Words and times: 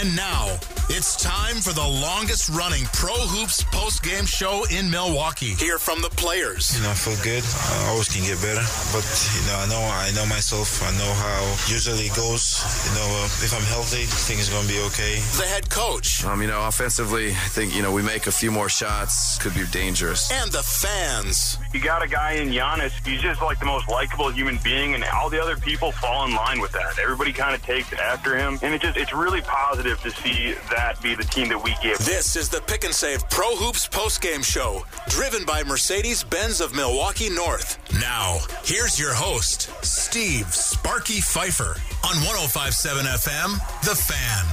And 0.00 0.16
now 0.16 0.79
it's 0.90 1.14
time 1.14 1.62
for 1.62 1.72
the 1.72 1.86
longest 1.86 2.48
running 2.50 2.82
Pro 2.92 3.14
Hoops 3.14 3.62
post 3.70 4.02
game 4.02 4.26
show 4.26 4.66
in 4.74 4.90
Milwaukee. 4.90 5.54
Hear 5.54 5.78
from 5.78 6.02
the 6.02 6.10
players. 6.10 6.74
You 6.74 6.82
know, 6.82 6.90
I 6.90 6.98
feel 6.98 7.14
good. 7.22 7.46
I 7.46 7.94
always 7.94 8.10
can 8.10 8.26
get 8.26 8.42
better, 8.42 8.66
but 8.90 9.06
you 9.06 9.42
know, 9.46 9.54
I 9.54 9.66
know 9.70 9.82
I 9.86 10.10
know 10.18 10.26
myself. 10.26 10.82
I 10.82 10.90
know 10.98 11.12
how 11.14 11.38
usually 11.70 12.10
it 12.10 12.16
goes. 12.18 12.58
You 12.90 12.98
know, 12.98 13.06
uh, 13.22 13.46
if 13.46 13.54
I'm 13.54 13.62
healthy, 13.70 14.02
things 14.02 14.50
are 14.50 14.58
gonna 14.58 14.66
be 14.66 14.82
okay. 14.90 15.22
The 15.38 15.46
head 15.46 15.70
coach. 15.70 16.24
Um, 16.24 16.42
you 16.42 16.48
know, 16.48 16.66
offensively, 16.66 17.30
I 17.30 17.48
think 17.54 17.70
you 17.70 17.82
know 17.82 17.92
we 17.92 18.02
make 18.02 18.26
a 18.26 18.32
few 18.34 18.50
more 18.50 18.68
shots, 18.68 19.38
could 19.38 19.54
be 19.54 19.62
dangerous. 19.70 20.26
And 20.42 20.50
the 20.50 20.64
fans. 20.66 21.56
You 21.72 21.78
got 21.78 22.02
a 22.02 22.08
guy 22.08 22.42
in 22.42 22.50
Giannis. 22.50 22.90
He's 23.06 23.22
just 23.22 23.40
like 23.42 23.60
the 23.60 23.70
most 23.70 23.88
likable 23.88 24.28
human 24.30 24.58
being, 24.64 24.94
and 24.94 25.04
all 25.14 25.30
the 25.30 25.40
other 25.40 25.56
people 25.56 25.92
fall 25.92 26.26
in 26.26 26.34
line 26.34 26.60
with 26.60 26.72
that. 26.72 26.98
Everybody 26.98 27.32
kind 27.32 27.54
of 27.54 27.62
takes 27.62 27.92
after 27.92 28.36
him, 28.36 28.58
and 28.62 28.74
it 28.74 28.82
just 28.82 28.96
it's 28.96 29.14
really 29.14 29.40
positive 29.42 30.00
to 30.02 30.10
see 30.10 30.54
that 30.70 30.79
be 31.02 31.14
the 31.14 31.24
team 31.24 31.48
that 31.48 31.62
we 31.62 31.74
give. 31.82 31.98
This 31.98 32.36
is 32.36 32.48
the 32.48 32.60
Pick 32.62 32.84
and 32.84 32.94
Save 32.94 33.28
Pro 33.30 33.56
Hoops 33.56 33.88
postgame 33.88 34.44
show, 34.44 34.84
driven 35.08 35.44
by 35.44 35.62
Mercedes 35.62 36.22
Benz 36.22 36.60
of 36.60 36.74
Milwaukee 36.74 37.30
North. 37.30 37.78
Now, 38.00 38.38
here's 38.64 38.98
your 38.98 39.14
host, 39.14 39.70
Steve 39.84 40.52
Sparky 40.52 41.20
Fifer 41.20 41.76
on 42.04 42.16
1057 42.24 43.04
FM, 43.06 43.54
The 43.84 43.94
Fan. 43.94 44.46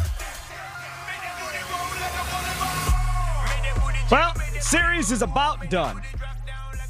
Well, 4.10 4.34
series 4.62 5.12
is 5.12 5.22
about 5.22 5.70
done. 5.70 6.02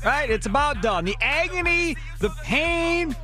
Right? 0.06 0.30
It's 0.30 0.46
about 0.46 0.82
done. 0.82 1.06
The 1.06 1.16
agony, 1.20 1.98
the 2.20 2.30
pain 2.44 3.16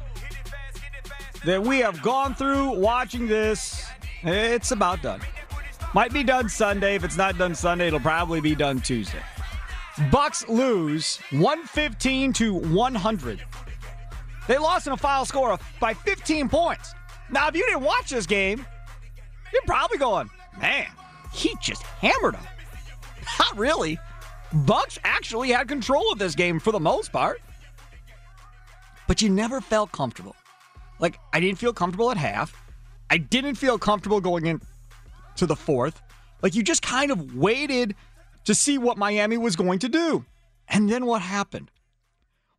that 1.45 1.61
we 1.61 1.79
have 1.79 2.01
gone 2.01 2.33
through 2.33 2.79
watching 2.79 3.27
this, 3.27 3.85
it's 4.23 4.71
about 4.71 5.01
done. 5.03 5.21
Might 5.93 6.11
be 6.11 6.23
done 6.23 6.49
Sunday. 6.49 6.95
If 6.95 7.03
it's 7.03 7.17
not 7.17 7.37
done 7.37 7.53
Sunday, 7.53 7.87
it'll 7.87 7.99
probably 7.99 8.41
be 8.41 8.55
done 8.55 8.81
Tuesday. 8.81 9.21
Bucks 10.11 10.47
lose 10.47 11.17
115 11.29 12.33
to 12.33 12.53
100. 12.55 13.43
They 14.47 14.57
lost 14.57 14.87
in 14.87 14.93
a 14.93 14.97
final 14.97 15.25
score 15.25 15.59
by 15.79 15.93
15 15.93 16.49
points. 16.49 16.95
Now, 17.29 17.47
if 17.47 17.55
you 17.55 17.63
didn't 17.65 17.83
watch 17.83 18.09
this 18.09 18.25
game, 18.25 18.65
you're 19.53 19.61
probably 19.67 19.99
going, 19.99 20.31
man, 20.59 20.87
he 21.31 21.53
just 21.61 21.83
hammered 21.83 22.33
them. 22.33 22.47
Not 23.39 23.55
really. 23.55 23.99
Bucks 24.51 24.97
actually 25.03 25.51
had 25.51 25.67
control 25.67 26.11
of 26.11 26.17
this 26.17 26.33
game 26.33 26.59
for 26.59 26.71
the 26.71 26.79
most 26.79 27.11
part. 27.11 27.39
But 29.07 29.21
you 29.21 29.29
never 29.29 29.61
felt 29.61 29.91
comfortable. 29.91 30.35
Like, 30.99 31.19
I 31.33 31.39
didn't 31.39 31.59
feel 31.59 31.73
comfortable 31.73 32.09
at 32.09 32.17
half. 32.17 32.55
I 33.11 33.17
didn't 33.17 33.55
feel 33.55 33.77
comfortable 33.77 34.19
going 34.19 34.47
in 34.47 34.59
to 35.37 35.45
the 35.45 35.55
fourth. 35.55 36.01
Like, 36.41 36.55
you 36.55 36.63
just 36.63 36.81
kind 36.81 37.11
of 37.11 37.35
waited 37.35 37.95
to 38.45 38.55
see 38.55 38.77
what 38.77 38.97
Miami 38.97 39.37
was 39.37 39.55
going 39.55 39.79
to 39.79 39.89
do. 39.89 40.25
And 40.67 40.89
then 40.89 41.05
what 41.05 41.21
happened? 41.21 41.71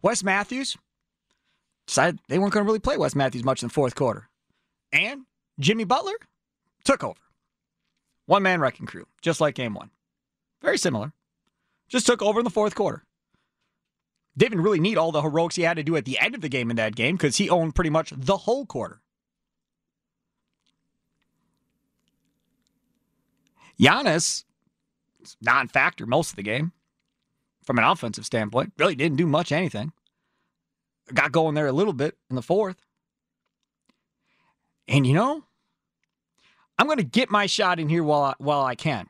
Wes 0.03 0.23
Matthews 0.23 0.77
decided 1.87 2.21
they 2.29 2.39
weren't 2.39 2.53
going 2.53 2.65
to 2.65 2.67
really 2.67 2.79
play 2.79 2.97
Wes 2.97 3.15
Matthews 3.15 3.45
much 3.45 3.63
in 3.63 3.69
the 3.69 3.75
fourth 3.75 3.95
quarter. 3.95 4.29
And 4.93 5.23
Jimmy 5.59 5.85
Butler 5.85 6.15
took 6.85 7.03
over. 7.03 7.21
One 8.27 8.43
man 8.43 8.61
wrecking 8.61 8.87
crew, 8.87 9.07
just 9.23 9.41
like 9.41 9.55
game 9.55 9.75
one. 9.75 9.91
Very 10.63 10.79
similar. 10.79 11.13
Just 11.89 12.07
took 12.07 12.23
over 12.23 12.41
in 12.41 12.45
the 12.45 12.51
fourth 12.51 12.75
quarter. 12.75 13.05
Didn't 14.37 14.63
really 14.63 14.81
need 14.81 14.99
all 14.99 15.13
the 15.13 15.23
heroics 15.23 15.57
he 15.57 15.63
had 15.63 15.77
to 15.77 15.83
do 15.83 15.97
at 15.97 16.07
the 16.07 16.19
end 16.19 16.35
of 16.35 16.41
the 16.41 16.49
game 16.49 16.71
in 16.71 16.77
that 16.77 16.97
game 16.97 17.17
because 17.17 17.37
he 17.37 17.51
owned 17.51 17.75
pretty 17.75 17.91
much 17.91 18.13
the 18.17 18.39
whole 18.39 18.67
quarter. 18.67 19.01
Giannis, 23.79 24.45
non 25.41 25.69
factor 25.69 26.07
most 26.07 26.31
of 26.31 26.37
the 26.37 26.43
game 26.43 26.73
from 27.65 27.79
an 27.79 27.85
offensive 27.85 28.27
standpoint. 28.27 28.73
Really 28.79 28.95
didn't 28.95 29.17
do 29.17 29.27
much 29.27 29.53
anything. 29.53 29.93
Got 31.13 31.33
going 31.33 31.55
there 31.55 31.67
a 31.67 31.73
little 31.73 31.93
bit 31.93 32.17
in 32.31 32.37
the 32.37 32.43
fourth. 32.43 32.77
And 34.89 35.07
you 35.07 35.15
know, 35.15 35.45
I'm 36.79 36.87
going 36.87 36.99
to 36.99 37.05
get 37.05 37.31
my 37.31 37.47
shot 37.47 37.81
in 37.81 37.89
here 37.89 38.05
while 38.05 38.23
I, 38.23 38.35
while 38.39 38.65
I 38.65 38.75
can. 38.75 39.09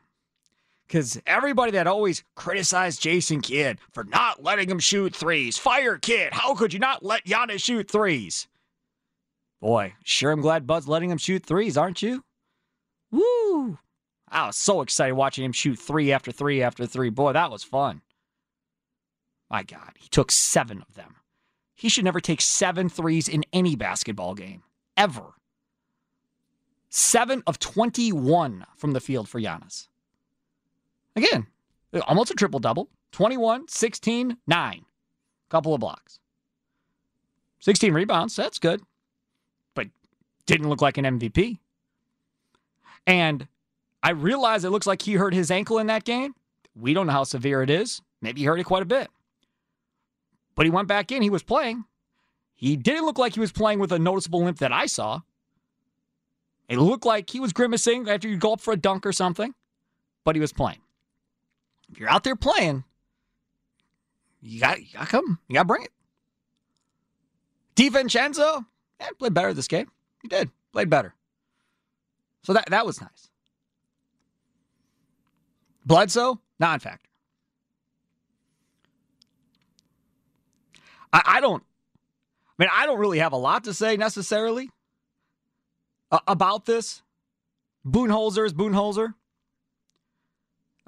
Because 0.87 1.19
everybody 1.25 1.71
that 1.71 1.87
always 1.87 2.23
criticized 2.35 3.01
Jason 3.01 3.41
Kidd 3.41 3.79
for 3.91 4.03
not 4.03 4.43
letting 4.43 4.69
him 4.69 4.79
shoot 4.79 5.15
threes, 5.15 5.57
fire 5.57 5.97
Kidd, 5.97 6.33
how 6.33 6.53
could 6.53 6.73
you 6.73 6.79
not 6.79 7.03
let 7.03 7.25
Giannis 7.25 7.63
shoot 7.63 7.89
threes? 7.89 8.47
Boy, 9.61 9.95
sure 10.03 10.31
I'm 10.31 10.41
glad 10.41 10.67
Bud's 10.67 10.87
letting 10.87 11.09
him 11.09 11.17
shoot 11.17 11.43
threes, 11.43 11.75
aren't 11.75 12.03
you? 12.03 12.23
Woo! 13.09 13.79
I 14.35 14.47
was 14.47 14.57
so 14.57 14.81
excited 14.81 15.13
watching 15.13 15.45
him 15.45 15.53
shoot 15.53 15.79
three 15.79 16.11
after 16.11 16.29
three 16.29 16.61
after 16.61 16.85
three. 16.85 17.09
Boy, 17.09 17.31
that 17.31 17.49
was 17.49 17.63
fun. 17.63 18.01
My 19.49 19.63
God, 19.63 19.93
he 19.97 20.09
took 20.09 20.29
seven 20.29 20.83
of 20.87 20.95
them. 20.95 21.15
He 21.73 21.87
should 21.87 22.03
never 22.03 22.19
take 22.19 22.41
seven 22.41 22.89
threes 22.89 23.29
in 23.29 23.45
any 23.53 23.77
basketball 23.77 24.35
game, 24.35 24.63
ever. 24.97 25.35
Seven 26.89 27.43
of 27.47 27.59
21 27.59 28.65
from 28.75 28.91
the 28.91 28.99
field 28.99 29.29
for 29.29 29.39
Giannis. 29.39 29.87
Again, 31.15 31.47
almost 32.05 32.31
a 32.31 32.35
triple 32.35 32.59
double 32.59 32.89
21, 33.13 33.69
16, 33.69 34.37
9. 34.47 34.85
Couple 35.49 35.73
of 35.73 35.79
blocks. 35.79 36.19
16 37.59 37.93
rebounds, 37.93 38.35
that's 38.35 38.59
good. 38.59 38.81
But 39.75 39.87
didn't 40.45 40.67
look 40.67 40.81
like 40.81 40.97
an 40.97 41.05
MVP. 41.05 41.59
And 43.07 43.47
I 44.05 44.11
realize 44.11 44.63
it 44.63 44.69
looks 44.69 44.85
like 44.85 45.01
he 45.01 45.13
hurt 45.13 45.33
his 45.33 45.49
ankle 45.49 45.79
in 45.79 45.87
that 45.87 46.03
game. 46.03 46.35
We 46.75 46.93
don't 46.93 47.07
know 47.07 47.13
how 47.13 47.23
severe 47.23 47.63
it 47.63 47.71
is. 47.71 48.03
Maybe 48.21 48.41
he 48.41 48.45
hurt 48.45 48.59
it 48.59 48.65
quite 48.65 48.83
a 48.83 48.85
bit. 48.85 49.09
But 50.53 50.67
he 50.67 50.69
went 50.69 50.87
back 50.87 51.11
in, 51.11 51.23
he 51.23 51.31
was 51.31 51.41
playing. 51.41 51.85
He 52.53 52.77
didn't 52.77 53.05
look 53.05 53.17
like 53.17 53.33
he 53.33 53.39
was 53.39 53.51
playing 53.51 53.79
with 53.79 53.91
a 53.91 53.97
noticeable 53.97 54.43
limp 54.43 54.59
that 54.59 54.71
I 54.71 54.85
saw. 54.85 55.21
It 56.69 56.77
looked 56.77 57.03
like 57.03 57.31
he 57.31 57.39
was 57.39 57.51
grimacing 57.51 58.07
after 58.07 58.27
you 58.27 58.37
go 58.37 58.53
up 58.53 58.61
for 58.61 58.75
a 58.75 58.77
dunk 58.77 59.07
or 59.07 59.11
something, 59.11 59.55
but 60.23 60.35
he 60.35 60.39
was 60.39 60.53
playing. 60.53 60.81
If 61.91 61.97
you're 61.97 62.09
out 62.09 62.23
there 62.23 62.35
playing, 62.35 62.83
you 64.39 64.59
got 64.59 64.81
you 64.81 64.85
got 64.93 65.09
come. 65.09 65.39
You 65.47 65.55
got 65.55 65.63
to 65.63 65.65
bring 65.65 65.83
it. 65.83 65.91
DiVincenzo, 67.75 68.67
yeah, 68.99 69.07
played 69.17 69.33
better 69.33 69.51
this 69.51 69.67
game. 69.67 69.89
He 70.21 70.27
did. 70.27 70.51
Played 70.73 70.91
better. 70.91 71.15
So 72.43 72.53
that 72.53 72.69
that 72.69 72.85
was 72.85 73.01
nice. 73.01 73.31
Bledsoe, 75.85 76.41
non-factor. 76.59 77.09
I, 81.13 81.21
I 81.25 81.41
don't 81.41 81.63
I 82.57 82.63
mean, 82.63 82.69
I 82.73 82.85
don't 82.85 82.99
really 82.99 83.19
have 83.19 83.33
a 83.33 83.37
lot 83.37 83.65
to 83.65 83.73
say 83.73 83.97
necessarily 83.97 84.69
uh, 86.11 86.19
about 86.27 86.65
this. 86.65 87.01
Budenholzer 87.85 88.45
is 88.45 88.53
Budenholzer. 88.53 89.13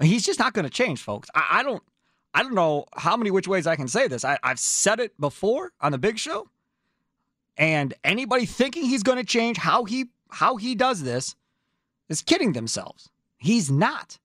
He's 0.01 0.25
just 0.25 0.39
not 0.39 0.53
going 0.53 0.63
to 0.63 0.71
change, 0.71 1.01
folks. 1.01 1.29
I, 1.35 1.59
I, 1.59 1.63
don't. 1.63 1.83
I 2.33 2.43
don't 2.43 2.53
know 2.53 2.85
how 2.95 3.17
many 3.17 3.31
which 3.31 3.47
ways 3.47 3.67
I 3.67 3.75
can 3.75 3.87
say 3.87 4.07
this. 4.07 4.23
I, 4.23 4.37
I've 4.43 4.59
said 4.59 4.99
it 4.99 5.19
before 5.19 5.73
on 5.81 5.91
the 5.91 5.97
Big 5.97 6.19
Show, 6.19 6.47
and 7.57 7.93
anybody 8.03 8.45
thinking 8.45 8.85
he's 8.85 9.03
going 9.03 9.17
to 9.17 9.25
change 9.25 9.57
how 9.57 9.85
he 9.85 10.05
how 10.29 10.57
he 10.57 10.75
does 10.75 11.03
this 11.03 11.35
is 12.09 12.21
kidding 12.21 12.53
themselves. 12.53 13.09
He's 13.37 13.71
not. 13.71 14.19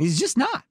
He's 0.00 0.18
just 0.18 0.38
not. 0.38 0.64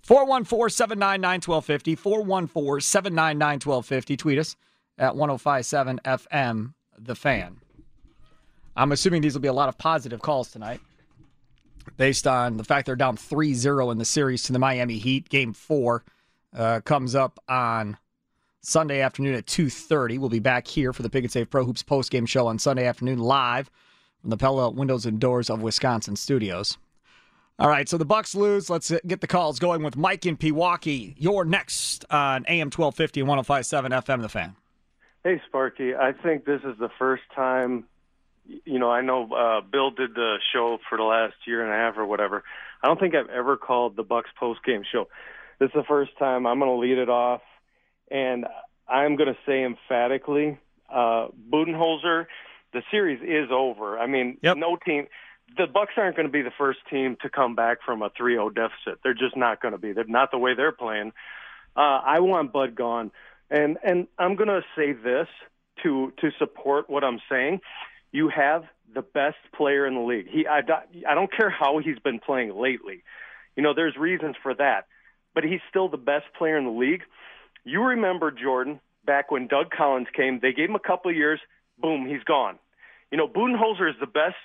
414 0.00 0.70
799 0.70 1.40
1250. 1.46 1.94
414 1.94 2.80
799 2.80 3.54
1250. 3.56 4.16
Tweet 4.16 4.38
us 4.38 4.56
at 4.96 5.14
1057 5.14 6.00
FM, 6.02 6.72
The 6.98 7.14
Fan. 7.14 7.60
I'm 8.74 8.90
assuming 8.92 9.20
these 9.20 9.34
will 9.34 9.42
be 9.42 9.48
a 9.48 9.52
lot 9.52 9.68
of 9.68 9.76
positive 9.76 10.22
calls 10.22 10.50
tonight 10.50 10.80
based 11.98 12.26
on 12.26 12.56
the 12.56 12.64
fact 12.64 12.86
they're 12.86 12.96
down 12.96 13.18
3 13.18 13.52
0 13.52 13.90
in 13.90 13.98
the 13.98 14.06
series 14.06 14.42
to 14.44 14.54
the 14.54 14.58
Miami 14.58 14.96
Heat. 14.96 15.28
Game 15.28 15.52
four 15.52 16.04
uh, 16.56 16.80
comes 16.80 17.14
up 17.14 17.38
on 17.50 17.98
Sunday 18.62 19.02
afternoon 19.02 19.34
at 19.34 19.44
2.30. 19.44 20.18
We'll 20.18 20.30
be 20.30 20.38
back 20.38 20.66
here 20.66 20.94
for 20.94 21.02
the 21.02 21.10
Pick 21.10 21.24
and 21.24 21.32
Save 21.32 21.50
Pro 21.50 21.66
Hoops 21.66 21.82
post-game 21.82 22.24
show 22.24 22.46
on 22.46 22.58
Sunday 22.58 22.86
afternoon 22.86 23.18
live 23.18 23.70
from 24.22 24.30
the 24.30 24.36
Pella 24.36 24.70
Windows 24.70 25.04
and 25.04 25.20
Doors 25.20 25.50
of 25.50 25.62
Wisconsin 25.62 26.16
studios. 26.16 26.78
All 27.58 27.68
right, 27.68 27.88
so 27.88 27.98
the 27.98 28.04
Bucks 28.04 28.34
lose. 28.34 28.70
Let's 28.70 28.92
get 29.06 29.20
the 29.20 29.26
calls 29.26 29.58
going 29.58 29.82
with 29.82 29.96
Mike 29.96 30.24
in 30.24 30.36
Pewaukee. 30.36 31.14
You're 31.18 31.44
next 31.44 32.04
on 32.10 32.44
AM 32.48 32.68
1250 32.68 33.20
and 33.20 33.28
1057 33.28 33.92
FM 33.92 34.22
The 34.22 34.28
Fan. 34.28 34.56
Hey, 35.22 35.40
Sparky. 35.46 35.94
I 35.94 36.12
think 36.12 36.44
this 36.44 36.60
is 36.64 36.78
the 36.78 36.88
first 36.98 37.22
time, 37.34 37.84
you 38.64 38.78
know, 38.78 38.90
I 38.90 39.02
know 39.02 39.32
uh, 39.32 39.60
Bill 39.60 39.90
did 39.90 40.14
the 40.14 40.38
show 40.52 40.78
for 40.88 40.96
the 40.96 41.04
last 41.04 41.34
year 41.46 41.62
and 41.62 41.72
a 41.72 41.76
half 41.76 41.96
or 41.98 42.06
whatever. 42.06 42.42
I 42.82 42.88
don't 42.88 42.98
think 42.98 43.14
I've 43.14 43.28
ever 43.28 43.56
called 43.56 43.96
the 43.96 44.02
Bucks 44.02 44.30
post-game 44.38 44.82
show. 44.90 45.08
This 45.60 45.68
is 45.68 45.74
the 45.74 45.84
first 45.84 46.16
time 46.18 46.46
I'm 46.46 46.58
going 46.58 46.70
to 46.70 46.76
lead 46.76 46.98
it 46.98 47.08
off, 47.08 47.42
and 48.10 48.46
I'm 48.88 49.14
going 49.14 49.32
to 49.32 49.38
say 49.46 49.62
emphatically, 49.62 50.58
uh, 50.92 51.28
Budenholzer, 51.50 52.26
the 52.72 52.82
series 52.90 53.20
is 53.22 53.50
over. 53.50 53.98
I 53.98 54.06
mean, 54.06 54.38
Yep. 54.42 54.56
no 54.56 54.76
team– 54.76 55.06
the 55.56 55.66
Bucks 55.66 55.92
aren't 55.96 56.16
going 56.16 56.26
to 56.26 56.32
be 56.32 56.42
the 56.42 56.52
first 56.56 56.78
team 56.90 57.16
to 57.22 57.28
come 57.28 57.54
back 57.54 57.78
from 57.84 58.02
a 58.02 58.10
3-0 58.10 58.54
deficit. 58.54 59.00
They're 59.02 59.14
just 59.14 59.36
not 59.36 59.60
going 59.60 59.72
to 59.72 59.78
be. 59.78 59.92
They're 59.92 60.04
not 60.04 60.30
the 60.30 60.38
way 60.38 60.54
they're 60.54 60.72
playing. 60.72 61.12
Uh, 61.76 61.80
I 62.04 62.20
want 62.20 62.52
Bud 62.52 62.74
gone, 62.74 63.10
and 63.50 63.78
and 63.82 64.06
I'm 64.18 64.36
going 64.36 64.48
to 64.48 64.62
say 64.76 64.92
this 64.92 65.26
to 65.82 66.12
to 66.20 66.30
support 66.38 66.90
what 66.90 67.02
I'm 67.02 67.18
saying. 67.30 67.60
You 68.12 68.28
have 68.28 68.64
the 68.94 69.00
best 69.02 69.38
player 69.54 69.86
in 69.86 69.94
the 69.94 70.00
league. 70.00 70.26
He 70.30 70.46
I, 70.46 70.60
I 71.08 71.14
don't 71.14 71.32
care 71.34 71.48
how 71.48 71.78
he's 71.78 71.98
been 71.98 72.18
playing 72.18 72.54
lately. 72.54 73.02
You 73.56 73.62
know, 73.62 73.72
there's 73.74 73.96
reasons 73.96 74.36
for 74.42 74.54
that, 74.54 74.86
but 75.34 75.44
he's 75.44 75.60
still 75.70 75.88
the 75.88 75.96
best 75.96 76.26
player 76.36 76.58
in 76.58 76.64
the 76.64 76.70
league. 76.70 77.02
You 77.64 77.82
remember 77.82 78.30
Jordan 78.30 78.80
back 79.06 79.30
when 79.30 79.46
Doug 79.46 79.70
Collins 79.70 80.08
came? 80.14 80.40
They 80.40 80.52
gave 80.52 80.68
him 80.68 80.74
a 80.74 80.78
couple 80.80 81.10
of 81.10 81.16
years. 81.16 81.40
Boom, 81.82 82.06
he's 82.06 82.22
gone. 82.24 82.58
You 83.10 83.18
know, 83.18 83.28
Budenholzer 83.28 83.90
is 83.90 83.96
the 84.00 84.06
best, 84.06 84.36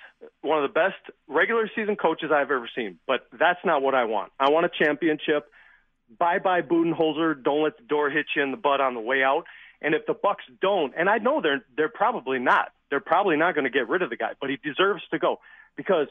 one 0.42 0.62
of 0.62 0.68
the 0.68 0.74
best 0.74 0.96
regular 1.26 1.70
season 1.74 1.96
coaches 1.96 2.30
I've 2.30 2.50
ever 2.50 2.68
seen. 2.76 2.98
But 3.06 3.26
that's 3.32 3.60
not 3.64 3.80
what 3.80 3.94
I 3.94 4.04
want. 4.04 4.32
I 4.38 4.50
want 4.50 4.66
a 4.66 4.70
championship. 4.84 5.46
Bye 6.18 6.38
bye 6.38 6.62
Budenholzer. 6.62 7.42
Don't 7.42 7.62
let 7.62 7.78
the 7.78 7.84
door 7.84 8.10
hit 8.10 8.26
you 8.36 8.42
in 8.42 8.50
the 8.50 8.56
butt 8.56 8.80
on 8.80 8.94
the 8.94 9.00
way 9.00 9.22
out. 9.22 9.44
And 9.80 9.94
if 9.94 10.06
the 10.06 10.14
Bucks 10.14 10.44
don't, 10.60 10.92
and 10.98 11.08
I 11.08 11.18
know 11.18 11.40
they're 11.40 11.64
they're 11.76 11.88
probably 11.88 12.38
not, 12.38 12.72
they're 12.90 13.00
probably 13.00 13.36
not 13.36 13.54
going 13.54 13.64
to 13.64 13.70
get 13.70 13.88
rid 13.88 14.02
of 14.02 14.10
the 14.10 14.16
guy, 14.16 14.32
but 14.40 14.50
he 14.50 14.56
deserves 14.56 15.02
to 15.12 15.18
go 15.18 15.38
because 15.76 16.08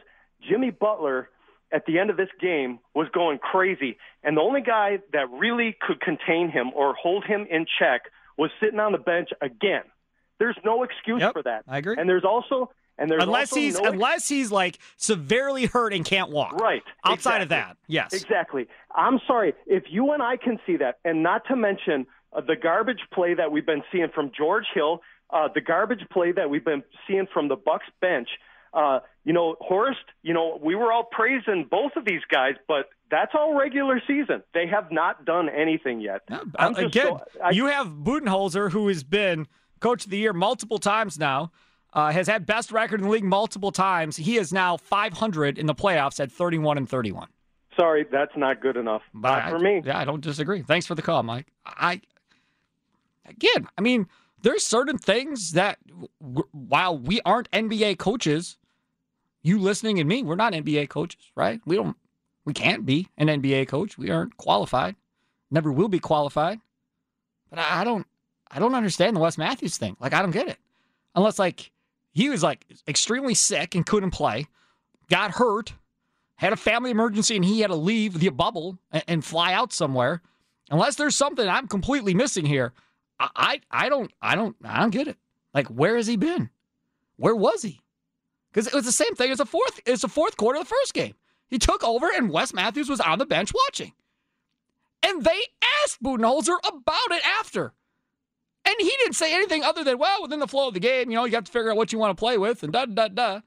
Jimmy 0.48 0.70
Butler 0.70 1.30
at 1.72 1.86
the 1.86 2.00
end 2.00 2.10
of 2.10 2.16
this 2.16 2.30
game 2.40 2.80
was 2.96 3.08
going 3.14 3.40
crazy, 3.40 3.98
and 4.24 4.38
the 4.38 4.42
only 4.42 4.62
guy 4.62 5.00
that 5.12 5.30
really 5.32 5.76
could 5.80 6.00
contain 6.00 6.50
him 6.50 6.72
or 6.74 6.94
hold 6.94 7.26
him 7.26 7.46
in 7.50 7.66
check 7.78 8.04
was 8.38 8.52
sitting 8.62 8.80
on 8.80 8.94
the 8.94 8.98
bench 8.98 9.30
again. 9.42 9.84
There's 10.40 10.58
no 10.64 10.84
excuse 10.84 11.22
Yep, 11.22 11.34
for 11.34 11.44
that. 11.44 11.64
I 11.68 11.78
agree. 11.80 11.96
And 11.98 12.08
there's 12.10 12.26
also 12.26 12.72
and 12.98 13.10
there's 13.10 13.24
unless 13.24 13.54
he's 13.54 13.80
no 13.80 13.90
unless 13.90 14.28
he's 14.28 14.52
like 14.52 14.80
severely 14.98 15.66
hurt 15.66 15.94
and 15.94 16.04
can't 16.06 16.32
walk. 16.32 16.54
Right. 16.60 16.84
Outside 17.06 17.42
of 17.42 17.50
that, 17.50 17.78
yes. 17.88 18.14
Exactly. 18.14 18.68
I'm 18.96 19.20
sorry 19.28 19.54
if 19.66 19.84
you 19.90 20.12
and 20.14 20.22
I 20.24 20.38
can 20.38 20.60
see 20.66 20.78
that, 20.78 21.00
and 21.06 21.24
not 21.24 21.44
to 21.48 21.56
mention 21.56 22.06
uh, 22.34 22.42
the 22.42 22.56
garbage 22.56 23.02
play 23.14 23.34
that 23.34 23.52
we've 23.52 23.66
been 23.66 23.84
seeing 23.92 24.10
from 24.14 24.32
George 24.36 24.66
Hill, 24.74 25.02
uh, 25.32 25.48
the 25.54 25.62
garbage 25.62 26.02
play 26.12 26.32
that 26.32 26.50
we've 26.50 26.66
been 26.66 26.84
seeing 27.08 27.28
from 27.34 27.48
the 27.48 27.56
Bucks 27.56 27.86
bench. 28.02 28.30
Uh, 28.74 29.00
you 29.24 29.34
know, 29.34 29.56
Horst. 29.62 30.00
You 30.24 30.34
know, 30.34 30.60
we 30.62 30.76
were 30.76 30.92
all 30.92 31.04
praising 31.10 31.68
both 31.70 31.94
of 31.96 32.06
these 32.06 32.22
guys, 32.30 32.56
but 32.68 32.90
that's 33.10 33.32
all 33.34 33.58
regular 33.58 34.02
season. 34.06 34.44
They 34.54 34.68
have 34.68 34.92
not 34.92 35.24
done 35.26 35.50
anything 35.50 36.02
yet. 36.02 36.22
I'm 36.58 36.76
Again, 36.76 36.92
so- 36.92 37.22
I- 37.44 37.52
you 37.52 37.68
have 37.68 37.88
Budenholzer, 37.88 38.72
who 38.72 38.88
has 38.90 39.04
been 39.04 39.48
coach 39.80 40.06
of 40.06 40.12
the 40.12 40.18
year 40.18 40.34
multiple 40.34 40.78
times 40.78 41.18
now, 41.18 41.52
uh, 41.94 42.12
has 42.12 42.28
had 42.28 42.46
best 42.46 42.72
record 42.72 43.00
in 43.00 43.06
the 43.08 43.12
league 43.12 43.24
multiple 43.24 43.72
times. 43.72 44.18
He 44.18 44.38
is 44.38 44.52
now 44.54 44.78
500 44.78 45.58
in 45.58 45.66
the 45.66 45.76
playoffs 45.76 46.20
at 46.20 46.32
31 46.32 46.78
and 46.78 46.88
31. 46.90 47.28
sorry, 47.76 48.06
that's 48.12 48.36
not 48.36 48.60
good 48.62 48.76
enough. 48.76 49.04
But 49.14 49.40
Not 49.40 49.50
for 49.52 49.60
me. 49.60 49.82
Yeah, 49.86 49.98
I 49.98 50.06
don't 50.06 50.22
disagree. 50.22 50.62
Thanks 50.64 50.86
for 50.86 50.96
the 50.96 51.02
call, 51.02 51.24
Mike. 51.24 51.48
I 51.66 52.02
again, 53.28 53.68
I 53.78 53.82
mean, 53.82 54.08
there's 54.42 54.66
certain 54.66 54.98
things 54.98 55.52
that 55.54 55.78
w- 56.22 56.48
while 56.52 56.98
we 56.98 57.22
aren't 57.26 57.50
NBA 57.52 57.98
coaches, 57.98 58.58
you 59.42 59.60
listening 59.60 60.00
and 60.00 60.08
me, 60.10 60.24
we're 60.24 60.36
not 60.36 60.54
NBA 60.54 60.90
coaches, 60.90 61.32
right? 61.36 61.60
We 61.66 61.76
don't, 61.76 61.96
we 62.46 62.54
can't 62.54 62.86
be 62.86 63.08
an 63.18 63.28
NBA 63.28 63.68
coach. 63.68 63.98
We 63.98 64.10
aren't 64.10 64.38
qualified. 64.38 64.96
Never 65.52 65.72
will 65.72 65.88
be 65.90 66.00
qualified. 66.00 66.60
But 67.50 67.60
I, 67.60 67.82
I 67.82 67.84
don't, 67.84 68.06
I 68.50 68.60
don't 68.60 68.76
understand 68.76 69.16
the 69.16 69.20
Wes 69.20 69.38
Matthews 69.38 69.78
thing. 69.78 69.98
Like, 70.00 70.14
I 70.14 70.22
don't 70.22 70.32
get 70.32 70.48
it. 70.48 70.58
Unless 71.16 71.40
like 71.40 71.72
he 72.12 72.30
was 72.30 72.44
like 72.44 72.66
extremely 72.88 73.34
sick 73.34 73.76
and 73.76 73.86
couldn't 73.86 74.12
play, 74.12 74.48
got 75.10 75.32
hurt, 75.32 75.74
had 76.36 76.54
a 76.54 76.58
family 76.58 76.92
emergency, 76.92 77.36
and 77.36 77.46
he 77.46 77.62
had 77.62 77.72
to 77.72 77.76
leave 77.76 78.20
the 78.20 78.30
bubble 78.30 78.78
and, 78.92 79.04
and 79.08 79.26
fly 79.26 79.54
out 79.54 79.74
somewhere. 79.74 80.22
Unless 80.70 80.96
there's 80.96 81.16
something 81.16 81.48
I'm 81.48 81.68
completely 81.68 82.14
missing 82.14 82.46
here, 82.46 82.74
I, 83.20 83.30
I, 83.36 83.62
I 83.72 83.90
don't, 83.90 84.12
I 84.22 84.36
don't, 84.36 84.56
I 84.64 84.80
don't 84.80 84.92
get 84.92 85.08
it. 85.08 85.18
Like, 85.54 85.68
where 85.68 85.96
has 85.96 86.08
he 86.08 86.18
been? 86.18 86.50
Where 87.16 87.36
was 87.36 87.64
he? 87.64 87.82
Because 88.52 88.68
it 88.68 88.74
was 88.74 88.86
the 88.86 88.92
same 88.92 89.16
thing 89.16 89.32
as 89.32 89.40
the 89.40 89.46
fourth. 89.46 89.80
It's 89.86 90.02
the 90.02 90.08
fourth 90.08 90.38
quarter 90.38 90.60
of 90.60 90.66
the 90.66 90.70
first 90.70 90.94
game. 90.94 91.16
He 91.48 91.58
took 91.58 91.84
over, 91.84 92.08
and 92.14 92.30
Wes 92.30 92.54
Matthews 92.54 92.90
was 92.90 93.00
on 93.00 93.20
the 93.20 93.26
bench 93.26 93.52
watching. 93.54 93.94
And 95.02 95.24
they 95.24 95.40
asked 95.84 96.04
Budenholzer 96.04 96.58
about 96.68 97.12
it 97.12 97.26
after. 97.40 97.74
And 98.68 98.76
he 98.80 98.90
didn't 98.90 99.14
say 99.16 99.34
anything 99.34 99.64
other 99.64 99.82
than, 99.86 99.98
well, 99.98 100.22
within 100.22 100.42
the 100.42 100.48
flow 100.48 100.68
of 100.68 100.74
the 100.74 100.82
game, 100.82 101.10
you 101.10 101.16
know, 101.16 101.24
you 101.24 101.36
have 101.36 101.46
to 101.46 101.52
figure 101.52 101.72
out 101.72 101.78
what 101.78 101.94
you 101.94 102.00
want 102.00 102.18
to 102.18 102.20
play 102.20 102.38
with 102.38 102.64
and 102.64 102.74
da 102.74 102.86
da 102.86 103.08
da. 103.08 103.40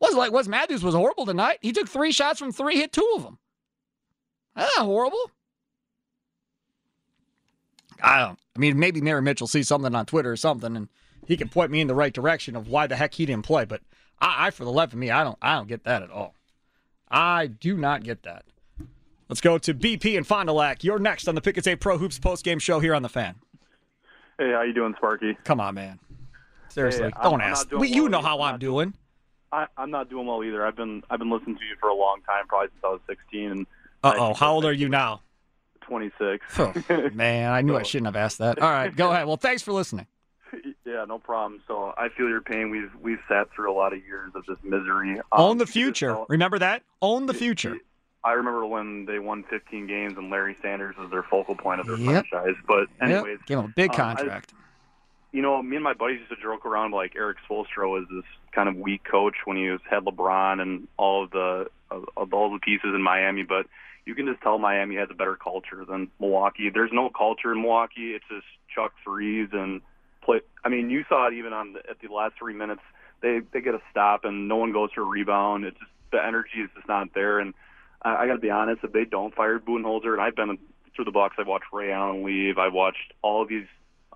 Wasn't 0.00 0.18
like 0.18 0.32
Wes 0.32 0.48
Matthews 0.48 0.82
was 0.82 0.96
horrible 0.96 1.26
tonight. 1.26 1.58
He 1.62 1.72
took 1.72 1.88
three 1.88 2.10
shots 2.10 2.40
from 2.40 2.50
three, 2.50 2.76
hit 2.76 2.92
two 2.92 3.12
of 3.14 3.22
them. 3.22 3.38
That's 4.56 4.76
horrible. 4.78 5.30
I 8.02 8.18
don't. 8.18 8.38
I 8.56 8.58
mean, 8.58 8.78
maybe 8.78 9.00
Mary 9.00 9.22
Mitchell 9.22 9.46
sees 9.46 9.68
something 9.68 9.94
on 9.94 10.06
Twitter 10.06 10.32
or 10.32 10.36
something, 10.36 10.76
and 10.76 10.88
he 11.26 11.36
can 11.36 11.48
point 11.48 11.70
me 11.70 11.80
in 11.80 11.86
the 11.86 11.94
right 11.94 12.12
direction 12.12 12.56
of 12.56 12.68
why 12.68 12.88
the 12.88 12.96
heck 12.96 13.14
he 13.14 13.26
didn't 13.26 13.46
play. 13.46 13.64
But 13.64 13.82
I, 14.20 14.48
I 14.48 14.50
for 14.50 14.64
the 14.64 14.72
life 14.72 14.92
of 14.92 14.98
me, 14.98 15.10
I 15.10 15.22
don't. 15.22 15.38
I 15.40 15.54
don't 15.54 15.68
get 15.68 15.84
that 15.84 16.02
at 16.02 16.10
all. 16.10 16.34
I 17.08 17.46
do 17.46 17.76
not 17.76 18.02
get 18.02 18.24
that. 18.24 18.44
Let's 19.28 19.40
go 19.40 19.58
to 19.58 19.74
BP 19.74 20.16
and 20.16 20.26
Fond 20.26 20.46
du 20.48 20.52
Lac. 20.52 20.84
You're 20.84 20.98
next 20.98 21.26
on 21.28 21.34
the 21.34 21.40
Pick 21.40 21.56
and 21.56 21.64
Save 21.64 21.80
Pro 21.80 21.98
Hoops 21.98 22.18
post 22.18 22.44
game 22.44 22.58
show 22.58 22.78
here 22.80 22.94
on 22.94 23.02
the 23.02 23.08
Fan. 23.08 23.34
Hey, 24.38 24.52
how 24.52 24.62
you 24.62 24.72
doing, 24.72 24.94
Sparky? 24.96 25.36
Come 25.44 25.60
on, 25.60 25.74
man. 25.74 25.98
Seriously, 26.68 27.04
Hey, 27.04 27.10
don't 27.22 27.40
I'm 27.40 27.52
ask. 27.52 27.68
doing 27.70 27.92
you 27.92 28.02
well 28.02 28.10
know 28.12 28.18
either. 28.18 28.26
how 28.28 28.40
I'm 28.42 28.54
I'm 28.54 28.60
doing. 28.60 28.94
I, 29.50 29.66
I'm 29.76 29.90
not 29.90 30.10
doing 30.10 30.26
well 30.26 30.44
either. 30.44 30.64
I've 30.66 30.76
been 30.76 31.02
I've 31.10 31.18
been 31.18 31.30
listening 31.30 31.56
to 31.56 31.64
you 31.64 31.74
for 31.80 31.88
a 31.88 31.94
long 31.94 32.20
time, 32.26 32.46
probably 32.46 32.68
since 32.68 32.82
I 32.84 32.88
was 32.88 33.00
16 33.08 33.50
and 33.50 33.66
uh 34.04 34.14
oh, 34.18 34.34
How 34.34 34.52
old 34.52 34.64
are 34.64 34.72
you 34.72 34.88
now? 34.88 35.22
26. 35.82 36.44
Oh, 36.58 36.72
man, 37.14 37.50
I 37.52 37.62
knew 37.62 37.76
I 37.76 37.82
shouldn't 37.84 38.06
have 38.06 38.16
asked 38.16 38.38
that. 38.38 38.58
All 38.58 38.68
right, 38.70 38.94
go 38.94 39.10
ahead. 39.10 39.26
Well, 39.26 39.36
thanks 39.36 39.62
for 39.62 39.72
listening. 39.72 40.06
yeah, 40.84 41.04
no 41.08 41.18
problem. 41.18 41.62
So 41.66 41.94
I 41.96 42.08
feel 42.10 42.28
your 42.28 42.40
pain. 42.42 42.70
We've 42.70 42.90
we've 43.00 43.20
sat 43.28 43.48
through 43.54 43.72
a 43.72 43.74
lot 43.74 43.92
of 43.92 44.04
years 44.04 44.32
of 44.34 44.44
this 44.46 44.58
misery. 44.62 45.18
Um, 45.18 45.24
Own 45.32 45.58
the 45.58 45.66
future. 45.66 46.16
Remember 46.28 46.58
that? 46.58 46.82
Own 47.00 47.26
the 47.26 47.34
future. 47.34 47.76
I 48.26 48.32
remember 48.32 48.66
when 48.66 49.06
they 49.06 49.20
won 49.20 49.44
15 49.44 49.86
games 49.86 50.18
and 50.18 50.30
Larry 50.30 50.56
Sanders 50.60 50.96
was 50.98 51.10
their 51.10 51.22
focal 51.22 51.54
point 51.54 51.80
of 51.80 51.86
their 51.86 51.96
Yep. 51.96 52.26
franchise. 52.26 52.56
But 52.66 52.88
anyways, 53.00 53.38
Yep. 53.38 53.46
Give 53.46 53.58
him 53.60 53.64
a 53.66 53.68
big 53.68 53.90
um, 53.90 53.94
I- 53.94 54.14
contract. 54.14 54.52
you 55.32 55.42
know, 55.42 55.62
me 55.62 55.76
and 55.76 55.84
my 55.84 55.92
buddies 55.92 56.18
used 56.18 56.30
to 56.30 56.36
joke 56.42 56.66
around 56.66 56.90
like 56.92 57.14
Erik 57.14 57.36
Spoelstra 57.48 57.88
was 57.88 58.04
this 58.10 58.24
kind 58.52 58.68
of 58.68 58.76
weak 58.76 59.04
coach 59.04 59.36
when 59.44 59.56
he 59.56 59.70
was 59.70 59.80
had 59.88 60.04
LeBron 60.04 60.60
and 60.60 60.88
all 60.96 61.24
of 61.24 61.30
the 61.30 61.70
of, 61.90 62.04
of 62.16 62.34
all 62.34 62.50
the 62.52 62.58
pieces 62.58 62.92
in 62.94 63.00
Miami, 63.02 63.44
but 63.44 63.66
you 64.06 64.14
can 64.16 64.26
just 64.26 64.40
tell 64.40 64.58
Miami 64.58 64.96
has 64.96 65.08
a 65.10 65.14
better 65.14 65.36
culture 65.36 65.84
than 65.84 66.08
Milwaukee. 66.18 66.68
There's 66.70 66.90
no 66.92 67.10
culture 67.10 67.52
in 67.52 67.60
Milwaukee. 67.62 68.12
It's 68.14 68.24
just 68.28 68.46
chuck 68.74 68.92
threes 69.04 69.50
and 69.52 69.80
play. 70.22 70.40
I 70.64 70.68
mean, 70.68 70.90
you 70.90 71.04
saw 71.08 71.28
it 71.28 71.34
even 71.34 71.52
on 71.52 71.74
the, 71.74 71.80
at 71.88 72.00
the 72.00 72.12
last 72.12 72.34
three 72.38 72.54
minutes. 72.54 72.82
They 73.20 73.40
they 73.52 73.60
get 73.60 73.74
a 73.74 73.80
stop 73.90 74.24
and 74.24 74.48
no 74.48 74.56
one 74.56 74.72
goes 74.72 74.90
for 74.94 75.02
a 75.02 75.04
rebound. 75.04 75.64
It's 75.64 75.78
just 75.78 75.90
the 76.10 76.24
energy 76.24 76.60
is 76.60 76.70
just 76.74 76.88
not 76.88 77.14
there. 77.14 77.38
And 77.40 77.54
I, 78.02 78.16
I 78.16 78.26
got 78.26 78.34
to 78.34 78.38
be 78.38 78.50
honest, 78.50 78.84
if 78.84 78.92
they 78.92 79.04
don't 79.04 79.34
fire 79.34 79.58
Budenholzer, 79.58 80.12
and 80.12 80.20
I've 80.20 80.36
been 80.36 80.58
through 80.94 81.04
the 81.04 81.10
Bucks, 81.10 81.36
I've 81.38 81.46
watched 81.46 81.66
Ray 81.72 81.92
Allen 81.92 82.24
leave. 82.24 82.58
I've 82.58 82.72
watched 82.72 83.12
all 83.22 83.42
of 83.42 83.48
these 83.48 83.66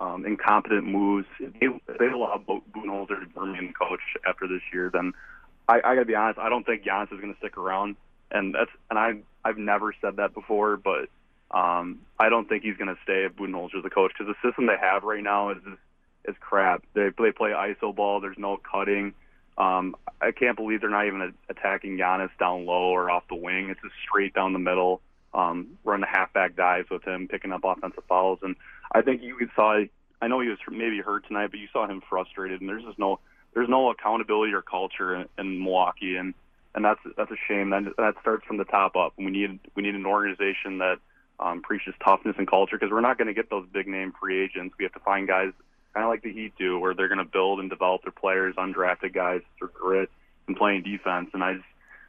um, 0.01 0.25
incompetent 0.25 0.85
moves. 0.87 1.27
If 1.39 1.53
they, 1.61 1.67
if 1.67 1.99
they 1.99 2.07
allow 2.07 2.43
Budenholzer 2.47 3.33
to 3.35 3.41
remain 3.41 3.73
coach 3.73 4.01
after 4.27 4.47
this 4.49 4.63
year, 4.73 4.91
then 4.93 5.13
I, 5.69 5.77
I 5.85 5.95
got 5.95 6.01
to 6.01 6.05
be 6.07 6.15
honest. 6.15 6.39
I 6.39 6.49
don't 6.49 6.65
think 6.65 6.85
Giannis 6.85 7.13
is 7.13 7.21
going 7.21 7.33
to 7.33 7.39
stick 7.39 7.59
around. 7.59 7.97
and 8.31 8.55
that's 8.55 8.71
and 8.91 8.99
I 8.99 9.19
I've 9.45 9.59
never 9.59 9.95
said 10.01 10.17
that 10.17 10.35
before, 10.35 10.77
but 10.77 11.09
um, 11.51 12.01
I 12.19 12.29
don't 12.29 12.49
think 12.49 12.63
he's 12.63 12.77
going 12.77 12.95
to 12.95 13.01
stay 13.03 13.25
if 13.25 13.35
Budenholzer's 13.35 13.83
the 13.83 13.91
coach 13.91 14.13
because 14.17 14.33
the 14.33 14.49
system 14.49 14.67
they 14.67 14.77
have 14.81 15.03
right 15.03 15.23
now 15.23 15.51
is 15.51 15.59
is 16.25 16.37
crap. 16.41 16.85
They 16.95 17.11
they 17.19 17.33
play 17.33 17.51
iso 17.51 17.95
ball. 17.95 18.21
There's 18.21 18.39
no 18.39 18.57
cutting. 18.59 19.15
Um, 19.61 19.95
I 20.23 20.33
can't 20.33 20.57
believe 20.57 20.81
they're 20.81 20.89
not 20.89 21.07
even 21.07 21.35
attacking 21.51 21.99
Giannis 21.99 22.31
down 22.39 22.65
low 22.65 22.89
or 22.95 23.11
off 23.11 23.25
the 23.29 23.35
wing. 23.35 23.69
It's 23.69 23.81
just 23.83 23.95
straight 24.09 24.33
down 24.33 24.55
the 24.55 24.59
middle, 24.59 25.03
um, 25.35 25.79
running 25.85 26.09
halfback 26.11 26.57
dives 26.57 26.89
with 26.89 27.05
him, 27.05 27.29
picking 27.29 27.53
up 27.53 27.61
offensive 27.63 28.05
fouls. 28.09 28.39
And 28.43 28.57
I 28.93 29.03
think 29.03 29.23
you 29.23 29.37
saw. 29.55 29.83
I 30.23 30.29
know 30.29 30.41
he 30.41 30.49
was 30.49 30.59
maybe 30.71 31.01
hurt 31.01 31.27
tonight, 31.27 31.51
but 31.51 31.61
you 31.61 31.69
saw 31.73 31.87
him 31.87 32.03
frustrated. 32.09 32.61
And 32.61 32.71
there's 32.71 32.85
just 32.85 32.99
no 32.99 33.21
there's 33.53 33.69
no 33.69 33.91
accountability 33.91 34.55
or 34.55 34.63
culture 34.63 35.15
in, 35.15 35.27
in 35.39 35.63
Milwaukee, 35.63 36.17
and 36.17 36.33
and 36.75 36.83
that's 36.83 37.01
that's 37.19 37.31
a 37.31 37.37
shame. 37.47 37.69
That 37.69 37.85
that 37.99 38.15
starts 38.23 38.47
from 38.47 38.57
the 38.57 38.65
top 38.65 38.97
up. 38.97 39.13
We 39.19 39.27
need 39.27 39.61
we 39.75 39.83
need 39.83 39.95
an 39.95 40.07
organization 40.07 40.79
that 40.79 41.01
um, 41.39 41.61
preaches 41.61 41.95
toughness 42.03 42.37
and 42.39 42.49
culture 42.49 42.79
because 42.79 42.91
we're 42.91 43.03
not 43.03 43.19
going 43.19 43.29
to 43.29 43.35
get 43.35 43.51
those 43.51 43.67
big 43.71 43.87
name 43.87 44.15
free 44.19 44.43
agents. 44.43 44.75
We 44.79 44.85
have 44.87 44.95
to 44.95 45.01
find 45.01 45.29
guys 45.29 45.53
kind 45.95 46.05
of 46.05 46.11
like 46.11 46.23
the 46.23 46.33
Heat 46.33 46.53
do, 46.59 46.79
where 46.79 46.95
they're 46.95 47.09
going 47.09 47.19
to 47.19 47.25
build 47.25 47.61
and 47.61 47.69
develop 47.69 48.03
their 48.03 48.13
players, 48.13 48.55
undrafted 48.57 49.15
guys 49.15 49.43
through 49.59 49.71
grit 49.75 50.11
and 50.47 50.57
playing 50.57 50.83
defense. 50.83 51.31
And 51.33 51.43
I 51.43 51.55
just 51.55 51.67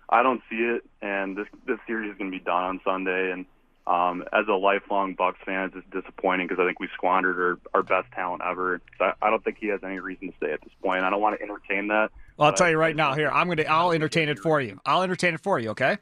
I 0.09 0.23
don't 0.23 0.41
see 0.49 0.57
it. 0.57 0.83
And 1.01 1.37
this 1.37 1.47
this 1.65 1.79
series 1.87 2.11
is 2.11 2.17
going 2.17 2.31
to 2.31 2.37
be 2.37 2.43
done 2.43 2.63
on 2.63 2.81
Sunday. 2.83 3.31
And 3.31 3.45
um, 3.87 4.23
as 4.31 4.45
a 4.47 4.53
lifelong 4.53 5.13
Bucks 5.13 5.39
fan, 5.45 5.71
it's 5.75 5.85
disappointing 5.91 6.47
because 6.47 6.61
I 6.61 6.67
think 6.67 6.79
we 6.79 6.87
squandered 6.93 7.59
our, 7.73 7.79
our 7.79 7.83
best 7.83 8.11
talent 8.13 8.41
ever. 8.45 8.81
So 8.97 9.05
I, 9.05 9.13
I 9.21 9.29
don't 9.29 9.43
think 9.43 9.57
he 9.59 9.67
has 9.67 9.79
any 9.83 9.99
reason 9.99 10.29
to 10.29 10.37
stay 10.37 10.51
at 10.51 10.61
this 10.61 10.73
point. 10.83 11.03
I 11.03 11.09
don't 11.09 11.21
want 11.21 11.37
to 11.37 11.43
entertain 11.43 11.87
that. 11.87 12.11
Well, 12.37 12.49
I'll 12.49 12.55
tell 12.55 12.69
you 12.69 12.77
right 12.77 12.95
now. 12.95 13.13
Here, 13.13 13.29
I'm 13.29 13.47
gonna. 13.47 13.63
I'll 13.63 13.91
entertain 13.91 14.29
it 14.29 14.39
for 14.39 14.61
you. 14.61 14.79
I'll 14.85 15.03
entertain 15.03 15.33
it 15.33 15.41
for 15.41 15.59
you. 15.59 15.69
Okay. 15.69 15.97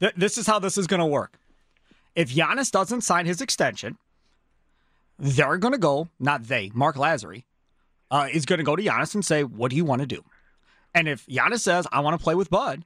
Th- 0.00 0.14
this 0.16 0.38
is 0.38 0.46
how 0.46 0.58
this 0.58 0.78
is 0.78 0.86
gonna 0.86 1.06
work. 1.06 1.38
If 2.14 2.34
Giannis 2.34 2.70
doesn't 2.70 3.02
sign 3.02 3.26
his 3.26 3.40
extension, 3.40 3.96
they're 5.18 5.56
gonna 5.56 5.78
go. 5.78 6.08
Not 6.18 6.44
they. 6.44 6.70
Mark 6.74 6.96
Lasry 6.96 7.44
uh, 8.10 8.28
is 8.32 8.46
gonna 8.46 8.62
go 8.62 8.76
to 8.76 8.82
Giannis 8.82 9.14
and 9.14 9.24
say, 9.24 9.44
"What 9.44 9.70
do 9.70 9.76
you 9.76 9.84
want 9.84 10.00
to 10.00 10.06
do?" 10.06 10.24
And 10.94 11.08
if 11.08 11.26
Giannis 11.26 11.60
says, 11.60 11.86
"I 11.92 12.00
want 12.00 12.18
to 12.18 12.22
play 12.22 12.34
with 12.34 12.50
Bud," 12.50 12.84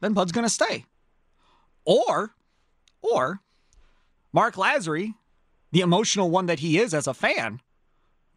then 0.00 0.12
Bud's 0.12 0.32
gonna 0.32 0.48
stay. 0.48 0.84
Or 1.84 2.34
or 3.02 3.40
Mark 4.32 4.54
Lasry, 4.54 5.14
the 5.72 5.80
emotional 5.80 6.30
one 6.30 6.46
that 6.46 6.60
he 6.60 6.78
is 6.78 6.94
as 6.94 7.06
a 7.06 7.14
fan, 7.14 7.60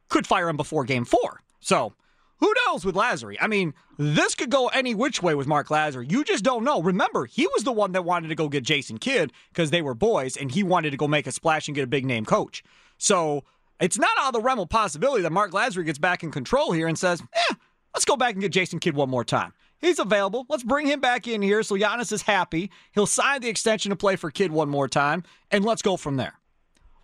could 0.09 0.27
fire 0.27 0.49
him 0.49 0.57
before 0.57 0.83
game 0.83 1.05
four. 1.05 1.41
So 1.59 1.93
who 2.39 2.53
knows 2.65 2.85
with 2.85 2.95
Lasry? 2.95 3.35
I 3.41 3.47
mean, 3.47 3.73
this 3.97 4.35
could 4.35 4.51
go 4.51 4.67
any 4.67 4.93
which 4.93 5.23
way 5.23 5.33
with 5.33 5.47
Mark 5.47 5.69
Lasry. 5.69 6.09
You 6.11 6.23
just 6.23 6.43
don't 6.43 6.63
know. 6.63 6.81
Remember, 6.81 7.25
he 7.25 7.47
was 7.47 7.63
the 7.63 7.71
one 7.71 7.93
that 7.93 8.05
wanted 8.05 8.27
to 8.27 8.35
go 8.35 8.47
get 8.47 8.63
Jason 8.63 8.99
Kidd 8.99 9.33
because 9.49 9.71
they 9.71 9.81
were 9.81 9.95
boys, 9.95 10.37
and 10.37 10.51
he 10.51 10.61
wanted 10.61 10.91
to 10.91 10.97
go 10.97 11.07
make 11.07 11.25
a 11.25 11.31
splash 11.31 11.67
and 11.67 11.75
get 11.75 11.83
a 11.83 11.87
big 11.87 12.05
name 12.05 12.25
coach. 12.25 12.63
So 12.97 13.43
it's 13.79 13.97
not 13.97 14.17
out 14.19 14.27
of 14.27 14.33
the 14.33 14.41
realm 14.41 14.59
of 14.59 14.69
possibility 14.69 15.23
that 15.23 15.31
Mark 15.31 15.51
Lasry 15.51 15.85
gets 15.85 15.99
back 15.99 16.23
in 16.23 16.31
control 16.31 16.71
here 16.71 16.87
and 16.87 16.97
says, 16.97 17.21
eh, 17.33 17.53
let's 17.93 18.05
go 18.05 18.15
back 18.15 18.33
and 18.33 18.41
get 18.41 18.51
Jason 18.51 18.79
Kidd 18.79 18.95
one 18.95 19.09
more 19.09 19.23
time. 19.23 19.53
He's 19.79 19.99
available. 19.99 20.45
Let's 20.49 20.63
bring 20.63 20.87
him 20.87 20.99
back 20.99 21.27
in 21.27 21.41
here 21.41 21.61
so 21.61 21.75
Giannis 21.75 22.11
is 22.11 22.23
happy. 22.23 22.71
He'll 22.93 23.05
sign 23.05 23.41
the 23.41 23.49
extension 23.49 23.91
to 23.91 23.95
play 23.95 24.15
for 24.15 24.31
Kidd 24.31 24.51
one 24.51 24.69
more 24.69 24.87
time, 24.87 25.23
and 25.51 25.63
let's 25.63 25.83
go 25.83 25.97
from 25.97 26.17
there. 26.17 26.33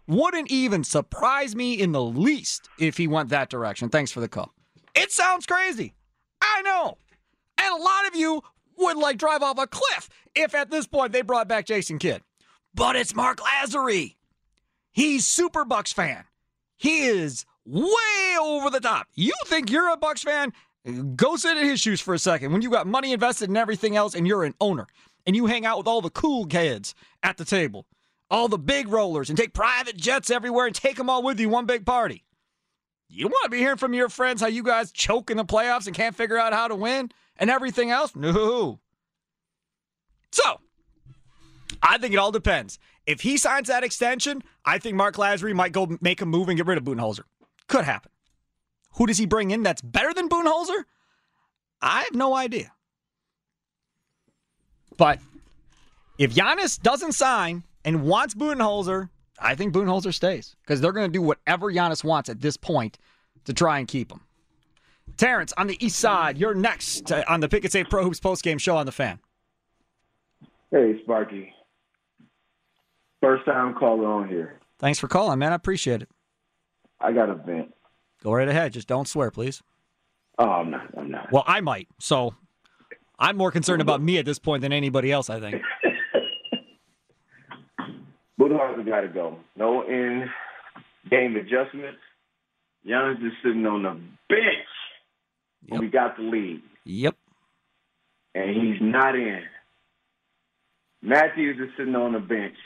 Wouldn't 0.08 0.52
even 0.52 0.84
surprise 0.84 1.56
me 1.56 1.80
in 1.80 1.92
the 1.92 2.02
least 2.02 2.68
if 2.80 2.98
he 2.98 3.08
went 3.08 3.30
that 3.30 3.50
direction. 3.50 3.90
Thanks 3.90 4.12
for 4.12 4.20
the 4.20 4.28
call. 4.28 4.52
It 4.96 5.12
sounds 5.12 5.46
crazy. 5.46 5.94
I 6.42 6.62
know. 6.64 6.98
And 7.58 7.74
a 7.74 7.82
lot 7.82 8.08
of 8.08 8.16
you 8.16 8.42
would 8.78 8.98
like 8.98 9.18
drive 9.18 9.44
off 9.44 9.58
a 9.60 9.68
cliff 9.68 10.10
if 10.36 10.56
at 10.56 10.72
this 10.72 10.88
point 10.88 11.14
they 11.14 11.22
brought 11.22 11.48
back 11.48 11.66
Jason 11.66 12.00
Kidd. 12.00 12.22
But 12.74 12.96
it's 12.96 13.16
Mark 13.16 13.40
Lasry. 13.40 14.16
He's 14.94 15.28
super 15.28 15.66
Bucks 15.66 15.92
fan. 15.92 16.24
He 16.78 17.06
is 17.06 17.46
way 17.66 18.38
over 18.40 18.70
the 18.70 18.80
top. 18.80 19.08
You 19.16 19.34
think 19.48 19.70
you're 19.70 19.92
a 19.92 19.98
Bucks 19.98 20.24
fan? 20.24 20.54
Go 21.16 21.36
sit 21.36 21.58
in 21.58 21.66
his 21.66 21.80
shoes 21.80 22.00
for 22.00 22.14
a 22.14 22.20
second. 22.20 22.52
When 22.52 22.62
you 22.62 22.70
got 22.70 22.88
money 22.88 23.12
invested 23.12 23.50
in 23.50 23.58
everything 23.58 23.96
else 23.96 24.16
and 24.16 24.28
you're 24.28 24.44
an 24.44 24.54
owner 24.62 24.88
and 25.26 25.36
you 25.36 25.48
hang 25.48 25.66
out 25.66 25.78
with 25.78 25.88
all 25.88 26.02
the 26.02 26.10
cool 26.10 26.46
kids 26.46 26.94
at 27.24 27.38
the 27.38 27.46
table, 27.46 27.88
all 28.30 28.48
the 28.48 28.58
big 28.58 28.88
rollers, 28.88 29.30
and 29.30 29.38
take 29.38 29.54
private 29.54 29.98
jets 29.98 30.30
everywhere 30.30 30.68
and 30.68 30.76
take 30.76 30.98
them 30.98 31.10
all 31.10 31.24
with 31.24 31.40
you 31.40 31.50
one 31.50 31.66
big 31.66 31.86
party. 31.86 32.24
You 33.08 33.28
want 33.28 33.46
to 33.46 33.50
be 33.50 33.60
hearing 33.60 33.78
from 33.78 33.94
your 33.94 34.10
friends 34.10 34.42
how 34.42 34.48
you 34.48 34.64
guys 34.64 34.92
choke 34.92 35.32
in 35.32 35.38
the 35.38 35.46
playoffs 35.46 35.88
and 35.88 35.96
can't 35.96 36.16
figure 36.16 36.38
out 36.38 36.54
how 36.54 36.68
to 36.68 36.76
win 36.76 37.12
and 37.38 37.50
everything 37.50 37.92
else? 37.92 38.16
No. 38.16 38.80
So, 40.32 40.60
I 41.84 41.98
think 41.98 42.14
it 42.14 42.18
all 42.18 42.32
depends. 42.32 42.80
If 43.06 43.22
he 43.22 43.38
signs 43.38 43.68
that 43.68 43.84
extension, 43.84 44.42
I 44.66 44.80
think 44.80 44.96
Mark 44.96 45.16
Lasry 45.16 45.54
might 45.54 45.74
go 45.74 45.98
make 46.00 46.22
a 46.22 46.26
move 46.26 46.48
and 46.48 46.58
get 46.58 46.66
rid 46.66 46.78
of 46.78 46.86
Budenholzer. 46.86 47.24
Could 47.68 47.84
happen. 47.84 48.10
Who 48.96 49.06
does 49.06 49.18
he 49.18 49.26
bring 49.26 49.52
in 49.52 49.64
that's 49.64 49.82
better 49.82 50.14
than 50.14 50.30
Budenholzer? 50.30 50.86
I 51.82 52.04
have 52.04 52.16
no 52.16 52.36
idea. 52.36 52.72
But 54.98 55.20
if 56.18 56.34
Giannis 56.34 56.82
doesn't 56.82 57.12
sign 57.12 57.64
and 57.84 58.04
wants 58.06 58.34
Budenholzer, 58.34 59.10
I 59.38 59.56
think 59.56 59.74
Budenholzer 59.74 60.14
stays 60.14 60.56
because 60.62 60.80
they're 60.80 60.94
going 60.94 61.12
to 61.12 61.12
do 61.12 61.22
whatever 61.22 61.72
Giannis 61.72 62.04
wants 62.04 62.30
at 62.30 62.40
this 62.40 62.56
point 62.56 62.98
to 63.46 63.54
try 63.54 63.80
and 63.80 63.88
keep 63.88 64.12
him. 64.12 64.22
Terrence 65.18 65.52
on 65.58 65.68
the 65.68 65.84
east 65.86 66.00
side, 66.00 66.38
you're 66.38 66.54
next 66.54 67.12
uh, 67.12 67.26
on 67.28 67.42
the 67.42 67.50
Pick 67.50 67.66
and 67.66 67.72
Save 67.72 67.90
Pro 67.90 68.04
Hoops 68.04 68.22
postgame 68.22 68.60
show 68.60 68.78
on 68.78 68.86
the 68.86 68.92
fan. 68.92 69.20
Hey, 70.72 71.02
Sparky. 71.04 71.54
First 73.24 73.46
time 73.46 73.74
caller 73.76 74.06
on 74.06 74.28
here. 74.28 74.60
Thanks 74.80 75.00
for 75.00 75.08
calling, 75.08 75.40
man. 75.40 75.54
I 75.54 75.56
appreciate 75.56 76.02
it. 76.02 76.10
I 77.00 77.14
got 77.14 77.30
a 77.30 77.36
vent. 77.36 77.74
Go 78.22 78.34
right 78.34 78.50
ahead. 78.50 78.74
Just 78.74 78.86
don't 78.90 79.08
swear, 79.08 79.32
please. 79.32 79.64
Oh, 80.38 80.44
I'm 80.50 80.70
not. 80.70 80.90
I'm 80.98 81.10
not. 81.10 81.32
Well, 81.32 81.46
I 81.48 81.62
might. 81.62 81.88
So 82.00 82.36
I'm 83.18 83.38
more 83.38 83.50
concerned 83.50 83.82
about 83.82 84.02
me 84.02 84.18
at 84.18 84.26
this 84.26 84.40
point 84.40 84.62
than 84.62 84.74
anybody 84.74 85.10
else, 85.10 85.30
I 85.30 85.40
think. 85.40 85.62
Budenholzer 88.38 88.86
got 88.86 89.02
to 89.02 89.08
go. 89.08 89.38
No 89.56 89.84
in 89.88 90.30
game 91.10 91.38
adjustments. 91.38 92.00
Giannis 92.86 93.26
is 93.26 93.32
sitting 93.42 93.66
on 93.66 93.84
the 93.84 93.92
bench 94.28 94.68
Yep. 95.62 95.72
when 95.72 95.80
we 95.80 95.88
got 95.88 96.18
the 96.18 96.24
lead, 96.24 96.62
Yep. 96.84 97.16
and 98.36 98.50
he's 98.50 98.82
not 98.82 99.16
in. 99.16 99.44
Matthews 101.02 101.58
is 101.58 101.74
sitting 101.78 101.96
on 101.96 102.12
the 102.12 102.20
bench. 102.20 102.58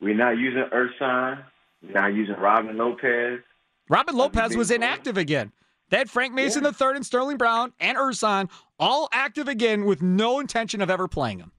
We're 0.00 0.14
not 0.14 0.38
using 0.38 0.64
Ersan. 0.72 1.44
We're 1.82 1.92
not 1.92 2.14
using 2.14 2.36
Robin 2.36 2.76
Lopez. 2.76 3.40
Robin 3.88 4.16
Lopez 4.16 4.56
was 4.56 4.70
inactive 4.70 5.16
again. 5.16 5.52
They 5.90 5.98
had 5.98 6.10
Frank 6.10 6.34
Mason 6.34 6.62
the 6.64 6.72
third 6.72 6.96
and 6.96 7.06
Sterling 7.06 7.36
Brown 7.36 7.72
and 7.78 7.96
Ersan 7.96 8.50
all 8.78 9.08
active 9.12 9.46
again 9.46 9.84
with 9.84 10.02
no 10.02 10.40
intention 10.40 10.80
of 10.80 10.90
ever 10.90 11.06
playing 11.06 11.38
him. 11.38 11.52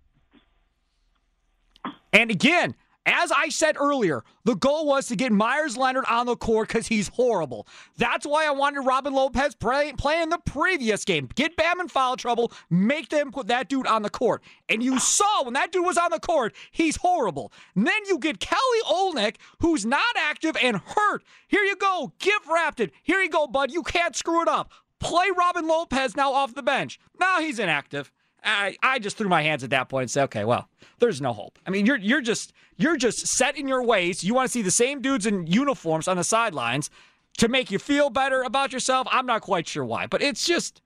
And 2.12 2.30
again, 2.30 2.76
as 3.08 3.32
I 3.32 3.50
said 3.50 3.78
earlier, 3.80 4.24
the 4.44 4.56
goal 4.56 4.86
was 4.86 5.08
to 5.08 5.16
get 5.16 5.32
Meyers 5.32 5.78
Leonard 5.78 6.06
on 6.10 6.26
the 6.26 6.36
court 6.36 6.68
because 6.68 6.88
he's 6.88 7.08
horrible. 7.08 7.68
That's 7.98 8.26
why 8.26 8.46
I 8.46 8.52
wanted 8.52 8.82
Robin 8.82 9.14
Lopez 9.14 9.56
play, 9.56 9.94
play 9.94 10.22
the 10.30 10.40
previous 10.46 11.06
game. 11.06 11.30
Get 11.36 11.56
Bam 11.56 11.80
in 11.80 11.88
foul 11.88 12.18
trouble, 12.18 12.52
make 12.70 13.10
them 13.10 13.32
put 13.32 13.48
that 13.48 13.70
dude 13.70 13.88
on 13.88 14.02
the 14.02 14.10
court. 14.10 14.44
And 14.68 14.84
you 14.84 15.00
saw 15.00 15.44
when 15.44 15.54
that 15.54 15.72
dude 15.72 15.86
was 15.86 15.98
on 15.98 16.12
the 16.12 16.20
court, 16.20 16.54
he's 16.72 16.98
horrible. 16.98 17.52
And 17.76 17.88
then 17.88 18.06
you 18.08 18.20
get 18.20 18.40
Kelly 18.40 18.62
Olynyk, 18.90 19.38
who's 19.60 19.86
not 19.86 20.04
active 20.18 20.58
and 20.62 20.78
hurt. 20.78 21.24
Here 21.48 21.64
you 21.64 21.76
go, 21.76 22.12
wrapped 22.50 22.80
it. 22.80 22.92
Here 23.04 23.20
you 23.20 23.30
go, 23.30 23.48
bud. 23.48 23.72
You 23.72 23.84
can't 23.84 24.16
screw 24.16 24.42
it 24.42 24.48
up. 24.48 24.72
Play 25.00 25.28
Robin 25.38 25.68
Lopez 25.68 26.16
now 26.16 26.34
off 26.34 26.56
the 26.56 26.64
bench. 26.64 27.00
Now 27.20 27.40
he's 27.40 27.60
inactive. 27.60 28.12
I, 28.44 28.78
I 28.82 29.00
just 29.00 29.18
threw 29.18 29.28
my 29.28 29.42
hands 29.42 29.64
at 29.64 29.72
that 29.72 29.90
point 29.90 30.04
and 30.04 30.12
said, 30.12 30.24
okay, 30.26 30.46
well, 30.46 30.70
there's 31.00 31.22
no 31.22 31.34
hope. 31.34 31.60
I 31.66 31.70
mean, 31.70 31.86
you're 31.86 31.98
you're 31.98 32.22
just 32.22 32.54
you're 32.78 32.98
just 32.98 33.28
set 33.28 33.58
in 33.58 33.68
your 33.68 33.84
ways. 33.84 34.24
You 34.24 34.34
want 34.34 34.48
to 34.48 34.52
see 34.52 34.62
the 34.62 34.72
same 34.72 35.02
dudes 35.02 35.26
in 35.26 35.48
uniforms 35.48 36.08
on 36.08 36.18
the 36.18 36.24
sidelines 36.24 36.90
to 37.38 37.48
make 37.48 37.72
you 37.72 37.80
feel 37.80 38.10
better 38.10 38.42
about 38.44 38.74
yourself. 38.74 39.08
I'm 39.12 39.26
not 39.26 39.42
quite 39.42 39.68
sure 39.68 39.86
why, 39.86 40.08
but 40.08 40.22
it's 40.22 40.46
just 40.46 40.82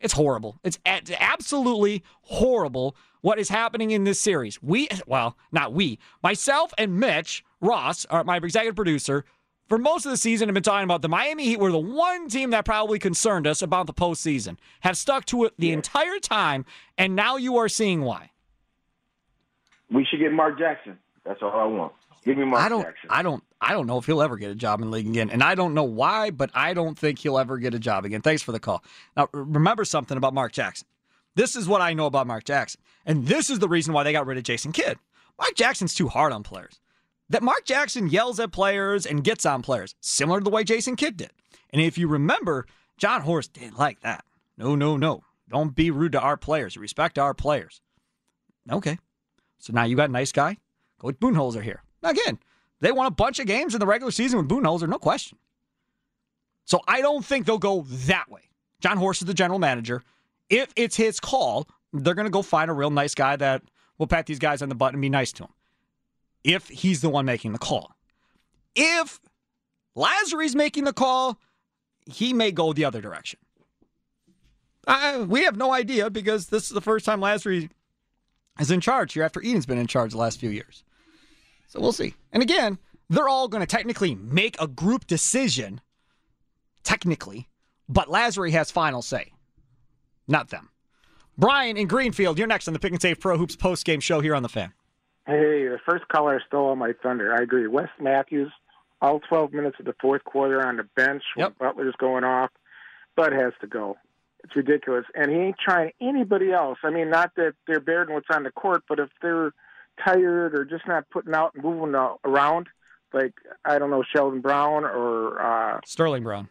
it's 0.00 0.14
horrible. 0.14 0.58
It's 0.64 0.78
absolutely 0.86 2.02
horrible 2.22 2.96
what 3.20 3.38
is 3.38 3.50
happening 3.50 3.90
in 3.90 4.04
this 4.04 4.18
series. 4.18 4.62
We 4.62 4.88
well, 5.06 5.36
not 5.52 5.72
we, 5.72 5.98
myself 6.22 6.72
and 6.78 6.98
Mitch 6.98 7.44
Ross, 7.60 8.06
our, 8.06 8.24
my 8.24 8.36
executive 8.36 8.76
producer, 8.76 9.24
for 9.70 9.78
most 9.78 10.04
of 10.04 10.10
the 10.10 10.16
season 10.16 10.48
I've 10.50 10.54
been 10.54 10.64
talking 10.64 10.84
about 10.84 11.00
the 11.00 11.08
Miami 11.08 11.44
Heat 11.44 11.60
were 11.60 11.70
the 11.70 11.78
one 11.78 12.28
team 12.28 12.50
that 12.50 12.64
probably 12.64 12.98
concerned 12.98 13.46
us 13.46 13.62
about 13.62 13.86
the 13.86 13.94
postseason. 13.94 14.56
Have 14.80 14.98
stuck 14.98 15.24
to 15.26 15.44
it 15.44 15.54
the 15.58 15.70
entire 15.70 16.18
time, 16.18 16.66
and 16.98 17.14
now 17.14 17.36
you 17.36 17.56
are 17.56 17.68
seeing 17.68 18.02
why. 18.02 18.32
We 19.88 20.04
should 20.04 20.18
get 20.18 20.32
Mark 20.32 20.58
Jackson. 20.58 20.98
That's 21.24 21.40
all 21.40 21.52
I 21.52 21.64
want. 21.64 21.92
Give 22.24 22.36
me 22.36 22.44
Mark 22.44 22.62
I 22.62 22.68
don't 22.68 22.82
Jackson. 22.82 23.10
I 23.10 23.22
don't 23.22 23.44
I 23.60 23.72
don't 23.72 23.86
know 23.86 23.98
if 23.98 24.06
he'll 24.06 24.22
ever 24.22 24.36
get 24.36 24.50
a 24.50 24.54
job 24.56 24.80
in 24.80 24.90
the 24.90 24.96
league 24.96 25.06
again. 25.06 25.30
And 25.30 25.42
I 25.42 25.54
don't 25.54 25.72
know 25.72 25.84
why, 25.84 26.30
but 26.30 26.50
I 26.52 26.74
don't 26.74 26.98
think 26.98 27.20
he'll 27.20 27.38
ever 27.38 27.56
get 27.58 27.72
a 27.72 27.78
job 27.78 28.04
again. 28.04 28.22
Thanks 28.22 28.42
for 28.42 28.52
the 28.52 28.60
call. 28.60 28.82
Now 29.16 29.28
remember 29.32 29.84
something 29.84 30.16
about 30.16 30.34
Mark 30.34 30.52
Jackson. 30.52 30.88
This 31.36 31.54
is 31.54 31.68
what 31.68 31.80
I 31.80 31.94
know 31.94 32.06
about 32.06 32.26
Mark 32.26 32.44
Jackson. 32.44 32.80
And 33.06 33.26
this 33.26 33.48
is 33.50 33.60
the 33.60 33.68
reason 33.68 33.94
why 33.94 34.02
they 34.02 34.12
got 34.12 34.26
rid 34.26 34.36
of 34.36 34.44
Jason 34.44 34.72
Kidd. 34.72 34.98
Mark 35.38 35.54
Jackson's 35.54 35.94
too 35.94 36.08
hard 36.08 36.32
on 36.32 36.42
players. 36.42 36.80
That 37.30 37.44
Mark 37.44 37.64
Jackson 37.64 38.08
yells 38.08 38.40
at 38.40 38.50
players 38.50 39.06
and 39.06 39.22
gets 39.22 39.46
on 39.46 39.62
players, 39.62 39.94
similar 40.00 40.40
to 40.40 40.44
the 40.44 40.50
way 40.50 40.64
Jason 40.64 40.96
Kidd 40.96 41.16
did. 41.16 41.30
And 41.70 41.80
if 41.80 41.96
you 41.96 42.08
remember, 42.08 42.66
Jon 42.98 43.22
Horst 43.22 43.52
didn't 43.52 43.78
like 43.78 44.00
that. 44.00 44.24
No, 44.58 44.74
no, 44.74 44.96
no. 44.96 45.22
Don't 45.48 45.74
be 45.74 45.92
rude 45.92 46.12
to 46.12 46.20
our 46.20 46.36
players. 46.36 46.76
Respect 46.76 47.18
our 47.18 47.32
players. 47.32 47.80
Okay. 48.70 48.98
So 49.58 49.72
now 49.72 49.84
you 49.84 49.94
got 49.94 50.08
a 50.08 50.12
nice 50.12 50.32
guy. 50.32 50.56
Go 50.98 51.08
Coach 51.08 51.20
Budenholzer 51.20 51.62
here. 51.62 51.82
Again, 52.02 52.38
they 52.80 52.90
won 52.90 53.06
a 53.06 53.10
bunch 53.10 53.38
of 53.38 53.46
games 53.46 53.74
in 53.74 53.80
the 53.80 53.86
regular 53.86 54.10
season 54.10 54.38
with 54.38 54.48
Budenholzer, 54.48 54.88
no 54.88 54.98
question. 54.98 55.38
So 56.64 56.80
I 56.88 57.00
don't 57.00 57.24
think 57.24 57.46
they'll 57.46 57.58
go 57.58 57.82
that 57.88 58.28
way. 58.28 58.42
Jon 58.80 58.96
Horst 58.96 59.22
is 59.22 59.26
the 59.26 59.34
general 59.34 59.58
manager. 59.58 60.02
If 60.48 60.72
it's 60.74 60.96
his 60.96 61.20
call, 61.20 61.68
they're 61.92 62.14
going 62.14 62.26
to 62.26 62.30
go 62.30 62.42
find 62.42 62.70
a 62.70 62.74
real 62.74 62.90
nice 62.90 63.14
guy 63.14 63.36
that 63.36 63.62
will 63.98 64.08
pat 64.08 64.26
these 64.26 64.38
guys 64.40 64.62
on 64.62 64.68
the 64.68 64.74
butt 64.74 64.94
and 64.94 65.02
be 65.02 65.08
nice 65.08 65.32
to 65.32 65.44
him. 65.44 65.50
If 66.44 66.68
he's 66.68 67.00
the 67.00 67.10
one 67.10 67.26
making 67.26 67.52
the 67.52 67.58
call. 67.58 67.94
If 68.74 69.20
Lasry's 69.96 70.56
making 70.56 70.84
the 70.84 70.92
call, 70.92 71.38
he 72.06 72.32
may 72.32 72.50
go 72.50 72.72
the 72.72 72.84
other 72.84 73.00
direction. 73.00 73.38
Uh, 74.86 75.26
we 75.28 75.44
have 75.44 75.56
no 75.56 75.72
idea 75.72 76.08
because 76.10 76.46
this 76.46 76.64
is 76.64 76.70
the 76.70 76.80
first 76.80 77.04
time 77.04 77.20
Lasry 77.20 77.68
is 78.58 78.70
in 78.70 78.80
charge 78.80 79.12
here 79.12 79.22
after 79.22 79.40
Edens 79.40 79.66
been 79.66 79.78
in 79.78 79.86
charge 79.86 80.12
the 80.12 80.18
last 80.18 80.40
few 80.40 80.50
years. 80.50 80.84
So 81.68 81.80
we'll 81.80 81.92
see. 81.92 82.14
And 82.32 82.42
again, 82.42 82.78
they're 83.08 83.28
all 83.28 83.48
going 83.48 83.60
to 83.60 83.66
technically 83.66 84.14
make 84.14 84.60
a 84.60 84.66
group 84.66 85.06
decision, 85.06 85.80
technically, 86.82 87.48
but 87.88 88.08
Lasry 88.08 88.52
has 88.52 88.70
final 88.70 89.02
say, 89.02 89.32
not 90.26 90.48
them. 90.48 90.70
Brian 91.36 91.76
in 91.76 91.86
Greenfield, 91.86 92.38
you're 92.38 92.46
next 92.46 92.68
on 92.68 92.74
the 92.74 92.80
Pick 92.80 92.92
and 92.92 93.00
Save 93.00 93.20
Pro 93.20 93.36
Hoops 93.36 93.56
post 93.56 93.84
game 93.84 94.00
show 94.00 94.20
here 94.20 94.34
on 94.34 94.42
the 94.42 94.48
Fan. 94.48 94.72
Hey, 95.30 95.68
the 95.68 95.78
first 95.86 96.08
caller 96.08 96.42
stole 96.44 96.74
my 96.74 96.92
thunder. 97.04 97.32
I 97.32 97.42
agree. 97.42 97.68
Wes 97.68 97.86
Matthews, 98.00 98.50
all 99.00 99.20
12 99.20 99.52
minutes 99.52 99.76
of 99.78 99.84
the 99.84 99.94
fourth 100.00 100.24
quarter 100.24 100.66
on 100.66 100.76
the 100.76 100.82
bench 100.96 101.22
yep. 101.36 101.54
when 101.58 101.68
Butler's 101.68 101.94
going 102.00 102.24
off. 102.24 102.50
Bud 103.14 103.32
has 103.32 103.52
to 103.60 103.68
go. 103.68 103.96
It's 104.42 104.56
ridiculous. 104.56 105.04
And 105.14 105.30
he 105.30 105.36
ain't 105.36 105.56
trying 105.64 105.92
anybody 106.00 106.50
else. 106.50 106.78
I 106.82 106.90
mean, 106.90 107.10
not 107.10 107.36
that 107.36 107.54
they're 107.68 107.78
than 107.78 108.12
what's 108.12 108.26
on 108.32 108.42
the 108.42 108.50
court, 108.50 108.82
but 108.88 108.98
if 108.98 109.08
they're 109.22 109.52
tired 110.04 110.58
or 110.58 110.64
just 110.64 110.88
not 110.88 111.08
putting 111.10 111.32
out 111.32 111.54
and 111.54 111.62
moving 111.62 111.94
around, 112.24 112.66
like, 113.12 113.34
I 113.64 113.78
don't 113.78 113.90
know, 113.90 114.02
Sheldon 114.12 114.40
Brown 114.40 114.82
or 114.82 115.40
uh, 115.40 115.78
Sterling 115.86 116.24
Brown. 116.24 116.48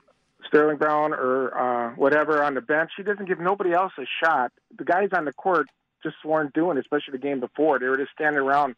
Sterling 0.47 0.77
Brown 0.77 1.11
or 1.11 1.57
uh, 1.57 1.95
whatever 1.95 2.41
on 2.41 2.53
the 2.53 2.61
bench, 2.61 2.91
he 2.95 3.03
doesn't 3.03 3.27
give 3.27 3.41
nobody 3.41 3.73
else 3.73 3.91
a 3.99 4.05
shot. 4.23 4.53
The 4.77 4.85
guys 4.85 5.09
on 5.11 5.25
the 5.25 5.33
court 5.33 5.67
just 6.03 6.15
weren't 6.25 6.53
doing, 6.53 6.77
especially 6.77 7.13
the 7.13 7.17
game 7.17 7.39
before. 7.39 7.79
They 7.79 7.87
were 7.87 7.97
just 7.97 8.11
standing 8.11 8.41
around. 8.41 8.75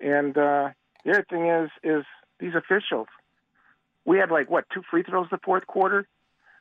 And 0.00 0.36
uh, 0.36 0.70
the 1.04 1.10
other 1.10 1.26
thing 1.28 1.48
is, 1.48 1.70
is 1.82 2.04
these 2.40 2.54
officials. 2.54 3.08
We 4.04 4.18
had 4.18 4.30
like 4.30 4.50
what 4.50 4.66
two 4.72 4.82
free 4.90 5.02
throws 5.02 5.28
the 5.30 5.38
fourth 5.44 5.66
quarter. 5.66 6.06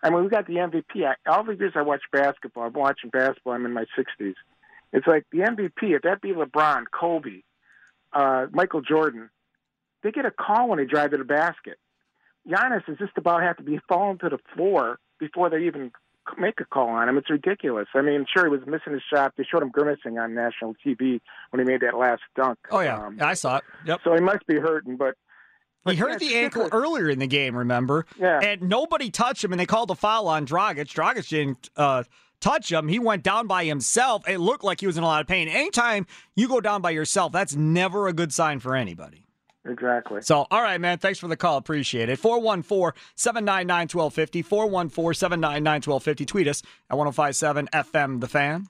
I 0.01 0.09
mean, 0.09 0.23
we 0.23 0.29
got 0.29 0.47
the 0.47 0.55
MVP. 0.55 1.05
I, 1.05 1.15
all 1.29 1.43
the 1.43 1.55
years 1.55 1.73
I 1.75 1.81
watch 1.81 2.01
basketball, 2.11 2.65
I'm 2.65 2.73
watching 2.73 3.09
basketball. 3.09 3.53
I'm 3.53 3.65
in 3.65 3.73
my 3.73 3.85
60s. 3.97 4.35
It's 4.91 5.07
like 5.07 5.25
the 5.31 5.39
MVP. 5.39 5.95
If 5.95 6.03
that 6.03 6.21
be 6.21 6.33
LeBron, 6.33 6.85
Kobe, 6.91 7.41
uh, 8.11 8.47
Michael 8.51 8.81
Jordan, 8.81 9.29
they 10.03 10.11
get 10.11 10.25
a 10.25 10.31
call 10.31 10.69
when 10.69 10.79
they 10.79 10.85
drive 10.85 11.11
to 11.11 11.17
the 11.17 11.23
basket. 11.23 11.77
Giannis 12.47 12.87
is 12.89 12.97
just 12.97 13.17
about 13.17 13.41
have 13.41 13.57
to 13.57 13.63
be 13.63 13.79
falling 13.87 14.17
to 14.19 14.29
the 14.29 14.39
floor 14.53 14.99
before 15.19 15.49
they 15.49 15.65
even 15.65 15.91
make 16.37 16.59
a 16.59 16.65
call 16.65 16.89
on 16.89 17.09
him. 17.09 17.17
It's 17.17 17.29
ridiculous. 17.29 17.87
I 17.93 18.01
mean, 18.01 18.25
sure, 18.31 18.45
he 18.45 18.49
was 18.49 18.61
missing 18.67 18.93
his 18.93 19.01
shot. 19.13 19.33
They 19.37 19.43
showed 19.43 19.61
him 19.61 19.69
grimacing 19.69 20.17
on 20.17 20.33
national 20.33 20.75
TV 20.85 21.19
when 21.49 21.59
he 21.59 21.63
made 21.63 21.81
that 21.81 21.97
last 21.97 22.21
dunk. 22.35 22.59
Oh 22.71 22.79
yeah, 22.79 23.05
um, 23.05 23.17
I 23.21 23.33
saw 23.33 23.57
it. 23.57 23.63
Yep. 23.85 24.01
So 24.03 24.13
he 24.13 24.21
must 24.21 24.45
be 24.47 24.55
hurting, 24.55 24.97
but. 24.97 25.15
He 25.85 25.95
hurt 25.97 26.19
the 26.19 26.35
ankle 26.35 26.69
earlier 26.71 27.09
in 27.09 27.19
the 27.19 27.27
game, 27.27 27.57
remember? 27.57 28.05
Yeah. 28.17 28.39
And 28.39 28.61
nobody 28.69 29.09
touched 29.09 29.43
him, 29.43 29.51
and 29.51 29.59
they 29.59 29.65
called 29.65 29.91
a 29.91 29.95
foul 29.95 30.29
on 30.29 30.47
Dragic. 30.47 30.87
Dragic 30.87 31.27
didn't 31.27 31.69
uh, 31.75 32.03
touch 32.39 32.71
him. 32.71 32.87
He 32.87 32.99
went 32.99 33.21
down 33.21 33.47
by 33.47 33.65
himself. 33.65 34.25
It 34.25 34.37
looked 34.37 34.63
like 34.63 34.79
he 34.79 34.87
was 34.87 34.97
in 34.97 35.03
a 35.03 35.05
lot 35.07 35.19
of 35.19 35.27
pain. 35.27 35.49
Anytime 35.49 36.07
you 36.37 36.47
go 36.47 36.61
down 36.61 36.81
by 36.81 36.91
yourself, 36.91 37.33
that's 37.33 37.53
never 37.55 38.07
a 38.07 38.13
good 38.13 38.33
sign 38.33 38.61
for 38.61 38.77
anybody. 38.77 39.22
Exactly. 39.65 40.21
So, 40.21 40.45
all 40.51 40.61
right, 40.61 40.79
man. 40.79 40.97
Thanks 40.97 41.19
for 41.19 41.27
the 41.27 41.37
call. 41.37 41.57
Appreciate 41.57 42.09
it. 42.09 42.19
414 42.19 42.99
799 43.15 43.87
1250. 43.93 44.41
414 44.41 45.13
799 45.13 45.73
1250. 45.75 46.25
Tweet 46.25 46.47
us 46.47 46.61
at 46.89 46.97
1057 46.97 47.69
FM 47.73 48.19
The 48.19 48.27
Fan. 48.27 48.67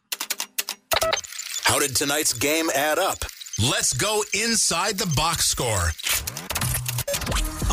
How 1.63 1.79
did 1.79 1.95
tonight's 1.95 2.33
game 2.33 2.69
add 2.75 2.99
up? 2.99 3.17
Let's 3.59 3.93
go 3.93 4.23
inside 4.33 4.97
the 4.97 5.11
box 5.15 5.45
score. 5.45 5.91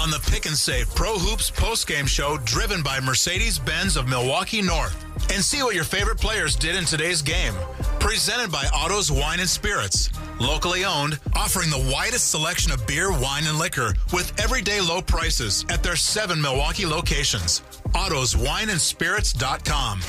On 0.01 0.11
the 0.11 0.21
Pick 0.31 0.47
and 0.47 0.57
Save 0.57 0.95
Pro 0.95 1.19
Hoops 1.19 1.51
postgame 1.51 2.09
show 2.09 2.39
driven 2.45 2.83
by 2.83 3.01
Mercedes 3.01 3.59
Benz 3.59 3.97
of 3.97 4.09
Milwaukee 4.09 4.63
North. 4.63 5.10
And 5.33 5.45
see 5.45 5.63
what 5.63 5.77
your 5.77 5.85
favorite 5.85 6.21
players 6.21 6.57
did 6.57 6.75
in 6.77 6.85
today's 6.85 7.23
game. 7.23 7.55
Presented 8.01 8.51
by 8.51 8.67
Otto's 8.75 9.11
Wine 9.13 9.39
and 9.41 9.49
Spirits. 9.49 10.11
Locally 10.41 10.85
owned, 10.85 11.19
offering 11.35 11.71
the 11.71 11.91
widest 11.93 12.31
selection 12.31 12.71
of 12.73 12.87
beer, 12.87 13.11
wine, 13.13 13.47
and 13.47 13.59
liquor 13.59 13.95
with 14.13 14.39
everyday 14.41 14.81
low 14.81 15.01
prices 15.01 15.65
at 15.69 15.83
their 15.83 15.97
seven 15.97 16.41
Milwaukee 16.41 16.87
locations. 16.87 17.63
OttosWineandSpirits.com. 17.95 20.01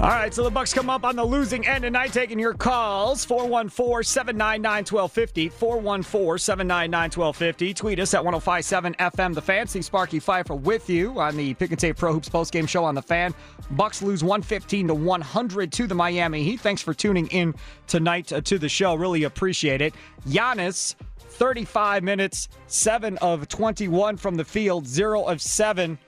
All 0.00 0.08
right, 0.08 0.32
so 0.32 0.42
the 0.42 0.50
Bucks 0.50 0.72
come 0.72 0.88
up 0.88 1.04
on 1.04 1.14
the 1.14 1.24
losing 1.24 1.66
end 1.66 1.82
tonight, 1.82 2.14
taking 2.14 2.38
your 2.38 2.54
calls 2.54 3.22
414 3.26 4.02
799 4.02 4.86
1250. 4.86 5.50
414 5.50 6.38
799 6.38 7.02
1250. 7.10 7.74
Tweet 7.74 8.00
us 8.00 8.14
at 8.14 8.24
1057 8.24 8.94
FM 8.94 9.34
The 9.34 9.42
Fan. 9.42 9.66
See 9.66 9.82
Sparky 9.82 10.18
Fifer 10.18 10.54
with 10.54 10.88
you 10.88 11.20
on 11.20 11.36
the 11.36 11.52
Pick 11.52 11.72
and 11.72 11.78
Save 11.78 11.98
Pro 11.98 12.14
Hoops 12.14 12.30
postgame 12.30 12.66
show 12.66 12.82
on 12.82 12.94
The 12.94 13.02
Fan. 13.02 13.34
Bucks 13.72 14.00
lose 14.00 14.24
115 14.24 14.88
to 14.88 14.94
100 14.94 15.70
to 15.70 15.86
the 15.86 15.94
Miami 15.94 16.44
Heat. 16.44 16.60
Thanks 16.60 16.80
for 16.80 16.94
tuning 16.94 17.26
in 17.26 17.54
tonight 17.86 18.32
uh, 18.32 18.40
to 18.40 18.58
the 18.58 18.70
show. 18.70 18.94
Really 18.94 19.24
appreciate 19.24 19.82
it. 19.82 19.92
Giannis, 20.26 20.94
35 21.18 22.02
minutes, 22.02 22.48
7 22.68 23.18
of 23.18 23.48
21 23.48 24.16
from 24.16 24.36
the 24.36 24.46
field, 24.46 24.86
0 24.86 25.24
of 25.24 25.42
7 25.42 25.98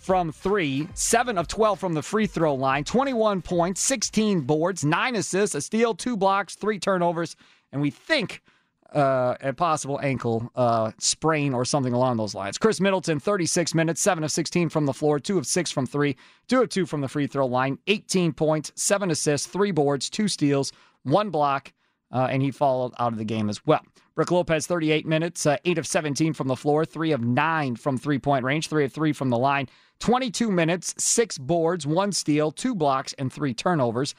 from 0.00 0.32
three, 0.32 0.88
seven 0.94 1.36
of 1.36 1.46
12 1.46 1.78
from 1.78 1.92
the 1.92 2.02
free 2.02 2.26
throw 2.26 2.54
line, 2.54 2.84
21 2.84 3.42
points, 3.42 3.82
16 3.82 4.40
boards, 4.40 4.82
nine 4.82 5.14
assists, 5.14 5.54
a 5.54 5.60
steal, 5.60 5.94
two 5.94 6.16
blocks, 6.16 6.56
three 6.56 6.78
turnovers, 6.78 7.36
and 7.70 7.82
we 7.82 7.90
think 7.90 8.40
uh, 8.94 9.36
a 9.42 9.52
possible 9.52 10.00
ankle 10.02 10.50
uh, 10.56 10.90
sprain 10.98 11.52
or 11.52 11.66
something 11.66 11.92
along 11.92 12.16
those 12.16 12.34
lines. 12.34 12.56
Khris 12.56 12.80
Middleton, 12.80 13.20
36 13.20 13.74
minutes, 13.74 14.00
7 14.00 14.24
of 14.24 14.32
16 14.32 14.70
from 14.70 14.86
the 14.86 14.94
floor, 14.94 15.20
2 15.20 15.36
of 15.36 15.46
6 15.46 15.70
from 15.70 15.86
3, 15.86 16.16
2 16.48 16.62
of 16.62 16.68
2 16.70 16.86
from 16.86 17.02
the 17.02 17.08
free 17.08 17.26
throw 17.26 17.46
line, 17.46 17.78
18 17.86 18.32
points, 18.32 18.72
7 18.76 19.10
assists, 19.10 19.46
3 19.46 19.70
boards, 19.70 20.08
2 20.08 20.28
steals, 20.28 20.72
1 21.02 21.28
block, 21.28 21.72
uh, 22.10 22.26
and 22.30 22.42
he 22.42 22.50
followed 22.50 22.92
out 22.98 23.12
of 23.12 23.18
the 23.18 23.24
game 23.24 23.50
as 23.50 23.64
well. 23.66 23.82
Brook 24.14 24.32
Lopez, 24.32 24.66
38 24.66 25.06
minutes, 25.06 25.46
uh, 25.46 25.56
8 25.64 25.78
of 25.78 25.86
17 25.86 26.32
from 26.32 26.48
the 26.48 26.56
floor, 26.56 26.84
3 26.84 27.12
of 27.12 27.22
9 27.22 27.76
from 27.76 27.96
three 27.96 28.18
point 28.18 28.44
range, 28.44 28.68
3 28.68 28.84
of 28.84 28.92
3 28.92 29.12
from 29.12 29.30
the 29.30 29.38
line, 29.38 29.68
22 30.00 30.50
minutes, 30.50 30.94
6 30.98 31.38
boards, 31.38 31.86
1 31.86 32.12
steal, 32.12 32.50
2 32.50 32.74
blocks, 32.74 33.12
and 33.14 33.32
3 33.32 33.54
turnovers. 33.54 34.14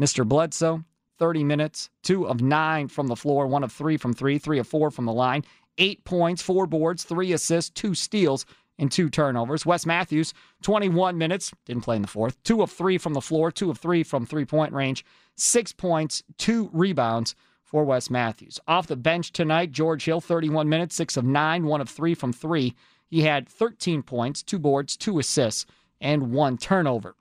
Mr. 0.00 0.26
Bledsoe, 0.26 0.84
30 1.18 1.44
minutes, 1.44 1.90
2 2.02 2.26
of 2.26 2.40
9 2.40 2.88
from 2.88 3.08
the 3.08 3.16
floor, 3.16 3.46
1 3.46 3.64
of 3.64 3.72
3 3.72 3.96
from 3.96 4.12
3, 4.12 4.38
3 4.38 4.58
of 4.58 4.66
4 4.66 4.90
from 4.90 5.06
the 5.06 5.12
line, 5.12 5.44
8 5.78 6.04
points, 6.04 6.42
4 6.42 6.66
boards, 6.66 7.04
3 7.04 7.32
assists, 7.32 7.70
2 7.70 7.94
steals, 7.94 8.44
and 8.78 8.90
2 8.90 9.08
turnovers. 9.10 9.64
Wes 9.64 9.86
Matthews, 9.86 10.34
21 10.62 11.16
minutes, 11.16 11.52
didn't 11.66 11.84
play 11.84 11.96
in 11.96 12.02
the 12.02 12.08
fourth, 12.08 12.42
2 12.42 12.62
of 12.62 12.70
3 12.70 12.98
from 12.98 13.14
the 13.14 13.20
floor, 13.20 13.50
2 13.50 13.70
of 13.70 13.78
3 13.78 14.02
from 14.02 14.26
three 14.26 14.44
point 14.44 14.72
range, 14.72 15.04
6 15.36 15.72
points, 15.74 16.22
2 16.38 16.70
rebounds 16.72 17.34
for 17.62 17.84
Wes 17.84 18.10
Matthews. 18.10 18.60
Off 18.66 18.86
the 18.86 18.96
bench 18.96 19.32
tonight, 19.32 19.72
George 19.72 20.04
Hill, 20.04 20.20
31 20.20 20.68
minutes, 20.68 20.94
6 20.96 21.16
of 21.16 21.24
9, 21.24 21.64
1 21.64 21.80
of 21.80 21.88
3 21.88 22.14
from 22.14 22.32
3. 22.32 22.74
He 23.12 23.24
had 23.24 23.46
13 23.46 24.02
points, 24.02 24.42
2 24.42 24.58
boards, 24.58 24.96
2 24.96 25.18
assists, 25.18 25.66
and 26.00 26.32
1 26.32 26.56
turnover. 26.56 27.14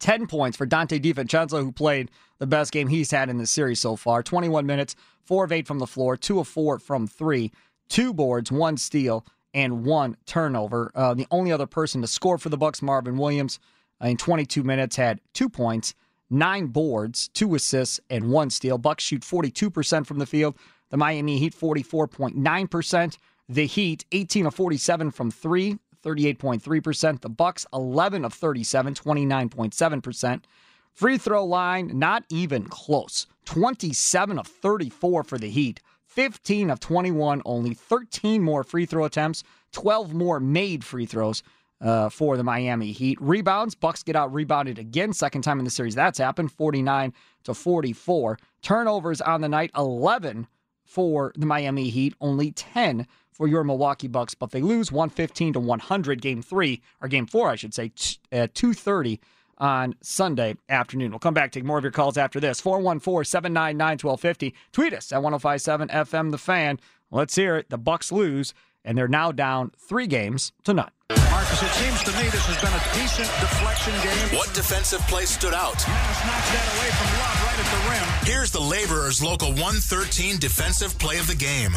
10 0.00 0.26
points 0.26 0.56
for 0.56 0.66
Donte 0.66 1.00
DiVincenzo, 1.00 1.62
who 1.62 1.70
played 1.70 2.10
the 2.38 2.48
best 2.48 2.72
game 2.72 2.88
he's 2.88 3.12
had 3.12 3.30
in 3.30 3.38
the 3.38 3.46
series 3.46 3.78
so 3.78 3.94
far. 3.94 4.24
21 4.24 4.66
minutes, 4.66 4.96
4 5.22 5.44
of 5.44 5.52
8 5.52 5.68
from 5.68 5.78
the 5.78 5.86
floor, 5.86 6.16
2 6.16 6.40
of 6.40 6.48
4 6.48 6.80
from 6.80 7.06
3, 7.06 7.52
2 7.88 8.12
boards, 8.12 8.50
1 8.50 8.76
steal, 8.76 9.24
and 9.54 9.84
1 9.84 10.16
turnover. 10.26 10.90
Uh, 10.96 11.14
the 11.14 11.28
only 11.30 11.52
other 11.52 11.66
person 11.66 12.00
to 12.02 12.08
score 12.08 12.36
for 12.36 12.48
the 12.48 12.58
Bucks, 12.58 12.82
Marvin 12.82 13.16
Williams, 13.16 13.60
in 14.00 14.16
22 14.16 14.64
minutes, 14.64 14.96
had 14.96 15.20
2 15.32 15.48
points, 15.48 15.94
nine 16.28 16.66
boards, 16.66 17.28
two 17.28 17.54
assists, 17.54 18.00
and 18.10 18.32
one 18.32 18.50
steal. 18.50 18.78
Bucks 18.78 19.04
shoot 19.04 19.22
42% 19.22 20.06
from 20.06 20.18
the 20.18 20.26
field. 20.26 20.56
The 20.90 20.96
Miami 20.96 21.38
Heat 21.38 21.54
44.9%. 21.54 23.16
The 23.48 23.66
Heat 23.66 24.04
18 24.12 24.46
of 24.46 24.54
47 24.54 25.10
from 25.10 25.30
three, 25.30 25.78
38.3%. 26.04 27.20
The 27.22 27.28
Bucks 27.30 27.66
11 27.72 28.24
of 28.24 28.34
37, 28.34 28.94
29.7%. 28.94 30.44
Free 30.92 31.16
throw 31.16 31.44
line 31.44 31.98
not 31.98 32.24
even 32.28 32.64
close. 32.64 33.26
27 33.46 34.38
of 34.38 34.46
34 34.46 35.24
for 35.24 35.38
the 35.38 35.48
Heat. 35.48 35.80
15 36.06 36.70
of 36.70 36.80
21 36.80 37.42
only 37.44 37.74
13 37.74 38.42
more 38.42 38.64
free 38.64 38.84
throw 38.84 39.04
attempts, 39.04 39.44
12 39.72 40.12
more 40.12 40.40
made 40.40 40.82
free 40.82 41.06
throws 41.06 41.42
uh, 41.80 42.08
for 42.08 42.36
the 42.36 42.42
Miami 42.42 42.92
Heat. 42.92 43.18
Rebounds, 43.20 43.74
Bucks 43.74 44.02
get 44.02 44.16
out 44.16 44.32
rebounded 44.32 44.78
again, 44.78 45.12
second 45.12 45.42
time 45.42 45.58
in 45.58 45.64
the 45.64 45.70
series 45.70 45.94
that's 45.94 46.18
happened, 46.18 46.50
49 46.50 47.12
to 47.44 47.54
44. 47.54 48.38
Turnovers 48.62 49.20
on 49.20 49.40
the 49.40 49.48
night, 49.48 49.70
11 49.76 50.48
for 50.84 51.32
the 51.36 51.46
Miami 51.46 51.90
Heat, 51.90 52.14
only 52.20 52.50
10 52.50 53.06
for 53.38 53.46
your 53.46 53.64
Milwaukee 53.64 54.08
Bucks, 54.08 54.34
but 54.34 54.50
they 54.50 54.60
lose 54.60 54.92
115 54.92 55.54
to 55.54 55.60
100 55.60 56.20
game 56.20 56.42
3 56.42 56.82
or 57.00 57.08
game 57.08 57.26
4 57.26 57.48
I 57.48 57.56
should 57.56 57.72
say 57.72 57.92
at 58.30 58.54
2:30 58.54 59.20
on 59.56 59.94
Sunday 60.02 60.56
afternoon. 60.68 61.10
We'll 61.10 61.18
come 61.18 61.34
back, 61.34 61.52
take 61.52 61.64
more 61.64 61.78
of 61.78 61.84
your 61.84 61.92
calls 61.92 62.16
after 62.16 62.40
this. 62.40 62.60
414 62.60 63.24
799 63.24 63.98
1250. 63.98 64.54
Tweet 64.72 64.92
us 64.92 65.12
at 65.12 65.22
1057 65.22 65.88
FM 65.88 66.30
The 66.30 66.38
Fan. 66.38 66.78
Let's 67.10 67.34
hear 67.36 67.56
it. 67.56 67.70
The 67.70 67.78
Bucks 67.78 68.12
lose, 68.12 68.52
and 68.88 68.96
they're 68.96 69.06
now 69.06 69.30
down 69.30 69.70
three 69.76 70.06
games 70.06 70.52
to 70.64 70.72
none. 70.72 70.90
Marcus, 71.30 71.62
it 71.62 71.68
seems 71.76 72.02
to 72.04 72.12
me 72.16 72.22
this 72.30 72.46
has 72.46 72.56
been 72.56 72.72
a 72.72 72.80
decent 72.96 73.28
deflection 73.38 73.92
game. 74.02 74.30
What 74.36 74.50
defensive 74.54 75.00
play 75.08 75.26
stood 75.26 75.52
out? 75.52 75.74
Giannis 75.76 76.26
knocks 76.26 76.50
that 76.50 76.66
away 76.74 76.88
from 76.96 77.06
Love 77.20 77.44
right 77.44 77.58
at 77.60 77.68
the 77.68 77.80
rim. 77.92 78.08
Here's 78.24 78.50
the 78.50 78.60
Laborers 78.60 79.22
Local 79.22 79.48
113 79.48 80.38
defensive 80.38 80.98
play 80.98 81.18
of 81.18 81.26
the 81.26 81.36
game. 81.36 81.72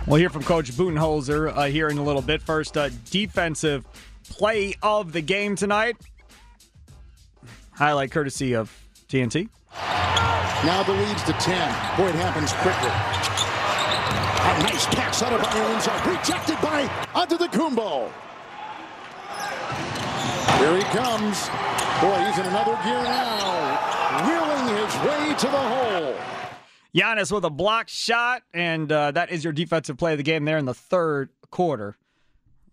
We'll 0.06 0.20
hear 0.20 0.30
from 0.30 0.44
Coach 0.44 0.72
Budenholzer 0.74 1.58
uh, 1.58 1.64
here 1.64 1.88
in 1.88 1.98
a 1.98 2.04
little 2.04 2.22
bit. 2.22 2.44
First, 2.44 2.78
uh, 2.78 2.90
defensive 3.10 3.84
play 4.30 4.76
of 4.84 5.12
the 5.12 5.22
game 5.22 5.56
tonight. 5.56 5.98
Highlight 7.72 8.12
courtesy 8.12 8.54
of 8.54 8.72
TNT. 9.08 9.50
Now 9.74 10.84
the 10.84 10.94
lead's 10.94 11.24
to 11.24 11.34
10. 11.34 11.98
Boy, 11.98 12.10
it 12.10 12.16
happens 12.16 12.54
quickly. 12.54 12.90
A 14.40 14.72
nice 14.72 14.86
pass 14.86 15.24
out 15.24 15.34
of 15.34 15.44
Ireland's 15.44 15.88
rejected 16.06 16.62
by 16.62 16.84
under 17.16 17.38
the 17.38 17.48
Antetokounmpo. 17.48 18.29
Here 20.60 20.76
he 20.76 20.84
comes. 20.84 21.48
Boy, 22.02 22.20
he's 22.26 22.38
in 22.38 22.46
another 22.46 22.78
gear 22.84 23.02
now. 23.02 23.80
Wheeling 24.28 24.76
his 24.76 24.96
way 25.08 25.34
to 25.34 25.46
the 25.46 25.58
hole. 25.58 26.16
Giannis 26.94 27.32
with 27.32 27.46
a 27.46 27.50
blocked 27.50 27.90
shot, 27.90 28.44
and 28.54 28.92
uh, 28.92 29.12
that 29.12 29.32
is 29.32 29.44
your 29.44 29.54
defensive 29.54 29.98
play 29.98 30.12
of 30.12 30.18
the 30.18 30.24
game 30.24 30.44
there 30.44 30.58
in 30.58 30.66
the 30.66 30.74
third 30.74 31.30
quarter. 31.50 31.98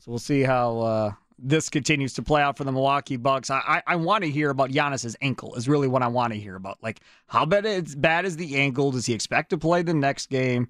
So 0.01 0.11
we'll 0.11 0.19
see 0.19 0.43
how 0.43 0.79
uh, 0.81 1.13
this 1.39 1.69
continues 1.69 2.15
to 2.15 2.23
play 2.23 2.43
out 2.43 2.57
for 2.57 2.65
the 2.65 2.73
Milwaukee 2.73 3.17
Bucks. 3.17 3.51
I, 3.51 3.59
I, 3.59 3.83
I 3.87 3.97
want 3.97 4.25
to 4.25 4.31
hear 4.31 4.51
about 4.51 4.71
Giannis's 4.71 5.17
ankle. 5.21 5.55
Is 5.55 5.69
really 5.69 5.87
what 5.89 6.03
I 6.03 6.09
want 6.09 6.33
to 6.33 6.39
hear 6.39 6.57
about. 6.57 6.79
Like 6.83 7.01
how 7.27 7.45
bad 7.45 7.67
it's 7.67 7.95
bad 7.95 8.25
is 8.25 8.37
the 8.37 8.57
ankle? 8.57 8.91
Does 8.91 9.07
he 9.07 9.13
expect 9.13 9.51
to 9.51 9.59
play 9.59 9.83
the 9.83 9.95
next 9.95 10.29
game? 10.29 10.69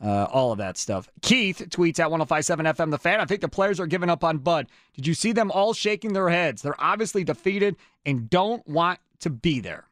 Uh, 0.00 0.28
all 0.30 0.52
of 0.52 0.58
that 0.58 0.76
stuff. 0.76 1.08
Keith 1.22 1.58
tweets 1.70 1.98
at 1.98 2.08
1057 2.08 2.66
FM 2.66 2.90
The 2.92 2.98
Fan. 2.98 3.20
I 3.20 3.24
think 3.24 3.40
the 3.40 3.48
players 3.48 3.80
are 3.80 3.86
giving 3.86 4.08
up 4.08 4.22
on 4.22 4.38
Bud. 4.38 4.68
Did 4.94 5.08
you 5.08 5.14
see 5.14 5.32
them 5.32 5.50
all 5.50 5.74
shaking 5.74 6.12
their 6.12 6.28
heads? 6.28 6.62
They're 6.62 6.80
obviously 6.80 7.24
defeated 7.24 7.74
and 8.06 8.30
don't 8.30 8.64
want 8.68 9.00
to 9.20 9.30
be 9.30 9.58
there. 9.58 9.88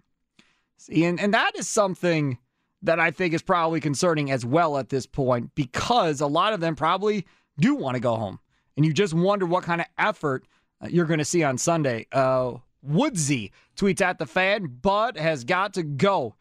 See, 0.77 1.05
and, 1.05 1.19
and 1.19 1.35
that 1.35 1.59
is 1.59 1.69
something 1.69 2.39
that 2.83 3.01
I 3.01 3.11
think 3.11 3.35
is 3.35 3.43
probably 3.43 3.81
concerning 3.81 4.31
as 4.31 4.45
well 4.45 4.79
at 4.79 4.91
this 4.91 5.07
point 5.07 5.55
because 5.55 6.21
a 6.21 6.27
lot 6.27 6.53
of 6.53 6.61
them 6.61 6.77
probably 6.77 7.27
do 7.59 7.75
want 7.75 7.95
to 7.97 8.01
go 8.01 8.17
home. 8.17 8.39
And 8.77 8.85
you 8.85 8.93
just 8.93 9.15
wonder 9.15 9.47
what 9.47 9.65
kind 9.65 9.81
of 9.81 9.87
effort 9.99 10.47
uh, 10.81 10.89
you're 10.89 11.07
going 11.07 11.19
to 11.19 11.25
see 11.25 11.43
on 11.43 11.59
Sunday. 11.59 12.07
Uh, 12.13 12.55
Woodsy 12.83 13.51
tweets 13.77 14.01
at 14.01 14.19
the 14.19 14.27
fan 14.27 14.79
Bud 14.81 15.17
has 15.17 15.45
got 15.45 15.75
to 15.75 15.83
go. 15.83 16.37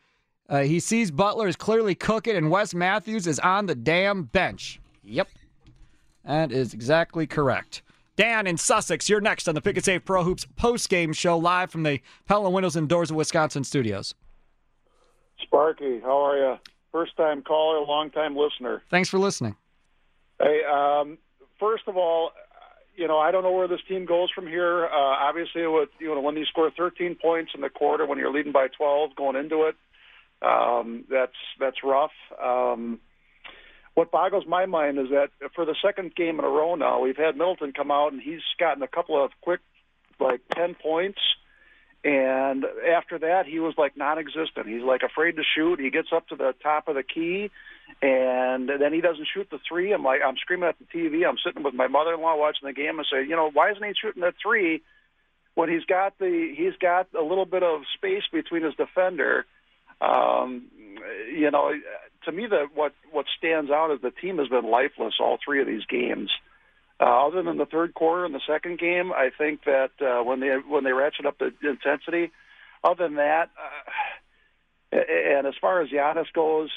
Uh, 0.48 0.62
he 0.62 0.80
sees 0.80 1.12
Butler 1.12 1.48
is 1.48 1.56
clearly 1.56 1.96
cooking, 1.96 2.36
and 2.36 2.52
Wes 2.52 2.74
Matthews 2.74 3.26
is 3.26 3.40
on 3.40 3.66
the 3.66 3.76
damn 3.76 4.24
bench. 4.24 4.80
Yep. 5.04 5.28
That 6.24 6.52
is 6.52 6.74
exactly 6.74 7.28
correct. 7.28 7.82
Dan 8.16 8.48
in 8.48 8.58
Sussex, 8.58 9.10
you're 9.10 9.22
next 9.22 9.48
on 9.48 9.56
the 9.56 9.62
Pick 9.62 9.76
and 9.76 9.84
Save 9.84 10.06
Pro 10.06 10.24
Hoops 10.24 10.48
post-game 10.56 11.14
show 11.14 11.38
live 11.38 11.70
from 11.70 11.84
the 11.84 12.00
Pella 12.28 12.50
Windows 12.50 12.76
and 12.76 12.88
Doors 12.88 13.12
of 13.12 13.18
Wisconsin 13.18 13.64
studios. 13.64 14.16
Sparky, 15.42 16.00
how 16.00 16.26
are 16.26 16.38
you? 16.38 16.60
First 16.92 17.18
time 17.18 17.42
caller, 17.42 17.86
long 17.86 18.10
time 18.10 18.38
listener. 18.38 18.82
Thanks 18.90 19.10
for 19.10 19.20
listening. 19.20 19.58
Hey, 20.40 20.62
um, 20.64 21.18
first 21.60 21.84
of 21.88 21.98
all, 21.98 22.32
you 22.96 23.08
know 23.08 23.18
I 23.18 23.32
don't 23.32 23.44
know 23.44 23.52
where 23.52 23.68
this 23.68 23.82
team 23.88 24.06
goes 24.06 24.32
from 24.32 24.48
here. 24.48 24.86
Uh, 24.86 24.98
obviously, 24.98 25.68
with 25.68 25.90
you 26.00 26.16
know 26.16 26.22
when 26.22 26.38
you 26.38 26.46
score 26.46 26.72
13 26.72 27.16
points 27.22 27.52
in 27.54 27.60
the 27.60 27.70
quarter 27.70 28.06
when 28.06 28.18
you're 28.18 28.32
leading 28.32 28.54
by 28.54 28.68
12 28.70 29.16
going 29.18 29.36
into 29.36 29.64
it, 29.64 29.76
um, 30.46 31.06
that's 31.10 31.34
that's 31.60 31.78
rough. 31.84 32.12
Um, 32.42 33.00
what 33.96 34.12
boggles 34.12 34.44
my 34.46 34.66
mind 34.66 35.00
is 35.00 35.08
that 35.10 35.30
for 35.56 35.66
the 35.66 35.76
second 35.84 36.16
game 36.16 36.38
in 36.38 36.46
a 36.46 36.50
row 36.50 36.76
now, 36.76 37.00
we've 37.00 37.18
had 37.18 37.38
Middleton 37.38 37.72
come 37.72 37.92
out 37.92 38.12
and 38.12 38.22
he's 38.22 38.42
gotten 38.60 38.84
a 38.84 38.88
couple 38.88 39.24
of 39.24 39.32
quick, 39.42 39.62
like 40.20 40.42
10 40.54 40.76
points. 40.76 41.20
And 42.04 42.66
after 42.94 43.18
that, 43.20 43.46
he 43.48 43.60
was 43.60 43.74
like 43.78 43.98
non-existent. 43.98 44.68
He's 44.68 44.84
like 44.84 45.02
afraid 45.02 45.38
to 45.38 45.44
shoot. 45.56 45.80
He 45.80 45.90
gets 45.90 46.10
up 46.14 46.28
to 46.28 46.36
the 46.36 46.54
top 46.62 46.88
of 46.88 46.96
the 46.96 47.04
key, 47.04 47.50
and 48.00 48.70
then 48.70 48.94
he 48.94 49.02
doesn't 49.02 49.28
shoot 49.34 49.48
the 49.50 49.58
three. 49.68 49.92
I'm 49.92 50.04
like, 50.04 50.20
I'm 50.24 50.38
screaming 50.38 50.70
at 50.70 50.76
the 50.78 50.86
TV. 50.86 51.28
I'm 51.28 51.38
sitting 51.44 51.64
with 51.64 51.74
my 51.74 51.88
mother-in-law 51.88 52.38
watching 52.38 52.68
the 52.68 52.74
game 52.74 53.00
and 53.00 53.08
say, 53.12 53.28
you 53.28 53.36
know, 53.36 53.50
why 53.52 53.72
isn't 53.72 53.84
he 53.84 53.94
shooting 54.00 54.22
that 54.22 54.36
three 54.40 54.84
when 55.56 55.68
he's 55.68 55.86
got 55.86 56.20
the 56.20 56.54
he's 56.56 56.76
got 56.80 57.08
a 57.18 57.24
little 57.24 57.46
bit 57.46 57.64
of 57.64 57.82
space 57.96 58.24
between 58.32 58.62
his 58.62 58.76
defender? 58.76 59.48
Um, 60.02 60.68
you 61.32 61.52
know, 61.52 61.72
to 62.26 62.32
me, 62.32 62.48
the 62.48 62.68
what 62.74 62.94
what 63.12 63.26
stands 63.38 63.72
out 63.72 63.92
is 63.92 64.02
the 64.02 64.12
team 64.12 64.38
has 64.38 64.48
been 64.48 64.70
lifeless 64.70 65.16
all 65.20 65.38
three 65.44 65.62
of 65.62 65.68
these 65.68 65.86
games. 65.86 66.32
Uh, 67.00 67.28
other 67.28 67.44
than 67.44 67.58
the 67.58 67.66
third 67.66 67.94
quarter 67.94 68.24
and 68.24 68.34
the 68.34 68.42
second 68.48 68.80
game, 68.80 69.12
I 69.12 69.30
think 69.38 69.66
that 69.66 69.92
uh, 70.02 70.24
when 70.24 70.40
they 70.40 70.56
when 70.68 70.84
they 70.84 70.94
ratchet 70.94 71.26
up 71.26 71.38
the 71.38 71.52
intensity, 71.68 72.32
other 72.84 73.06
than 73.06 73.16
that, 73.16 73.50
uh, 74.94 74.98
and 74.98 75.46
as 75.46 75.56
far 75.60 75.82
as 75.82 75.90
Giannis 75.90 76.32
goes, 76.34 76.70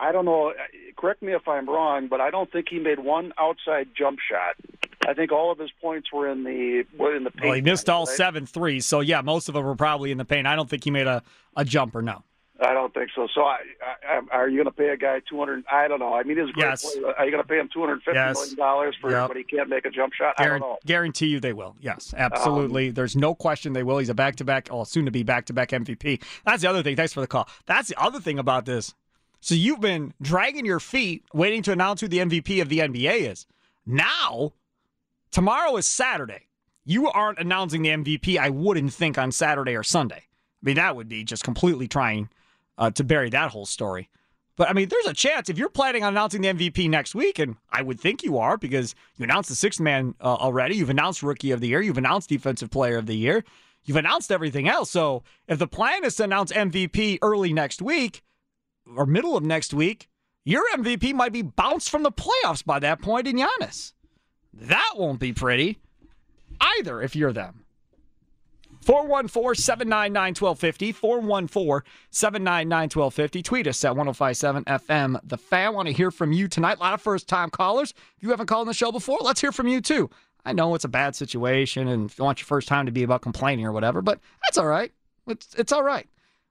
I 0.00 0.10
don't 0.12 0.24
know. 0.24 0.54
Correct 0.96 1.22
me 1.22 1.34
if 1.34 1.46
I'm 1.46 1.68
wrong, 1.68 2.08
but 2.08 2.20
I 2.20 2.30
don't 2.30 2.50
think 2.50 2.68
he 2.70 2.78
made 2.78 2.98
one 2.98 3.32
outside 3.38 3.88
jump 3.96 4.20
shot. 4.20 4.56
I 5.06 5.14
think 5.14 5.32
all 5.32 5.52
of 5.52 5.58
his 5.58 5.70
points 5.80 6.12
were 6.12 6.28
in 6.30 6.44
the 6.44 6.84
were 6.96 7.14
in 7.14 7.24
the 7.24 7.30
paint. 7.30 7.44
Well, 7.44 7.52
he 7.54 7.60
missed 7.60 7.90
all 7.90 8.06
right? 8.06 8.16
seven 8.16 8.46
threes, 8.46 8.86
so 8.86 9.00
yeah, 9.00 9.20
most 9.20 9.48
of 9.48 9.54
them 9.54 9.64
were 9.64 9.76
probably 9.76 10.12
in 10.12 10.18
the 10.18 10.24
paint. 10.24 10.46
I 10.46 10.56
don't 10.56 10.70
think 10.70 10.84
he 10.84 10.90
made 10.90 11.06
a, 11.06 11.22
a 11.56 11.64
jumper. 11.64 12.00
No. 12.00 12.22
I 12.62 12.72
don't 12.72 12.92
think 12.94 13.10
so. 13.14 13.26
So, 13.34 13.42
I, 13.42 13.58
I, 14.08 14.20
are 14.30 14.48
you 14.48 14.56
going 14.56 14.66
to 14.66 14.70
pay 14.72 14.88
a 14.90 14.96
guy 14.96 15.20
two 15.28 15.38
hundred? 15.38 15.64
I 15.70 15.88
don't 15.88 15.98
know. 15.98 16.14
I 16.14 16.22
mean, 16.22 16.38
he's 16.38 16.48
a 16.48 16.52
great 16.52 16.64
Yes. 16.66 16.82
player. 16.94 17.12
Are 17.18 17.24
you 17.24 17.30
going 17.30 17.42
to 17.42 17.48
pay 17.48 17.58
him 17.58 17.68
two 17.72 17.80
hundred 17.80 18.02
fifty 18.02 18.18
Yes. 18.18 18.34
million 18.36 18.56
dollars 18.56 18.96
for, 19.00 19.10
Yep. 19.10 19.28
but 19.28 19.36
he 19.36 19.44
can't 19.44 19.68
make 19.68 19.84
a 19.84 19.90
jump 19.90 20.12
shot? 20.14 20.34
I 20.38 20.46
don't 20.46 20.60
know. 20.60 20.78
guarantee 20.86 21.26
you 21.26 21.40
they 21.40 21.52
will. 21.52 21.76
Yes, 21.80 22.14
absolutely. 22.16 22.88
Um, 22.88 22.94
There's 22.94 23.16
no 23.16 23.34
question 23.34 23.72
they 23.72 23.82
will. 23.82 23.98
He's 23.98 24.08
a 24.08 24.14
back 24.14 24.36
to 24.36 24.44
back, 24.44 24.68
oh, 24.70 24.84
soon 24.84 25.04
to 25.04 25.10
be 25.10 25.22
back 25.22 25.46
to 25.46 25.52
back 25.52 25.70
MVP. 25.70 26.22
That's 26.44 26.62
the 26.62 26.68
other 26.70 26.82
thing. 26.82 26.96
Thanks 26.96 27.12
for 27.12 27.20
the 27.20 27.26
call. 27.26 27.48
That's 27.66 27.88
the 27.88 28.00
other 28.02 28.20
thing 28.20 28.38
about 28.38 28.64
this. 28.64 28.94
So 29.40 29.54
you've 29.56 29.80
been 29.80 30.14
dragging 30.22 30.64
your 30.64 30.78
feet 30.80 31.24
waiting 31.34 31.62
to 31.64 31.72
announce 31.72 32.00
who 32.00 32.06
the 32.08 32.18
MVP 32.18 32.62
of 32.62 32.68
the 32.68 32.78
NBA 32.78 33.28
is. 33.30 33.46
Now, 33.84 34.52
tomorrow 35.30 35.76
is 35.76 35.88
Saturday. 35.88 36.46
You 36.84 37.10
aren't 37.10 37.38
announcing 37.38 37.82
the 37.82 37.90
MVP, 37.90 38.38
I 38.38 38.50
wouldn't 38.50 38.92
think, 38.92 39.18
on 39.18 39.32
Saturday 39.32 39.74
or 39.76 39.82
Sunday. 39.82 40.24
I 40.26 40.64
mean, 40.66 40.76
that 40.76 40.94
would 40.96 41.08
be 41.08 41.24
just 41.24 41.42
completely 41.44 41.88
trying 41.88 42.28
uh, 42.78 42.90
to 42.90 43.04
bury 43.04 43.30
that 43.30 43.50
whole 43.50 43.66
story. 43.66 44.08
But 44.56 44.68
I 44.68 44.74
mean, 44.74 44.88
there's 44.88 45.06
a 45.06 45.14
chance 45.14 45.48
if 45.48 45.58
you're 45.58 45.70
planning 45.70 46.04
on 46.04 46.12
announcing 46.12 46.42
the 46.42 46.48
MVP 46.48 46.88
next 46.88 47.14
week, 47.14 47.38
and 47.38 47.56
I 47.70 47.82
would 47.82 47.98
think 47.98 48.22
you 48.22 48.38
are 48.38 48.58
because 48.58 48.94
you 49.16 49.24
announced 49.24 49.48
the 49.48 49.54
sixth 49.54 49.80
man 49.80 50.14
uh, 50.20 50.34
already. 50.34 50.76
You've 50.76 50.90
announced 50.90 51.22
Rookie 51.22 51.52
of 51.52 51.60
the 51.60 51.68
Year. 51.68 51.80
You've 51.80 51.98
announced 51.98 52.28
Defensive 52.28 52.70
Player 52.70 52.98
of 52.98 53.06
the 53.06 53.16
Year. 53.16 53.44
You've 53.84 53.96
announced 53.96 54.30
everything 54.30 54.68
else. 54.68 54.90
So 54.90 55.22
if 55.48 55.58
the 55.58 55.66
plan 55.66 56.04
is 56.04 56.16
to 56.16 56.24
announce 56.24 56.52
MVP 56.52 57.18
early 57.22 57.52
next 57.52 57.82
week 57.82 58.22
or 58.96 59.06
middle 59.06 59.36
of 59.36 59.42
next 59.42 59.72
week, 59.74 60.08
your 60.44 60.64
MVP 60.76 61.14
might 61.14 61.32
be 61.32 61.42
bounced 61.42 61.88
from 61.88 62.02
the 62.02 62.12
playoffs 62.12 62.64
by 62.64 62.78
that 62.80 63.00
point 63.00 63.26
in 63.26 63.36
Giannis. 63.36 63.92
That 64.52 64.92
won't 64.96 65.18
be 65.18 65.32
pretty 65.32 65.78
either 66.60 67.00
if 67.02 67.16
you're 67.16 67.32
them. 67.32 67.61
414 68.82 69.54
799 69.62 70.34
1250. 70.34 70.92
414 70.92 71.90
799 72.10 72.82
1250. 72.84 73.42
Tweet 73.42 73.66
us 73.66 73.84
at 73.84 73.96
1057 73.96 74.64
FM. 74.64 75.20
The 75.24 75.38
fan. 75.38 75.74
want 75.74 75.88
to 75.88 75.92
hear 75.92 76.10
from 76.10 76.32
you 76.32 76.48
tonight. 76.48 76.78
A 76.78 76.80
lot 76.80 76.94
of 76.94 77.00
first 77.00 77.28
time 77.28 77.50
callers. 77.50 77.94
If 78.16 78.22
you 78.22 78.30
haven't 78.30 78.46
called 78.46 78.62
on 78.62 78.66
the 78.68 78.74
show 78.74 78.92
before, 78.92 79.18
let's 79.20 79.40
hear 79.40 79.52
from 79.52 79.68
you 79.68 79.80
too. 79.80 80.10
I 80.44 80.52
know 80.52 80.74
it's 80.74 80.84
a 80.84 80.88
bad 80.88 81.14
situation 81.14 81.86
and 81.86 82.12
you 82.16 82.24
want 82.24 82.40
your 82.40 82.46
first 82.46 82.66
time 82.66 82.86
to 82.86 82.92
be 82.92 83.04
about 83.04 83.22
complaining 83.22 83.64
or 83.64 83.72
whatever, 83.72 84.02
but 84.02 84.18
that's 84.42 84.58
all 84.58 84.66
right. 84.66 84.92
It's, 85.26 85.54
it's 85.54 85.72
all 85.72 85.84
right. 85.84 86.08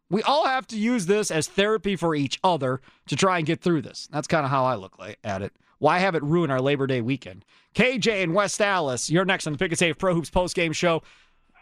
We 0.10 0.24
all 0.24 0.46
have 0.46 0.67
to 0.67 0.78
use 0.78 1.06
this 1.06 1.32
as 1.32 1.48
therapy 1.48 1.96
for 1.96 2.15
each 2.15 2.39
other 2.44 2.82
to 3.08 3.15
try 3.15 3.38
and 3.38 3.46
get 3.46 3.62
through 3.62 3.82
this. 3.82 4.08
That's 4.12 4.28
kind 4.28 4.46
of 4.46 4.52
how 4.52 4.65
I 4.65 4.76
look 4.76 4.98
like, 4.98 5.20
at 5.24 5.41
it. 5.41 5.54
Why 5.80 6.00
have 6.00 6.15
it 6.15 6.24
ruin 6.24 6.52
our 6.52 6.62
Labor 6.62 6.86
Day 6.86 7.02
weekend? 7.02 7.44
KJ 7.76 8.22
in 8.22 8.34
West 8.34 8.62
Allis, 8.62 9.10
you're 9.10 9.26
next 9.26 9.48
on 9.48 9.54
the 9.54 9.60
Pick 9.60 9.72
and 9.72 9.80
Save 9.80 9.98
Pro 9.98 10.13
Hoops 10.13 10.30
post 10.30 10.56
game 10.56 10.74
show, 10.74 11.02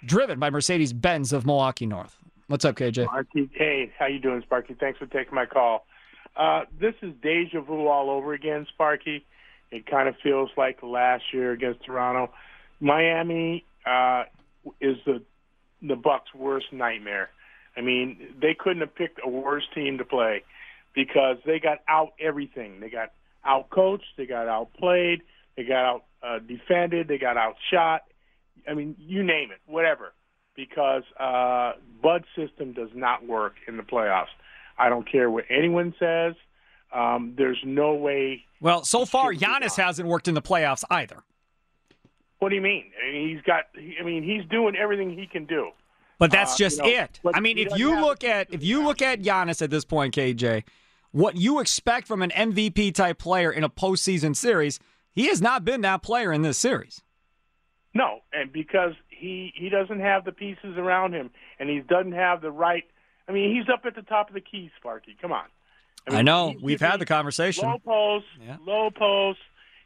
driven 0.05 0.39
by 0.39 0.49
Mercedes 0.49 0.93
Benz 0.93 1.33
of 1.33 1.45
Milwaukee 1.45 1.85
North. 1.85 2.17
What's 2.47 2.65
up, 2.65 2.75
KJ? 2.75 3.05
Sparky, 3.05 3.49
hey, 3.53 3.91
how 3.97 4.07
you 4.07 4.19
doing, 4.19 4.41
Sparky? 4.41 4.75
Thanks 4.79 4.97
for 4.97 5.05
taking 5.05 5.35
my 5.35 5.45
call. 5.45 5.85
Uh, 6.35 6.61
this 6.79 6.95
is 7.01 7.13
deja 7.21 7.61
vu 7.61 7.87
all 7.87 8.09
over 8.09 8.33
again, 8.33 8.65
Sparky. 8.69 9.25
It 9.71 9.85
kind 9.85 10.09
of 10.09 10.15
feels 10.23 10.49
like 10.57 10.81
last 10.81 11.23
year 11.31 11.51
against 11.51 11.83
Toronto. 11.85 12.31
Miami 12.79 13.65
uh, 13.85 14.23
is 14.81 14.97
the 15.05 15.21
the 15.81 15.95
Bucks' 15.95 16.33
worst 16.33 16.73
nightmare. 16.73 17.29
I 17.77 17.81
mean, 17.81 18.33
they 18.41 18.53
couldn't 18.57 18.81
have 18.81 18.93
picked 18.95 19.19
a 19.23 19.29
worse 19.29 19.63
team 19.73 19.97
to 19.99 20.05
play 20.05 20.43
because 20.93 21.37
they 21.45 21.59
got 21.59 21.79
out 21.87 22.13
everything. 22.19 22.79
They 22.79 22.89
got 22.89 23.11
out 23.45 23.69
coached, 23.69 24.17
they 24.17 24.25
got 24.25 24.47
outplayed, 24.47 25.21
they 25.55 25.63
got 25.63 25.85
out 25.85 26.03
uh, 26.21 26.39
defended, 26.39 27.07
they 27.07 27.17
got 27.17 27.37
outshot. 27.37 28.03
I 28.67 28.73
mean, 28.73 28.95
you 28.99 29.23
name 29.23 29.51
it, 29.51 29.59
whatever. 29.65 30.13
Because 30.55 31.03
uh, 31.19 31.73
Bud's 32.03 32.25
system 32.35 32.73
does 32.73 32.89
not 32.93 33.25
work 33.25 33.53
in 33.67 33.77
the 33.77 33.83
playoffs. 33.83 34.25
I 34.77 34.89
don't 34.89 35.09
care 35.09 35.29
what 35.29 35.45
anyone 35.49 35.93
says. 35.99 36.33
Um, 36.93 37.33
there's 37.37 37.59
no 37.63 37.93
way. 37.93 38.43
Well, 38.59 38.83
so 38.83 39.05
far, 39.05 39.31
Giannis 39.33 39.77
hasn't 39.77 40.07
worked 40.07 40.27
in 40.27 40.33
the 40.33 40.41
playoffs 40.41 40.83
either. 40.89 41.23
What 42.39 42.49
do 42.49 42.55
you 42.55 42.61
mean? 42.61 42.91
I 43.01 43.11
mean 43.11 43.29
he's 43.29 43.41
got. 43.43 43.65
I 43.77 44.03
mean, 44.03 44.23
he's 44.23 44.49
doing 44.49 44.75
everything 44.75 45.17
he 45.17 45.27
can 45.27 45.45
do. 45.45 45.69
But 46.17 46.31
that's 46.31 46.53
Uh, 46.53 46.57
just 46.57 46.77
you 46.77 46.83
know, 46.83 46.99
it. 47.03 47.19
I 47.33 47.39
mean, 47.39 47.57
if 47.57 47.77
you 47.77 47.99
look 47.99 48.23
at 48.23 48.53
if 48.53 48.63
you 48.63 48.83
look 48.83 49.01
at 49.01 49.21
Giannis 49.21 49.61
at 49.61 49.69
this 49.69 49.85
point, 49.85 50.15
KJ, 50.15 50.63
what 51.11 51.35
you 51.35 51.59
expect 51.59 52.07
from 52.07 52.21
an 52.21 52.31
MVP 52.31 52.93
type 52.93 53.19
player 53.19 53.51
in 53.51 53.63
a 53.63 53.69
postseason 53.69 54.35
series, 54.35 54.79
he 55.11 55.27
has 55.27 55.41
not 55.41 55.63
been 55.63 55.81
that 55.81 56.01
player 56.01 56.31
in 56.33 56.41
this 56.41 56.57
series. 56.57 57.01
No, 57.93 58.19
and 58.31 58.51
because 58.53 58.93
he 59.09 59.51
he 59.55 59.69
doesn't 59.69 59.99
have 59.99 60.23
the 60.25 60.31
pieces 60.31 60.77
around 60.77 61.13
him, 61.13 61.31
and 61.59 61.69
he 61.69 61.79
doesn't 61.79 62.11
have 62.13 62.41
the 62.41 62.51
right. 62.51 62.83
I 63.27 63.31
mean, 63.31 63.55
he's 63.55 63.67
up 63.71 63.81
at 63.85 63.95
the 63.95 64.01
top 64.01 64.27
of 64.29 64.33
the 64.35 64.41
key, 64.41 64.71
Sparky. 64.79 65.15
Come 65.21 65.31
on. 65.31 65.45
I, 66.07 66.21
know 66.23 66.55
we've 66.61 66.79
had 66.81 66.99
the 66.99 67.05
conversation. 67.05 67.67
Low 67.67 67.77
post, 67.79 68.25
low 68.65 68.89
post. 68.91 69.39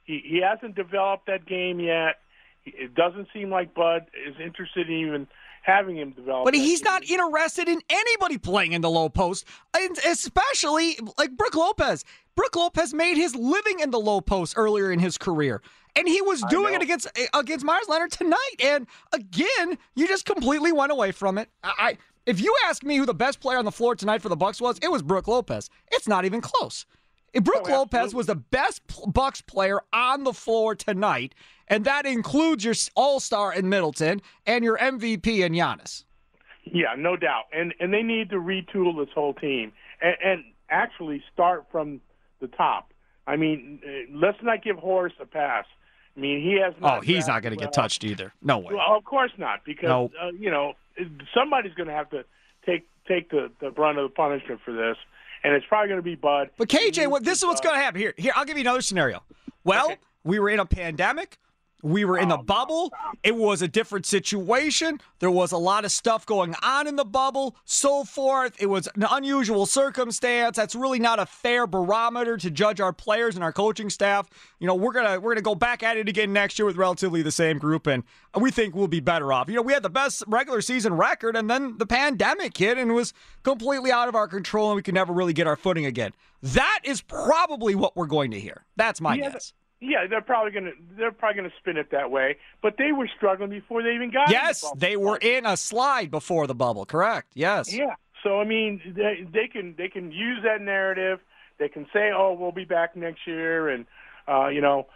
He 0.05 0.21
he 0.25 0.41
hasn't 0.41 0.75
developed 0.75 1.27
that 1.27 1.45
game 1.45 1.79
yet. 1.79 2.19
He- 2.63 2.71
It 2.71 2.95
doesn't 2.95 3.27
seem 3.33 3.49
like 3.49 3.73
Bud 3.73 4.05
is 4.27 4.35
interested 4.39 4.87
in 4.89 4.95
even 4.95 5.27
having 5.63 5.97
him 5.97 6.11
develop. 6.11 6.45
But 6.45 6.53
he's 6.53 6.83
not 6.83 7.03
interested 7.09 7.67
in 7.67 7.81
anybody 7.89 8.37
playing 8.37 8.73
in 8.73 8.81
the 8.81 8.89
low 8.89 9.09
post, 9.09 9.45
and 9.75 9.97
especially 10.05 10.99
like 11.17 11.35
Brook 11.35 11.55
Lopez. 11.55 12.05
Brook 12.35 12.55
Lopez 12.55 12.93
made 12.93 13.15
his 13.15 13.35
living 13.35 13.79
in 13.79 13.91
the 13.91 13.99
low 13.99 14.21
post 14.21 14.53
earlier 14.57 14.91
in 14.91 14.99
his 14.99 15.17
career, 15.17 15.61
and 15.95 16.07
he 16.07 16.21
was 16.21 16.43
doing 16.49 16.73
it 16.73 16.81
against 16.81 17.07
eh, 17.15 17.27
against 17.33 17.65
Meyers 17.65 17.87
Leonard 17.87 18.11
tonight. 18.11 18.55
And 18.63 18.87
again, 19.13 19.77
you 19.95 20.07
just 20.07 20.25
completely 20.25 20.71
went 20.71 20.91
away 20.91 21.11
from 21.11 21.37
it. 21.37 21.49
I, 21.63 21.73
I 21.79 21.97
if 22.25 22.41
you 22.41 22.55
ask 22.67 22.83
me 22.83 22.97
who 22.97 23.05
the 23.05 23.13
best 23.13 23.39
player 23.39 23.57
on 23.57 23.65
the 23.65 23.71
floor 23.71 23.95
tonight 23.95 24.21
for 24.21 24.29
the 24.29 24.35
Bucks 24.35 24.61
was, 24.61 24.77
it 24.81 24.91
was 24.91 25.01
Brook 25.01 25.27
Lopez. 25.27 25.69
It's 25.91 26.07
not 26.07 26.25
even 26.25 26.41
close. 26.41 26.85
If 27.33 27.43
Brook 27.43 27.65
oh, 27.67 27.71
Lopez 27.71 28.13
was 28.13 28.27
the 28.27 28.35
best 28.35 28.81
Bucks 29.11 29.41
player 29.41 29.81
on 29.91 30.23
the 30.23 30.33
floor 30.33 30.75
tonight, 30.75 31.33
and 31.67 31.85
that 31.85 32.05
includes 32.05 32.63
your 32.65 32.75
All 32.95 33.19
Star 33.19 33.53
in 33.53 33.69
Middleton 33.69 34.21
and 34.45 34.63
your 34.63 34.77
MVP 34.77 35.39
in 35.45 35.53
Giannis. 35.53 36.03
Yeah, 36.65 36.95
no 36.97 37.15
doubt. 37.17 37.43
And 37.53 37.73
and 37.79 37.93
they 37.93 38.03
need 38.03 38.29
to 38.29 38.37
retool 38.37 38.97
this 39.03 39.13
whole 39.13 39.33
team 39.33 39.73
and, 40.01 40.15
and 40.23 40.43
actually 40.69 41.23
start 41.33 41.65
from 41.71 42.01
the 42.41 42.47
top. 42.47 42.91
I 43.27 43.35
mean, 43.35 43.79
uh, 43.85 44.17
let's 44.17 44.37
not 44.41 44.63
give 44.63 44.77
Horace 44.77 45.13
a 45.21 45.25
pass. 45.25 45.65
I 46.15 46.19
mean, 46.19 46.41
he 46.41 46.59
has. 46.63 46.73
Oh, 46.81 47.01
he's 47.01 47.27
not 47.27 47.41
going 47.41 47.57
to 47.57 47.59
get 47.59 47.73
touched 47.73 48.03
either. 48.03 48.33
No 48.41 48.59
way. 48.59 48.73
Well, 48.73 48.95
of 48.95 49.03
course 49.03 49.31
not, 49.37 49.61
because 49.65 49.87
No. 49.87 50.11
uh, 50.21 50.29
you 50.37 50.51
know 50.51 50.73
somebody's 51.33 51.73
going 51.73 51.87
to 51.87 51.93
have 51.93 52.09
to 52.11 52.23
take 52.65 52.87
take 53.07 53.29
the 53.29 53.51
the 53.59 53.71
brunt 53.71 53.97
of 53.97 54.09
the 54.09 54.13
punishment 54.13 54.61
for 54.63 54.73
this, 54.73 54.97
and 55.43 55.53
it's 55.53 55.65
probably 55.67 55.87
going 55.89 55.99
to 55.99 56.03
be 56.03 56.15
Bud. 56.15 56.49
But 56.57 56.69
KJ, 56.69 57.07
what 57.07 57.23
this 57.23 57.39
is 57.39 57.45
what's 57.45 57.61
going 57.61 57.75
to 57.75 57.81
happen 57.81 57.99
here. 57.99 58.13
Here, 58.17 58.31
I'll 58.35 58.45
give 58.45 58.57
you 58.57 58.61
another 58.61 58.81
scenario. 58.81 59.23
Well, 59.63 59.95
we 60.23 60.39
were 60.39 60.49
in 60.49 60.59
a 60.59 60.65
pandemic. 60.65 61.37
We 61.83 62.05
were 62.05 62.17
in 62.17 62.29
the 62.29 62.37
bubble. 62.37 62.91
It 63.23 63.35
was 63.35 63.61
a 63.61 63.67
different 63.67 64.05
situation. 64.05 64.99
There 65.19 65.29
was 65.29 65.51
a 65.51 65.57
lot 65.57 65.83
of 65.83 65.91
stuff 65.91 66.25
going 66.25 66.55
on 66.63 66.87
in 66.87 66.95
the 66.95 67.05
bubble, 67.05 67.57
so 67.65 68.05
forth. 68.05 68.55
It 68.57 68.67
was 68.67 68.87
an 68.95 69.05
unusual 69.11 69.65
circumstance. 69.65 70.55
That's 70.55 70.75
really 70.75 70.99
not 70.99 71.19
a 71.19 71.25
fair 71.25 71.67
barometer 71.67 72.37
to 72.37 72.49
judge 72.49 72.79
our 72.79 72.93
players 72.93 73.35
and 73.35 73.43
our 73.43 73.51
coaching 73.51 73.89
staff. 73.89 74.29
You 74.59 74.67
know, 74.67 74.75
we're 74.75 74.93
gonna 74.93 75.19
we're 75.19 75.33
gonna 75.33 75.41
go 75.41 75.55
back 75.55 75.83
at 75.83 75.97
it 75.97 76.07
again 76.07 76.31
next 76.31 76.57
year 76.57 76.65
with 76.65 76.77
relatively 76.77 77.21
the 77.21 77.31
same 77.31 77.59
group, 77.59 77.85
and 77.85 78.03
we 78.39 78.49
think 78.49 78.75
we'll 78.75 78.87
be 78.87 79.01
better 79.01 79.33
off. 79.33 79.49
You 79.49 79.55
know, 79.55 79.61
we 79.61 79.73
had 79.73 79.83
the 79.83 79.89
best 79.89 80.23
regular 80.27 80.61
season 80.61 80.93
record, 80.93 81.35
and 81.35 81.49
then 81.49 81.77
the 81.77 81.85
pandemic 81.85 82.57
hit 82.57 82.77
and 82.77 82.91
it 82.91 82.93
was 82.93 83.13
completely 83.43 83.91
out 83.91 84.07
of 84.07 84.15
our 84.15 84.27
control, 84.27 84.69
and 84.69 84.75
we 84.77 84.81
could 84.81 84.93
never 84.93 85.11
really 85.13 85.33
get 85.33 85.47
our 85.47 85.55
footing 85.55 85.85
again. 85.85 86.13
That 86.41 86.79
is 86.83 87.01
probably 87.01 87.75
what 87.75 87.95
we're 87.95 88.07
going 88.07 88.31
to 88.31 88.39
hear. 88.39 88.65
That's 88.75 89.01
my 89.01 89.15
Yeah, 89.15 89.31
guess. 89.31 89.53
Yeah, 89.85 90.07
they're 90.09 90.21
probably 90.21 90.51
going 90.51 90.65
to 90.65 90.71
they're 90.97 91.11
probably 91.11 91.41
going 91.41 91.49
to 91.49 91.55
spin 91.57 91.77
it 91.77 91.91
that 91.91 92.09
way. 92.09 92.37
But 92.61 92.75
they 92.77 92.93
were 92.93 93.09
struggling 93.17 93.49
before 93.49 93.83
they 93.83 93.93
even 93.95 94.11
got. 94.11 94.29
in 94.29 94.33
the 94.33 94.33
Yes, 94.33 94.71
they 94.77 94.95
were 94.95 95.17
in 95.17 95.45
a 95.45 95.57
slide 95.57 96.09
before 96.09 96.47
the 96.47 96.55
bubble. 96.55 96.85
Correct. 96.85 97.31
Yes. 97.33 97.73
Yeah. 97.73 97.95
So 98.23 98.39
I 98.39 98.45
mean, 98.45 98.81
they, 98.95 99.27
they 99.31 99.47
can 99.47 99.75
they 99.77 99.89
can 99.89 100.11
use 100.11 100.39
that 100.43 100.61
narrative. 100.61 101.19
They 101.59 101.67
can 101.67 101.85
say, 101.93 102.11
"Oh, 102.15 102.33
we'll 102.39 102.53
be 102.53 102.65
back 102.65 102.95
next 102.95 103.27
year," 103.27 103.67
and 103.69 103.85
uh, 104.27 104.47
you 104.47 104.61
know, 104.61 104.87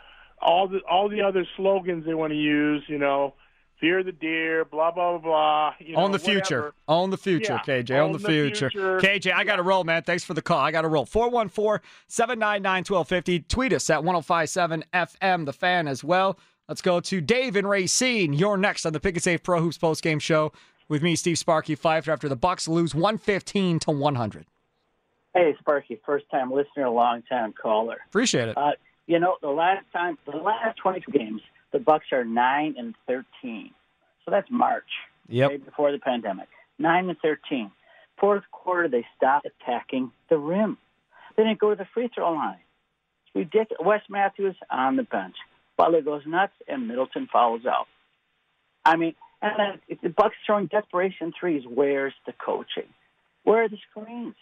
all 0.41 0.67
the 0.67 0.79
all 0.89 1.09
the 1.09 1.21
other 1.21 1.45
slogans 1.57 2.05
they 2.05 2.13
want 2.13 2.31
to 2.31 2.39
use. 2.39 2.83
You 2.87 2.97
know, 2.97 3.33
fear 3.79 4.03
the 4.03 4.11
deer, 4.11 4.65
blah 4.65 4.91
blah 4.91 5.17
blah. 5.17 5.19
blah 5.19 5.73
you 5.79 5.93
know, 5.93 5.99
Own 5.99 6.11
the 6.11 6.17
whatever. 6.17 6.33
future. 6.41 6.73
Own 6.87 7.09
the 7.09 7.17
future, 7.17 7.59
Yeah, 7.67 7.81
KJ. 7.83 7.91
on, 7.95 7.99
own 8.01 8.11
the, 8.13 8.17
the 8.19 8.27
future. 8.27 8.69
future. 8.69 8.99
KJ, 8.99 9.33
I 9.33 9.43
got 9.43 9.57
to 9.57 9.63
roll, 9.63 9.83
man. 9.83 10.03
Thanks 10.03 10.23
for 10.23 10.33
the 10.33 10.41
call. 10.41 10.59
I 10.59 10.71
got 10.71 10.81
to 10.81 10.87
roll. 10.87 11.05
414 11.05 11.81
799 12.07 12.83
1250. 12.87 13.39
Tweet 13.47 13.73
us 13.73 13.89
at 13.89 14.03
1057 14.03 14.83
FM, 14.93 15.45
the 15.45 15.53
fan 15.53 15.87
as 15.87 16.03
well. 16.03 16.37
Let's 16.67 16.81
go 16.81 16.99
to 16.99 17.21
Dave 17.21 17.55
and 17.55 17.69
Racine. 17.69 18.33
You're 18.33 18.57
next 18.57 18.85
on 18.85 18.93
the 18.93 18.99
Pick 18.99 19.15
and 19.15 19.23
Save 19.23 19.41
Pro 19.43 19.61
Hoops 19.61 19.77
post 19.77 20.03
game 20.03 20.19
show 20.19 20.51
with 20.89 21.01
me, 21.01 21.15
Steve 21.15 21.37
Sparky 21.37 21.75
Fifer, 21.75 22.11
after 22.11 22.27
the 22.29 22.35
Bucks 22.35 22.67
lose 22.67 22.93
115 22.95 23.79
to 23.79 23.91
100. 23.91 24.45
Hey, 25.33 25.55
Sparky, 25.59 25.99
first 26.05 26.25
time 26.31 26.51
listener, 26.51 26.89
long 26.89 27.21
time 27.29 27.53
caller. 27.53 27.97
Appreciate 28.07 28.49
it. 28.49 28.57
Uh, 28.57 28.71
you 29.05 29.19
know, 29.19 29.35
the 29.41 29.49
last 29.49 29.85
time, 29.93 30.17
the 30.25 30.35
last 30.37 30.77
22 30.77 31.11
games, 31.11 31.41
the 31.71 31.79
Bucks 31.79 32.07
are 32.11 32.23
nine 32.23 32.75
and 32.77 32.95
13. 33.07 33.71
So 34.25 34.31
that's 34.31 34.49
March, 34.49 34.89
Yep. 35.29 35.49
right 35.49 35.65
before 35.65 35.91
the 35.91 35.99
pandemic. 35.99 36.47
Nine 36.79 37.09
and 37.09 37.19
13. 37.19 37.71
Fourth 38.17 38.43
quarter, 38.51 38.87
they 38.87 39.05
stopped 39.15 39.45
attacking 39.45 40.11
the 40.29 40.37
rim. 40.37 40.77
They 41.35 41.43
didn't 41.43 41.59
go 41.59 41.69
to 41.69 41.75
the 41.75 41.85
free 41.93 42.07
throw 42.13 42.31
line. 42.33 42.59
It's 43.27 43.35
ridiculous. 43.35 43.85
Wes 43.85 44.01
Matthews 44.09 44.55
on 44.71 44.95
the 44.95 45.03
bench. 45.03 45.35
Butler 45.77 46.01
goes 46.01 46.25
nuts, 46.25 46.53
and 46.67 46.87
Middleton 46.87 47.27
follows 47.31 47.65
out. 47.65 47.87
I 48.83 48.95
mean, 48.95 49.13
and 49.41 49.53
then 49.57 49.81
if 49.87 50.01
the 50.01 50.09
Bucks 50.09 50.35
throwing 50.45 50.65
desperation 50.65 51.31
threes. 51.39 51.63
Where's 51.67 52.13
the 52.25 52.33
coaching? 52.33 52.87
Where 53.43 53.63
are 53.63 53.69
the 53.69 53.77
screens? 53.91 54.35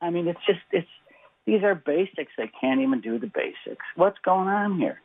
I 0.00 0.10
mean, 0.10 0.28
it's 0.28 0.44
just 0.46 0.60
it's 0.70 0.86
these 1.44 1.62
are 1.64 1.74
basics. 1.74 2.32
They 2.36 2.50
can't 2.60 2.80
even 2.80 3.00
do 3.00 3.18
the 3.18 3.26
basics. 3.26 3.84
What's 3.96 4.18
going 4.24 4.48
on 4.48 4.78
here? 4.78 5.00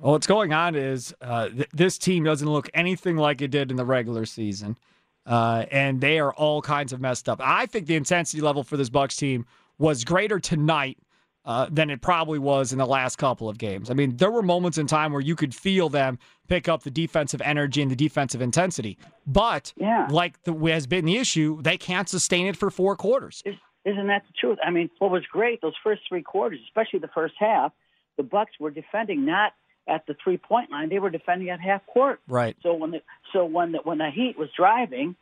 Well, 0.00 0.12
what's 0.12 0.26
going 0.26 0.52
on 0.52 0.74
is 0.74 1.14
uh, 1.20 1.48
th- 1.48 1.68
this 1.72 1.98
team 1.98 2.24
doesn't 2.24 2.48
look 2.48 2.70
anything 2.74 3.16
like 3.16 3.42
it 3.42 3.48
did 3.50 3.70
in 3.70 3.76
the 3.76 3.84
regular 3.84 4.24
season, 4.24 4.78
uh, 5.26 5.66
and 5.70 6.00
they 6.00 6.18
are 6.18 6.32
all 6.32 6.62
kinds 6.62 6.92
of 6.92 7.00
messed 7.00 7.28
up. 7.28 7.38
I 7.42 7.66
think 7.66 7.86
the 7.86 7.96
intensity 7.96 8.40
level 8.40 8.62
for 8.64 8.76
this 8.76 8.88
Bucks 8.88 9.16
team 9.16 9.44
was 9.78 10.04
greater 10.04 10.38
tonight 10.40 10.96
uh, 11.44 11.66
than 11.70 11.90
it 11.90 12.00
probably 12.00 12.38
was 12.38 12.72
in 12.72 12.78
the 12.78 12.86
last 12.86 13.16
couple 13.16 13.48
of 13.48 13.58
games. 13.58 13.90
I 13.90 13.94
mean, 13.94 14.16
there 14.16 14.30
were 14.30 14.42
moments 14.42 14.78
in 14.78 14.86
time 14.86 15.12
where 15.12 15.20
you 15.22 15.36
could 15.36 15.54
feel 15.54 15.88
them 15.88 16.18
pick 16.48 16.68
up 16.68 16.82
the 16.82 16.90
defensive 16.90 17.40
energy 17.42 17.82
and 17.82 17.90
the 17.90 17.96
defensive 17.96 18.40
intensity, 18.42 18.98
but 19.26 19.72
Yeah. 19.76 20.06
like 20.10 20.42
the, 20.44 20.52
has 20.72 20.86
been 20.86 21.04
the 21.04 21.16
issue, 21.16 21.60
they 21.62 21.76
can't 21.78 22.08
sustain 22.08 22.46
it 22.46 22.56
for 22.56 22.70
four 22.70 22.96
quarters. 22.96 23.42
Isn't 23.86 24.06
that 24.08 24.22
the 24.26 24.32
truth? 24.38 24.58
I 24.64 24.70
mean, 24.70 24.90
what 24.98 25.10
was 25.10 25.22
great 25.32 25.60
those 25.62 25.72
first 25.82 26.02
three 26.08 26.22
quarters, 26.22 26.60
especially 26.66 27.00
the 27.00 27.08
first 27.08 27.34
half, 27.38 27.72
the 28.18 28.22
Bucks 28.22 28.52
were 28.60 28.70
defending 28.70 29.24
not 29.24 29.52
at 29.90 30.06
the 30.06 30.14
three 30.22 30.38
point 30.38 30.70
line. 30.70 30.88
They 30.88 30.98
were 30.98 31.10
defending 31.10 31.50
at 31.50 31.60
half 31.60 31.84
court. 31.86 32.20
Right. 32.28 32.56
So 32.62 32.74
when 32.74 32.92
the 32.92 33.02
so 33.32 33.44
when 33.44 33.72
the 33.72 33.78
when 33.78 33.98
the 33.98 34.10
Heat 34.10 34.38
was 34.38 34.48
driving, 34.56 35.16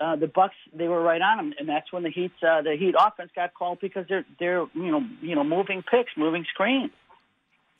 uh, 0.00 0.16
the 0.16 0.28
Bucks 0.28 0.54
they 0.72 0.88
were 0.88 1.02
right 1.02 1.20
on 1.20 1.36
them, 1.38 1.54
and 1.58 1.68
that's 1.68 1.92
when 1.92 2.02
the 2.04 2.10
Heat 2.10 2.32
uh, 2.42 2.62
the 2.62 2.76
Heat 2.78 2.94
offense 2.98 3.30
got 3.34 3.52
called 3.52 3.78
because 3.80 4.06
they're 4.08 4.24
they're 4.38 4.64
you 4.74 4.90
know 4.92 5.04
you 5.20 5.34
know 5.34 5.44
moving 5.44 5.82
picks, 5.82 6.12
moving 6.16 6.46
screens. 6.54 6.92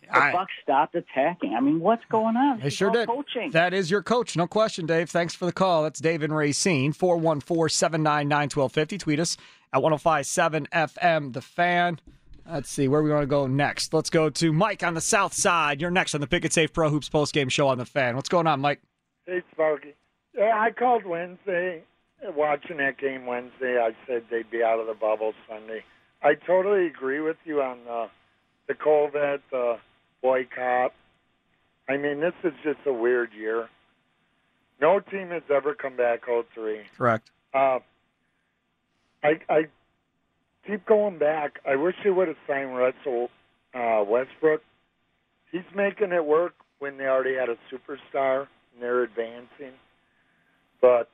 The 0.02 0.18
I- 0.18 0.32
Bucks 0.32 0.52
stopped 0.62 0.94
attacking. 0.94 1.54
I 1.54 1.60
mean, 1.60 1.80
what's 1.80 2.04
going 2.08 2.36
on? 2.36 2.60
They 2.60 2.70
sure 2.70 2.90
did. 2.90 3.08
Coaching. 3.08 3.50
That 3.52 3.72
is 3.72 3.90
your 3.90 4.02
coach. 4.02 4.36
No 4.36 4.46
question, 4.46 4.86
Dave. 4.86 5.10
Thanks 5.10 5.34
for 5.34 5.46
the 5.46 5.52
call. 5.52 5.82
That's 5.82 5.98
David 6.00 6.30
Racine, 6.30 6.92
414 6.92 7.68
799 7.68 8.30
1250. 8.54 8.98
Tweet 8.98 9.18
us 9.18 9.36
at 9.72 9.82
1057 9.82 10.68
FM, 10.72 11.32
The 11.32 11.40
Fan. 11.40 12.00
Let's 12.48 12.70
see 12.70 12.86
where 12.86 13.02
we 13.02 13.10
want 13.10 13.22
to 13.22 13.26
go 13.26 13.46
next. 13.46 13.92
Let's 13.92 14.10
go 14.10 14.30
to 14.30 14.52
Mike 14.52 14.82
on 14.84 14.94
the 14.94 15.00
South 15.00 15.34
Side. 15.34 15.80
You're 15.80 15.90
next 15.90 16.14
on 16.14 16.20
the 16.20 16.26
Pick 16.26 16.44
and 16.44 16.52
Save 16.52 16.72
Pro 16.72 16.88
Hoops 16.90 17.08
postgame 17.08 17.50
show 17.50 17.68
on 17.68 17.78
The 17.78 17.84
Fan. 17.84 18.14
What's 18.14 18.28
going 18.28 18.46
on, 18.46 18.60
Mike? 18.60 18.80
Hey, 19.26 19.42
Sparky. 19.52 19.94
Yeah, 20.36 20.52
I 20.54 20.70
called 20.70 21.04
Wednesday. 21.04 21.82
Watching 22.34 22.78
that 22.78 22.98
game 22.98 23.26
Wednesday, 23.26 23.78
I 23.78 23.94
said 24.06 24.24
they'd 24.30 24.50
be 24.50 24.62
out 24.62 24.80
of 24.80 24.86
the 24.86 24.94
bubble 24.94 25.34
Sunday. 25.48 25.84
I 26.22 26.34
totally 26.34 26.86
agree 26.86 27.20
with 27.20 27.36
you 27.44 27.60
on 27.62 27.78
the 27.84 28.08
the 28.68 28.74
COVID 28.74 29.40
uh, 29.52 29.76
boycott. 30.22 30.92
I 31.88 31.96
mean, 31.96 32.20
this 32.20 32.32
is 32.42 32.52
just 32.64 32.80
a 32.86 32.92
weird 32.92 33.32
year. 33.32 33.68
No 34.80 34.98
team 35.00 35.28
has 35.28 35.42
ever 35.54 35.74
come 35.74 35.96
back 35.96 36.26
0-3. 36.26 36.80
Correct. 36.96 37.30
Uh, 37.54 37.78
I 39.22 39.40
I 39.48 39.66
keep 40.66 40.84
going 40.86 41.18
back. 41.18 41.60
I 41.68 41.76
wish 41.76 41.94
they 42.04 42.10
would 42.10 42.28
have 42.28 42.36
signed 42.46 42.76
Russell 42.76 43.30
uh, 43.74 44.04
Westbrook. 44.06 44.62
He's 45.52 45.62
making 45.74 46.12
it 46.12 46.24
work 46.24 46.54
when 46.78 46.98
they 46.98 47.04
already 47.04 47.34
had 47.34 47.48
a 47.48 47.56
superstar 47.72 48.46
and 48.72 48.82
they're 48.82 49.04
advancing. 49.04 49.72
But 50.80 51.08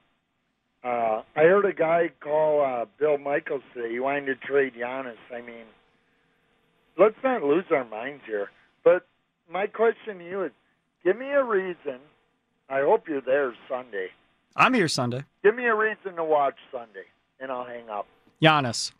uh, 0.82 1.22
I 1.36 1.42
heard 1.42 1.64
a 1.64 1.72
guy 1.72 2.10
call 2.20 2.64
uh, 2.64 2.86
Bill 2.98 3.18
Michaels 3.18 3.62
today. 3.74 3.92
He 3.92 4.00
wanted 4.00 4.26
to 4.26 4.34
trade 4.34 4.72
Giannis. 4.74 5.16
I 5.32 5.40
mean, 5.40 5.66
let's 6.98 7.16
not 7.22 7.42
lose 7.42 7.64
our 7.70 7.84
minds 7.84 8.22
here. 8.26 8.50
But 8.84 9.06
my 9.50 9.66
question 9.66 10.18
to 10.18 10.24
you 10.24 10.44
is, 10.44 10.52
give 11.04 11.16
me 11.16 11.30
a 11.30 11.44
reason. 11.44 12.00
I 12.68 12.80
hope 12.80 13.08
you're 13.08 13.20
there 13.20 13.54
Sunday. 13.68 14.08
I'm 14.56 14.74
here 14.74 14.88
Sunday. 14.88 15.24
Give 15.42 15.54
me 15.54 15.66
a 15.66 15.74
reason 15.74 16.16
to 16.16 16.24
watch 16.24 16.56
Sunday, 16.70 17.06
and 17.40 17.50
I'll 17.50 17.64
hang 17.64 17.88
up. 17.88 18.06
Giannis. 18.42 18.92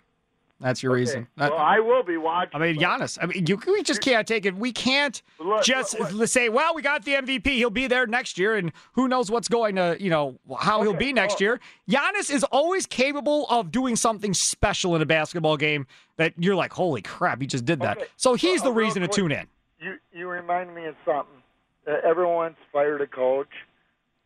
That's 0.62 0.82
your 0.82 0.92
reason. 0.92 1.26
That- 1.36 1.50
well, 1.50 1.60
I 1.60 1.80
will 1.80 2.02
be 2.02 2.16
watching. 2.16 2.54
I 2.54 2.64
mean, 2.64 2.76
Giannis. 2.76 3.18
I 3.20 3.26
mean, 3.26 3.46
you, 3.46 3.60
we 3.66 3.82
just 3.82 4.00
can't 4.00 4.26
take 4.26 4.46
it. 4.46 4.54
We 4.54 4.72
can't 4.72 5.20
Look, 5.38 5.64
just 5.64 5.98
look, 5.98 6.28
say, 6.28 6.48
"Well, 6.48 6.74
we 6.74 6.82
got 6.82 7.04
the 7.04 7.14
MVP. 7.14 7.46
He'll 7.56 7.70
be 7.70 7.88
there 7.88 8.06
next 8.06 8.38
year, 8.38 8.54
and 8.54 8.72
who 8.92 9.08
knows 9.08 9.30
what's 9.30 9.48
going 9.48 9.76
to, 9.76 9.96
you 9.98 10.08
know, 10.08 10.38
how 10.60 10.82
he'll 10.82 10.94
be 10.94 11.12
next 11.12 11.40
year." 11.40 11.60
Giannis 11.90 12.30
is 12.30 12.44
always 12.44 12.86
capable 12.86 13.46
of 13.50 13.70
doing 13.72 13.96
something 13.96 14.32
special 14.34 14.94
in 14.94 15.02
a 15.02 15.06
basketball 15.06 15.56
game 15.56 15.86
that 16.16 16.34
you're 16.38 16.56
like, 16.56 16.72
"Holy 16.72 17.02
crap, 17.02 17.40
he 17.40 17.46
just 17.46 17.64
did 17.64 17.80
that." 17.80 17.98
Okay, 17.98 18.06
So 18.16 18.34
he's 18.34 18.60
so, 18.60 18.66
the 18.66 18.70
uh, 18.70 18.74
real 18.74 18.86
reason 18.86 19.02
to 19.02 19.08
tune 19.08 19.32
in. 19.32 19.46
You 19.80 19.96
you 20.12 20.28
remind 20.28 20.74
me 20.74 20.86
of 20.86 20.94
something. 21.04 21.42
Uh, 21.86 21.94
everyone's 22.08 22.56
fired 22.72 23.00
a 23.00 23.06
coach. 23.06 23.50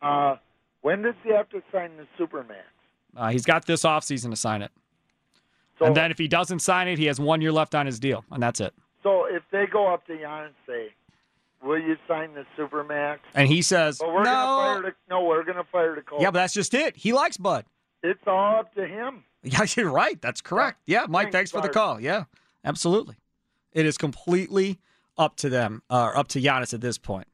Uh, 0.02 0.36
when 0.82 1.02
does 1.02 1.14
he 1.24 1.30
have 1.30 1.48
to 1.48 1.62
sign 1.72 1.92
the 1.96 2.06
Supermax? 2.22 2.62
Uh, 3.16 3.30
he's 3.30 3.44
got 3.46 3.66
this 3.66 3.82
offseason 3.82 4.30
to 4.30 4.36
sign 4.36 4.60
it, 4.62 4.70
So- 5.78 5.86
and 5.86 5.96
then 5.96 6.10
if 6.10 6.18
he 6.18 6.28
doesn't 6.28 6.60
sign 6.60 6.88
it, 6.88 6.98
he 6.98 7.06
has 7.06 7.20
one 7.20 7.40
year 7.40 7.52
left 7.52 7.74
on 7.74 7.86
his 7.86 7.98
deal, 8.00 8.24
and 8.30 8.42
that's 8.42 8.60
it. 8.60 8.72
So 9.02 9.24
if 9.26 9.42
they 9.50 9.66
go 9.66 9.92
up 9.92 10.06
to 10.06 10.12
Giannis 10.14 10.46
and 10.46 10.54
say, 10.66 10.92
"Will 11.62 11.78
you 11.78 11.96
sign 12.08 12.30
the 12.34 12.44
Supermax?" 12.58 13.18
And 13.34 13.48
he 13.48 13.62
says, 13.62 14.00
Well, 14.00 14.12
we're 14.14 14.24
"No." 14.24 14.30
gonna 14.32 14.56
fire 14.56 14.82
the 14.82 14.94
no, 15.10 15.22
we're 15.24 15.44
gonna 15.44 15.64
fire 15.70 15.94
the 15.94 16.02
coach. 16.02 16.20
Yeah, 16.22 16.30
but 16.30 16.40
that's 16.40 16.54
just 16.54 16.74
it. 16.74 16.96
He 16.96 17.12
likes 17.12 17.36
Bud. 17.36 17.64
it's 18.02 18.20
all 18.26 18.60
up 18.60 18.74
to 18.74 18.86
him. 18.86 19.24
Yeah, 19.42 19.64
you're 19.76 19.90
right. 19.90 20.20
That's 20.20 20.40
correct. 20.40 20.80
Yeah, 20.86 21.06
Mike, 21.08 21.30
thanks 21.30 21.50
Thanks, 21.50 21.50
for 21.52 21.60
the 21.60 21.68
call. 21.72 22.00
Yeah, 22.00 22.24
absolutely. 22.64 23.14
It 23.72 23.86
is 23.86 23.96
completely 23.96 24.80
up 25.16 25.36
to 25.36 25.48
them, 25.48 25.82
uh, 25.88 26.10
up 26.16 26.26
to 26.28 26.40
Giannis 26.40 26.74
at 26.74 26.80
this 26.80 26.98
point. 26.98 27.28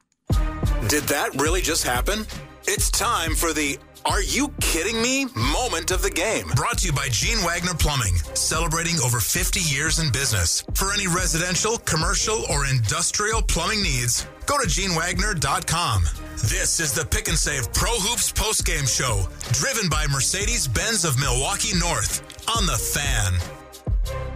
Did 0.89 1.05
that 1.05 1.31
really 1.41 1.63
just 1.63 1.85
happen? 1.85 2.27
It's 2.67 2.91
time 2.91 3.35
for 3.35 3.55
the 3.55 3.79
Are 4.05 4.23
You 4.23 4.49
Kidding 4.61 5.01
Me 5.01 5.27
moment 5.37 5.93
of 5.93 6.03
the 6.03 6.11
game. 6.11 6.49
Brought 6.57 6.79
to 6.79 6.87
you 6.87 6.93
by 6.93 7.09
Gene 7.09 7.39
Wagner 7.45 7.75
Plumbing, 7.75 8.17
celebrating 8.35 8.99
over 9.01 9.21
50 9.21 9.61
years 9.61 10.01
in 10.01 10.11
business. 10.11 10.65
For 10.75 10.93
any 10.93 11.07
residential, 11.07 11.79
commercial, 11.79 12.45
or 12.51 12.67
industrial 12.67 13.43
plumbing 13.43 13.83
needs, 13.83 14.27
go 14.47 14.59
to 14.59 14.67
genewagner.com. 14.67 16.03
This 16.37 16.81
is 16.81 16.93
the 16.93 17.05
Pick 17.05 17.29
and 17.29 17.39
Save 17.39 17.73
Pro 17.73 17.93
Hoops 17.93 18.33
postgame 18.33 18.89
show, 18.89 19.29
driven 19.53 19.89
by 19.89 20.07
Mercedes 20.09 20.67
Benz 20.67 21.05
of 21.05 21.21
Milwaukee 21.21 21.79
North 21.79 22.23
on 22.57 22.67
the 22.67 22.73
fan. 22.73 23.35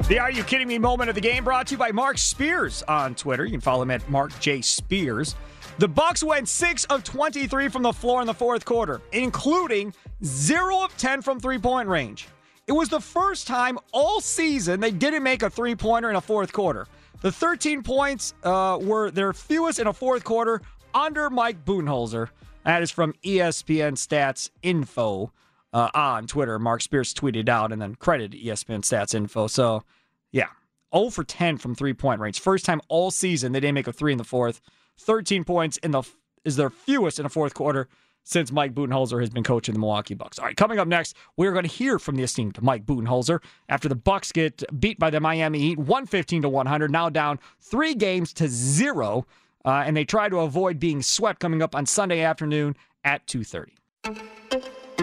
The 0.09 0.21
Are 0.21 0.31
You 0.31 0.45
Kidding 0.45 0.69
Me 0.69 0.79
moment 0.79 1.09
of 1.09 1.17
the 1.17 1.21
game 1.21 1.43
brought 1.43 1.67
to 1.69 1.75
you 1.75 1.79
by 1.79 1.91
Marc 1.91 2.19
Spears 2.19 2.85
on 2.87 3.17
Twitter. 3.17 3.45
You 3.45 3.51
can 3.51 3.61
follow 3.61 3.83
him 3.83 3.91
at 3.91 4.09
Marc 4.09 4.39
J. 4.39 4.61
Spears. 4.61 5.35
The 5.79 5.89
Bucks 5.89 6.23
went 6.23 6.49
6 6.49 6.85
of 6.87 7.05
23 7.05 7.69
from 7.69 7.83
the 7.83 7.93
floor 7.93 8.23
in 8.23 8.27
the 8.27 8.33
fourth 8.33 8.65
quarter, 8.65 9.03
including 9.13 9.93
0 10.25 10.83
of 10.83 10.97
10 10.97 11.21
from 11.21 11.39
three-point 11.39 11.87
range. 11.87 12.29
It 12.67 12.73
was 12.73 12.89
the 12.89 13.01
first 13.01 13.47
time 13.47 13.79
all 13.93 14.23
season 14.23 14.81
they 14.81 14.91
didn't 14.91 15.23
make 15.23 15.43
a 15.43 15.51
three-pointer 15.51 16.09
in 16.09 16.17
a 16.17 16.21
fourth 16.23 16.51
quarter. 16.51 16.87
The 17.21 17.31
13 17.31 17.83
points 17.83 18.33
uh, 18.43 18.79
were 18.81 19.11
their 19.11 19.35
fewest 19.35 19.79
in 19.79 19.87
a 19.87 19.93
fourth 19.93 20.25
quarter 20.25 20.63
under 20.95 21.29
Mike 21.29 21.63
Budenholzer. 21.67 22.31
That 22.65 22.83
is 22.83 22.91
from 22.91 23.13
ESPN 23.23 23.99
Stats 23.99 24.49
Info 24.63 25.31
uh, 25.75 25.91
on 25.93 26.27
Twitter. 26.27 26.59
Marc 26.59 26.81
Spears 26.81 27.13
tweeted 27.13 27.51
out 27.51 27.71
and 27.71 27.83
then 27.83 27.97
credited 27.97 28.41
ESPN 28.41 28.81
Stats 28.81 29.15
Info. 29.15 29.47
So, 29.47 29.85
yeah, 30.33 30.49
0 30.95 31.11
for 31.11 31.23
10 31.23 31.59
from 31.59 31.75
three 31.75 31.93
point 31.93 32.21
range. 32.23 32.41
First 32.41 32.65
time 32.65 32.81
all 32.89 33.11
season 33.11 33.53
they 33.53 33.61
didn't 33.61 33.75
make 33.75 33.89
a 33.89 33.93
three 33.93 34.13
in 34.13 34.19
the 34.19 34.25
fourth. 34.25 34.63
13 34.99 35.45
points 35.45 35.77
in 35.79 35.91
the 35.91 36.03
is 36.45 36.57
their 36.57 36.71
fewest 36.71 37.19
in 37.19 37.27
a 37.27 37.29
fourth 37.29 37.55
quarter 37.55 37.89
since 38.27 38.51
Mike 38.51 38.75
Budenholzer 38.75 39.21
has 39.21 39.31
been 39.31 39.45
coaching 39.45 39.73
the 39.73 39.79
Milwaukee 39.79 40.15
Bucks. 40.15 40.39
All 40.39 40.47
right, 40.47 40.57
coming 40.57 40.79
up 40.79 40.89
next, 40.89 41.17
we're 41.37 41.53
going 41.53 41.65
to 41.65 41.71
hear 41.71 41.99
from 41.99 42.17
the 42.17 42.25
esteemed 42.25 42.61
Mike 42.61 42.85
Budenholzer 42.85 43.41
after 43.69 43.89
the 43.89 43.95
Bucks 43.95 44.33
get 44.33 44.63
beat 44.81 44.99
by 44.99 45.11
the 45.11 45.21
Miami 45.21 45.61
Heat 45.61 45.79
115 45.79 46.43
to 46.43 46.49
100, 46.49 46.91
now 46.91 47.09
down 47.09 47.39
three 47.61 47.95
games 47.95 48.33
to 48.35 48.49
zero, 48.49 49.27
uh, 49.65 49.85
and 49.87 49.97
they 49.97 50.05
try 50.05 50.29
to 50.29 50.39
avoid 50.39 50.81
being 50.81 51.03
swept 51.03 51.39
coming 51.39 51.63
up 51.63 51.75
on 51.75 51.87
Sunday 51.87 52.21
afternoon 52.21 52.77
at 53.05 53.27
2:30. 53.27 53.73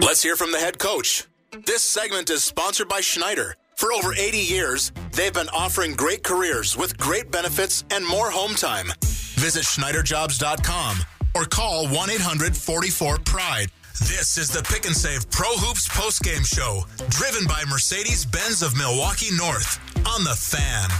Let's 0.02 0.22
hear 0.22 0.36
from 0.36 0.52
the 0.52 0.58
head 0.58 0.78
coach. 0.78 1.24
This 1.64 1.82
segment 1.82 2.28
is 2.28 2.44
sponsored 2.44 2.88
by 2.88 3.00
Schneider. 3.00 3.56
For 3.76 3.92
over 3.92 4.12
80 4.14 4.38
years, 4.38 4.92
they've 5.12 5.32
been 5.32 5.48
offering 5.48 5.94
great 5.94 6.22
careers 6.22 6.76
with 6.76 6.96
great 6.98 7.30
benefits 7.30 7.84
and 7.90 8.06
more 8.06 8.30
home 8.30 8.54
time. 8.54 8.92
Visit 9.36 9.64
SchneiderJobs.com 9.64 10.98
or 11.34 11.44
call 11.44 11.88
1 11.88 12.10
800 12.10 12.56
44 12.56 13.18
Pride. 13.18 13.68
This 14.00 14.38
is 14.38 14.48
the 14.48 14.62
Pick 14.62 14.86
and 14.86 14.96
Save 14.96 15.30
Pro 15.30 15.50
Hoops 15.50 15.88
postgame 15.88 16.44
show, 16.44 16.82
driven 17.10 17.46
by 17.46 17.62
Mercedes 17.68 18.24
Benz 18.26 18.62
of 18.62 18.76
Milwaukee 18.76 19.34
North 19.36 19.78
on 20.06 20.24
the 20.24 20.34
fan. 20.34 20.90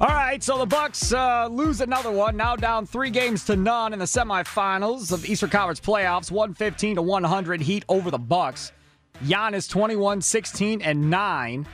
All 0.00 0.08
right, 0.08 0.42
so 0.42 0.56
the 0.56 0.64
Bucks 0.64 1.12
uh, 1.12 1.46
lose 1.50 1.82
another 1.82 2.10
one. 2.10 2.34
Now 2.34 2.56
down 2.56 2.86
three 2.86 3.10
games 3.10 3.44
to 3.44 3.56
none 3.56 3.92
in 3.92 3.98
the 3.98 4.06
semifinals 4.06 5.12
of 5.12 5.28
Eastern 5.28 5.50
Conference 5.50 5.80
playoffs. 5.80 6.30
115 6.30 6.96
to 6.96 7.02
100 7.02 7.60
Heat 7.60 7.84
over 7.86 8.10
the 8.10 8.16
Bucks. 8.18 8.72
Giannis 9.22 9.68
21, 9.68 10.22
16, 10.22 10.80
and 10.80 11.10
9. 11.10 11.66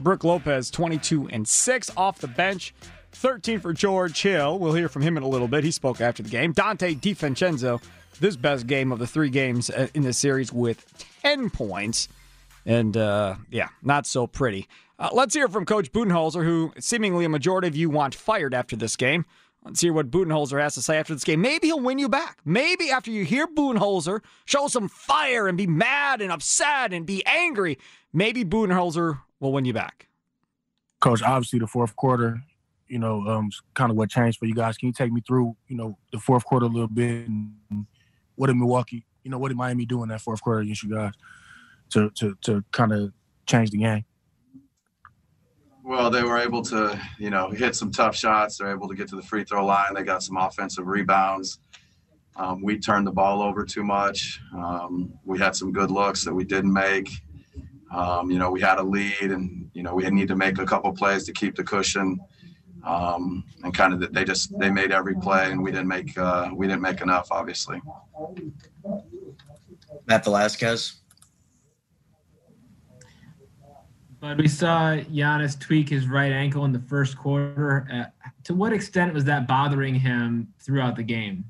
Brook 0.00 0.24
Lopez 0.24 0.70
22 0.70 1.28
and 1.28 1.46
6 1.46 1.90
off 1.96 2.18
the 2.18 2.28
bench. 2.28 2.74
13 3.12 3.60
for 3.60 3.72
George 3.72 4.20
Hill. 4.22 4.58
We'll 4.58 4.72
hear 4.72 4.88
from 4.88 5.02
him 5.02 5.16
in 5.16 5.22
a 5.22 5.28
little 5.28 5.48
bit. 5.48 5.64
He 5.64 5.70
spoke 5.70 6.00
after 6.00 6.22
the 6.22 6.28
game. 6.28 6.54
Donte 6.54 7.00
DiVincenzo, 7.00 7.82
this 8.20 8.36
best 8.36 8.66
game 8.66 8.92
of 8.92 8.98
the 8.98 9.06
three 9.06 9.30
games 9.30 9.68
uh, 9.68 9.88
in 9.94 10.02
the 10.02 10.12
series 10.12 10.52
with 10.52 10.86
10 11.22 11.50
points. 11.50 12.08
And 12.64 12.96
uh, 12.96 13.36
yeah, 13.50 13.68
not 13.82 14.06
so 14.06 14.26
pretty. 14.26 14.68
Uh, 14.98 15.08
let's 15.12 15.34
hear 15.34 15.48
from 15.48 15.64
Coach 15.64 15.92
Budenholzer, 15.92 16.44
who 16.44 16.72
seemingly 16.78 17.24
a 17.24 17.28
majority 17.28 17.68
of 17.68 17.76
you 17.76 17.90
want 17.90 18.14
fired 18.14 18.54
after 18.54 18.76
this 18.76 18.96
game. 18.96 19.24
Let's 19.64 19.80
hear 19.80 19.92
what 19.92 20.10
Budenholzer 20.10 20.60
has 20.60 20.74
to 20.74 20.82
say 20.82 20.96
after 20.96 21.14
this 21.14 21.24
game. 21.24 21.42
Maybe 21.42 21.66
he'll 21.66 21.80
win 21.80 21.98
you 21.98 22.08
back. 22.08 22.38
Maybe 22.44 22.90
after 22.90 23.10
you 23.10 23.24
hear 23.24 23.46
Budenholzer 23.46 24.22
show 24.46 24.68
some 24.68 24.88
fire 24.88 25.48
and 25.48 25.58
be 25.58 25.66
mad 25.66 26.22
and 26.22 26.32
upset 26.32 26.94
and 26.94 27.04
be 27.04 27.24
angry, 27.26 27.78
maybe 28.12 28.44
Budenholzer 28.44 29.20
will 29.40 29.52
win 29.52 29.64
you 29.64 29.72
back. 29.72 30.08
Coach, 31.00 31.22
obviously 31.22 31.58
the 31.58 31.66
fourth 31.66 31.96
quarter, 31.96 32.42
you 32.86 32.98
know, 32.98 33.26
um, 33.26 33.48
is 33.48 33.62
kind 33.74 33.90
of 33.90 33.96
what 33.96 34.10
changed 34.10 34.38
for 34.38 34.46
you 34.46 34.54
guys. 34.54 34.76
Can 34.76 34.88
you 34.88 34.92
take 34.92 35.12
me 35.12 35.22
through, 35.26 35.56
you 35.66 35.76
know, 35.76 35.96
the 36.12 36.18
fourth 36.18 36.44
quarter 36.44 36.66
a 36.66 36.68
little 36.68 36.88
bit 36.88 37.26
and 37.26 37.86
what 38.36 38.48
did 38.48 38.56
Milwaukee, 38.56 39.06
you 39.24 39.30
know, 39.30 39.38
what 39.38 39.48
did 39.48 39.56
Miami 39.56 39.86
do 39.86 40.02
in 40.02 40.08
that 40.10 40.20
fourth 40.20 40.42
quarter 40.42 40.60
against 40.60 40.82
you 40.82 40.94
guys 40.94 41.12
to 41.90 42.10
to 42.10 42.36
to 42.42 42.64
kind 42.72 42.92
of 42.92 43.12
change 43.46 43.70
the 43.70 43.78
game? 43.78 44.04
Well, 45.82 46.10
they 46.10 46.22
were 46.22 46.38
able 46.38 46.62
to, 46.62 47.00
you 47.18 47.30
know, 47.30 47.50
hit 47.50 47.74
some 47.74 47.90
tough 47.90 48.14
shots. 48.14 48.58
They're 48.58 48.70
able 48.70 48.88
to 48.88 48.94
get 48.94 49.08
to 49.08 49.16
the 49.16 49.22
free 49.22 49.44
throw 49.44 49.64
line. 49.64 49.94
They 49.94 50.02
got 50.02 50.22
some 50.22 50.36
offensive 50.36 50.86
rebounds. 50.86 51.58
Um, 52.36 52.62
we 52.62 52.78
turned 52.78 53.06
the 53.06 53.12
ball 53.12 53.42
over 53.42 53.64
too 53.64 53.82
much. 53.82 54.40
Um, 54.54 55.12
we 55.24 55.38
had 55.38 55.56
some 55.56 55.72
good 55.72 55.90
looks 55.90 56.24
that 56.24 56.34
we 56.34 56.44
didn't 56.44 56.72
make. 56.72 57.10
Um, 57.90 58.30
you 58.30 58.38
know, 58.38 58.50
we 58.50 58.60
had 58.60 58.78
a 58.78 58.82
lead, 58.82 59.32
and 59.32 59.68
you 59.74 59.82
know, 59.82 59.94
we 59.94 60.08
need 60.10 60.28
to 60.28 60.36
make 60.36 60.58
a 60.58 60.66
couple 60.66 60.92
plays 60.92 61.24
to 61.24 61.32
keep 61.32 61.56
the 61.56 61.64
cushion. 61.64 62.20
Um, 62.84 63.44
and 63.62 63.74
kind 63.74 63.92
of 63.92 64.12
they 64.12 64.24
just 64.24 64.58
they 64.58 64.70
made 64.70 64.90
every 64.90 65.14
play, 65.14 65.50
and 65.50 65.62
we 65.62 65.70
didn't 65.70 65.88
make 65.88 66.16
uh, 66.16 66.50
we 66.54 66.66
didn't 66.66 66.82
make 66.82 67.00
enough, 67.00 67.28
obviously. 67.30 67.80
Matt 70.06 70.24
Velazquez. 70.24 71.00
But 74.20 74.36
we 74.36 74.48
saw 74.48 74.96
Giannis 74.96 75.58
tweak 75.58 75.88
his 75.88 76.06
right 76.06 76.30
ankle 76.30 76.66
in 76.66 76.72
the 76.72 76.80
first 76.80 77.16
quarter. 77.16 77.88
Uh, 77.90 78.30
to 78.44 78.54
what 78.54 78.72
extent 78.72 79.14
was 79.14 79.24
that 79.24 79.48
bothering 79.48 79.94
him 79.94 80.52
throughout 80.60 80.96
the 80.96 81.02
game? 81.02 81.44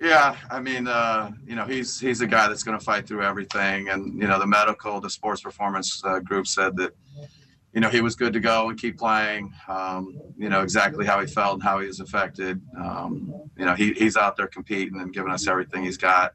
Yeah, 0.00 0.36
I 0.48 0.60
mean, 0.60 0.86
uh, 0.86 1.32
you 1.44 1.56
know, 1.56 1.64
he's 1.64 1.98
he's 1.98 2.20
a 2.20 2.26
guy 2.26 2.46
that's 2.46 2.62
going 2.62 2.78
to 2.78 2.84
fight 2.84 3.06
through 3.06 3.22
everything, 3.22 3.88
and 3.88 4.14
you 4.20 4.28
know, 4.28 4.38
the 4.38 4.46
medical, 4.46 5.00
the 5.00 5.10
sports 5.10 5.40
performance 5.40 6.02
uh, 6.04 6.20
group 6.20 6.46
said 6.46 6.76
that, 6.76 6.94
you 7.72 7.80
know, 7.80 7.88
he 7.88 8.00
was 8.00 8.14
good 8.14 8.32
to 8.32 8.40
go 8.40 8.68
and 8.68 8.78
keep 8.78 8.96
playing. 8.96 9.52
Um, 9.66 10.20
you 10.36 10.48
know, 10.48 10.62
exactly 10.62 11.04
how 11.04 11.20
he 11.20 11.26
felt 11.26 11.54
and 11.54 11.62
how 11.62 11.80
he 11.80 11.88
was 11.88 11.98
affected. 11.98 12.60
Um, 12.78 13.34
you 13.56 13.64
know, 13.64 13.74
he, 13.74 13.92
he's 13.92 14.16
out 14.16 14.36
there 14.36 14.46
competing 14.46 15.00
and 15.00 15.12
giving 15.12 15.32
us 15.32 15.48
everything 15.48 15.82
he's 15.82 15.96
got. 15.98 16.34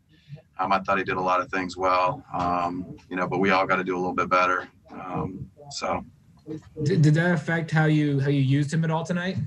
Um, 0.59 0.74
I 0.74 0.80
thought 0.80 0.97
he 0.97 1.03
did 1.05 1.18
a 1.18 1.22
lot 1.22 1.39
of 1.39 1.49
things 1.49 1.78
well, 1.78 2.24
um, 2.34 2.97
you 3.09 3.16
know, 3.16 3.28
but 3.28 3.39
we 3.39 3.51
all 3.51 3.66
got 3.66 3.78
to 3.78 3.84
do 3.84 3.95
a 3.95 3.99
little 3.99 4.14
bit 4.14 4.30
better. 4.30 4.68
Um, 4.91 5.49
so, 5.72 6.05
did, 6.84 7.01
did 7.01 7.14
that 7.14 7.32
affect 7.32 7.72
how 7.72 7.86
you 7.86 8.20
how 8.20 8.30
you 8.30 8.41
used 8.41 8.74
him 8.74 8.84
at 8.84 8.91
all 8.91 9.05
tonight? 9.05 9.38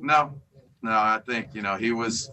No, 0.00 0.40
no. 0.82 0.92
I 0.92 1.20
think 1.26 1.48
you 1.52 1.62
know 1.62 1.76
he 1.76 1.92
was 1.92 2.30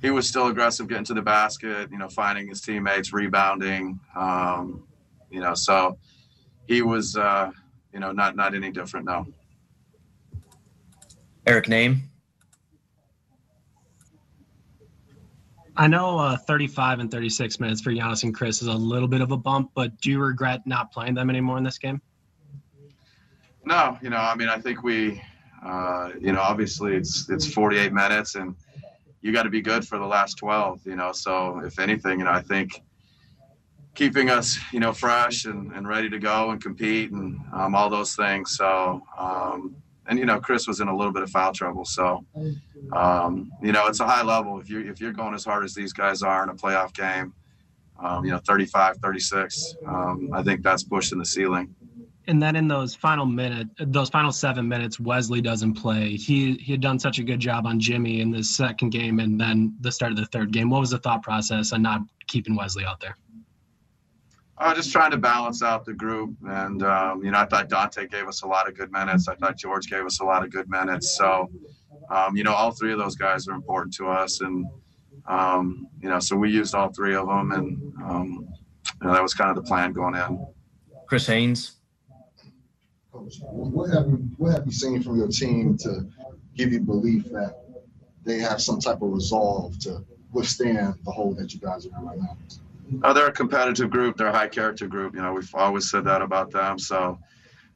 he 0.00 0.10
was 0.10 0.28
still 0.28 0.48
aggressive 0.48 0.88
getting 0.88 1.04
to 1.04 1.14
the 1.14 1.22
basket, 1.22 1.90
you 1.90 1.98
know, 1.98 2.08
finding 2.08 2.48
his 2.48 2.60
teammates, 2.60 3.12
rebounding, 3.12 3.98
um, 4.16 4.84
you 5.30 5.40
know, 5.40 5.54
so 5.54 5.98
he 6.66 6.82
was, 6.82 7.16
uh, 7.16 7.50
you 7.92 8.00
know, 8.00 8.12
not 8.12 8.36
not 8.36 8.54
any 8.54 8.70
different. 8.70 9.06
No. 9.06 9.26
Eric 11.46 11.66
Nehm. 11.66 12.00
I 15.76 15.86
know 15.86 16.18
uh, 16.18 16.36
35 16.36 16.98
and 16.98 17.10
36 17.10 17.60
minutes 17.60 17.80
for 17.80 17.92
Giannis 17.92 18.24
and 18.24 18.34
Khris 18.34 18.60
is 18.62 18.66
a 18.66 18.72
little 18.72 19.06
bit 19.06 19.20
of 19.20 19.30
a 19.30 19.36
bump, 19.36 19.70
but 19.74 19.98
do 20.00 20.10
you 20.10 20.20
regret 20.20 20.66
not 20.66 20.92
playing 20.92 21.14
them 21.14 21.30
anymore 21.30 21.56
in 21.56 21.62
this 21.62 21.78
game? 21.78 22.02
No, 23.64 23.96
you 24.02 24.10
know, 24.10 24.16
I 24.16 24.34
mean, 24.34 24.48
I 24.48 24.58
think 24.58 24.82
we, 24.82 25.22
uh, 25.64 26.10
you 26.20 26.32
know, 26.32 26.40
obviously 26.40 26.96
it's 26.96 27.30
it's 27.30 27.46
48 27.46 27.92
minutes, 27.92 28.34
and 28.34 28.56
you 29.28 29.34
got 29.34 29.42
to 29.42 29.50
be 29.50 29.60
good 29.60 29.86
for 29.86 29.98
the 29.98 30.06
last 30.06 30.38
12. 30.38 30.86
You 30.86 30.96
know, 30.96 31.12
so 31.12 31.60
if 31.60 31.78
anything, 31.78 32.18
you 32.18 32.24
know, 32.24 32.32
I 32.32 32.40
think 32.40 32.82
keeping 33.94 34.30
us, 34.30 34.58
you 34.72 34.80
know, 34.80 34.92
fresh 34.92 35.44
and, 35.44 35.70
and 35.72 35.86
ready 35.86 36.08
to 36.08 36.18
go 36.18 36.50
and 36.50 36.62
compete 36.62 37.10
and 37.12 37.38
um, 37.52 37.74
all 37.74 37.90
those 37.90 38.16
things. 38.16 38.56
So, 38.56 39.02
um, 39.18 39.76
and 40.06 40.18
you 40.18 40.24
know, 40.24 40.40
Khris 40.40 40.66
was 40.66 40.80
in 40.80 40.88
a 40.88 40.96
little 40.96 41.12
bit 41.12 41.22
of 41.22 41.30
foul 41.30 41.52
trouble, 41.52 41.84
so 41.84 42.24
um, 42.92 43.52
you 43.62 43.72
know, 43.72 43.86
it's 43.88 44.00
a 44.00 44.06
high 44.06 44.22
level. 44.22 44.58
If 44.58 44.70
you're 44.70 44.88
if 44.88 44.98
you're 44.98 45.12
going 45.12 45.34
as 45.34 45.44
hard 45.44 45.64
as 45.64 45.74
these 45.74 45.92
guys 45.92 46.22
are 46.22 46.42
in 46.42 46.48
a 46.48 46.54
playoff 46.54 46.94
game, 46.94 47.34
um, 48.02 48.24
you 48.24 48.30
know, 48.30 48.38
35, 48.38 48.96
36, 48.96 49.74
um, 49.86 50.30
I 50.32 50.42
think 50.42 50.62
that's 50.62 50.82
pushing 50.82 51.18
the 51.18 51.26
ceiling. 51.26 51.74
And 52.28 52.42
then 52.42 52.56
in 52.56 52.68
those 52.68 52.94
final 52.94 53.24
minute, 53.24 53.68
those 53.78 54.10
final 54.10 54.30
seven 54.30 54.68
minutes, 54.68 55.00
Wesley 55.00 55.40
doesn't 55.40 55.74
play. 55.74 56.14
He 56.14 56.54
he 56.56 56.72
had 56.72 56.82
done 56.82 56.98
such 56.98 57.18
a 57.18 57.22
good 57.22 57.40
job 57.40 57.66
on 57.66 57.80
Jimmy 57.80 58.20
in 58.20 58.30
the 58.30 58.44
second 58.44 58.90
game, 58.90 59.18
and 59.18 59.40
then 59.40 59.74
the 59.80 59.90
start 59.90 60.12
of 60.12 60.18
the 60.18 60.26
third 60.26 60.52
game. 60.52 60.68
What 60.68 60.80
was 60.80 60.90
the 60.90 60.98
thought 60.98 61.22
process 61.22 61.72
on 61.72 61.80
not 61.80 62.02
keeping 62.26 62.54
Wesley 62.54 62.84
out 62.84 63.00
there? 63.00 63.16
Uh, 64.58 64.74
just 64.74 64.92
trying 64.92 65.10
to 65.12 65.16
balance 65.16 65.62
out 65.62 65.84
the 65.84 65.94
group. 65.94 66.34
And, 66.46 66.82
um, 66.82 67.24
you 67.24 67.30
know, 67.30 67.38
I 67.38 67.46
thought 67.46 67.68
Donte 67.68 68.10
gave 68.10 68.26
us 68.26 68.42
a 68.42 68.46
lot 68.46 68.68
of 68.68 68.76
good 68.76 68.90
minutes. 68.90 69.28
I 69.28 69.36
thought 69.36 69.56
George 69.56 69.88
gave 69.88 70.04
us 70.04 70.20
a 70.20 70.24
lot 70.24 70.42
of 70.42 70.50
good 70.50 70.68
minutes. 70.68 71.16
So, 71.16 71.48
um, 72.10 72.36
you 72.36 72.42
know, 72.42 72.52
all 72.52 72.72
three 72.72 72.92
of 72.92 72.98
those 72.98 73.14
guys 73.14 73.46
are 73.46 73.52
important 73.52 73.94
to 73.94 74.08
us. 74.08 74.40
And, 74.40 74.66
um, 75.28 75.86
you 76.02 76.08
know, 76.08 76.18
so 76.18 76.34
we 76.34 76.50
used 76.50 76.74
all 76.74 76.92
three 76.92 77.14
of 77.14 77.28
them. 77.28 77.52
And, 77.52 77.94
um, 78.02 78.48
you 79.00 79.06
know, 79.06 79.14
that 79.14 79.22
was 79.22 79.32
kind 79.32 79.48
of 79.48 79.56
the 79.56 79.62
plan 79.62 79.92
going 79.92 80.16
in. 80.16 80.44
Chris 81.06 81.26
Haynes. 81.28 81.77
Coach, 83.18 83.36
what 83.42 83.90
have 83.90 84.06
you, 84.08 84.28
what 84.36 84.52
have 84.52 84.66
you 84.66 84.72
seen 84.72 85.02
from 85.02 85.16
your 85.16 85.28
team 85.28 85.76
to 85.78 86.06
give 86.54 86.72
you 86.72 86.80
belief 86.80 87.24
that 87.30 87.56
they 88.24 88.38
have 88.38 88.60
some 88.60 88.80
type 88.80 89.02
of 89.02 89.12
resolve 89.12 89.78
to 89.80 90.04
withstand 90.32 90.94
the 91.04 91.10
hole 91.10 91.34
that 91.34 91.52
you 91.52 91.60
guys 91.60 91.86
are 91.86 91.98
in 91.98 92.04
right 92.06 92.18
now? 92.18 92.36
Oh, 93.02 93.12
they're 93.12 93.26
a 93.26 93.32
competitive 93.32 93.90
group. 93.90 94.16
They're 94.16 94.28
a 94.28 94.32
high 94.32 94.48
character 94.48 94.86
group. 94.86 95.14
You 95.14 95.22
know, 95.22 95.32
we've 95.32 95.54
always 95.54 95.90
said 95.90 96.04
that 96.04 96.22
about 96.22 96.50
them. 96.50 96.78
So, 96.78 97.18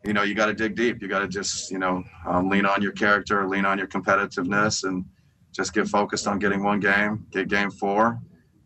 you 0.04 0.12
know, 0.12 0.22
you 0.22 0.34
got 0.34 0.46
to 0.46 0.54
dig 0.54 0.74
deep. 0.74 1.02
You 1.02 1.08
got 1.08 1.20
to 1.20 1.28
just, 1.28 1.70
you 1.70 1.78
know, 1.78 2.04
um, 2.26 2.48
lean 2.48 2.64
on 2.64 2.80
your 2.82 2.92
character, 2.92 3.46
lean 3.46 3.64
on 3.64 3.78
your 3.78 3.88
competitiveness, 3.88 4.84
and 4.84 5.04
just 5.52 5.74
get 5.74 5.88
focused 5.88 6.26
on 6.26 6.38
getting 6.38 6.62
one 6.62 6.80
game, 6.80 7.26
get 7.30 7.48
game 7.48 7.70
four. 7.70 8.20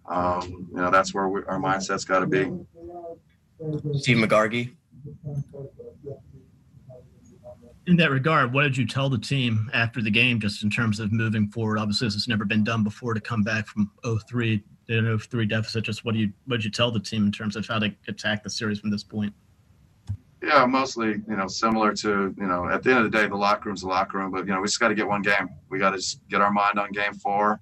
Um, 0.08 0.68
you 0.70 0.76
know, 0.76 0.90
that's 0.90 1.12
where 1.12 1.28
we, 1.28 1.42
our 1.44 1.58
mindset's 1.58 2.04
got 2.04 2.20
to 2.20 2.26
be. 2.26 2.52
Steve 3.98 4.18
Megargee. 4.18 4.76
In 7.86 7.96
that 7.98 8.10
regard, 8.10 8.52
what 8.52 8.64
did 8.64 8.76
you 8.76 8.86
tell 8.86 9.08
the 9.08 9.18
team 9.18 9.70
after 9.72 10.02
the 10.02 10.10
game, 10.10 10.40
just 10.40 10.64
in 10.64 10.70
terms 10.70 10.98
of 10.98 11.12
moving 11.12 11.48
forward? 11.48 11.78
Obviously, 11.78 12.08
this 12.08 12.14
has 12.14 12.26
never 12.26 12.44
been 12.44 12.64
done 12.64 12.82
before 12.82 13.14
to 13.14 13.20
come 13.20 13.44
back 13.44 13.68
from 13.68 13.90
0-3, 14.04 14.60
an 14.88 15.18
03 15.18 15.46
deficit. 15.46 15.84
Just 15.84 16.04
what 16.04 16.14
do 16.14 16.20
you 16.20 16.32
what 16.46 16.56
did 16.56 16.64
you 16.64 16.70
tell 16.70 16.90
the 16.90 16.98
team 16.98 17.26
in 17.26 17.32
terms 17.32 17.54
of 17.54 17.66
how 17.66 17.78
to 17.78 17.94
attack 18.08 18.42
the 18.42 18.50
series 18.50 18.80
from 18.80 18.90
this 18.90 19.04
point? 19.04 19.32
Yeah, 20.42 20.66
mostly 20.66 21.22
you 21.28 21.36
know 21.36 21.46
similar 21.46 21.92
to 21.94 22.34
you 22.36 22.46
know 22.46 22.68
at 22.68 22.82
the 22.82 22.90
end 22.90 23.04
of 23.04 23.10
the 23.10 23.18
day 23.18 23.26
the 23.28 23.36
locker 23.36 23.68
room's 23.68 23.82
the 23.82 23.88
locker 23.88 24.18
room, 24.18 24.32
but 24.32 24.46
you 24.46 24.52
know 24.52 24.60
we 24.60 24.66
just 24.66 24.80
got 24.80 24.88
to 24.88 24.94
get 24.94 25.06
one 25.06 25.22
game. 25.22 25.48
We 25.70 25.78
got 25.78 25.98
to 25.98 26.16
get 26.28 26.40
our 26.40 26.52
mind 26.52 26.78
on 26.78 26.90
game 26.90 27.14
four. 27.14 27.60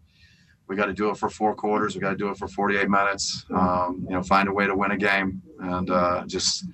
We 0.69 0.77
got 0.77 0.87
to 0.87 0.95
do 0.95 1.11
it 1.11 1.19
for 1.19 1.29
four 1.29 1.55
quarters. 1.55 1.95
We 1.95 2.01
got 2.01 2.11
to 2.11 2.17
do 2.17 2.31
it 2.31 2.39
for 2.39 2.49
48 2.49 2.89
minutes. 2.89 3.45
Um, 3.55 4.07
you 4.09 4.15
know, 4.15 4.23
find 4.23 4.49
a 4.49 4.53
way 4.53 4.67
to 4.67 4.75
win 4.75 4.93
a 4.93 4.97
game, 4.97 5.43
and 5.61 5.91
uh, 5.91 6.25
just 6.27 6.65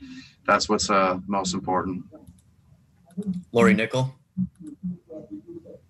that's 0.46 0.68
what's 0.68 0.88
uh, 0.88 1.18
most 1.26 1.54
important. 1.54 2.04
Lori 3.52 3.74
Nickel. 3.74 4.14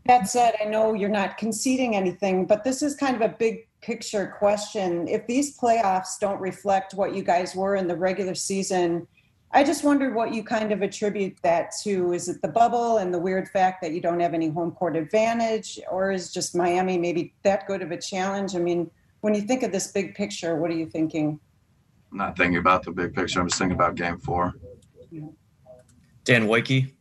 That 0.06 0.28
said, 0.28 0.54
I 0.60 0.64
know 0.64 0.94
you're 0.94 1.08
not 1.08 1.38
conceding 1.38 1.94
anything, 1.94 2.46
but 2.46 2.64
this 2.64 2.82
is 2.82 2.96
kind 2.96 3.14
of 3.14 3.22
a 3.22 3.34
big 3.38 3.68
picture 3.80 4.34
question. 4.38 5.06
If 5.06 5.26
these 5.26 5.56
playoffs 5.58 6.18
don't 6.20 6.40
reflect 6.40 6.94
what 6.94 7.14
you 7.14 7.22
guys 7.22 7.54
were 7.54 7.76
in 7.76 7.86
the 7.86 7.96
regular 7.96 8.34
season, 8.34 9.06
I 9.52 9.64
just 9.64 9.84
wondered 9.84 10.14
what 10.14 10.32
you 10.32 10.44
kind 10.44 10.72
of 10.72 10.82
attribute 10.82 11.36
that 11.42 11.72
to. 11.82 12.12
Is 12.12 12.28
it 12.28 12.40
the 12.40 12.48
bubble 12.48 12.98
and 12.98 13.12
the 13.12 13.18
weird 13.18 13.48
fact 13.48 13.82
that 13.82 13.92
you 13.92 14.00
don't 14.00 14.20
have 14.20 14.32
any 14.34 14.48
home 14.48 14.72
court 14.72 14.96
advantage, 14.96 15.78
or 15.90 16.12
is 16.12 16.32
just 16.32 16.54
Miami 16.54 16.98
maybe 16.98 17.34
that 17.42 17.66
good 17.66 17.82
of 17.82 17.90
a 17.90 17.96
challenge? 17.96 18.54
I 18.54 18.60
mean, 18.60 18.90
when 19.22 19.34
you 19.34 19.42
think 19.42 19.62
of 19.62 19.72
this 19.72 19.88
big 19.88 20.14
picture, 20.14 20.56
what 20.56 20.70
are 20.70 20.76
you 20.76 20.86
thinking? 20.86 21.40
I'm 22.12 22.18
not 22.18 22.36
thinking 22.36 22.58
about 22.58 22.84
the 22.84 22.92
big 22.92 23.14
picture. 23.14 23.40
I'm 23.40 23.48
just 23.48 23.58
thinking 23.58 23.74
about 23.74 23.94
game 23.96 24.18
four. 24.18 24.54
Dan 26.24 26.46
Wojcicki. 26.46 26.92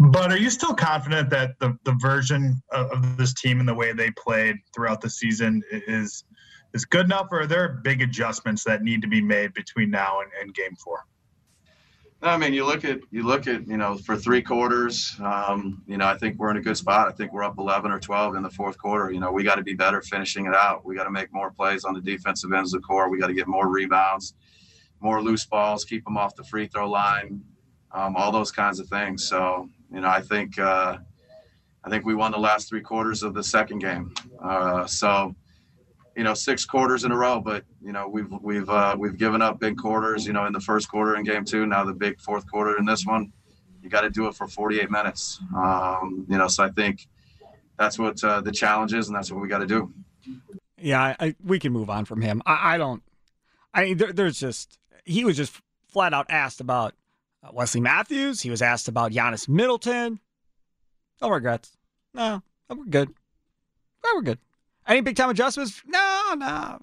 But 0.00 0.32
are 0.32 0.38
you 0.38 0.48
still 0.48 0.72
confident 0.72 1.28
that 1.28 1.58
the, 1.58 1.76
the 1.84 1.92
version 2.00 2.62
of, 2.72 3.18
this 3.18 3.34
team 3.34 3.60
and 3.60 3.68
the 3.68 3.74
way 3.74 3.92
they 3.92 4.10
played 4.12 4.56
throughout 4.74 5.02
the 5.02 5.10
season 5.10 5.62
is 5.70 6.24
is 6.72 6.86
good 6.86 7.04
enough, 7.04 7.26
or 7.32 7.40
are 7.40 7.46
there 7.46 7.68
big 7.68 8.00
adjustments 8.00 8.64
that 8.64 8.82
need 8.82 9.02
to 9.02 9.08
be 9.08 9.20
made 9.20 9.52
between 9.52 9.90
now 9.90 10.20
and, 10.20 10.30
and 10.40 10.54
Game 10.54 10.74
Four? 10.82 11.04
No, 12.22 12.28
I 12.28 12.38
mean, 12.38 12.54
you 12.54 12.64
look 12.64 12.82
at 12.84 13.00
you 13.10 13.24
look 13.24 13.46
at 13.46 13.68
you 13.68 13.76
know 13.76 13.98
for 13.98 14.16
three 14.16 14.40
quarters, 14.40 15.14
um, 15.20 15.82
you 15.86 15.98
know 15.98 16.06
I 16.06 16.16
think 16.16 16.38
we're 16.38 16.50
in 16.50 16.56
a 16.56 16.62
good 16.62 16.78
spot. 16.78 17.08
I 17.08 17.12
think 17.12 17.34
we're 17.34 17.44
up 17.44 17.58
11 17.58 17.90
or 17.90 18.00
12 18.00 18.36
in 18.36 18.42
the 18.42 18.50
fourth 18.50 18.78
quarter. 18.78 19.10
You 19.10 19.20
know 19.20 19.30
we 19.30 19.44
got 19.44 19.56
to 19.56 19.62
be 19.62 19.74
better 19.74 20.00
finishing 20.00 20.46
it 20.46 20.54
out. 20.54 20.82
We 20.82 20.94
got 20.94 21.04
to 21.04 21.10
make 21.10 21.30
more 21.30 21.50
plays 21.50 21.84
on 21.84 21.92
the 21.92 22.00
defensive 22.00 22.52
ends 22.54 22.72
of 22.72 22.80
the 22.80 22.86
court. 22.86 23.10
We 23.10 23.18
got 23.18 23.26
to 23.26 23.34
get 23.34 23.48
more 23.48 23.68
rebounds, 23.68 24.32
more 25.00 25.22
loose 25.22 25.44
balls, 25.44 25.84
keep 25.84 26.04
them 26.04 26.16
off 26.16 26.36
the 26.36 26.44
free 26.44 26.68
throw 26.68 26.88
line, 26.88 27.42
um, 27.92 28.16
all 28.16 28.32
those 28.32 28.50
kinds 28.50 28.80
of 28.80 28.88
things. 28.88 29.28
So 29.28 29.68
you 29.92 30.00
know, 30.00 30.08
I 30.08 30.20
think 30.20 30.58
uh, 30.58 30.98
I 31.84 31.90
think 31.90 32.04
we 32.04 32.14
won 32.14 32.32
the 32.32 32.38
last 32.38 32.68
three 32.68 32.82
quarters 32.82 33.22
of 33.22 33.34
the 33.34 33.42
second 33.42 33.78
game. 33.78 34.12
Uh, 34.42 34.86
so, 34.86 35.34
you 36.16 36.24
know, 36.24 36.34
six 36.34 36.64
quarters 36.64 37.04
in 37.04 37.12
a 37.12 37.16
row, 37.16 37.40
but 37.40 37.64
you 37.82 37.92
know, 37.92 38.08
we've 38.08 38.30
we've 38.42 38.68
uh, 38.68 38.96
we've 38.98 39.16
given 39.16 39.42
up 39.42 39.58
big 39.58 39.76
quarters. 39.76 40.26
You 40.26 40.32
know, 40.32 40.46
in 40.46 40.52
the 40.52 40.60
first 40.60 40.90
quarter 40.90 41.16
in 41.16 41.24
game 41.24 41.44
two, 41.44 41.66
now 41.66 41.84
the 41.84 41.94
big 41.94 42.20
fourth 42.20 42.50
quarter 42.50 42.76
in 42.78 42.84
this 42.84 43.06
one. 43.06 43.32
You 43.82 43.88
got 43.88 44.02
to 44.02 44.10
do 44.10 44.26
it 44.26 44.34
for 44.34 44.46
48 44.46 44.90
minutes. 44.90 45.40
Um, 45.56 46.26
you 46.28 46.36
know, 46.36 46.48
so 46.48 46.64
I 46.64 46.68
think 46.68 47.08
that's 47.78 47.98
what 47.98 48.22
uh, 48.22 48.42
the 48.42 48.52
challenge 48.52 48.92
is, 48.92 49.08
and 49.08 49.16
that's 49.16 49.32
what 49.32 49.40
we 49.40 49.48
got 49.48 49.60
to 49.60 49.66
do. 49.66 49.90
Yeah, 50.76 51.14
I, 51.18 51.34
we 51.42 51.58
can 51.58 51.72
move 51.72 51.88
on 51.88 52.04
from 52.04 52.20
him. 52.20 52.42
I, 52.44 52.74
I 52.74 52.78
don't. 52.78 53.02
I 53.72 53.94
there, 53.94 54.12
there's 54.12 54.38
just 54.38 54.78
he 55.04 55.24
was 55.24 55.36
just 55.36 55.58
flat 55.88 56.12
out 56.12 56.26
asked 56.28 56.60
about 56.60 56.94
uh, 57.42 57.50
Wesley 57.52 57.80
Matthews. 57.80 58.40
He 58.40 58.50
was 58.50 58.62
asked 58.62 58.88
about 58.88 59.12
Giannis 59.12 59.48
Middleton. 59.48 60.20
No 61.20 61.30
regrets. 61.30 61.76
No, 62.14 62.42
we're 62.68 62.84
good. 62.84 63.12
We're 64.02 64.22
good. 64.22 64.38
Any 64.86 65.02
big 65.02 65.16
time 65.16 65.30
adjustments? 65.30 65.82
No, 65.86 66.34
no. 66.36 66.78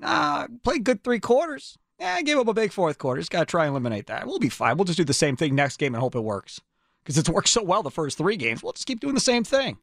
Nah, 0.00 0.46
played 0.62 0.84
good 0.84 1.04
three 1.04 1.20
quarters. 1.20 1.78
Yeah, 1.98 2.22
gave 2.22 2.38
up 2.38 2.48
a 2.48 2.54
big 2.54 2.72
fourth 2.72 2.98
quarter. 2.98 3.20
Just 3.20 3.30
got 3.30 3.40
to 3.40 3.46
try 3.46 3.64
and 3.64 3.72
eliminate 3.72 4.06
that. 4.06 4.26
We'll 4.26 4.38
be 4.38 4.48
fine. 4.48 4.76
We'll 4.76 4.84
just 4.84 4.96
do 4.98 5.04
the 5.04 5.12
same 5.12 5.36
thing 5.36 5.54
next 5.54 5.78
game 5.78 5.94
and 5.94 6.00
hope 6.00 6.14
it 6.14 6.20
works. 6.20 6.60
Because 7.02 7.18
it's 7.18 7.28
worked 7.28 7.48
so 7.48 7.62
well 7.62 7.82
the 7.82 7.90
first 7.90 8.18
three 8.18 8.36
games. 8.36 8.62
We'll 8.62 8.72
just 8.72 8.86
keep 8.86 9.00
doing 9.00 9.14
the 9.14 9.20
same 9.20 9.42
thing. 9.42 9.78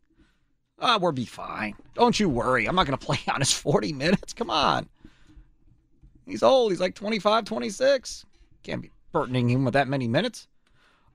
Ah, 0.80 0.98
we'll 1.02 1.12
be 1.12 1.26
fine. 1.26 1.76
Don't 1.94 2.20
you 2.20 2.30
worry. 2.30 2.68
I'm 2.68 2.76
not 2.76 2.86
going 2.88 2.98
to 2.98 3.06
play 3.06 3.20
on 3.28 3.42
his 3.42 3.52
40 3.52 3.94
minutes. 3.94 4.34
Come 4.34 4.50
on. 4.50 4.88
He's 6.26 6.44
old. 6.44 6.72
He's 6.72 6.80
like 6.80 6.96
25, 6.96 7.46
26. 7.46 8.26
Can't 8.64 8.82
be 8.82 8.92
burdening 9.16 9.50
him 9.50 9.64
with 9.64 9.74
that 9.74 9.88
many 9.88 10.10
minutes. 10.10 10.50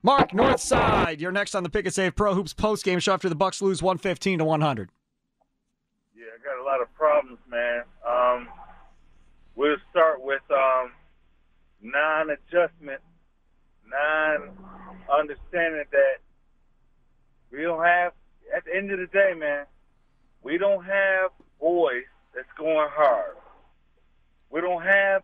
Mark 0.01 0.31
Northside, 0.31 1.19
you're 1.19 1.31
next 1.31 1.53
on 1.53 1.61
the 1.61 1.69
Pick 1.69 1.85
and 1.85 1.93
Save 1.93 2.15
Pro 2.15 2.33
Hoops 2.33 2.51
post 2.51 2.83
game 2.83 2.97
show 2.97 3.13
after 3.13 3.29
the 3.29 3.35
Bucks 3.35 3.61
lose 3.61 3.83
115 3.83 4.39
to 4.39 4.43
100. 4.43 4.89
Yeah, 6.15 6.23
I 6.33 6.43
got 6.43 6.59
a 6.59 6.65
lot 6.65 6.81
of 6.81 6.91
problems, 6.95 7.37
man. 7.47 7.83
Um, 8.03 8.47
we'll 9.55 9.77
start 9.91 10.19
with 10.19 10.41
um, 10.49 10.93
non-adjustment, 11.83 13.01
non-understanding 13.87 15.85
that 15.91 16.17
we 17.51 17.61
don't 17.61 17.83
have. 17.85 18.13
At 18.57 18.65
the 18.65 18.75
end 18.75 18.89
of 18.91 18.97
the 18.97 19.05
day, 19.05 19.35
man, 19.37 19.65
we 20.41 20.57
don't 20.57 20.83
have 20.83 21.29
boys 21.59 22.05
that's 22.33 22.49
going 22.57 22.89
hard. 22.89 23.37
We 24.49 24.59
don't 24.59 24.81
have 24.81 25.21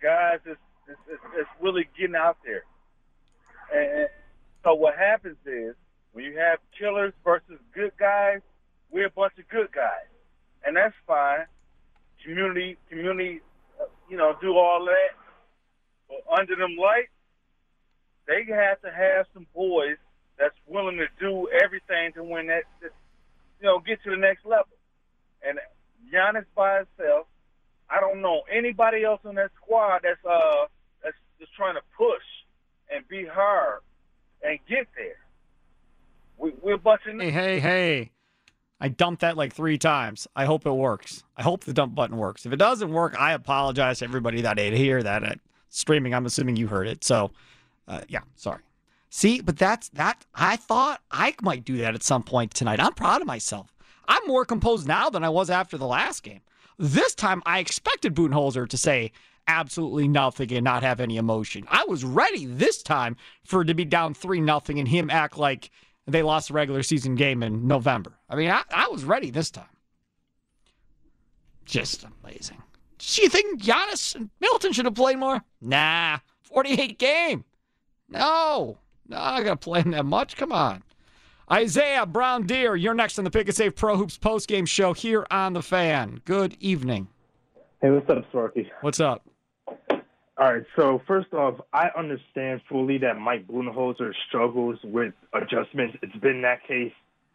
guys 0.00 0.38
that's, 0.46 0.60
that's, 0.86 1.20
that's 1.36 1.48
really 1.60 1.88
getting 1.98 2.16
out 2.16 2.38
there. 2.44 2.64
And 3.72 4.08
so 4.62 4.74
what 4.74 4.96
happens 4.96 5.36
is 5.46 5.74
when 6.12 6.24
you 6.24 6.38
have 6.38 6.58
killers 6.78 7.12
versus 7.24 7.58
good 7.74 7.92
guys, 7.98 8.40
we're 8.90 9.06
a 9.06 9.10
bunch 9.10 9.34
of 9.38 9.48
good 9.48 9.72
guys, 9.72 10.06
and 10.64 10.76
that's 10.76 10.94
fine. 11.06 11.46
Community, 12.22 12.76
community, 12.88 13.40
uh, 13.80 13.86
you 14.08 14.16
know, 14.16 14.36
do 14.40 14.56
all 14.56 14.84
that. 14.84 15.16
But 16.08 16.38
under 16.38 16.56
them 16.56 16.76
lights, 16.76 17.10
they 18.26 18.44
have 18.52 18.80
to 18.82 18.90
have 18.90 19.26
some 19.34 19.46
boys 19.54 19.96
that's 20.38 20.54
willing 20.66 20.96
to 20.98 21.06
do 21.18 21.48
everything 21.62 22.12
to 22.14 22.22
win 22.22 22.46
that, 22.46 22.64
that 22.80 22.92
you 23.60 23.66
know, 23.66 23.80
get 23.80 24.02
to 24.04 24.10
the 24.10 24.16
next 24.16 24.46
level. 24.46 24.76
And 25.46 25.58
Giannis 26.12 26.46
by 26.54 26.84
himself, 26.84 27.26
I 27.90 28.00
don't 28.00 28.20
know 28.22 28.42
anybody 28.50 29.04
else 29.04 29.20
on 29.24 29.34
that 29.36 29.50
squad 29.62 30.00
that's 30.02 30.24
uh 30.24 30.66
that's 31.02 31.16
just 31.38 31.54
trying 31.54 31.74
to 31.74 31.82
push 31.96 32.22
and 32.94 33.06
be 33.08 33.26
hard 33.26 33.80
and 34.42 34.58
get 34.68 34.86
there. 34.96 35.16
We, 36.38 36.52
we're 36.62 36.74
of 36.74 36.98
Hey, 37.20 37.30
hey, 37.30 37.60
hey. 37.60 38.10
I 38.80 38.88
dumped 38.88 39.20
that 39.20 39.36
like 39.36 39.54
three 39.54 39.78
times. 39.78 40.26
I 40.34 40.44
hope 40.44 40.66
it 40.66 40.72
works. 40.72 41.22
I 41.36 41.42
hope 41.42 41.64
the 41.64 41.72
dump 41.72 41.94
button 41.94 42.16
works. 42.16 42.44
If 42.44 42.52
it 42.52 42.56
doesn't 42.56 42.92
work, 42.92 43.18
I 43.18 43.32
apologize 43.32 44.00
to 44.00 44.04
everybody 44.04 44.42
that 44.42 44.58
ate 44.58 44.74
hear 44.74 45.02
that 45.02 45.22
at 45.22 45.38
streaming. 45.68 46.12
I'm 46.12 46.26
assuming 46.26 46.56
you 46.56 46.66
heard 46.66 46.88
it. 46.88 47.04
So, 47.04 47.30
uh, 47.88 48.02
yeah, 48.08 48.20
sorry. 48.36 48.60
See, 49.10 49.40
but 49.40 49.56
that's 49.56 49.88
that. 49.90 50.26
I 50.34 50.56
thought 50.56 51.00
I 51.10 51.34
might 51.40 51.64
do 51.64 51.76
that 51.78 51.94
at 51.94 52.02
some 52.02 52.24
point 52.24 52.52
tonight. 52.52 52.80
I'm 52.80 52.94
proud 52.94 53.20
of 53.20 53.26
myself. 53.26 53.72
I'm 54.08 54.26
more 54.26 54.44
composed 54.44 54.88
now 54.88 55.08
than 55.08 55.24
I 55.24 55.28
was 55.28 55.50
after 55.50 55.78
the 55.78 55.86
last 55.86 56.22
game. 56.22 56.40
This 56.78 57.14
time, 57.14 57.42
I 57.46 57.58
expected 57.58 58.14
Budenholzer 58.14 58.68
to 58.68 58.76
say 58.76 59.12
absolutely 59.46 60.08
nothing 60.08 60.52
and 60.52 60.64
not 60.64 60.82
have 60.82 61.00
any 61.00 61.16
emotion. 61.16 61.66
I 61.68 61.84
was 61.86 62.04
ready 62.04 62.46
this 62.46 62.82
time 62.82 63.16
for 63.44 63.62
it 63.62 63.66
to 63.66 63.74
be 63.74 63.84
down 63.84 64.14
three 64.14 64.40
nothing 64.40 64.78
and 64.78 64.88
him 64.88 65.10
act 65.10 65.36
like 65.36 65.70
they 66.06 66.22
lost 66.22 66.50
a 66.50 66.52
regular 66.52 66.82
season 66.82 67.14
game 67.14 67.42
in 67.42 67.66
November. 67.66 68.12
I 68.28 68.36
mean, 68.36 68.50
I, 68.50 68.62
I 68.70 68.88
was 68.88 69.04
ready 69.04 69.30
this 69.30 69.50
time. 69.50 69.64
Just 71.64 72.04
amazing. 72.22 72.62
Do 72.98 73.22
you 73.22 73.28
think 73.28 73.62
Giannis 73.62 74.14
and 74.14 74.30
Middleton 74.40 74.72
should 74.72 74.84
have 74.84 74.94
played 74.94 75.18
more? 75.18 75.42
Nah, 75.60 76.18
48 76.42 76.98
game. 76.98 77.44
No, 78.08 78.78
no, 79.08 79.16
I 79.16 79.42
got 79.42 79.50
to 79.50 79.56
play 79.56 79.80
him 79.80 79.92
that 79.92 80.04
much. 80.04 80.36
Come 80.36 80.52
on. 80.52 80.82
Isaiah 81.50 82.06
Brown 82.06 82.46
Deer, 82.46 82.74
you're 82.74 82.94
next 82.94 83.18
on 83.18 83.24
the 83.24 83.30
Pick 83.30 83.48
and 83.48 83.56
Save 83.56 83.76
Pro 83.76 83.96
Hoops 83.96 84.16
postgame 84.16 84.66
show 84.66 84.94
here 84.94 85.26
on 85.30 85.52
The 85.52 85.62
Fan. 85.62 86.22
Good 86.24 86.56
evening. 86.58 87.08
Hey, 87.82 87.90
what's 87.90 88.08
up, 88.08 88.24
Sparky? 88.30 88.70
What's 88.80 88.98
up? 88.98 89.28
All 89.68 90.52
right, 90.52 90.64
so 90.74 91.02
first 91.06 91.32
off, 91.34 91.60
I 91.72 91.90
understand 91.96 92.62
fully 92.68 92.96
that 92.98 93.18
Mike 93.18 93.46
Budenholzer 93.46 94.12
struggles 94.26 94.78
with 94.82 95.12
adjustments. 95.34 95.98
It's 96.02 96.16
been 96.16 96.40
that 96.42 96.66
case 96.66 96.92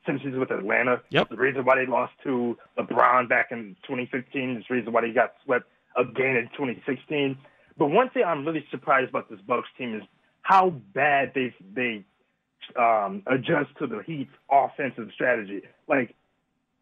since 0.08 0.22
he's 0.24 0.36
with 0.36 0.50
Atlanta. 0.50 1.02
Yep. 1.12 1.30
The 1.30 1.38
reason 1.38 1.64
why 1.64 1.76
they 1.76 1.86
lost 1.86 2.14
to 2.24 2.58
LeBron 2.80 3.30
back 3.30 3.50
in 3.52 3.76
2015 3.84 4.58
is 4.58 4.64
the 4.68 4.76
reason 4.76 4.92
why 4.92 5.02
they 5.02 5.12
got 5.12 5.34
swept 5.46 5.66
again 5.96 6.36
in 6.36 6.50
2016. 6.58 7.38
But 7.78 7.88
one 7.88 8.10
thing 8.10 8.24
I'm 8.26 8.44
really 8.44 8.66
surprised 8.72 9.10
about 9.10 9.30
this 9.30 9.40
Bucks 9.48 9.70
team 9.78 9.94
is 9.94 10.02
how 10.42 10.72
bad 10.94 11.32
they 11.36 11.54
they 11.76 12.04
um, 12.78 13.24
adjust 13.28 13.70
to 13.80 13.88
the 13.88 14.02
Heat's 14.06 14.32
offensive 14.52 15.10
strategy. 15.14 15.62
Like 15.88 16.16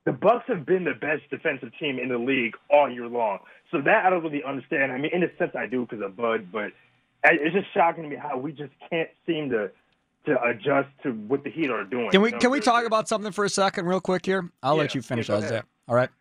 the 0.06 0.14
Bucks 0.14 0.46
have 0.48 0.66
been 0.66 0.84
the 0.84 0.94
best 0.94 1.30
defensive 1.30 1.72
team 1.80 2.00
in 2.00 2.10
the 2.10 2.18
league 2.18 2.56
all 2.72 2.90
year 2.90 3.08
long. 3.08 3.40
So 3.72 3.82
that 3.82 4.06
I 4.06 4.10
don't 4.10 4.24
really 4.24 4.44
understand. 4.44 4.92
I 4.92 4.98
mean, 4.98 5.12
in 5.14 5.24
a 5.24 5.28
sense, 5.38 5.52
I 5.56 5.68
do 5.68 5.82
because 5.82 6.04
of 6.04 6.16
Bud, 6.16 6.48
but 6.52 6.72
it's 7.24 7.54
just 7.54 7.68
shocking 7.74 8.04
to 8.04 8.10
me 8.10 8.16
how 8.16 8.38
we 8.38 8.52
just 8.52 8.72
can't 8.90 9.10
seem 9.26 9.50
to 9.50 9.72
to 10.26 10.42
adjust 10.44 10.90
to 11.04 11.12
what 11.12 11.44
the 11.44 11.50
Heat 11.50 11.70
are 11.70 11.84
doing. 11.84 12.12
Can 12.12 12.22
we 12.22 12.30
you 12.30 12.34
know? 12.34 12.40
can 12.40 12.52
we 12.52 12.60
talk 12.60 12.86
about 12.86 13.08
something 13.08 13.32
for 13.32 13.46
a 13.46 13.50
second, 13.50 13.86
real 13.86 14.02
quick 14.02 14.26
here? 14.26 14.50
I'll 14.62 14.76
let 14.76 14.94
you 14.94 15.02
finish, 15.02 15.30
yeah, 15.30 15.38
ahead. 15.38 15.64
All 15.88 15.96
right. 15.96 16.10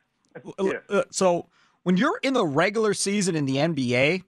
Uh, 0.90 1.02
So 1.10 1.46
when 1.82 1.96
you're 1.96 2.18
in 2.22 2.34
the 2.34 2.44
regular 2.44 2.92
season 2.92 3.34
in 3.36 3.46
the 3.46 3.56
NBA, 3.56 4.22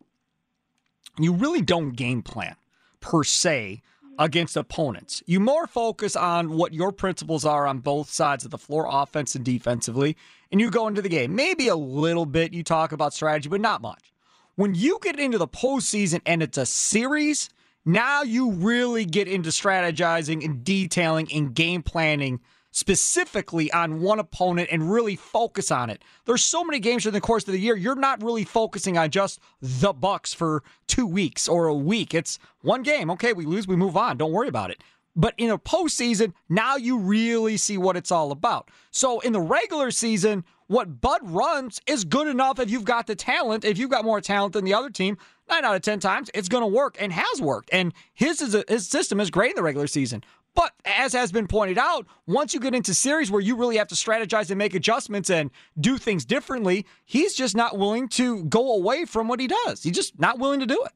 you 1.18 1.35
really 1.35 1.61
don't 1.61 1.91
game 1.91 2.22
plan 2.22 2.57
per 3.01 3.22
se 3.24 3.83
against 4.19 4.57
opponents. 4.57 5.23
You 5.27 5.41
more 5.41 5.66
focus 5.66 6.16
on 6.16 6.57
what 6.57 6.75
your 6.75 6.93
principles 6.93 7.45
are 7.45 7.66
on 7.66 7.79
both 7.79 8.11
sides 8.11 8.45
of 8.45 8.51
the 8.51 8.59
floor, 8.59 8.87
offense 8.91 9.35
and 9.35 9.45
defensively, 9.45 10.16
and 10.51 10.61
you 10.61 10.71
go 10.71 10.89
into 10.89 11.03
the 11.03 11.09
game. 11.09 11.35
Maybe 11.35 11.69
a 11.69 11.77
little 11.77 12.27
bit 12.27 12.53
you 12.53 12.62
talk 12.64 12.93
about 12.93 13.14
strategy, 13.14 13.49
but 13.49 13.61
not 13.61 13.81
much. 13.81 14.12
When 14.57 14.75
you 14.75 14.99
get 15.03 15.21
into 15.21 15.39
the 15.39 15.47
postseason 15.47 16.21
and 16.27 16.43
it's 16.43 16.59
a 16.59 16.66
series, 16.66 17.49
now 17.85 18.23
you 18.23 18.51
really 18.51 19.05
get 19.05 19.29
into 19.29 19.51
strategizing 19.51 20.45
and 20.45 20.64
detailing 20.64 21.29
and 21.33 21.55
game 21.55 21.83
planning 21.83 22.41
specifically 22.79 23.70
on 23.72 24.01
one 24.01 24.18
opponent 24.18 24.68
and 24.70 24.91
really 24.91 25.16
focus 25.16 25.70
on 25.70 25.91
it. 25.91 26.03
There's 26.24 26.45
so 26.45 26.64
many 26.64 26.79
games 26.79 27.03
during 27.03 27.14
the 27.14 27.20
course 27.20 27.47
of 27.47 27.53
the 27.53 27.59
year, 27.59 27.76
you're 27.76 27.95
not 27.95 28.22
really 28.22 28.45
focusing 28.45 28.97
on 28.97 29.11
just 29.11 29.41
the 29.61 29.93
Bucks 29.93 30.33
for 30.33 30.62
2 30.87 31.07
weeks 31.07 31.49
or 31.49 31.66
a 31.66 31.74
week. 31.74 32.14
It's 32.14 32.39
one 32.62 32.83
game. 32.83 33.11
Okay, 33.11 33.33
we 33.33 33.45
lose, 33.45 33.66
we 33.66 33.76
move 33.76 33.97
on. 33.97 34.16
Don't 34.16 34.33
worry 34.33 34.49
about 34.49 34.70
it. 34.70 34.83
But 35.16 35.35
in 35.37 35.51
a 35.51 35.59
postseason, 35.59 36.33
now 36.49 36.76
you 36.76 36.97
really 36.97 37.57
see 37.57 37.76
what 37.76 37.97
it's 37.97 38.12
all 38.12 38.31
about. 38.31 38.70
So 38.93 39.18
in 39.20 39.33
the 39.33 39.41
regular 39.41 39.91
season, 39.91 40.45
what 40.68 41.01
Bud 41.01 41.20
runs 41.24 41.81
is 41.87 42.05
good 42.05 42.29
enough 42.29 42.61
if 42.61 42.70
you've 42.70 42.85
got 42.85 43.09
the 43.09 43.16
talent. 43.16 43.64
If 43.64 43.79
you've 43.79 43.91
got 43.91 44.05
more 44.05 44.20
talent 44.20 44.53
than 44.53 44.64
the 44.64 44.74
other 44.74 44.91
team, 44.91 45.18
nine 45.51 45.64
out 45.64 45.74
of 45.74 45.83
ten 45.83 45.99
times 45.99 46.31
it's 46.35 46.49
going 46.49 46.62
to 46.62 46.68
work 46.68 46.97
and 47.01 47.12
has 47.12 47.41
worked. 47.41 47.70
And 47.72 47.93
his 48.14 48.41
is 48.41 48.55
a, 48.55 48.64
his 48.68 48.87
system 48.87 49.18
is 49.18 49.31
great 49.31 49.51
in 49.51 49.57
the 49.57 49.62
regular 49.62 49.89
season. 49.89 50.22
But 50.59 50.73
as 50.85 51.13
has 51.13 51.31
been 51.31 51.47
pointed 51.47 51.79
out, 51.79 52.09
once 52.27 52.53
you 52.53 52.59
get 52.59 52.75
into 52.75 52.93
series 52.93 53.31
where 53.31 53.41
you 53.41 53.55
really 53.55 53.77
have 53.77 53.87
to 53.89 53.95
strategize 53.95 54.51
and 54.51 54.59
make 54.59 54.75
adjustments 54.75 55.31
and 55.31 55.53
do 55.79 55.99
things 55.99 56.25
differently, 56.25 56.85
he's 57.05 57.35
just 57.35 57.55
not 57.55 57.79
willing 57.79 58.09
to 58.09 58.43
go 58.43 58.75
away 58.75 59.05
from 59.05 59.29
what 59.29 59.39
he 59.39 59.47
does. 59.47 59.85
He's 59.85 59.95
just 59.95 60.19
not 60.19 60.41
willing 60.41 60.59
to 60.59 60.67
do 60.67 60.85
it. 60.85 60.91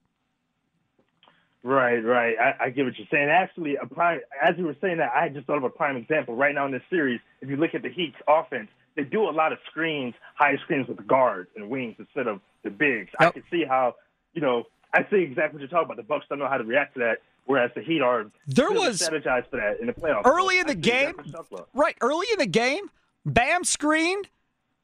Right, 1.62 2.04
right. 2.04 2.34
I, 2.40 2.64
I 2.64 2.70
get 2.70 2.86
what 2.86 2.98
you're 2.98 3.06
saying. 3.08 3.28
Actually, 3.30 3.76
a 3.76 3.86
prime, 3.86 4.18
as 4.44 4.58
you 4.58 4.64
were 4.64 4.74
saying 4.80 4.96
that, 4.96 5.12
I 5.14 5.22
had 5.22 5.34
just 5.34 5.46
thought 5.46 5.58
of 5.58 5.62
a 5.62 5.70
prime 5.70 5.96
example. 5.96 6.34
Right 6.34 6.56
now 6.56 6.66
in 6.66 6.72
this 6.72 6.82
series, 6.90 7.20
if 7.40 7.48
you 7.48 7.54
look 7.54 7.72
at 7.72 7.82
the 7.82 7.88
Heat's 7.88 8.16
offense, 8.26 8.68
they 8.96 9.04
do 9.04 9.28
a 9.28 9.30
lot 9.30 9.52
of 9.52 9.58
screens, 9.70 10.14
high 10.34 10.56
screens 10.64 10.88
with 10.88 10.96
the 10.96 11.04
guards 11.04 11.50
and 11.54 11.70
wings 11.70 11.94
instead 12.00 12.26
of 12.26 12.40
the 12.64 12.70
bigs. 12.70 13.10
I 13.20 13.30
can 13.30 13.44
see 13.48 13.62
how, 13.64 13.94
you 14.34 14.40
know, 14.40 14.64
I 14.92 15.06
see 15.08 15.18
exactly 15.18 15.52
what 15.52 15.60
you're 15.60 15.68
talking 15.68 15.84
about. 15.84 15.98
The 15.98 16.02
Bucks 16.02 16.26
don't 16.28 16.40
know 16.40 16.48
how 16.48 16.58
to 16.58 16.64
react 16.64 16.94
to 16.94 17.00
that, 17.00 17.18
whereas 17.44 17.70
the 17.74 17.82
Heat 17.82 18.00
are 18.02 18.26
There 18.46 18.70
was- 18.70 19.00
strategized 19.00 19.48
for 19.50 19.56
that 19.56 19.78
in 19.80 19.86
the 19.86 19.92
playoffs. 19.92 20.22
Early 20.26 20.58
in 20.58 20.66
the 20.66 20.74
game, 20.74 21.10
exactly 21.10 21.16
what 21.16 21.26
you're 21.26 21.36
talking 21.42 21.58
about. 21.58 21.68
right? 21.74 21.96
Early 22.00 22.26
in 22.32 22.38
the 22.38 22.46
game, 22.46 22.90
Bam 23.24 23.64
screened. 23.64 24.28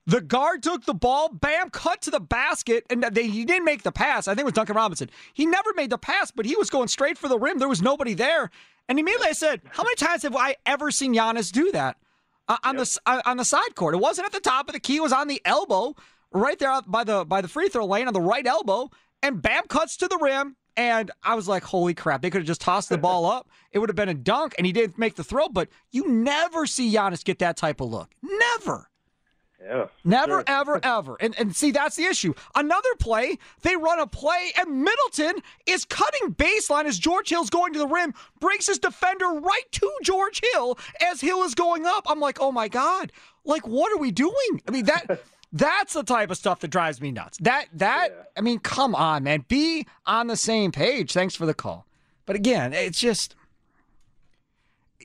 The 0.06 0.20
guard 0.22 0.62
took 0.62 0.86
the 0.86 0.94
ball. 0.94 1.28
Bam 1.28 1.68
cut 1.68 2.00
to 2.02 2.10
the 2.10 2.20
basket, 2.20 2.86
and 2.88 3.02
they, 3.04 3.26
he 3.28 3.44
didn't 3.44 3.66
make 3.66 3.82
the 3.82 3.92
pass. 3.92 4.26
I 4.26 4.32
think 4.32 4.40
it 4.40 4.44
was 4.46 4.54
Duncan 4.54 4.74
Robinson. 4.76 5.10
He 5.34 5.44
never 5.44 5.70
made 5.76 5.90
the 5.90 5.98
pass, 5.98 6.30
but 6.30 6.46
he 6.46 6.56
was 6.56 6.70
going 6.70 6.88
straight 6.88 7.18
for 7.18 7.28
the 7.28 7.38
rim. 7.38 7.58
There 7.58 7.68
was 7.68 7.82
nobody 7.82 8.14
there, 8.14 8.50
and 8.88 8.98
immediately 8.98 9.28
I 9.28 9.32
said, 9.32 9.60
"How 9.70 9.82
many 9.82 9.96
times 9.96 10.22
have 10.22 10.34
I 10.34 10.56
ever 10.64 10.90
seen 10.90 11.14
Giannis 11.14 11.52
do 11.52 11.70
that 11.72 11.98
uh, 12.48 12.56
on 12.64 12.76
the 12.76 12.98
uh, 13.04 13.20
on 13.26 13.36
the 13.36 13.44
side 13.44 13.74
court? 13.74 13.94
It 13.94 13.98
wasn't 13.98 14.24
at 14.26 14.32
the 14.32 14.40
top 14.40 14.68
of 14.68 14.72
the 14.72 14.80
key. 14.80 14.96
It 14.96 15.02
was 15.02 15.12
on 15.12 15.28
the 15.28 15.42
elbow, 15.44 15.94
right 16.32 16.58
there 16.58 16.80
by 16.86 17.04
the 17.04 17.26
by 17.26 17.42
the 17.42 17.48
free 17.48 17.68
throw 17.68 17.84
lane 17.84 18.06
on 18.08 18.14
the 18.14 18.20
right 18.22 18.46
elbow, 18.46 18.90
and 19.22 19.42
Bam 19.42 19.64
cuts 19.68 19.96
to 19.98 20.08
the 20.08 20.16
rim. 20.22 20.56
And 20.78 21.10
I 21.24 21.34
was 21.34 21.48
like, 21.48 21.64
holy 21.64 21.92
crap, 21.92 22.22
they 22.22 22.30
could 22.30 22.42
have 22.42 22.46
just 22.46 22.60
tossed 22.60 22.88
the 22.88 22.96
ball 22.96 23.26
up. 23.26 23.50
It 23.72 23.80
would 23.80 23.88
have 23.88 23.96
been 23.96 24.08
a 24.08 24.14
dunk, 24.14 24.54
and 24.56 24.64
he 24.64 24.72
didn't 24.72 24.96
make 24.96 25.16
the 25.16 25.24
throw. 25.24 25.48
But 25.48 25.68
you 25.90 26.06
never 26.08 26.66
see 26.66 26.94
Giannis 26.94 27.24
get 27.24 27.40
that 27.40 27.56
type 27.56 27.80
of 27.80 27.90
look. 27.90 28.10
Never. 28.22 28.88
Yeah. 29.60 29.86
Never, 30.04 30.34
sure. 30.34 30.44
ever, 30.46 30.80
ever. 30.84 31.16
And 31.18 31.36
and 31.36 31.54
see, 31.54 31.72
that's 31.72 31.96
the 31.96 32.04
issue. 32.04 32.32
Another 32.54 32.94
play, 33.00 33.38
they 33.62 33.74
run 33.74 33.98
a 33.98 34.06
play, 34.06 34.52
and 34.56 34.84
Middleton 34.84 35.42
is 35.66 35.84
cutting 35.84 36.32
baseline 36.34 36.84
as 36.84 36.96
George 36.96 37.28
Hill's 37.28 37.50
going 37.50 37.72
to 37.72 37.80
the 37.80 37.88
rim, 37.88 38.14
brings 38.38 38.68
his 38.68 38.78
defender 38.78 39.26
right 39.26 39.66
to 39.72 39.92
George 40.04 40.40
Hill 40.52 40.78
as 41.04 41.20
Hill 41.20 41.42
is 41.42 41.56
going 41.56 41.86
up. 41.86 42.06
I'm 42.08 42.20
like, 42.20 42.38
oh 42.40 42.52
my 42.52 42.68
God. 42.68 43.10
Like, 43.44 43.66
what 43.66 43.92
are 43.92 43.98
we 43.98 44.12
doing? 44.12 44.62
I 44.68 44.70
mean, 44.70 44.84
that 44.84 45.22
that's 45.52 45.94
the 45.94 46.02
type 46.02 46.30
of 46.30 46.36
stuff 46.36 46.60
that 46.60 46.68
drives 46.68 47.00
me 47.00 47.10
nuts. 47.10 47.38
That 47.38 47.66
that 47.74 48.30
I 48.36 48.40
mean, 48.40 48.58
come 48.58 48.94
on, 48.94 49.24
man. 49.24 49.44
Be 49.48 49.86
on 50.06 50.26
the 50.26 50.36
same 50.36 50.72
page. 50.72 51.12
Thanks 51.12 51.34
for 51.34 51.46
the 51.46 51.54
call. 51.54 51.86
But 52.26 52.36
again, 52.36 52.72
it's 52.72 53.00
just 53.00 53.34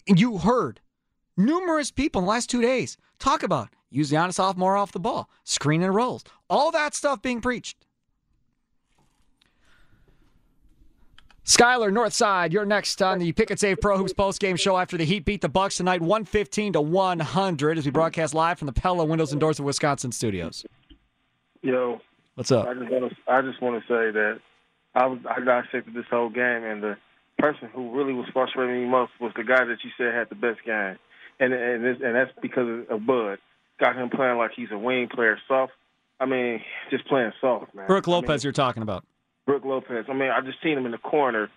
you 0.05 0.39
heard 0.39 0.81
numerous 1.37 1.91
people 1.91 2.19
in 2.19 2.25
the 2.25 2.31
last 2.31 2.49
two 2.49 2.61
days 2.61 2.97
talk 3.19 3.43
about 3.43 3.69
use 3.89 4.11
Giannis 4.11 4.39
off 4.39 4.57
more 4.57 4.75
off 4.75 4.91
the 4.91 4.99
ball, 4.99 5.29
screen 5.43 5.81
and 5.81 5.95
rolls, 5.95 6.23
all 6.49 6.71
that 6.71 6.93
stuff 6.93 7.21
being 7.21 7.41
preached. 7.41 7.77
Skyler 11.45 11.91
Northside, 11.91 12.53
you're 12.53 12.65
next 12.65 13.01
on 13.01 13.19
the 13.19 13.33
Pick 13.33 13.49
and 13.49 13.59
Save 13.59 13.81
Pro 13.81 13.97
Hoops 13.97 14.13
post 14.13 14.39
game 14.39 14.55
show 14.55 14.77
after 14.77 14.95
the 14.97 15.03
Heat 15.03 15.25
beat 15.25 15.41
the 15.41 15.49
Bucks 15.49 15.75
tonight, 15.75 15.99
115 16.01 16.73
to 16.73 16.81
100, 16.81 17.77
as 17.77 17.85
we 17.85 17.91
broadcast 17.91 18.33
live 18.33 18.57
from 18.57 18.67
the 18.67 18.73
Pella 18.73 19.03
Windows 19.03 19.33
and 19.33 19.41
Doors 19.41 19.59
of 19.59 19.65
Wisconsin 19.65 20.13
studios. 20.13 20.65
Yo, 21.61 21.99
What's 22.35 22.51
up? 22.51 22.65
I 22.67 22.73
just 22.73 22.89
want 22.91 23.11
to 23.11 23.31
I 23.31 23.41
just 23.41 23.61
want 23.61 23.81
to 23.81 23.87
say 23.87 24.11
that 24.11 24.39
I 24.95 25.05
was 25.05 25.19
I 25.29 25.39
dissected 25.39 25.93
this 25.93 26.05
whole 26.09 26.29
game, 26.29 26.63
and 26.63 26.81
the 26.81 26.97
person 27.37 27.69
who 27.73 27.91
really 27.91 28.13
was 28.13 28.25
frustrating 28.33 28.81
me 28.83 28.89
most 28.89 29.11
was 29.19 29.31
the 29.35 29.43
guy 29.43 29.63
that 29.65 29.77
you 29.83 29.91
said 29.97 30.13
had 30.13 30.29
the 30.29 30.35
best 30.35 30.63
game, 30.65 30.97
and 31.39 31.53
and 31.53 31.83
this, 31.85 31.97
and 32.03 32.15
that's 32.15 32.31
because 32.41 32.85
of 32.89 33.05
Bud. 33.05 33.37
Got 33.79 33.95
him 33.97 34.09
playing 34.09 34.37
like 34.37 34.51
he's 34.55 34.71
a 34.71 34.77
wing 34.77 35.09
player, 35.13 35.37
soft. 35.47 35.73
I 36.19 36.25
mean, 36.25 36.61
just 36.89 37.05
playing 37.05 37.33
soft, 37.41 37.75
man. 37.75 37.87
Brook 37.87 38.07
I 38.07 38.11
mean, 38.11 38.21
Lopez, 38.21 38.43
you're 38.43 38.53
talking 38.53 38.81
about. 38.81 39.03
Brook 39.45 39.63
Lopez. 39.65 40.05
I 40.09 40.13
mean, 40.13 40.29
I 40.29 40.41
just 40.41 40.61
seen 40.63 40.77
him 40.77 40.85
in 40.85 40.91
the 40.91 40.97
corner 40.97 41.49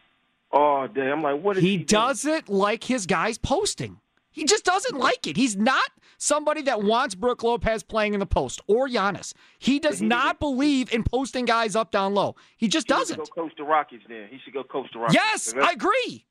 all 0.50 0.88
day. 0.88 1.10
I'm 1.10 1.22
like, 1.22 1.40
what 1.42 1.56
is 1.56 1.62
He 1.62 1.78
he, 1.78 1.84
doesn't 1.84 2.48
like 2.48 2.84
his 2.84 3.06
guys 3.06 3.38
posting. 3.38 4.00
He 4.30 4.44
just 4.44 4.64
doesn't 4.64 4.98
like 4.98 5.26
it. 5.26 5.36
He's 5.36 5.56
not 5.56 5.90
somebody 6.18 6.60
that 6.62 6.82
wants 6.82 7.14
Brook 7.14 7.42
Lopez 7.42 7.82
playing 7.82 8.12
in 8.12 8.20
the 8.20 8.26
post 8.26 8.60
or 8.66 8.86
Giannis. 8.86 9.32
He 9.58 9.78
does 9.78 10.02
not 10.02 10.38
believe 10.38 10.92
in 10.92 11.04
posting 11.04 11.46
guys 11.46 11.74
up 11.74 11.90
down 11.90 12.12
low. 12.12 12.36
He 12.58 12.68
just 12.68 12.86
He 12.86 12.92
doesn't. 12.94 13.16
go 13.18 13.42
coach 13.42 13.52
the 13.56 13.64
Rockets. 13.64 14.04
Then 14.08 14.28
he 14.30 14.38
should 14.44 14.52
go 14.52 14.62
coach 14.62 14.88
the 14.92 14.98
Rockets. 14.98 15.14
Yes, 15.14 15.54
I 15.56 15.70
agree. 15.72 16.26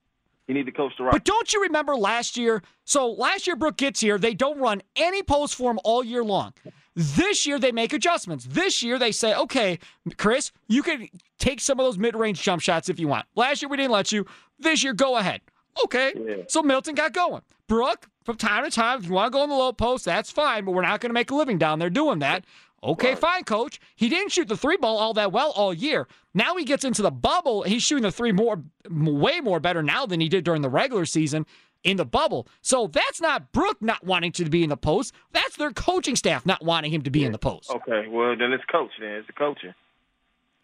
You 0.48 0.54
need 0.54 0.68
to 0.68 0.72
coach 0.72 0.92
the 1.00 1.06
Rockets. 1.06 1.22
But 1.22 1.26
don't 1.26 1.52
you 1.52 1.64
remember 1.64 1.96
last 1.96 2.38
year? 2.38 2.62
So 2.84 3.10
last 3.12 3.48
year, 3.48 3.56
Brook 3.56 3.78
gets 3.78 4.00
here. 4.02 4.20
They 4.20 4.36
don't 4.36 4.60
run 4.60 4.84
any 4.96 5.24
post 5.24 5.56
for 5.56 5.72
him 5.72 5.80
all 5.84 6.04
year 6.04 6.24
long. 6.24 6.54
This 6.96 7.46
year, 7.46 7.60
they 7.60 7.72
make 7.72 7.92
adjustments. 7.92 8.46
This 8.50 8.82
year, 8.82 8.98
they 8.98 9.12
say, 9.12 9.36
okay, 9.36 9.80
Khris, 10.18 10.52
you 10.68 10.82
can 10.82 11.10
take 11.40 11.60
some 11.60 11.80
of 11.80 11.86
those 11.86 11.98
mid 11.98 12.16
range 12.16 12.42
jump 12.42 12.62
shots 12.62 12.88
if 12.88 13.00
you 13.00 13.08
want. 13.08 13.26
Last 13.36 13.62
year, 13.62 13.70
we 13.70 13.78
didn't 13.78 13.92
let 13.92 14.12
you. 14.12 14.26
This 14.60 14.84
year, 14.84 14.94
go 14.94 15.18
ahead. 15.18 15.42
Okay. 15.84 16.46
So 16.48 16.62
Milton 16.64 16.96
got 16.96 17.12
going. 17.12 17.42
Brook, 17.68 18.08
from 18.24 18.38
time 18.38 18.64
to 18.64 18.72
time, 18.72 19.00
if 19.00 19.08
you 19.08 19.14
want 19.14 19.32
to 19.32 19.38
go 19.38 19.44
in 19.44 19.50
the 19.50 19.56
low 19.56 19.74
post, 19.74 20.06
that's 20.06 20.32
fine, 20.32 20.64
but 20.64 20.72
we're 20.72 20.84
not 20.84 21.02
going 21.02 21.10
to 21.10 21.14
make 21.14 21.32
a 21.32 21.36
living 21.36 21.58
down 21.58 21.80
there 21.80 21.90
doing 21.90 22.20
that. 22.20 22.46
Okay, 22.84 23.16
fine, 23.16 23.44
coach. 23.44 23.80
He 23.96 24.10
didn't 24.10 24.32
shoot 24.32 24.48
the 24.48 24.56
three 24.56 24.78
ball 24.78 24.98
all 24.98 25.14
that 25.16 25.32
well 25.32 25.52
all 25.52 25.74
year. 25.74 26.08
Now 26.36 26.56
he 26.56 26.64
gets 26.64 26.86
into 26.86 27.02
the 27.02 27.12
bubble. 27.12 27.64
He's 27.64 27.82
shooting 27.82 28.04
the 28.04 28.12
three 28.12 28.32
more, 28.32 28.62
way 28.90 29.42
more 29.42 29.60
better 29.60 29.82
now 29.82 30.06
than 30.06 30.20
he 30.20 30.30
did 30.30 30.44
during 30.44 30.62
the 30.62 30.70
regular 30.70 31.06
season 31.06 31.48
in 31.86 31.98
the 31.98 32.06
bubble. 32.06 32.48
So 32.62 32.88
that's 32.88 33.22
not 33.22 33.54
Brook 33.54 33.82
not 33.82 34.04
wanting 34.04 34.34
to 34.34 34.46
be 34.50 34.64
in 34.64 34.70
the 34.70 34.78
post. 34.78 35.14
That's 35.32 35.56
their 35.56 35.72
coaching 35.72 36.18
staff 36.18 36.46
not 36.46 36.64
wanting 36.66 36.92
him 36.92 37.04
to 37.04 37.10
be 37.10 37.24
in 37.24 37.32
the 37.32 37.38
post. 37.38 37.70
Okay, 37.70 38.08
well 38.10 38.36
then 38.36 38.52
it's 38.52 38.66
coach. 38.66 38.92
Then 39.00 39.12
it's 39.12 39.28
the 39.28 39.34
coaching. 39.34 39.70
I 39.70 39.74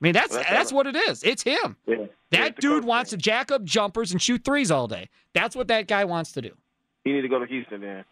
mean, 0.02 0.14
that's 0.14 0.32
Well, 0.32 0.40
that's 0.40 0.50
that's 0.50 0.74
what 0.74 0.88
it 0.88 0.96
is. 0.96 1.24
It's 1.24 1.44
him. 1.44 1.78
Yeah. 1.86 2.08
That 2.32 2.58
dude 2.58 2.84
wants 2.84 3.12
to 3.12 3.18
jack 3.18 3.52
up 3.52 3.64
jumpers 3.64 4.12
and 4.12 4.22
shoot 4.22 4.44
threes 4.44 4.72
all 4.72 4.88
day. 4.88 5.10
That's 5.34 5.56
what 5.56 5.68
that 5.68 5.88
guy 5.88 6.06
wants 6.06 6.32
to 6.34 6.42
do. 6.42 6.52
He 7.04 7.14
need 7.14 7.22
to 7.22 7.28
go 7.30 7.40
to 7.40 7.46
Houston 7.46 7.82
then. 7.82 8.04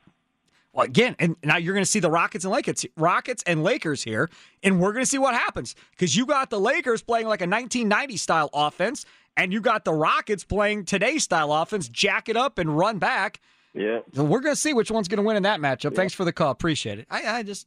Well, 0.72 0.86
again, 0.86 1.16
and 1.18 1.36
now 1.44 1.58
you're 1.58 1.74
going 1.74 1.84
to 1.84 1.90
see 1.90 2.00
the 2.00 2.12
Rockets 2.12 2.46
and 2.46 2.54
Lakers, 2.54 2.86
Rockets 2.96 3.42
and 3.48 3.64
Lakers 3.64 4.04
here, 4.04 4.30
and 4.62 4.80
we're 4.80 4.94
going 4.94 5.04
to 5.04 5.10
see 5.10 5.18
what 5.18 5.34
happens 5.34 5.74
because 5.92 6.16
you 6.16 6.28
got 6.28 6.52
the 6.52 6.60
Lakers 6.60 7.02
playing 7.02 7.26
like 7.26 7.42
a 7.42 7.50
1990 7.50 8.18
style 8.18 8.50
offense, 8.54 9.06
and 9.40 9.54
you 9.54 9.62
got 9.62 9.86
the 9.86 9.94
Rockets 9.94 10.44
playing 10.44 10.84
today's 10.84 11.24
style 11.24 11.54
offense, 11.54 11.88
jack 11.88 12.28
it 12.28 12.36
up 12.36 12.58
and 12.60 12.78
run 12.78 13.00
back. 13.00 13.40
Yeah. 13.74 14.00
So 14.14 14.26
we're 14.26 14.42
going 14.42 14.54
to 14.54 14.60
see 14.60 14.74
which 14.74 14.92
one's 14.92 15.08
going 15.08 15.18
to 15.18 15.24
win 15.24 15.38
in 15.38 15.44
that 15.44 15.62
matchup. 15.62 15.96
Thanks 15.96 16.14
for 16.14 16.26
the 16.26 16.34
call. 16.34 16.52
Appreciate 16.52 17.00
it. 17.00 17.08
I, 17.10 17.38
I 17.38 17.44
just, 17.44 17.66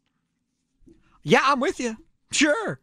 yeah, 1.22 1.40
I'm 1.42 1.60
with 1.60 1.80
you. 1.80 1.96
Sure. 2.30 2.78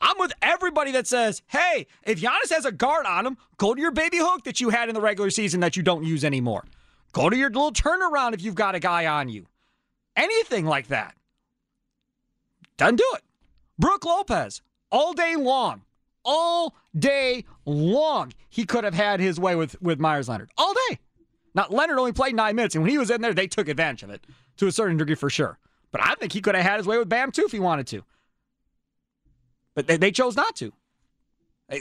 I'm 0.00 0.18
with 0.18 0.34
everybody 0.42 0.90
that 0.92 1.06
says, 1.06 1.40
hey, 1.46 1.86
if 2.02 2.20
Giannis 2.20 2.50
has 2.50 2.66
a 2.66 2.72
guard 2.72 3.06
on 3.06 3.26
him, 3.26 3.38
go 3.56 3.74
to 3.74 3.80
your 3.80 3.92
baby 3.92 4.18
hook 4.18 4.44
that 4.44 4.60
you 4.60 4.68
had 4.68 4.90
in 4.90 4.94
the 4.94 5.00
regular 5.00 5.30
season 5.30 5.60
that 5.60 5.74
you 5.74 5.82
don't 5.82 6.04
use 6.04 6.22
anymore. 6.22 6.64
Go 7.12 7.30
to 7.30 7.36
your 7.36 7.48
little 7.48 7.72
turnaround 7.72 8.34
if 8.34 8.42
you've 8.42 8.54
got 8.54 8.74
a 8.74 8.80
guy 8.80 9.06
on 9.06 9.30
you. 9.30 9.46
Anything 10.14 10.66
like 10.66 10.88
that. 10.88 11.14
Doesn't 12.76 12.96
do 12.96 13.10
it. 13.14 13.22
Brook 13.78 14.04
Lopez, 14.04 14.60
all 14.92 15.14
day 15.14 15.36
long, 15.36 15.82
all 16.22 16.74
day 16.98 17.44
long, 17.64 18.32
he 18.48 18.64
could 18.64 18.84
have 18.84 18.94
had 18.94 19.20
his 19.20 19.38
way 19.38 19.54
with, 19.54 19.80
with 19.82 19.98
Meyers 19.98 20.28
Leonard. 20.28 20.50
All 20.56 20.74
day. 20.88 20.98
Now, 21.54 21.66
Leonard 21.70 21.98
only 21.98 22.12
played 22.12 22.34
nine 22.34 22.54
minutes, 22.54 22.74
and 22.74 22.82
when 22.82 22.90
he 22.90 22.98
was 22.98 23.10
in 23.10 23.22
there, 23.22 23.32
they 23.32 23.46
took 23.46 23.68
advantage 23.68 24.02
of 24.02 24.10
it 24.10 24.26
to 24.58 24.66
a 24.66 24.72
certain 24.72 24.96
degree 24.96 25.14
for 25.14 25.30
sure. 25.30 25.58
But 25.90 26.02
I 26.02 26.14
think 26.14 26.32
he 26.32 26.40
could 26.40 26.54
have 26.54 26.64
had 26.64 26.78
his 26.78 26.86
way 26.86 26.98
with 26.98 27.08
Bam 27.08 27.32
too 27.32 27.44
if 27.46 27.52
he 27.52 27.60
wanted 27.60 27.86
to. 27.88 28.04
But 29.74 29.86
they, 29.86 29.96
they 29.96 30.10
chose 30.10 30.36
not 30.36 30.56
to. 30.56 30.72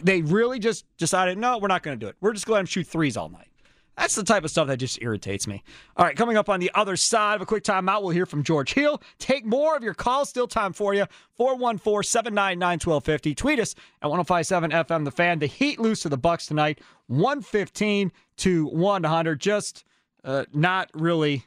They, 0.04 0.22
really 0.22 0.60
just 0.60 0.86
decided, 0.98 1.38
no, 1.38 1.58
we're 1.58 1.68
not 1.68 1.84
going 1.84 2.00
to 2.00 2.04
do 2.04 2.10
it. 2.10 2.16
We're 2.20 2.34
just 2.34 2.48
going 2.48 2.66
to 2.66 2.72
shoot 2.72 2.88
threes 2.88 3.18
all 3.18 3.30
night. 3.30 3.50
That's 3.98 4.16
the 4.16 4.24
type 4.24 4.44
of 4.44 4.52
stuff 4.52 4.68
that 4.68 4.78
just 4.78 5.02
irritates 5.02 5.48
me. 5.48 5.64
All 5.96 6.06
right, 6.06 6.16
coming 6.16 6.38
up 6.38 6.50
on 6.50 6.60
the 6.60 6.72
other 6.76 6.98
side 6.98 7.36
of 7.36 7.42
a 7.42 7.46
quick 7.46 7.64
timeout, 7.64 8.02
we'll 8.02 8.12
hear 8.12 8.26
from 8.26 8.44
George 8.44 8.74
Hill. 8.74 9.02
Take 9.20 9.46
more 9.46 9.76
of 9.76 9.84
your 9.84 9.94
calls. 9.94 10.30
Still 10.30 10.48
time 10.48 10.74
for 10.74 10.94
you. 10.94 11.06
414 11.38 12.04
799 12.04 12.74
1250. 12.74 13.36
Tweet 13.36 13.60
us 13.60 13.76
at 14.02 14.10
1057 14.10 14.72
FM 14.72 15.06
The 15.06 15.12
Fan. 15.12 15.40
The 15.40 15.46
Heat 15.46 15.80
lose 15.80 16.02
to 16.02 16.10
the 16.10 16.18
Bucks 16.18 16.46
tonight, 16.46 16.80
115 17.08 18.12
to 18.38 18.68
100. 18.68 19.40
Just 19.40 19.86
uh, 20.24 20.46
not 20.54 20.90
really 20.94 21.46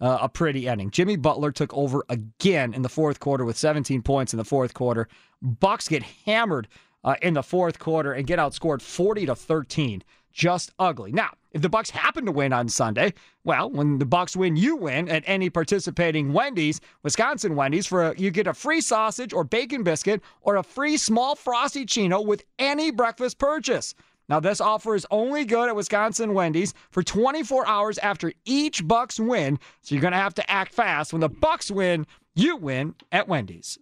uh, 0.00 0.18
a 0.22 0.28
pretty 0.28 0.68
ending. 0.68 0.90
Jimmy 0.90 1.16
Butler 1.16 1.52
took 1.52 1.72
over 1.74 2.04
again 2.08 2.74
in 2.74 2.82
the 2.82 2.88
fourth 2.88 3.20
quarter 3.20 3.44
with 3.44 3.56
17 3.56 4.02
points 4.02 4.32
in 4.32 4.36
the 4.36 4.44
fourth 4.44 4.74
quarter. 4.74 5.08
Bucks 5.40 5.88
get 5.88 6.02
hammered 6.02 6.68
uh, 7.04 7.16
in 7.22 7.34
the 7.34 7.42
fourth 7.42 7.78
quarter 7.78 8.12
and 8.12 8.26
get 8.26 8.38
outscored 8.38 8.82
40 8.82 9.26
to 9.26 9.34
13. 9.34 10.02
Just 10.32 10.72
ugly. 10.78 11.12
Now, 11.12 11.30
if 11.52 11.62
the 11.62 11.68
Bucks 11.68 11.90
happen 11.90 12.26
to 12.26 12.32
win 12.32 12.52
on 12.52 12.68
Sunday, 12.68 13.14
well, 13.44 13.70
when 13.70 13.98
the 13.98 14.06
Bucks 14.06 14.36
win, 14.36 14.56
you 14.56 14.76
win 14.76 15.08
at 15.08 15.24
any 15.26 15.50
participating 15.50 16.32
Wendy's, 16.32 16.80
Wisconsin 17.02 17.56
Wendy's, 17.56 17.86
for 17.86 18.10
a, 18.10 18.18
you 18.18 18.30
get 18.30 18.46
a 18.46 18.54
free 18.54 18.80
sausage 18.80 19.32
or 19.32 19.44
bacon 19.44 19.82
biscuit 19.82 20.22
or 20.42 20.56
a 20.56 20.62
free 20.62 20.96
small 20.96 21.34
frosty 21.34 21.86
chino 21.86 22.20
with 22.20 22.44
any 22.58 22.90
breakfast 22.90 23.38
purchase. 23.38 23.94
Now, 24.28 24.40
this 24.40 24.60
offer 24.60 24.94
is 24.94 25.06
only 25.10 25.46
good 25.46 25.68
at 25.68 25.76
Wisconsin 25.76 26.34
Wendy's 26.34 26.74
for 26.90 27.02
24 27.02 27.66
hours 27.66 27.96
after 27.98 28.32
each 28.44 28.86
Bucks 28.86 29.18
win, 29.18 29.58
so 29.80 29.94
you're 29.94 30.02
going 30.02 30.12
to 30.12 30.18
have 30.18 30.34
to 30.34 30.50
act 30.50 30.74
fast. 30.74 31.12
When 31.12 31.20
the 31.20 31.30
Bucks 31.30 31.70
win, 31.70 32.06
you 32.34 32.56
win 32.56 32.94
at 33.10 33.26
Wendy's. 33.26 33.78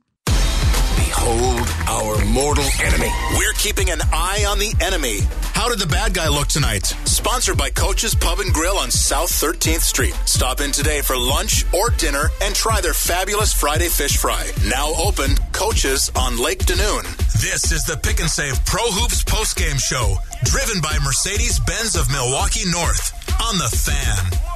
Behold 1.26 1.68
our 1.88 2.24
mortal 2.26 2.64
enemy. 2.84 3.10
We're 3.36 3.52
keeping 3.54 3.90
an 3.90 4.00
eye 4.12 4.44
on 4.46 4.60
the 4.60 4.72
enemy. 4.80 5.22
How 5.54 5.68
did 5.68 5.80
the 5.80 5.86
bad 5.88 6.14
guy 6.14 6.28
look 6.28 6.46
tonight? 6.46 6.86
Sponsored 7.04 7.58
by 7.58 7.70
Coach's 7.70 8.14
Pub 8.14 8.38
and 8.38 8.54
Grill 8.54 8.76
on 8.76 8.92
South 8.92 9.30
13th 9.30 9.80
Street. 9.80 10.14
Stop 10.24 10.60
in 10.60 10.70
today 10.70 11.00
for 11.00 11.16
lunch 11.16 11.64
or 11.74 11.90
dinner 11.90 12.30
and 12.42 12.54
try 12.54 12.80
their 12.80 12.94
fabulous 12.94 13.52
Friday 13.52 13.88
fish 13.88 14.18
fry. 14.18 14.48
Now 14.68 14.92
open, 14.94 15.34
Coach's 15.50 16.12
on 16.14 16.38
Lake 16.38 16.64
Denoon. 16.64 17.02
This 17.42 17.72
is 17.72 17.82
the 17.84 17.98
Pick 18.00 18.20
and 18.20 18.30
Save 18.30 18.64
Pro 18.64 18.84
Hoops 18.84 19.24
postgame 19.24 19.80
show, 19.80 20.14
driven 20.44 20.80
by 20.80 20.96
Mercedes 21.02 21.58
Benz 21.58 21.96
of 21.96 22.08
Milwaukee 22.08 22.70
North 22.70 23.12
on 23.42 23.58
the 23.58 23.64
fan. 23.64 24.55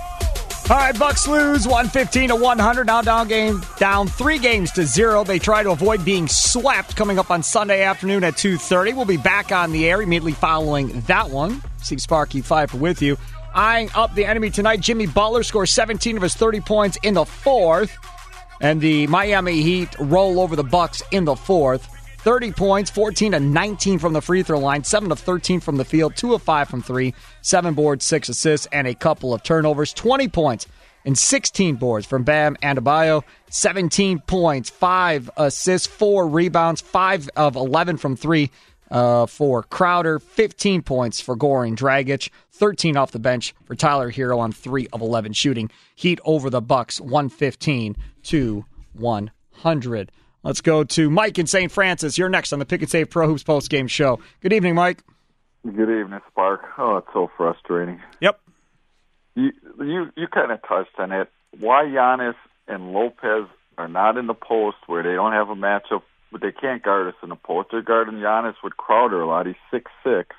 All 0.70 0.76
right, 0.76 0.96
Bucks 0.96 1.26
lose 1.26 1.66
115 1.66 2.28
to 2.28 2.36
100. 2.36 2.86
Now 2.86 3.02
down 3.02 3.26
game 3.26 3.60
down 3.78 4.06
three 4.06 4.38
games 4.38 4.70
to 4.72 4.86
zero. 4.86 5.24
They 5.24 5.40
try 5.40 5.64
to 5.64 5.72
avoid 5.72 6.04
being 6.04 6.28
swept. 6.28 6.94
Coming 6.94 7.18
up 7.18 7.32
on 7.32 7.42
Sunday 7.42 7.82
afternoon 7.82 8.22
at 8.22 8.36
2:30. 8.36 8.92
We'll 8.92 9.04
be 9.04 9.16
back 9.16 9.50
on 9.50 9.72
the 9.72 9.90
air 9.90 10.00
immediately 10.00 10.30
following 10.30 11.00
that 11.08 11.28
one. 11.28 11.60
Steve 11.82 12.00
Sparky 12.00 12.40
Fifer 12.40 12.76
with 12.76 13.02
you. 13.02 13.18
Eyeing 13.52 13.90
up 13.96 14.14
the 14.14 14.24
enemy 14.24 14.48
tonight, 14.48 14.78
Jimmy 14.78 15.06
Butler 15.06 15.42
scores 15.42 15.72
17 15.72 16.16
of 16.16 16.22
his 16.22 16.34
30 16.34 16.60
points 16.60 16.98
in 17.02 17.14
the 17.14 17.24
fourth, 17.24 17.90
and 18.60 18.80
the 18.80 19.08
Miami 19.08 19.62
Heat 19.62 19.88
roll 19.98 20.38
over 20.38 20.54
the 20.54 20.62
Bucks 20.62 21.02
in 21.10 21.24
the 21.24 21.34
fourth. 21.34 21.88
30 22.20 22.52
points, 22.52 22.90
14 22.90 23.32
to 23.32 23.40
19 23.40 23.98
from 23.98 24.12
the 24.12 24.20
free 24.20 24.42
throw 24.42 24.58
line, 24.58 24.84
7 24.84 25.08
to 25.08 25.16
13 25.16 25.58
from 25.58 25.76
the 25.76 25.86
field, 25.86 26.14
2 26.16 26.34
of 26.34 26.42
5 26.42 26.68
from 26.68 26.82
3, 26.82 27.14
7 27.40 27.72
boards, 27.72 28.04
6 28.04 28.28
assists, 28.28 28.66
and 28.72 28.86
a 28.86 28.94
couple 28.94 29.32
of 29.32 29.42
turnovers. 29.42 29.94
20 29.94 30.28
points 30.28 30.66
and 31.06 31.16
16 31.16 31.76
boards 31.76 32.04
from 32.04 32.22
Bam 32.22 32.56
Adebayo, 32.62 33.24
17 33.48 34.18
points, 34.20 34.68
5 34.68 35.30
assists, 35.38 35.86
4 35.86 36.28
rebounds, 36.28 36.82
5 36.82 37.30
of 37.36 37.56
11 37.56 37.96
from 37.96 38.16
3 38.16 38.50
uh, 38.90 39.24
for 39.24 39.62
Crowder, 39.62 40.18
15 40.18 40.82
points 40.82 41.22
for 41.22 41.34
Goran 41.34 41.74
Dragic, 41.74 42.28
13 42.52 42.98
off 42.98 43.12
the 43.12 43.18
bench 43.18 43.54
for 43.64 43.74
Tyler 43.74 44.12
Herro 44.12 44.40
on 44.40 44.52
3 44.52 44.88
of 44.92 45.00
11 45.00 45.32
shooting. 45.32 45.70
Heat 45.94 46.20
over 46.26 46.50
the 46.50 46.60
Bucks, 46.60 47.00
115 47.00 47.96
to 48.24 48.66
100. 48.92 50.12
Let's 50.42 50.62
go 50.62 50.84
to 50.84 51.10
Mike 51.10 51.38
in 51.38 51.46
St. 51.46 51.70
Francis. 51.70 52.16
You're 52.16 52.30
next 52.30 52.52
on 52.52 52.58
the 52.58 52.64
Pick 52.64 52.80
and 52.80 52.90
Save 52.90 53.10
Pro 53.10 53.26
Hoops 53.26 53.42
post 53.42 53.68
game 53.68 53.86
show. 53.86 54.20
Good 54.40 54.52
evening, 54.52 54.74
Mike. 54.74 55.02
Good 55.64 55.90
evening, 55.90 56.20
Spark. 56.30 56.62
Oh, 56.78 56.96
it's 56.96 57.08
so 57.12 57.30
frustrating. 57.36 58.00
Yep. 58.20 58.40
You 59.34 59.52
you 59.78 60.10
you 60.16 60.26
kind 60.28 60.50
of 60.50 60.60
touched 60.66 60.98
on 60.98 61.12
it. 61.12 61.28
Why 61.58 61.84
Giannis 61.84 62.36
and 62.66 62.92
Lopez 62.92 63.46
are 63.76 63.88
not 63.88 64.16
in 64.16 64.26
the 64.26 64.34
post 64.34 64.78
where 64.86 65.02
they 65.02 65.12
don't 65.12 65.32
have 65.32 65.50
a 65.50 65.54
matchup, 65.54 66.02
but 66.32 66.40
they 66.40 66.52
can't 66.52 66.82
guard 66.82 67.08
us 67.08 67.14
in 67.22 67.28
the 67.28 67.36
post. 67.36 67.68
They're 67.70 67.82
guarding 67.82 68.14
Giannis 68.14 68.54
with 68.64 68.76
Crowder 68.76 69.20
a 69.20 69.26
lot. 69.26 69.46
He's 69.46 69.56
six 69.70 69.90
six. 70.02 70.34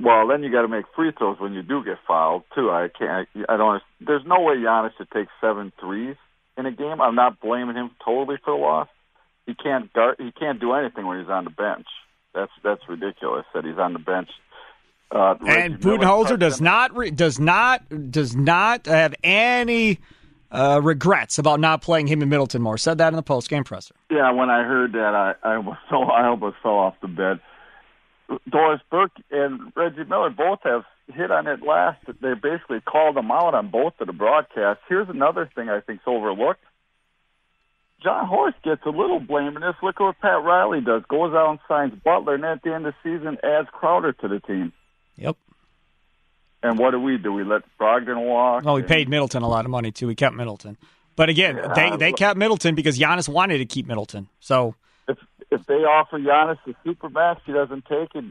Well, 0.00 0.28
then 0.28 0.42
you 0.42 0.50
got 0.50 0.62
to 0.62 0.68
make 0.68 0.86
free 0.94 1.12
throws 1.16 1.38
when 1.38 1.52
you 1.52 1.62
do 1.62 1.84
get 1.84 1.98
fouled 2.06 2.44
too. 2.54 2.70
I 2.70 2.88
can't. 2.96 3.28
I 3.48 3.56
don't. 3.56 3.82
There's 4.00 4.24
no 4.24 4.40
way 4.40 4.54
Giannis 4.54 4.96
should 4.96 5.10
take 5.10 5.28
seven 5.40 5.72
threes 5.80 6.16
in 6.56 6.66
a 6.66 6.72
game. 6.72 7.00
I'm 7.00 7.14
not 7.14 7.40
blaming 7.40 7.76
him 7.76 7.90
totally 8.04 8.36
for 8.44 8.56
the 8.56 8.62
loss. 8.62 8.88
He 9.46 9.54
can't 9.54 9.92
guard. 9.92 10.16
He 10.18 10.32
can't 10.32 10.60
do 10.60 10.72
anything 10.72 11.06
when 11.06 11.20
he's 11.20 11.28
on 11.28 11.44
the 11.44 11.50
bench. 11.50 11.86
That's 12.34 12.52
that's 12.62 12.82
ridiculous 12.88 13.44
that 13.54 13.64
he's 13.64 13.78
on 13.78 13.92
the 13.92 13.98
bench. 13.98 14.28
Uh, 15.10 15.34
and 15.46 15.78
Budenholzer 15.78 16.38
does 16.38 16.60
not 16.60 16.96
re- 16.96 17.10
does 17.10 17.38
not 17.38 18.10
does 18.10 18.34
not 18.34 18.86
have 18.86 19.14
any 19.22 19.98
uh, 20.50 20.80
regrets 20.82 21.38
about 21.38 21.60
not 21.60 21.82
playing 21.82 22.06
him 22.06 22.22
in 22.22 22.28
Middleton 22.28 22.62
more. 22.62 22.78
Said 22.78 22.98
that 22.98 23.08
in 23.08 23.16
the 23.16 23.22
post 23.22 23.50
game 23.50 23.64
presser. 23.64 23.94
Yeah, 24.10 24.30
when 24.32 24.48
I 24.48 24.62
heard 24.62 24.92
that, 24.92 25.14
I 25.14 25.34
I 25.42 25.58
was 25.58 25.76
so 25.90 26.02
I 26.04 26.26
almost 26.26 26.56
fell 26.62 26.78
off 26.78 26.94
the 27.02 27.08
bed. 27.08 27.40
Doris 28.48 28.80
Burke 28.90 29.12
and 29.30 29.72
Reggie 29.74 30.04
Miller 30.04 30.30
both 30.30 30.60
have 30.64 30.84
hit 31.12 31.30
on 31.30 31.46
it 31.46 31.62
last. 31.62 32.04
They 32.20 32.34
basically 32.34 32.80
called 32.80 33.16
them 33.16 33.30
out 33.30 33.54
on 33.54 33.68
both 33.68 33.94
of 34.00 34.06
the 34.06 34.12
broadcasts. 34.12 34.82
Here's 34.88 35.08
another 35.08 35.50
thing 35.54 35.68
I 35.68 35.80
think's 35.80 36.04
overlooked. 36.06 36.60
Jon 38.02 38.26
Horst 38.26 38.56
gets 38.64 38.84
a 38.84 38.90
little 38.90 39.20
blame 39.20 39.56
in 39.56 39.62
this. 39.62 39.74
Look 39.82 40.00
at 40.00 40.04
what 40.04 40.20
Pat 40.20 40.42
Riley 40.42 40.80
does. 40.80 41.02
Goes 41.08 41.34
out 41.34 41.50
and 41.50 41.58
signs 41.68 41.94
Butler, 42.02 42.34
and 42.34 42.44
at 42.44 42.62
the 42.62 42.74
end 42.74 42.86
of 42.86 42.94
the 43.02 43.16
season 43.16 43.38
adds 43.44 43.68
Crowder 43.70 44.12
to 44.12 44.28
the 44.28 44.40
team. 44.40 44.72
Yep. 45.16 45.36
And 46.64 46.78
what 46.78 46.92
do 46.92 47.00
we 47.00 47.18
do? 47.18 47.32
We 47.32 47.44
let 47.44 47.62
Brogdon 47.78 48.24
walk. 48.24 48.64
Well, 48.64 48.74
we 48.74 48.82
paid 48.82 49.08
Middleton 49.08 49.42
a 49.42 49.48
lot 49.48 49.64
of 49.64 49.70
money 49.70 49.92
too. 49.92 50.06
We 50.06 50.14
kept 50.14 50.34
Middleton, 50.34 50.76
but 51.16 51.28
again, 51.28 51.56
yeah, 51.56 51.74
they 51.74 51.96
they 51.96 52.12
kept 52.12 52.36
Middleton 52.38 52.74
because 52.74 52.98
Giannis 52.98 53.28
wanted 53.28 53.58
to 53.58 53.64
keep 53.64 53.86
Middleton. 53.86 54.28
So 54.40 54.74
if 55.08 55.18
if 55.52 55.66
they 55.66 55.74
offer 55.74 56.18
Giannis 56.18 56.58
the 56.66 56.74
super 56.84 57.08
max, 57.10 57.42
he 57.44 57.52
doesn't 57.52 57.84
take 57.84 58.14
it. 58.14 58.24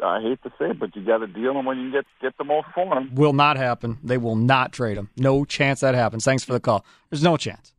I 0.00 0.20
hate 0.20 0.42
to 0.42 0.50
say 0.58 0.70
it, 0.70 0.78
but 0.78 0.94
you 0.96 1.04
got 1.04 1.18
to 1.18 1.26
deal 1.26 1.56
him 1.58 1.64
when 1.64 1.78
you 1.78 1.92
get 1.92 2.04
get 2.20 2.36
the 2.36 2.44
most 2.44 2.66
for 2.74 2.96
him. 2.96 3.14
Will 3.14 3.32
not 3.32 3.56
happen. 3.56 3.98
They 4.02 4.18
will 4.18 4.36
not 4.36 4.72
trade 4.72 4.96
him. 4.96 5.10
No 5.16 5.44
chance 5.44 5.80
that 5.80 5.94
happens. 5.94 6.24
Thanks 6.24 6.44
for 6.44 6.52
the 6.52 6.60
call. 6.60 6.84
There's 7.10 7.22
no 7.22 7.36
chance. 7.36 7.72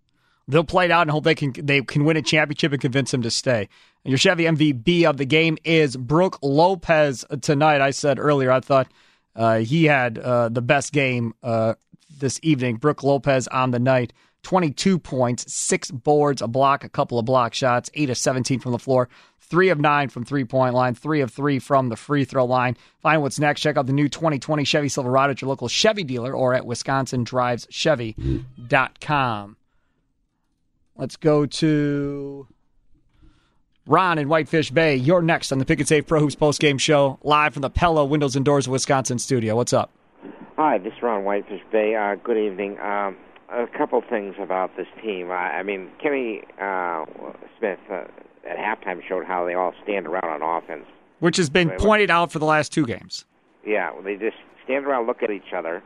They'll 0.47 0.63
play 0.63 0.85
it 0.85 0.91
out 0.91 1.01
and 1.01 1.11
hope 1.11 1.23
they 1.23 1.35
can 1.35 1.53
they 1.57 1.81
can 1.81 2.05
win 2.05 2.17
a 2.17 2.21
championship 2.21 2.71
and 2.71 2.81
convince 2.81 3.13
him 3.13 3.21
to 3.23 3.31
stay. 3.31 3.67
And 4.03 4.11
your 4.11 4.17
Chevy 4.17 4.43
MVP 4.43 5.03
of 5.03 5.17
the 5.17 5.25
game 5.25 5.57
is 5.63 5.97
Brook 5.97 6.39
Lopez 6.41 7.25
tonight. 7.41 7.81
I 7.81 7.91
said 7.91 8.19
earlier 8.19 8.51
I 8.51 8.59
thought 8.59 8.87
uh, 9.35 9.57
he 9.59 9.85
had 9.85 10.17
uh, 10.17 10.49
the 10.49 10.61
best 10.61 10.93
game 10.93 11.33
uh, 11.43 11.73
this 12.17 12.39
evening. 12.43 12.77
Brook 12.77 13.03
Lopez 13.03 13.47
on 13.49 13.71
the 13.71 13.79
night. 13.79 14.13
22 14.45 14.97
points, 14.99 15.51
six 15.51 15.91
boards, 15.91 16.41
a 16.41 16.47
block, 16.47 16.83
a 16.83 16.89
couple 16.89 17.17
of 17.17 17.25
block 17.25 17.55
shots, 17.55 17.89
8 17.95 18.11
of 18.11 18.17
17 18.17 18.59
from 18.59 18.73
the 18.73 18.79
floor, 18.79 19.09
3 19.41 19.69
of 19.69 19.79
9 19.79 20.09
from 20.09 20.23
three 20.23 20.45
point 20.45 20.75
line, 20.75 20.93
3 20.93 21.21
of 21.21 21.31
3 21.31 21.57
from 21.59 21.89
the 21.89 21.95
free 21.95 22.25
throw 22.25 22.45
line. 22.45 22.77
Find 22.99 23.23
what's 23.23 23.39
next. 23.39 23.61
Check 23.61 23.75
out 23.75 23.87
the 23.87 23.93
new 23.93 24.07
2020 24.07 24.63
Chevy 24.63 24.87
Silverado 24.87 25.31
at 25.31 25.41
your 25.41 25.49
local 25.49 25.67
Chevy 25.67 26.03
dealer 26.03 26.31
or 26.33 26.53
at 26.53 26.61
wisconsindriveschevy.com. 26.63 29.57
Let's 30.95 31.17
go 31.17 31.45
to 31.45 32.47
Ron 33.87 34.17
in 34.19 34.29
Whitefish 34.29 34.71
Bay. 34.71 34.95
You're 34.95 35.21
next 35.23 35.51
on 35.51 35.57
the 35.57 35.65
Pick 35.65 35.79
and 35.79 35.87
Save 35.87 36.05
Pro 36.07 36.19
Hoops 36.19 36.35
post 36.35 36.61
game 36.61 36.77
show, 36.77 37.17
live 37.23 37.53
from 37.53 37.63
the 37.63 37.71
Pella 37.71 38.05
Windows 38.05 38.35
and 38.35 38.45
Doors 38.45 38.67
of 38.67 38.73
Wisconsin 38.73 39.17
studio. 39.19 39.55
What's 39.55 39.73
up? 39.73 39.89
Hi, 40.55 40.77
this 40.77 40.93
is 40.93 41.01
Ron 41.01 41.23
Whitefish 41.23 41.63
Bay. 41.71 41.95
Uh, 41.95 42.15
good 42.23 42.37
evening. 42.37 42.79
Um, 42.79 43.17
a 43.49 43.67
couple 43.67 44.01
things 44.01 44.35
about 44.39 44.75
this 44.75 44.87
team. 45.01 45.31
I, 45.31 45.59
I 45.59 45.63
mean, 45.63 45.89
Kenny 46.01 46.43
uh, 46.59 47.05
Smith 47.57 47.79
uh, 47.89 48.05
at 48.47 48.57
halftime 48.57 49.01
showed 49.07 49.25
how 49.25 49.45
they 49.45 49.53
all 49.53 49.73
stand 49.83 50.07
around 50.07 50.41
on 50.41 50.63
offense. 50.63 50.85
Which 51.19 51.37
has 51.37 51.49
been 51.49 51.71
pointed 51.77 52.11
out 52.11 52.31
for 52.31 52.39
the 52.39 52.45
last 52.45 52.71
two 52.71 52.85
games. 52.85 53.25
Yeah, 53.65 53.91
they 54.03 54.15
just 54.15 54.37
stand 54.63 54.85
around, 54.85 55.07
look 55.07 55.23
at 55.23 55.31
each 55.31 55.53
other. 55.55 55.81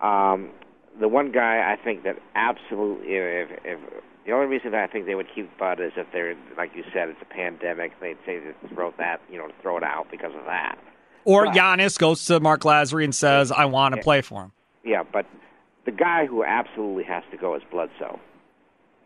Um, 0.00 0.50
the 0.98 1.08
one 1.08 1.30
guy 1.30 1.72
I 1.72 1.82
think 1.82 2.04
that 2.04 2.18
absolutely, 2.34 3.14
if, 3.14 3.50
if 3.64 3.78
the 4.24 4.32
only 4.32 4.46
reason 4.46 4.74
I 4.74 4.86
think 4.86 5.06
they 5.06 5.14
would 5.14 5.28
keep 5.32 5.56
Bud 5.58 5.80
is 5.80 5.92
if 5.96 6.06
they're, 6.12 6.34
like 6.56 6.72
you 6.74 6.84
said, 6.92 7.08
it's 7.08 7.20
a 7.22 7.26
pandemic. 7.26 7.92
They'd 8.00 8.16
say 8.24 8.40
to 8.40 8.74
throw 8.74 8.92
that, 8.98 9.20
you 9.30 9.38
know, 9.38 9.48
throw 9.62 9.76
it 9.76 9.84
out 9.84 10.10
because 10.10 10.34
of 10.34 10.44
that. 10.46 10.78
Or 11.24 11.46
but, 11.46 11.54
Giannis 11.54 11.98
goes 11.98 12.24
to 12.26 12.40
Mark 12.40 12.62
Lasry 12.62 13.04
and 13.04 13.14
says, 13.14 13.50
"I 13.50 13.64
want 13.64 13.94
to 13.94 13.98
yeah, 13.98 14.04
play 14.04 14.20
for 14.22 14.44
him." 14.44 14.52
Yeah, 14.84 15.02
but 15.12 15.26
the 15.86 15.92
guy 15.92 16.26
who 16.26 16.44
absolutely 16.44 17.04
has 17.04 17.22
to 17.30 17.36
go 17.36 17.54
is 17.54 17.62
Bledsoe. 17.70 18.20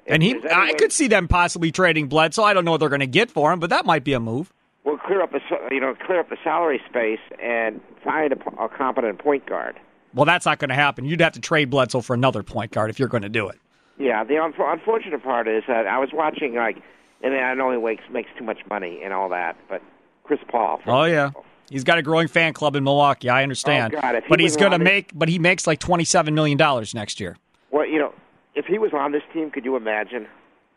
If 0.07 0.15
and 0.15 0.23
he, 0.23 0.35
I 0.49 0.67
way, 0.67 0.75
could 0.75 0.93
see 0.93 1.07
them 1.07 1.29
possibly 1.29 1.71
trading 1.71 2.09
Bledsoe. 2.09 2.43
I 2.43 2.55
don't 2.55 2.65
know 2.65 2.73
what 2.73 2.81
they're 2.81 2.89
going 2.89 3.01
to 3.01 3.07
get 3.07 3.31
for 3.31 3.53
him, 3.53 3.61
but 3.61 3.71
that 3.71 3.87
might 3.87 4.03
be 4.03 4.15
a 4.15 4.21
move. 4.21 4.53
Well, 4.85 4.97
clear 4.97 5.23
up 5.23 5.33
a, 5.35 5.41
you 5.71 5.81
know, 5.81 5.95
clear 6.07 6.21
up 6.21 6.31
the 6.31 6.39
salary 6.43 6.81
space 6.89 7.21
and 7.41 7.81
find 8.03 8.33
a, 8.33 8.63
a 8.63 8.69
competent 8.69 9.19
point 9.19 9.47
guard. 9.47 9.79
Well, 10.15 10.25
that's 10.25 10.47
not 10.47 10.59
going 10.59 10.71
to 10.71 10.75
happen. 10.75 11.05
You'd 11.05 11.21
have 11.21 11.35
to 11.35 11.41
trade 11.41 11.71
Bledsoe 11.71 12.01
for 12.01 12.15
another 12.15 12.43
point 12.43 12.73
guard 12.73 12.91
if 12.91 12.99
you're 12.99 13.09
going 13.09 13.23
to 13.23 13.29
do 13.29 13.49
it. 13.49 13.59
Yeah, 13.99 14.25
the 14.25 14.39
un- 14.39 14.55
unfortunate 14.59 15.23
part 15.23 15.47
is 15.47 15.63
that 15.69 15.87
I 15.87 15.99
was 15.99 16.09
watching 16.13 16.55
like, 16.55 16.79
and 17.23 17.35
I 17.35 17.53
know 17.55 17.71
he 17.71 17.77
makes 17.77 18.05
makes 18.11 18.31
too 18.39 18.45
much 18.45 18.59
money 18.71 19.01
and 19.05 19.13
all 19.13 19.29
that, 19.29 19.57
but 19.69 19.83
Chris 20.25 20.41
Paul. 20.51 20.81
Oh 20.87 21.05
yeah, 21.05 21.27
example. 21.27 21.45
He's 21.71 21.85
got 21.85 21.97
a 21.99 22.03
growing 22.03 22.29
fan 22.29 22.53
club 22.53 22.77
in 22.77 22.85
Milwaukee. 22.85 23.29
I 23.31 23.43
understand, 23.43 23.95
oh, 23.97 24.01
God, 24.01 24.15
he 24.23 24.29
but 24.29 24.41
he's 24.41 24.57
going 24.57 24.73
to 24.73 24.79
make, 24.79 25.13
but 25.15 25.29
he 25.29 25.39
makes 25.39 25.67
like 25.67 25.79
twenty 25.79 26.05
seven 26.05 26.35
million 26.35 26.59
dollars 26.59 26.95
next 26.95 27.19
year. 27.21 27.37
Well, 27.71 27.87
you 27.87 27.99
know, 27.99 28.13
if 28.55 28.67
he 28.67 28.79
was 28.79 28.93
on 28.93 29.13
this 29.13 29.23
team, 29.33 29.51
could 29.51 29.65
you 29.65 29.77
imagine? 29.77 30.27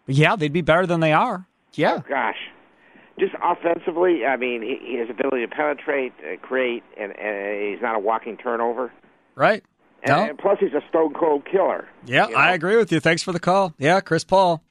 Yeah, 0.08 0.36
they'd 0.36 0.54
be 0.54 0.62
better 0.62 0.86
than 0.86 1.00
they 1.02 1.12
are. 1.14 1.46
Yeah. 1.74 1.96
Oh, 1.98 2.04
gosh. 2.08 2.38
Just 3.20 3.34
offensively, 3.44 4.26
I 4.26 4.38
mean, 4.38 4.62
he, 4.62 4.98
his 4.98 5.10
ability 5.10 5.46
to 5.46 5.48
penetrate, 5.48 6.14
uh, 6.20 6.38
create, 6.42 6.84
and, 6.98 7.12
and 7.18 7.72
he's 7.74 7.82
not 7.82 7.96
a 7.96 8.00
walking 8.00 8.38
turnover. 8.38 8.92
Right. 9.36 9.64
And, 10.04 10.12
No. 10.18 10.24
and 10.30 10.38
plus, 10.38 10.58
he's 10.60 10.74
a 10.74 10.82
stone 10.90 11.14
cold 11.14 11.46
killer. 11.46 11.88
Yeah, 12.06 12.28
you 12.28 12.34
know? 12.34 12.38
I 12.40 12.54
agree 12.54 12.76
with 12.76 12.92
you. 12.92 13.00
Thanks 13.00 13.22
for 13.24 13.32
the 13.32 13.40
call. 13.40 13.74
Yeah, 13.78 14.02
Chris 14.02 14.24
Paul, 14.24 14.64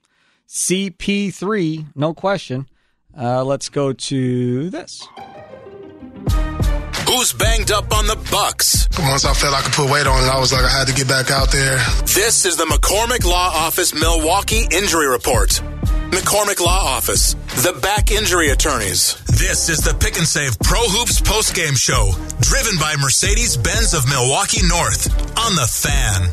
CP3, 0.48 1.86
no 1.94 2.12
question. 2.14 2.68
Uh, 3.18 3.44
let's 3.44 3.68
go 3.68 3.92
to 3.92 4.70
this. 4.70 5.06
Who's 7.12 7.34
banged 7.34 7.70
up 7.70 7.92
on 7.92 8.06
the 8.06 8.16
Bucks? 8.30 8.88
Once 8.98 9.26
I 9.26 9.34
felt 9.34 9.52
I 9.52 9.60
could 9.60 9.74
put 9.74 9.90
weight 9.92 10.06
on 10.06 10.24
it, 10.24 10.28
I 10.28 10.40
was 10.40 10.50
like, 10.50 10.64
I 10.64 10.70
had 10.70 10.86
to 10.86 10.94
get 10.94 11.06
back 11.06 11.30
out 11.30 11.52
there. 11.52 11.76
This 12.06 12.46
is 12.46 12.56
the 12.56 12.64
McCormick 12.64 13.26
Law 13.26 13.50
Office 13.52 13.92
Milwaukee 13.92 14.66
Injury 14.72 15.08
Report. 15.08 15.50
McCormick 16.08 16.58
Law 16.58 16.96
Office, 16.96 17.34
the 17.62 17.78
back 17.82 18.10
injury 18.12 18.48
attorneys. 18.48 19.22
This 19.26 19.68
is 19.68 19.80
the 19.80 19.92
Pick 19.92 20.16
and 20.16 20.26
Save 20.26 20.58
Pro 20.60 20.80
Hoops 20.80 21.20
postgame 21.20 21.76
show, 21.76 22.12
driven 22.40 22.78
by 22.80 22.96
Mercedes 22.98 23.58
Benz 23.58 23.92
of 23.92 24.08
Milwaukee 24.08 24.66
North 24.66 25.12
on 25.38 25.54
the 25.54 25.68
fan. 25.68 26.30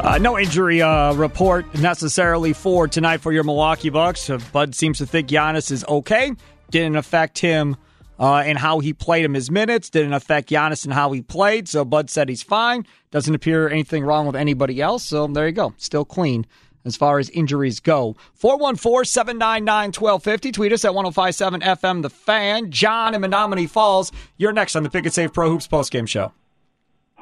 Uh, 0.00 0.16
no 0.16 0.38
injury 0.38 0.80
uh, 0.80 1.12
report 1.12 1.66
necessarily 1.78 2.54
for 2.54 2.88
tonight 2.88 3.18
for 3.18 3.30
your 3.30 3.44
Milwaukee 3.44 3.90
Bucks. 3.90 4.30
Uh, 4.30 4.38
Bud 4.52 4.74
seems 4.74 4.98
to 4.98 5.06
think 5.06 5.28
Giannis 5.28 5.70
is 5.70 5.84
okay. 5.84 6.32
Didn't 6.70 6.96
affect 6.96 7.38
him 7.38 7.76
uh, 8.18 8.42
in 8.46 8.56
how 8.56 8.80
he 8.80 8.92
played 8.92 9.24
him 9.24 9.34
his 9.34 9.50
minutes. 9.50 9.90
Didn't 9.90 10.12
affect 10.12 10.50
Giannis 10.50 10.84
and 10.84 10.92
how 10.92 11.12
he 11.12 11.22
played. 11.22 11.68
So 11.68 11.84
Bud 11.84 12.10
said 12.10 12.28
he's 12.28 12.42
fine. 12.42 12.86
Doesn't 13.10 13.34
appear 13.34 13.68
anything 13.68 14.04
wrong 14.04 14.26
with 14.26 14.36
anybody 14.36 14.80
else. 14.80 15.04
So 15.04 15.26
there 15.26 15.46
you 15.46 15.52
go. 15.52 15.74
Still 15.78 16.04
clean 16.04 16.46
as 16.84 16.96
far 16.96 17.18
as 17.18 17.30
injuries 17.30 17.80
go. 17.80 18.16
414 18.34 19.04
799 19.04 19.88
1250. 19.88 20.52
Tweet 20.52 20.72
us 20.72 20.84
at 20.84 20.94
1057 20.94 21.60
FM 21.60 22.02
The 22.02 22.10
Fan. 22.10 22.70
John 22.70 23.14
in 23.14 23.22
Menomonee 23.22 23.68
Falls. 23.68 24.12
You're 24.36 24.52
next 24.52 24.76
on 24.76 24.82
the 24.82 24.90
Pick 24.90 25.04
and 25.04 25.14
Save 25.14 25.32
Pro 25.32 25.50
Hoops 25.50 25.68
postgame 25.68 26.08
show. 26.08 26.32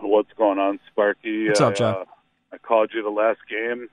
What's 0.00 0.32
going 0.34 0.58
on, 0.58 0.78
Sparky? 0.90 1.48
What's 1.48 1.60
up, 1.60 1.74
John? 1.74 1.94
Uh, 1.94 2.04
I 2.52 2.58
called 2.58 2.90
you 2.94 3.02
the 3.02 3.10
last 3.10 3.40
game. 3.48 3.88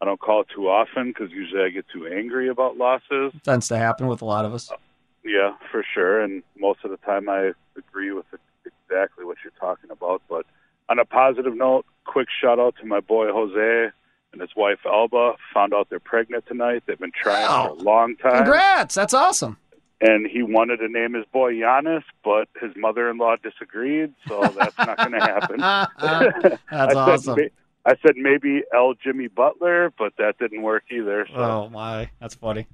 I 0.00 0.04
don't 0.04 0.20
call 0.20 0.42
it 0.42 0.48
too 0.54 0.68
often 0.68 1.08
because 1.08 1.30
usually 1.32 1.62
I 1.62 1.70
get 1.70 1.86
too 1.92 2.06
angry 2.06 2.48
about 2.48 2.76
losses. 2.76 3.32
It 3.34 3.42
Tends 3.44 3.68
to 3.68 3.76
happen 3.78 4.06
with 4.06 4.22
a 4.22 4.24
lot 4.24 4.44
of 4.44 4.54
us. 4.54 4.70
Uh, 4.70 4.76
yeah, 5.24 5.54
for 5.70 5.84
sure. 5.94 6.20
And 6.22 6.42
most 6.58 6.80
of 6.84 6.90
the 6.90 6.96
time 6.98 7.28
I 7.28 7.52
agree 7.76 8.12
with 8.12 8.24
exactly 8.64 9.24
what 9.24 9.38
you're 9.42 9.52
talking 9.58 9.90
about. 9.90 10.22
But 10.28 10.46
on 10.88 10.98
a 10.98 11.04
positive 11.04 11.54
note, 11.56 11.84
quick 12.04 12.28
shout 12.40 12.58
out 12.58 12.76
to 12.80 12.86
my 12.86 13.00
boy 13.00 13.32
Jose 13.32 13.90
and 14.32 14.40
his 14.40 14.50
wife 14.56 14.78
Alba. 14.86 15.34
Found 15.52 15.74
out 15.74 15.88
they're 15.90 15.98
pregnant 16.00 16.46
tonight. 16.46 16.84
They've 16.86 16.98
been 16.98 17.12
trying 17.12 17.46
Wow. 17.46 17.74
for 17.74 17.80
a 17.80 17.82
long 17.82 18.16
time. 18.16 18.44
Congrats! 18.44 18.94
That's 18.94 19.14
awesome. 19.14 19.56
And 20.00 20.28
he 20.28 20.44
wanted 20.44 20.76
to 20.76 20.88
name 20.88 21.14
his 21.14 21.24
boy 21.32 21.54
Giannis, 21.54 22.04
but 22.22 22.48
his 22.60 22.70
mother-in-law 22.76 23.36
disagreed, 23.42 24.14
so 24.28 24.42
that's 24.56 24.78
not 24.78 24.96
going 24.96 25.10
to 25.10 25.18
happen. 25.18 25.58
That's 26.70 26.94
I 26.94 26.94
awesome. 26.94 27.34
ma- 27.40 27.48
I 27.88 27.94
said 28.02 28.16
maybe 28.16 28.64
L. 28.74 28.92
Jimmy 29.02 29.28
Butler, 29.28 29.90
but 29.98 30.12
that 30.18 30.36
didn't 30.38 30.60
work 30.60 30.84
either. 30.90 31.26
So 31.26 31.34
Oh 31.34 31.68
my, 31.70 32.10
that's 32.20 32.34
funny. 32.34 32.66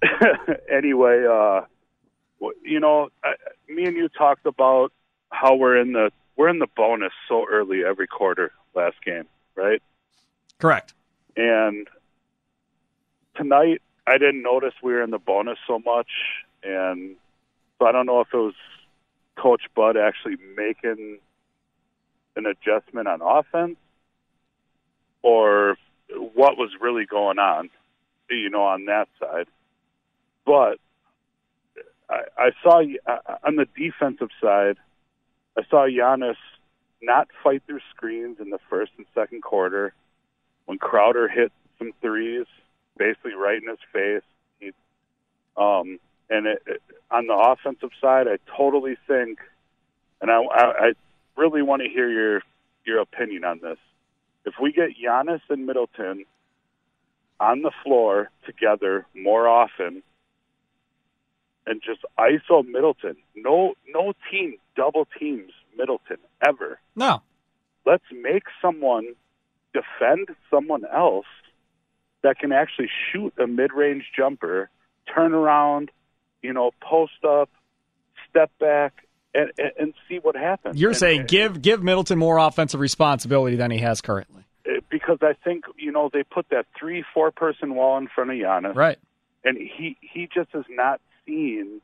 anyway, 0.72 1.26
uh, 1.28 1.62
you 2.62 2.78
know, 2.78 3.08
I, 3.24 3.34
me 3.68 3.86
and 3.86 3.96
you 3.96 4.08
talked 4.08 4.46
about 4.46 4.92
how 5.30 5.56
we're 5.56 5.76
in 5.76 5.92
the 5.92 6.12
we're 6.36 6.48
in 6.48 6.60
the 6.60 6.68
bonus 6.76 7.12
so 7.28 7.46
early 7.50 7.84
every 7.84 8.06
quarter 8.06 8.52
last 8.72 8.94
game, 9.04 9.24
right? 9.56 9.82
Correct. 10.58 10.94
And 11.36 11.88
tonight, 13.34 13.82
I 14.06 14.18
didn't 14.18 14.42
notice 14.42 14.74
we 14.84 14.92
were 14.92 15.02
in 15.02 15.10
the 15.10 15.18
bonus 15.18 15.58
so 15.66 15.80
much, 15.80 16.10
and 16.62 17.16
so 17.78 17.86
I 17.86 17.92
don't 17.92 18.06
know 18.06 18.20
if 18.20 18.28
it 18.32 18.36
was 18.36 18.54
Coach 19.36 19.62
Bud 19.74 19.96
actually 19.96 20.36
making 20.56 21.18
an 22.36 22.46
adjustment 22.46 23.08
on 23.08 23.20
offense, 23.20 23.76
or 25.22 25.76
what 26.10 26.56
was 26.56 26.70
really 26.80 27.06
going 27.06 27.38
on, 27.38 27.70
you 28.30 28.50
know, 28.50 28.62
on 28.64 28.86
that 28.86 29.08
side. 29.18 29.46
But 30.44 30.78
I, 32.08 32.22
I 32.36 32.50
saw 32.62 32.82
uh, 33.06 33.36
on 33.44 33.56
the 33.56 33.66
defensive 33.76 34.30
side, 34.40 34.76
I 35.56 35.62
saw 35.70 35.86
Giannis 35.86 36.36
not 37.02 37.28
fight 37.42 37.62
through 37.66 37.80
screens 37.94 38.38
in 38.40 38.50
the 38.50 38.58
first 38.68 38.92
and 38.96 39.06
second 39.14 39.42
quarter. 39.42 39.92
When 40.66 40.78
Crowder 40.78 41.28
hit 41.28 41.52
some 41.78 41.92
threes, 42.00 42.46
basically 42.96 43.34
right 43.34 43.60
in 43.60 43.68
his 43.68 43.78
face, 43.92 44.22
he, 44.58 44.72
um, 45.56 45.98
and 46.28 46.46
it, 46.46 46.62
it, 46.66 46.82
on 47.10 47.26
the 47.26 47.34
offensive 47.34 47.90
side, 48.00 48.28
I 48.28 48.38
totally 48.56 48.96
think, 49.08 49.38
and 50.20 50.30
I, 50.30 50.42
I, 50.42 50.62
I 50.62 50.92
really 51.36 51.62
want 51.62 51.82
to 51.82 51.88
hear 51.88 52.08
your 52.08 52.42
your 52.84 53.00
opinion 53.00 53.44
on 53.44 53.60
this. 53.60 53.78
If 54.44 54.54
we 54.60 54.72
get 54.72 54.90
Giannis 55.02 55.40
and 55.48 55.66
Middleton 55.66 56.24
on 57.38 57.62
the 57.62 57.70
floor 57.82 58.30
together 58.46 59.06
more 59.14 59.48
often, 59.48 60.02
and 61.66 61.80
just 61.84 62.00
ISO 62.18 62.66
Middleton, 62.66 63.16
no 63.36 63.74
no 63.88 64.12
team 64.30 64.56
double 64.76 65.06
teams 65.18 65.52
Middleton 65.76 66.18
ever. 66.46 66.80
No. 66.96 67.22
Let's 67.86 68.04
make 68.12 68.44
someone 68.60 69.14
defend 69.72 70.28
someone 70.50 70.84
else 70.84 71.26
that 72.22 72.38
can 72.38 72.52
actually 72.52 72.90
shoot 73.10 73.32
a 73.38 73.46
mid-range 73.46 74.04
jumper, 74.14 74.68
turn 75.12 75.32
around, 75.32 75.90
you 76.42 76.52
know, 76.52 76.72
post 76.80 77.24
up, 77.26 77.48
step 78.28 78.50
back, 78.58 79.06
and, 79.34 79.50
and, 79.78 79.94
see 80.08 80.18
what 80.18 80.36
happens. 80.36 80.80
You're 80.80 80.90
And- 80.90 80.98
saying 80.98 81.26
give 81.26 81.62
give 81.62 81.82
Middleton 81.82 82.18
more 82.18 82.38
offensive 82.38 82.80
responsibility 82.80 83.56
than 83.56 83.70
he 83.70 83.78
has 83.78 84.00
currently. 84.00 84.44
uh, 84.66 84.80
because 84.90 85.18
I 85.22 85.34
think 85.44 85.64
you 85.76 85.92
know 85.92 86.10
they 86.12 86.22
put 86.24 86.48
that 86.50 86.66
three 86.78 87.04
four 87.14 87.30
person 87.30 87.74
wall 87.74 87.96
in 87.98 88.08
front 88.08 88.30
of 88.30 88.36
Giannis, 88.36 88.74
Right. 88.74 88.98
And 89.44 89.56
he 89.56 89.96
he 90.00 90.28
just 90.32 90.50
has 90.52 90.64
not 90.68 91.00
seen 91.26 91.80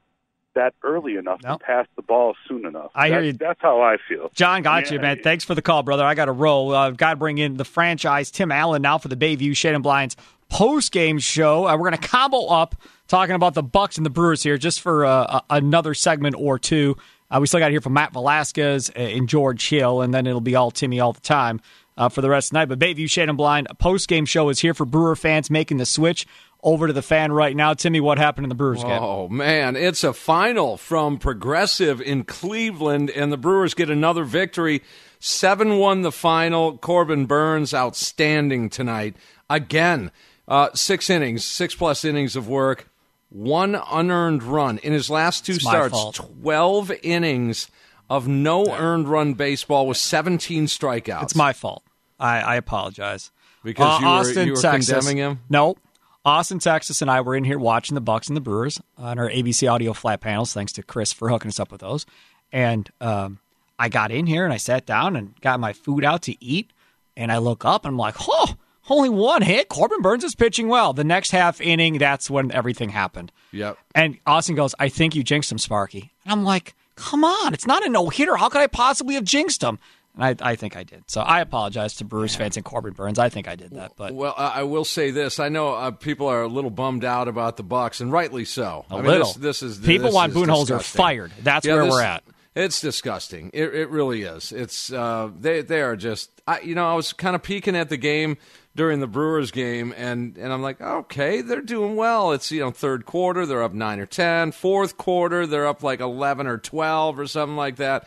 that 0.55 0.73
early 0.83 1.17
enough 1.17 1.41
to 1.41 1.59
pass 1.59 1.87
the 1.97 2.03
ball 2.03 2.35
soon 2.49 2.65
enough. 2.65 2.91
I 2.95 3.09
hear 3.09 3.17
That's- 3.17 3.27
you. 3.27 3.33
That's 3.39 3.61
how 3.61 3.83
I 3.83 3.97
feel. 4.09 4.31
John, 4.35 4.63
got 4.63 4.87
Yeah, 4.87 4.95
you, 4.95 5.01
man. 5.01 5.21
Thanks 5.23 5.45
for 5.45 5.55
the 5.55 5.61
call, 5.63 5.83
brother. 5.83 6.03
I 6.03 6.15
got 6.15 6.25
to 6.27 6.33
roll. 6.33 6.75
Uh, 6.75 6.87
I've 6.89 6.97
got 6.97 7.11
to 7.11 7.17
bring 7.17 7.37
in 7.39 7.59
the 7.59 7.65
franchise, 7.65 8.31
Tim 8.31 8.51
Allen, 8.51 8.81
now 8.83 8.97
for 8.99 9.09
the 9.09 9.17
Bayview 9.17 9.55
Shade 9.55 9.75
and 9.75 9.83
Blinds 9.83 10.17
post 10.49 10.93
game 10.93 11.19
show. 11.19 11.67
Uh, 11.67 11.77
we're 11.77 11.91
going 11.91 12.01
to 12.01 12.09
combo 12.09 12.47
up 12.47 12.75
talking 13.07 13.35
about 13.35 13.53
the 13.55 13.63
Bucks 13.63 13.99
and 13.99 14.07
the 14.07 14.11
Brewers 14.11 14.43
here 14.43 14.57
just 14.57 14.81
for 14.81 15.05
uh, 15.05 15.41
another 15.51 15.93
segment 15.93 16.37
or 16.39 16.59
two. 16.59 16.97
Uh, 17.37 17.41
we 17.41 17.47
still 17.47 17.61
got 17.61 17.68
to 17.68 17.72
hear 17.72 17.80
from 17.80 17.93
Matt 17.93 18.12
Velazquez 18.12 18.89
and 18.91 19.28
George 19.28 19.68
Hill, 19.68 20.01
and 20.01 20.14
then 20.14 20.26
it'll 20.26 20.41
be 20.41 20.55
all 20.55 20.70
Timmy 20.70 21.01
all 21.01 21.12
the 21.12 21.20
time 21.20 21.61
uh, 21.97 22.09
for 22.09 22.22
the 22.22 22.30
rest 22.30 22.49
of 22.49 22.51
the 22.53 22.61
night. 22.61 22.68
But 22.68 22.78
Bayview 22.78 23.11
Shade 23.11 23.28
and 23.28 23.37
Blind 23.37 23.68
post 23.78 24.09
game 24.09 24.24
show 24.24 24.49
is 24.49 24.59
here 24.61 24.72
for 24.72 24.87
Brewer 24.87 25.16
fans 25.16 25.51
making 25.51 25.76
the 25.76 25.87
switch 25.87 26.26
over 26.62 26.87
to 26.87 26.93
the 26.93 27.03
fan 27.03 27.32
right 27.32 27.55
now. 27.55 27.74
Timmy, 27.74 28.01
what 28.01 28.16
happened 28.16 28.47
in 28.47 28.49
the 28.49 28.55
Brewers 28.55 28.82
game? 28.82 29.03
Oh 29.03 29.28
man, 29.28 29.76
it's 29.76 30.03
a 30.03 30.14
final 30.14 30.76
from 30.76 31.18
Progressive 31.18 32.01
in 32.01 32.24
Cleveland, 32.24 33.11
and 33.11 33.30
the 33.30 33.37
Brewers 33.37 33.74
get 33.74 33.91
another 33.91 34.24
victory. 34.24 34.82
Seven 35.18 35.78
one 35.78 36.03
the 36.03 36.12
final. 36.12 36.78
Corbin 36.78 37.26
Burnes 37.26 37.74
outstanding 37.74 38.70
tonight 38.70 39.16
again. 39.51 40.11
Uh, 40.49 40.70
six 40.74 41.11
innings, 41.11 41.45
six 41.45 41.74
plus 41.74 42.05
innings 42.05 42.37
of 42.37 42.49
work, 42.49 42.89
one 43.29 43.74
unearned 43.91 44.43
run 44.43 44.79
in 44.79 44.93
his 44.93 45.11
last 45.11 45.45
two 45.47 45.55
It's 45.55 45.64
starts. 45.64 46.11
Twelve 46.12 46.91
innings 47.03 47.68
of 48.09 48.29
no 48.29 48.72
earned 48.74 49.09
run 49.09 49.35
baseball 49.35 49.87
with 49.87 49.97
seventeen 49.97 50.66
strikeouts. 50.66 51.22
It's 51.24 51.35
my 51.35 51.53
fault. 51.53 51.83
I, 52.18 52.41
I 52.41 52.55
apologize. 52.57 53.31
Because 53.64 53.97
Uh, 53.97 54.01
you 54.01 54.07
were- 54.07 54.12
Austin, 54.12 54.47
you 54.47 54.53
were 54.55 54.61
Texas. 54.61 54.95
condemning 54.95 55.16
him? 55.18 55.41
No. 55.51 55.77
Austin, 56.24 56.59
Texas, 56.59 57.03
and 57.03 57.11
I 57.11 57.20
were 57.20 57.37
in 57.37 57.45
here 57.45 57.59
watching 57.59 57.95
the 57.95 58.01
Bucks 58.01 58.27
and 58.29 58.37
the 58.37 58.41
Brewers 58.41 58.81
on 58.99 59.18
our 59.18 59.29
ABC 59.31 59.70
audio 59.70 59.93
flat 59.93 60.20
panels. 60.20 60.53
Thanks 60.53 60.72
to 60.72 60.83
Chris 60.83 61.12
for 61.12 61.29
hooking 61.29 61.49
us 61.51 61.61
up 61.61 61.70
with 61.70 61.81
those. 61.83 62.05
And 62.53 62.89
um, 63.01 63.39
I 63.79 63.89
got 63.89 64.11
in 64.11 64.27
here 64.27 64.45
and 64.45 64.53
I 64.53 64.57
sat 64.57 64.87
down 64.87 65.14
and 65.14 65.41
got 65.41 65.61
my 65.61 65.72
food 65.72 66.05
out 66.05 66.22
to 66.22 66.45
eat. 66.45 66.72
And 67.16 67.31
I 67.31 67.39
look 67.39 67.64
up 67.64 67.85
and 67.85 67.93
I'm 67.93 67.99
like, 67.99 68.16
oh, 68.20 68.55
only 68.89 69.09
one 69.09 69.43
hit. 69.43 69.68
Corbin 69.68 70.01
Burnes 70.03 70.24
is 70.24 70.34
pitching 70.34 70.68
well. 70.68 70.93
The 70.93 71.05
next 71.05 71.30
half 71.30 71.61
inning, 71.61 71.99
that's 71.99 72.30
when 72.30 72.51
everything 72.53 72.91
happened. 72.91 73.32
Yep. 73.53 73.78
And 73.95 74.18
Austin 74.26 74.55
goes, 74.55 74.74
I 74.78 74.89
think 74.89 75.14
you 75.14 75.22
jinxed 75.22 75.51
him, 75.53 75.59
Sparky. 75.59 76.12
And 76.24 76.32
I'm 76.32 76.45
like, 76.45 76.74
come 76.95 77.24
on, 77.24 77.55
it's 77.55 77.66
not 77.66 77.84
a 77.84 77.89
no 77.89 78.09
hitter. 78.09 78.37
How 78.37 78.49
could 78.49 78.61
I 78.61 78.66
possibly 78.66 79.14
have 79.14 79.24
jinxed 79.24 79.62
him? 79.62 79.78
And 80.18 80.24
I, 80.43 80.53
I 80.53 80.57
think 80.57 80.76
I 80.76 80.82
did. 80.82 81.05
So 81.11 81.20
I 81.20 81.41
apologize 81.41 81.95
to 81.97 82.05
Brewers 82.05 82.34
fans 82.34 82.57
and 82.57 82.64
Corbin 82.64 82.95
Burnes. 82.95 83.18
I 83.18 83.28
think 83.28 83.49
I 83.49 83.55
did 83.55 83.72
that. 83.72 83.93
But 83.97 84.14
Well, 84.14 84.34
I 84.37 84.62
will 84.62 84.84
say 84.87 85.11
this: 85.11 85.39
I 85.39 85.51
know 85.51 85.74
uh, 85.74 85.91
people 85.91 86.26
are 86.26 86.41
a 86.43 86.49
little 86.49 86.70
bummed 86.70 87.05
out 87.05 87.28
about 87.28 87.59
the 87.59 87.62
Bucks, 87.62 88.01
and 88.01 88.11
rightly 88.11 88.47
so. 88.47 88.87
A 88.91 88.95
I 88.95 88.97
mean, 88.97 89.05
little. 89.07 89.26
This, 89.34 89.61
this 89.61 89.62
is 89.62 89.78
People 89.78 90.07
this 90.07 90.14
want 90.14 90.32
disgusting. 90.32 90.78
fired. 90.78 91.32
That's 91.43 91.66
Yeah, 91.66 91.74
where 91.74 91.84
this- 91.84 91.93
we're 91.93 92.03
at. 92.03 92.24
It's 92.55 92.80
disgusting. 92.80 93.51
It, 93.53 93.74
it 93.74 93.91
really 93.91 94.22
is. 94.22 94.51
It's 94.51 94.91
uh, 94.91 95.28
they 95.39 95.61
they 95.61 95.82
are 95.82 95.95
just. 95.97 96.30
I, 96.49 96.61
you 96.61 96.74
know, 96.74 96.91
I 96.91 96.95
was 96.95 97.12
kind 97.12 97.37
of 97.37 97.43
peeking 97.43 97.76
at 97.76 97.91
the 97.91 97.99
game 97.99 98.39
during 98.77 99.01
the 99.01 99.07
Brewers 99.07 99.51
game, 99.51 99.93
and 99.97 100.37
and 100.37 100.53
I'm 100.53 100.62
like, 100.62 100.81
okay, 100.81 101.41
they're 101.41 101.61
doing 101.61 101.97
well. 101.97 102.33
It's 102.33 102.53
you 102.53 102.61
know 102.61 102.70
third 102.70 103.07
quarter, 103.07 103.47
they're 103.47 103.62
up 103.62 103.72
nine 103.72 103.99
or 103.99 104.07
ten. 104.07 104.53
Fourth 104.53 104.97
quarter, 104.97 105.47
they're 105.47 105.66
up 105.66 105.83
like 105.83 106.01
eleven 106.01 106.47
or 106.47 106.59
twelve 106.59 107.18
or 107.18 107.27
something 107.27 107.57
like 107.57 107.77
that. 107.77 108.07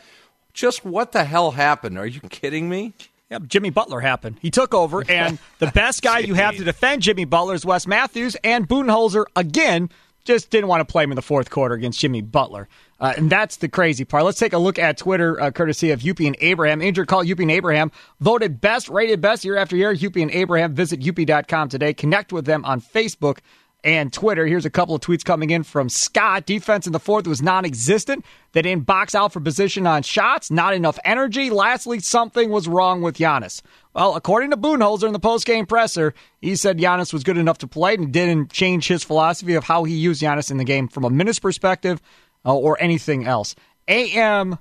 Just 0.53 0.85
what 0.85 1.11
the 1.11 1.25
hell 1.25 1.51
happened? 1.51 1.97
Are 1.97 2.05
you 2.07 2.21
kidding 2.21 2.69
me? 2.69 2.93
Yep, 3.29 3.43
Jimmy 3.47 3.69
Butler 3.69 3.99
happened. 3.99 4.37
He 4.41 4.49
took 4.49 4.73
over, 4.73 5.03
and 5.09 5.37
the 5.59 5.67
best 5.67 6.01
guy 6.01 6.19
you 6.19 6.33
have 6.35 6.55
to 6.55 6.63
defend 6.63 7.01
Jimmy 7.01 7.25
Butler 7.25 7.53
is 7.53 7.65
Wes 7.65 7.85
Matthews, 7.85 8.35
and 8.43 8.67
Budenholzer, 8.67 9.25
again, 9.35 9.89
just 10.23 10.49
didn't 10.49 10.67
want 10.67 10.81
to 10.81 10.91
play 10.91 11.03
him 11.03 11.11
in 11.11 11.15
the 11.15 11.21
fourth 11.21 11.49
quarter 11.49 11.75
against 11.75 11.99
Jimmy 11.99 12.21
Butler. 12.21 12.67
Uh, 12.99 13.13
and 13.15 13.29
that's 13.29 13.57
the 13.57 13.69
crazy 13.69 14.03
part. 14.03 14.25
Let's 14.25 14.39
take 14.39 14.53
a 14.53 14.57
look 14.57 14.77
at 14.77 14.97
Twitter, 14.97 15.39
uh, 15.39 15.51
courtesy 15.51 15.91
of 15.91 16.01
Hupy 16.01 16.27
and 16.27 16.35
Abraham. 16.39 16.81
Injured 16.81 17.07
call 17.07 17.23
Hupy 17.23 17.43
and 17.43 17.51
Abraham, 17.51 17.91
voted 18.19 18.59
best, 18.59 18.89
rated 18.89 19.21
best 19.21 19.45
year 19.45 19.57
after 19.57 19.75
year. 19.75 19.93
Hupy 19.93 20.21
and 20.21 20.31
Abraham. 20.31 20.73
Visit 20.73 20.99
Hupy.com 20.99 21.69
today. 21.69 21.93
Connect 21.93 22.33
with 22.33 22.45
them 22.45 22.65
on 22.65 22.81
Facebook 22.81 23.39
and 23.83 24.11
Twitter. 24.11 24.45
Here's 24.45 24.65
a 24.65 24.69
couple 24.69 24.95
of 24.95 25.01
tweets 25.01 25.23
coming 25.23 25.49
in 25.51 25.63
from 25.63 25.89
Scott. 25.89 26.45
Defense 26.45 26.85
in 26.85 26.93
the 26.93 26.99
fourth 26.99 27.27
was 27.27 27.41
non 27.41 27.65
existent. 27.65 28.25
They 28.51 28.61
didn't 28.61 28.85
box 28.85 29.15
out 29.15 29.31
for 29.31 29.39
position 29.39 29.87
on 29.87 30.03
shots, 30.03 30.51
not 30.51 30.73
enough 30.73 30.99
energy. 31.05 31.49
Lastly, 31.49 31.99
something 31.99 32.49
was 32.49 32.67
wrong 32.67 33.01
with 33.01 33.17
Giannis. 33.17 33.61
Well, 33.93 34.15
according 34.15 34.51
to 34.51 34.57
Budenholzer 34.57 35.07
in 35.07 35.13
the 35.13 35.19
postgame 35.19 35.67
presser, 35.67 36.13
he 36.41 36.55
said 36.55 36.77
Giannis 36.77 37.13
was 37.13 37.23
good 37.23 37.37
enough 37.37 37.59
to 37.59 37.67
play 37.67 37.95
and 37.95 38.11
didn't 38.11 38.51
change 38.51 38.87
his 38.87 39.03
philosophy 39.03 39.55
of 39.55 39.63
how 39.63 39.83
he 39.83 39.95
used 39.95 40.21
Giannis 40.21 40.51
in 40.51 40.57
the 40.57 40.63
game 40.63 40.87
from 40.87 41.05
a 41.05 41.09
minutes 41.09 41.39
perspective 41.39 42.01
uh, 42.45 42.55
or 42.55 42.81
anything 42.81 43.25
else. 43.25 43.55
AM 43.87 44.57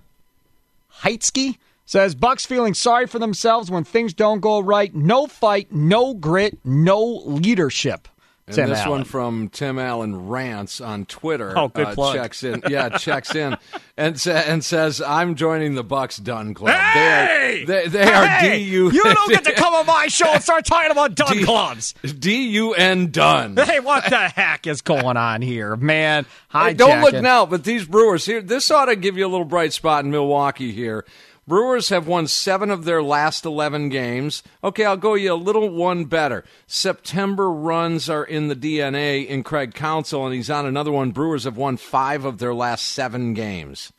Heitsky 1.02 1.58
says 1.84 2.14
Bucks 2.14 2.44
feeling 2.44 2.74
sorry 2.74 3.06
for 3.06 3.18
themselves 3.18 3.70
when 3.70 3.84
things 3.84 4.12
don't 4.12 4.40
go 4.40 4.60
right. 4.60 4.94
No 4.94 5.26
fight, 5.26 5.72
no 5.72 6.14
grit, 6.14 6.58
no 6.64 7.02
leadership. 7.24 8.08
And 8.48 8.54
Tim 8.56 8.68
this 8.70 8.78
Allen. 8.80 8.90
one 8.90 9.04
from 9.04 9.48
Tim 9.50 9.78
Allen 9.78 10.28
Rants 10.28 10.80
on 10.80 11.04
Twitter. 11.04 11.52
Oh, 11.56 11.68
good 11.68 11.86
uh, 11.88 11.94
plug. 11.94 12.16
Checks 12.16 12.42
in, 12.42 12.62
yeah, 12.68 12.88
checks 12.90 13.34
in, 13.34 13.56
and 13.96 14.18
sa- 14.18 14.30
and 14.30 14.64
says, 14.64 15.00
"I'm 15.00 15.34
joining 15.34 15.74
the 15.74 15.84
Bucks 15.84 16.16
Dun 16.16 16.54
Club. 16.54 16.74
Hey! 16.74 17.64
They 17.66 17.84
are 17.84 17.88
they, 17.88 17.88
they 17.88 18.10
are 18.12 18.26
Hey! 18.26 18.64
du 18.64 18.90
You 18.90 19.02
don't 19.04 19.30
get 19.30 19.44
to 19.44 19.52
come 19.52 19.74
on 19.74 19.84
my 19.86 20.06
show 20.06 20.28
and 20.28 20.42
start 20.42 20.64
talking 20.64 20.90
about 20.90 21.14
dun 21.14 21.36
D- 21.36 21.44
clubs. 21.44 21.94
D 22.02 22.48
U 22.50 22.72
N 22.74 23.10
Dun. 23.10 23.56
Hey, 23.56 23.80
what 23.80 24.04
the 24.08 24.16
heck 24.28 24.66
is 24.66 24.80
going 24.80 25.16
on 25.16 25.42
here, 25.42 25.76
man? 25.76 26.24
Hi, 26.48 26.68
Hey, 26.68 26.74
don't 26.74 27.02
look 27.02 27.14
now, 27.22 27.44
but 27.46 27.64
these 27.64 27.84
Brewers 27.86 28.24
here, 28.24 28.40
this 28.40 28.70
ought 28.70 28.86
to 28.86 28.96
give 28.96 29.18
you 29.18 29.26
a 29.26 29.28
little 29.28 29.44
bright 29.44 29.72
spot 29.74 30.04
in 30.04 30.10
Milwaukee 30.10 30.72
here. 30.72 31.04
Brewers 31.48 31.88
have 31.88 32.06
won 32.06 32.26
seven 32.26 32.70
of 32.70 32.84
their 32.84 33.02
last 33.02 33.46
11 33.46 33.88
games. 33.88 34.42
Okay, 34.62 34.84
I'll 34.84 34.98
go 34.98 35.14
you 35.14 35.32
a 35.32 35.34
little 35.34 35.70
one 35.70 36.04
better. 36.04 36.44
September 36.66 37.50
runs 37.50 38.10
are 38.10 38.22
in 38.22 38.48
the 38.48 38.54
DNA 38.54 39.26
in 39.26 39.42
Craig 39.42 39.72
Counsell, 39.72 40.26
and 40.26 40.34
he's 40.34 40.50
on 40.50 40.66
another 40.66 40.92
one. 40.92 41.10
Brewers 41.10 41.44
have 41.44 41.56
won 41.56 41.78
five 41.78 42.26
of 42.26 42.36
their 42.36 42.52
last 42.52 42.88
seven 42.88 43.32
games. 43.32 43.94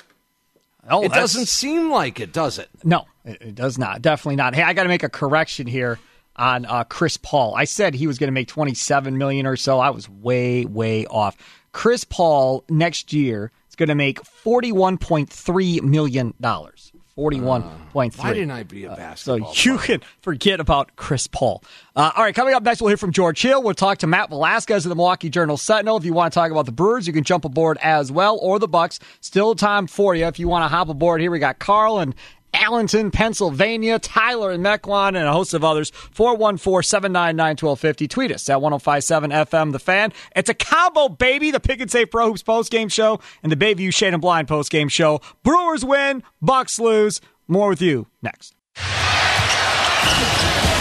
Oh, 0.87 1.01
it 1.01 1.11
doesn't 1.11 1.47
seem 1.47 1.89
like 1.89 2.19
it, 2.19 2.31
does 2.31 2.59
it? 2.59 2.69
No, 2.83 3.07
it, 3.25 3.41
it 3.41 3.55
does 3.55 3.79
not. 3.79 4.03
Definitely 4.03 4.35
not. 4.35 4.53
Hey, 4.53 4.61
I 4.61 4.73
got 4.73 4.83
to 4.83 4.89
make 4.89 5.01
a 5.01 5.09
correction 5.09 5.65
here 5.65 5.97
on 6.35 6.67
uh, 6.67 6.83
Chris 6.83 7.17
Paul. 7.17 7.55
I 7.55 7.63
said 7.63 7.95
he 7.95 8.05
was 8.05 8.19
going 8.19 8.27
to 8.27 8.31
make 8.31 8.47
27 8.47 9.17
million 9.17 9.47
or 9.47 9.55
so. 9.55 9.79
I 9.79 9.89
was 9.89 10.07
way, 10.07 10.65
way 10.65 11.07
off. 11.07 11.35
Chris 11.71 12.03
Paul 12.03 12.63
next 12.69 13.11
year 13.11 13.51
is 13.69 13.75
going 13.75 13.89
to 13.89 13.95
make 13.95 14.21
41.3 14.21 15.81
million 15.81 16.35
dollars. 16.39 16.93
41.3. 17.19 18.17
Why 18.17 18.33
didn't 18.33 18.51
I 18.51 18.63
be 18.63 18.85
a 18.85 18.95
basketball. 18.95 19.15
So 19.15 19.45
basketball 19.45 19.73
you 19.73 19.79
can 19.79 20.01
forget 20.21 20.59
about 20.59 20.95
Chris 20.95 21.27
Paul. 21.27 21.63
Uh, 21.95 22.11
all 22.15 22.23
right, 22.23 22.33
coming 22.33 22.53
up 22.53 22.63
next, 22.63 22.81
we'll 22.81 22.89
hear 22.89 22.97
from 22.97 23.11
George 23.11 23.41
Hill. 23.41 23.61
We'll 23.61 23.73
talk 23.73 23.97
to 23.99 24.07
Matt 24.07 24.29
Velazquez 24.29 24.85
of 24.85 24.89
the 24.89 24.95
Milwaukee 24.95 25.29
Journal 25.29 25.57
Sentinel. 25.57 25.97
If 25.97 26.05
you 26.05 26.13
want 26.13 26.31
to 26.31 26.39
talk 26.39 26.51
about 26.51 26.65
the 26.65 26.71
Brewers, 26.71 27.07
you 27.07 27.13
can 27.13 27.23
jump 27.23 27.43
aboard 27.43 27.77
as 27.81 28.11
well, 28.11 28.39
or 28.41 28.57
the 28.57 28.67
Bucks. 28.67 28.99
Still 29.19 29.53
time 29.53 29.87
for 29.87 30.15
you 30.15 30.25
if 30.25 30.39
you 30.39 30.47
want 30.47 30.63
to 30.63 30.69
hop 30.69 30.87
aboard. 30.87 31.19
Here 31.19 31.31
we 31.31 31.39
got 31.39 31.59
Carl 31.59 31.99
and 31.99 32.15
Allentown, 32.53 33.11
Pennsylvania, 33.11 33.99
Tyler 33.99 34.51
and 34.51 34.63
Mequon, 34.63 35.09
and 35.09 35.17
a 35.17 35.31
host 35.33 35.53
of 35.53 35.63
others. 35.63 35.89
414 35.89 36.83
799 36.83 37.51
1250. 37.51 38.07
Tweet 38.07 38.31
us 38.31 38.49
at 38.49 38.61
1057 38.61 39.31
FM 39.31 39.71
The 39.71 39.79
Fan. 39.79 40.13
It's 40.35 40.49
a 40.49 40.53
combo, 40.53 41.09
baby. 41.09 41.51
The 41.51 41.59
Pick 41.59 41.81
and 41.81 41.91
Save 41.91 42.11
Pro 42.11 42.27
Hoops 42.27 42.43
postgame 42.43 42.91
show 42.91 43.19
and 43.43 43.51
the 43.51 43.55
Bayview 43.55 43.93
Shade 43.93 44.13
and 44.13 44.21
Blind 44.21 44.47
postgame 44.47 44.89
show. 44.89 45.21
Brewers 45.43 45.83
win, 45.85 46.23
Bucks 46.41 46.79
lose. 46.79 47.21
More 47.47 47.69
with 47.69 47.81
you 47.81 48.07
next. 48.21 48.55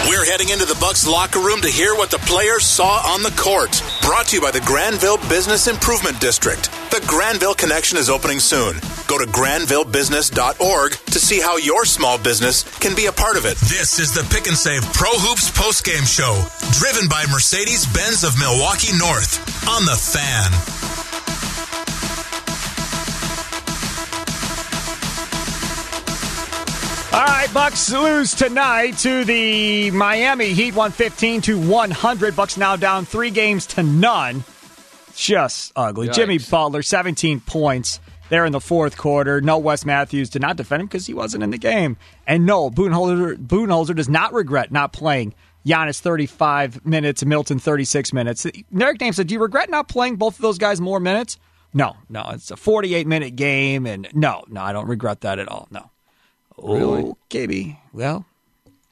We're 0.07 0.25
heading 0.25 0.49
into 0.49 0.65
the 0.65 0.77
Bucks 0.79 1.07
locker 1.07 1.39
room 1.39 1.61
to 1.61 1.69
hear 1.69 1.93
what 1.95 2.11
the 2.11 2.17
players 2.19 2.65
saw 2.65 3.01
on 3.05 3.23
the 3.23 3.31
court. 3.31 3.81
Brought 4.01 4.27
to 4.27 4.35
you 4.35 4.41
by 4.41 4.51
the 4.51 4.61
Granville 4.61 5.17
Business 5.29 5.67
Improvement 5.67 6.19
District. 6.19 6.69
The 6.91 7.03
Granville 7.07 7.53
Connection 7.53 7.97
is 7.97 8.09
opening 8.09 8.39
soon. 8.39 8.75
Go 9.09 9.17
to 9.17 9.25
granvillebusiness.org 9.25 10.91
to 10.91 11.19
see 11.19 11.41
how 11.41 11.57
your 11.57 11.83
small 11.83 12.19
business 12.19 12.61
can 12.77 12.95
be 12.95 13.07
a 13.07 13.11
part 13.11 13.37
of 13.37 13.45
it. 13.45 13.57
This 13.57 13.97
is 13.97 14.13
the 14.13 14.21
Pick 14.31 14.45
and 14.45 14.55
Save 14.55 14.83
Pro 14.93 15.09
Hoops 15.09 15.49
postgame 15.49 16.05
show, 16.05 16.45
driven 16.77 17.09
by 17.09 17.25
Mercedes 17.31 17.87
Benz 17.87 18.23
of 18.23 18.37
Milwaukee 18.37 18.95
North 18.99 19.41
on 19.67 19.83
the 19.85 19.95
Fan. 19.95 20.51
All 27.11 27.25
right, 27.25 27.51
Bucks 27.51 27.91
lose 27.91 28.35
tonight 28.35 28.99
to 28.99 29.25
the 29.25 29.89
Miami 29.89 30.53
Heat, 30.53 30.75
one 30.75 30.91
fifteen 30.91 31.41
to 31.41 31.59
one 31.59 31.89
hundred. 31.89 32.35
Bucks 32.35 32.57
now 32.57 32.75
down 32.75 33.05
three 33.05 33.31
games 33.31 33.65
to 33.67 33.81
none. 33.81 34.43
Just 35.15 35.71
ugly. 35.75 36.09
Yikes. 36.09 36.13
Jimmy 36.13 36.37
Butler, 36.37 36.83
seventeen 36.83 37.39
points 37.39 37.99
there 38.29 38.45
in 38.45 38.51
the 38.51 38.61
fourth 38.61 38.97
quarter. 38.97 39.41
No, 39.41 39.57
Wes 39.57 39.85
Matthews 39.85 40.29
did 40.29 40.41
not 40.41 40.55
defend 40.55 40.81
him 40.81 40.87
because 40.87 41.05
he 41.07 41.13
wasn't 41.13 41.43
in 41.43 41.49
the 41.49 41.57
game. 41.57 41.97
And 42.25 42.45
no, 42.45 42.69
Budenholzer 42.69 43.95
does 43.95 44.09
not 44.09 44.33
regret 44.33 44.71
not 44.71 44.93
playing 44.93 45.33
Giannis 45.65 45.99
thirty-five 45.99 46.85
minutes, 46.85 47.21
and 47.21 47.29
Milton 47.29 47.59
thirty-six 47.59 48.13
minutes. 48.13 48.45
Eric 48.45 48.99
Nehm 48.99 49.13
said, 49.13 49.27
"Do 49.27 49.33
you 49.33 49.41
regret 49.41 49.69
not 49.69 49.89
playing 49.89 50.15
both 50.15 50.35
of 50.35 50.41
those 50.41 50.57
guys 50.57 50.79
more 50.79 50.99
minutes?" 50.99 51.37
No, 51.73 51.97
no. 52.09 52.23
It's 52.29 52.49
a 52.49 52.57
forty-eight 52.57 53.05
minute 53.05 53.35
game, 53.35 53.85
and 53.85 54.07
no, 54.13 54.43
no, 54.47 54.61
I 54.61 54.71
don't 54.71 54.87
regret 54.87 55.21
that 55.21 55.37
at 55.37 55.47
all. 55.47 55.67
No. 55.69 55.91
Really? 56.57 57.11
Okay, 57.25 57.45
B. 57.45 57.77
Well, 57.93 58.25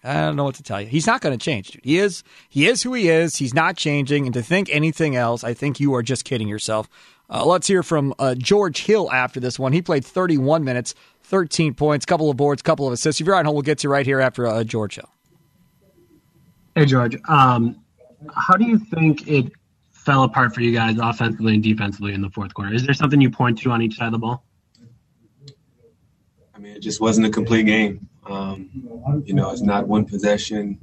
I 0.03 0.13
don't 0.21 0.35
know 0.35 0.43
what 0.43 0.55
to 0.55 0.63
tell 0.63 0.79
you. 0.79 0.87
He's 0.87 1.07
not 1.07 1.21
going 1.21 1.37
to 1.37 1.43
change, 1.43 1.71
dude. 1.71 1.83
He 1.83 1.97
is. 1.97 2.23
He 2.49 2.67
is 2.67 2.83
who 2.83 2.93
he 2.93 3.09
is. 3.09 3.37
He's 3.37 3.53
not 3.53 3.77
changing. 3.77 4.25
And 4.25 4.33
to 4.33 4.43
think 4.43 4.69
anything 4.69 5.15
else, 5.15 5.43
I 5.43 5.53
think 5.53 5.79
you 5.79 5.93
are 5.95 6.03
just 6.03 6.25
kidding 6.25 6.47
yourself. 6.47 6.89
Uh, 7.29 7.45
let's 7.45 7.67
hear 7.67 7.83
from 7.83 8.13
uh, 8.19 8.35
George 8.35 8.85
Hill 8.85 9.11
after 9.11 9.39
this 9.39 9.59
one. 9.59 9.73
He 9.73 9.81
played 9.81 10.05
31 10.05 10.63
minutes, 10.63 10.95
13 11.23 11.73
points, 11.73 12.05
couple 12.05 12.29
of 12.29 12.37
boards, 12.37 12.61
couple 12.61 12.87
of 12.87 12.93
assists. 12.93 13.19
If 13.19 13.27
you're 13.27 13.35
on 13.35 13.45
hold, 13.45 13.55
we'll 13.55 13.63
get 13.63 13.79
to 13.79 13.87
you 13.87 13.91
right 13.91 14.05
here 14.05 14.21
after 14.21 14.47
uh, 14.47 14.63
George 14.63 14.95
Hill. 14.95 15.09
Hey, 16.75 16.85
George. 16.85 17.17
Um, 17.27 17.83
how 18.33 18.55
do 18.55 18.65
you 18.65 18.79
think 18.79 19.27
it 19.27 19.51
fell 19.91 20.23
apart 20.23 20.55
for 20.55 20.61
you 20.61 20.71
guys 20.71 20.97
offensively 20.99 21.53
and 21.53 21.61
defensively 21.61 22.13
in 22.13 22.21
the 22.21 22.29
fourth 22.29 22.53
quarter? 22.53 22.73
Is 22.73 22.85
there 22.85 22.93
something 22.93 23.19
you 23.19 23.29
point 23.29 23.57
to 23.59 23.71
on 23.71 23.81
each 23.81 23.97
side 23.97 24.05
of 24.05 24.13
the 24.13 24.19
ball? 24.19 24.45
I 26.55 26.59
mean, 26.59 26.75
it 26.75 26.79
just 26.79 27.01
wasn't 27.01 27.27
a 27.27 27.29
complete 27.29 27.65
game. 27.65 28.07
Um, 28.29 28.69
you 29.25 29.33
know, 29.33 29.51
it's 29.51 29.61
not 29.61 29.87
one 29.87 30.05
possession 30.05 30.77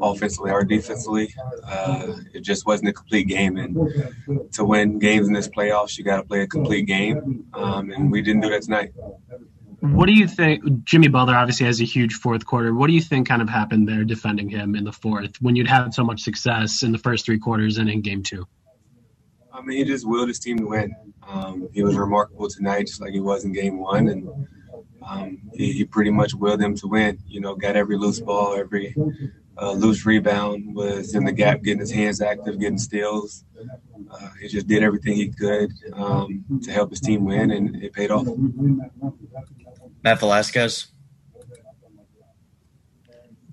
offensively 0.00 0.50
or 0.50 0.64
defensively. 0.64 1.34
Uh, 1.64 2.16
it 2.34 2.40
just 2.40 2.66
wasn't 2.66 2.90
a 2.90 2.92
complete 2.92 3.28
game. 3.28 3.56
And 3.56 4.52
to 4.52 4.64
win 4.64 4.98
games 4.98 5.26
in 5.26 5.32
this 5.32 5.48
playoffs, 5.48 5.96
you 5.96 6.04
got 6.04 6.18
to 6.18 6.22
play 6.22 6.42
a 6.42 6.46
complete 6.46 6.86
game. 6.86 7.46
Um, 7.54 7.90
and 7.90 8.10
we 8.10 8.22
didn't 8.22 8.42
do 8.42 8.50
that 8.50 8.62
tonight. 8.62 8.92
What 9.80 10.06
do 10.06 10.12
you 10.12 10.28
think? 10.28 10.62
Jimmy 10.84 11.08
Butler 11.08 11.34
obviously 11.34 11.66
has 11.66 11.80
a 11.80 11.84
huge 11.84 12.14
fourth 12.14 12.46
quarter. 12.46 12.72
What 12.72 12.86
do 12.86 12.92
you 12.92 13.00
think 13.00 13.26
kind 13.26 13.42
of 13.42 13.48
happened 13.48 13.88
there 13.88 14.04
defending 14.04 14.48
him 14.48 14.76
in 14.76 14.84
the 14.84 14.92
fourth 14.92 15.40
when 15.40 15.56
you'd 15.56 15.66
had 15.66 15.92
so 15.92 16.04
much 16.04 16.20
success 16.22 16.84
in 16.84 16.92
the 16.92 16.98
first 16.98 17.26
three 17.26 17.38
quarters 17.38 17.78
and 17.78 17.90
in 17.90 18.00
game 18.00 18.22
two? 18.22 18.46
I 19.52 19.60
mean, 19.60 19.78
he 19.78 19.84
just 19.84 20.06
willed 20.06 20.28
his 20.28 20.38
team 20.38 20.58
to 20.58 20.66
win. 20.66 20.94
Um, 21.26 21.68
he 21.72 21.82
was 21.82 21.96
remarkable 21.96 22.48
tonight, 22.48 22.86
just 22.86 23.00
like 23.00 23.12
he 23.12 23.20
was 23.20 23.44
in 23.44 23.52
game 23.52 23.80
one. 23.80 24.08
And 24.08 24.28
um, 25.06 25.38
he, 25.54 25.72
he 25.72 25.84
pretty 25.84 26.10
much 26.10 26.34
willed 26.34 26.60
them 26.60 26.76
to 26.76 26.86
win. 26.86 27.18
You 27.26 27.40
know, 27.40 27.54
got 27.54 27.76
every 27.76 27.96
loose 27.96 28.20
ball, 28.20 28.54
every 28.54 28.94
uh, 29.60 29.72
loose 29.72 30.04
rebound, 30.06 30.74
was 30.74 31.14
in 31.14 31.24
the 31.24 31.32
gap, 31.32 31.62
getting 31.62 31.80
his 31.80 31.90
hands 31.90 32.20
active, 32.20 32.58
getting 32.58 32.78
steals. 32.78 33.44
Uh, 34.10 34.28
he 34.40 34.48
just 34.48 34.66
did 34.66 34.82
everything 34.82 35.14
he 35.14 35.28
could 35.28 35.72
um, 35.94 36.44
to 36.62 36.70
help 36.70 36.90
his 36.90 37.00
team 37.00 37.24
win, 37.24 37.50
and 37.50 37.82
it 37.82 37.92
paid 37.92 38.10
off. 38.10 38.26
Matt 40.02 40.20
Velazquez. 40.20 40.88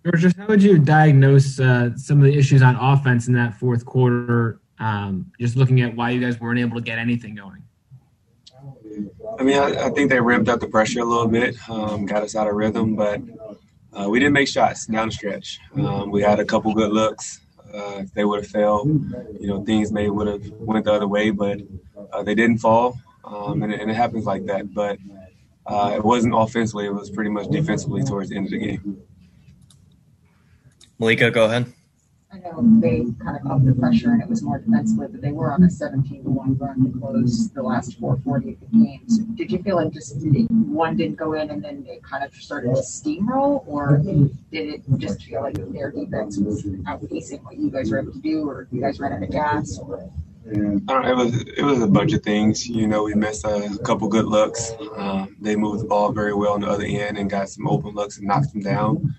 George, 0.05 0.35
how 0.37 0.47
would 0.47 0.63
you 0.63 0.79
diagnose 0.79 1.59
uh, 1.59 1.95
some 1.95 2.19
of 2.19 2.23
the 2.23 2.37
issues 2.37 2.61
on 2.61 2.75
offense 2.77 3.27
in 3.27 3.33
that 3.33 3.53
fourth 3.55 3.85
quarter? 3.85 4.61
Um, 4.79 5.31
just 5.39 5.57
looking 5.57 5.81
at 5.81 5.95
why 5.95 6.11
you 6.11 6.21
guys 6.21 6.39
weren't 6.39 6.59
able 6.59 6.77
to 6.77 6.81
get 6.81 6.97
anything 6.97 7.35
going. 7.35 7.63
I 9.37 9.43
mean, 9.43 9.57
I, 9.57 9.85
I 9.85 9.89
think 9.89 10.09
they 10.09 10.19
ramped 10.19 10.49
up 10.49 10.59
the 10.59 10.67
pressure 10.67 11.01
a 11.01 11.05
little 11.05 11.27
bit, 11.27 11.55
um, 11.69 12.05
got 12.05 12.23
us 12.23 12.35
out 12.35 12.47
of 12.47 12.55
rhythm, 12.55 12.95
but 12.95 13.21
uh, 13.93 14.09
we 14.09 14.19
didn't 14.19 14.33
make 14.33 14.47
shots 14.47 14.85
down 14.85 15.09
the 15.09 15.13
stretch. 15.13 15.59
Um, 15.75 16.11
we 16.11 16.21
had 16.21 16.39
a 16.39 16.45
couple 16.45 16.73
good 16.73 16.91
looks. 16.91 17.41
Uh, 17.73 17.99
if 17.99 18.13
they 18.13 18.25
would 18.25 18.41
have 18.41 18.49
failed, 18.49 18.87
you 19.39 19.47
know, 19.47 19.63
things 19.63 19.91
may 19.91 20.09
would 20.09 20.27
have 20.27 20.43
went 20.53 20.85
the 20.85 20.91
other 20.93 21.07
way, 21.07 21.29
but 21.29 21.59
uh, 22.11 22.23
they 22.23 22.33
didn't 22.33 22.57
fall, 22.57 22.97
um, 23.23 23.61
and, 23.61 23.71
it, 23.71 23.79
and 23.79 23.91
it 23.91 23.93
happens 23.93 24.25
like 24.25 24.43
that. 24.45 24.73
But 24.73 24.97
uh, 25.67 25.93
it 25.95 26.03
wasn't 26.03 26.33
offensively; 26.35 26.87
it 26.87 26.93
was 26.93 27.11
pretty 27.11 27.29
much 27.29 27.47
defensively 27.49 28.03
towards 28.03 28.31
the 28.31 28.37
end 28.37 28.47
of 28.47 28.51
the 28.51 28.57
game. 28.57 29.01
Malika, 30.97 31.29
go 31.29 31.45
ahead. 31.45 31.71
Know 32.43 32.79
they 32.79 33.05
kind 33.23 33.37
of 33.37 33.51
upped 33.51 33.65
the 33.65 33.73
pressure 33.73 34.11
and 34.11 34.21
it 34.21 34.29
was 34.29 34.41
more 34.41 34.59
defensively, 34.59 35.07
but 35.07 35.21
they 35.21 35.31
were 35.31 35.51
on 35.51 35.63
a 35.63 35.69
17 35.69 36.23
to 36.23 36.29
1 36.29 36.57
run 36.57 36.91
to 36.91 36.99
close 36.99 37.49
the 37.49 37.61
last 37.61 37.99
440 37.99 38.53
of 38.53 38.59
the 38.59 38.85
games. 38.85 39.19
Did 39.35 39.51
you 39.51 39.61
feel 39.61 39.75
like 39.75 39.91
just 39.91 40.15
one 40.17 40.95
didn't 40.95 41.17
go 41.17 41.33
in 41.33 41.49
and 41.49 41.63
then 41.63 41.85
it 41.87 42.03
kind 42.03 42.23
of 42.23 42.33
started 42.33 42.75
to 42.75 42.81
steamroll, 42.81 43.63
or 43.67 43.97
did 43.97 44.31
it 44.51 44.83
just 44.97 45.23
feel 45.23 45.41
like 45.41 45.55
their 45.73 45.91
defense 45.91 46.37
was 46.37 46.63
outpacing 46.63 47.43
what 47.43 47.57
you 47.57 47.69
guys 47.69 47.91
were 47.91 47.99
able 47.99 48.13
to 48.13 48.19
do, 48.19 48.47
or 48.47 48.67
you 48.71 48.81
guys 48.81 48.99
ran 48.99 49.13
out 49.13 49.23
of 49.23 49.31
gas? 49.31 49.79
Or... 49.79 50.09
Know, 50.45 50.79
it 51.03 51.15
was 51.15 51.41
it 51.43 51.63
was 51.63 51.81
a 51.81 51.87
bunch 51.87 52.13
of 52.13 52.23
things. 52.23 52.67
You 52.67 52.87
know, 52.87 53.03
we 53.03 53.13
missed 53.13 53.45
a 53.45 53.77
couple 53.83 54.07
good 54.07 54.25
looks. 54.25 54.73
Um, 54.95 55.35
they 55.39 55.55
moved 55.55 55.81
the 55.81 55.87
ball 55.87 56.11
very 56.11 56.33
well 56.33 56.53
on 56.53 56.61
the 56.61 56.67
other 56.67 56.85
end 56.85 57.17
and 57.17 57.29
got 57.29 57.49
some 57.49 57.67
open 57.67 57.93
looks 57.93 58.17
and 58.17 58.27
knocked 58.27 58.53
them 58.53 58.61
down. 58.61 59.15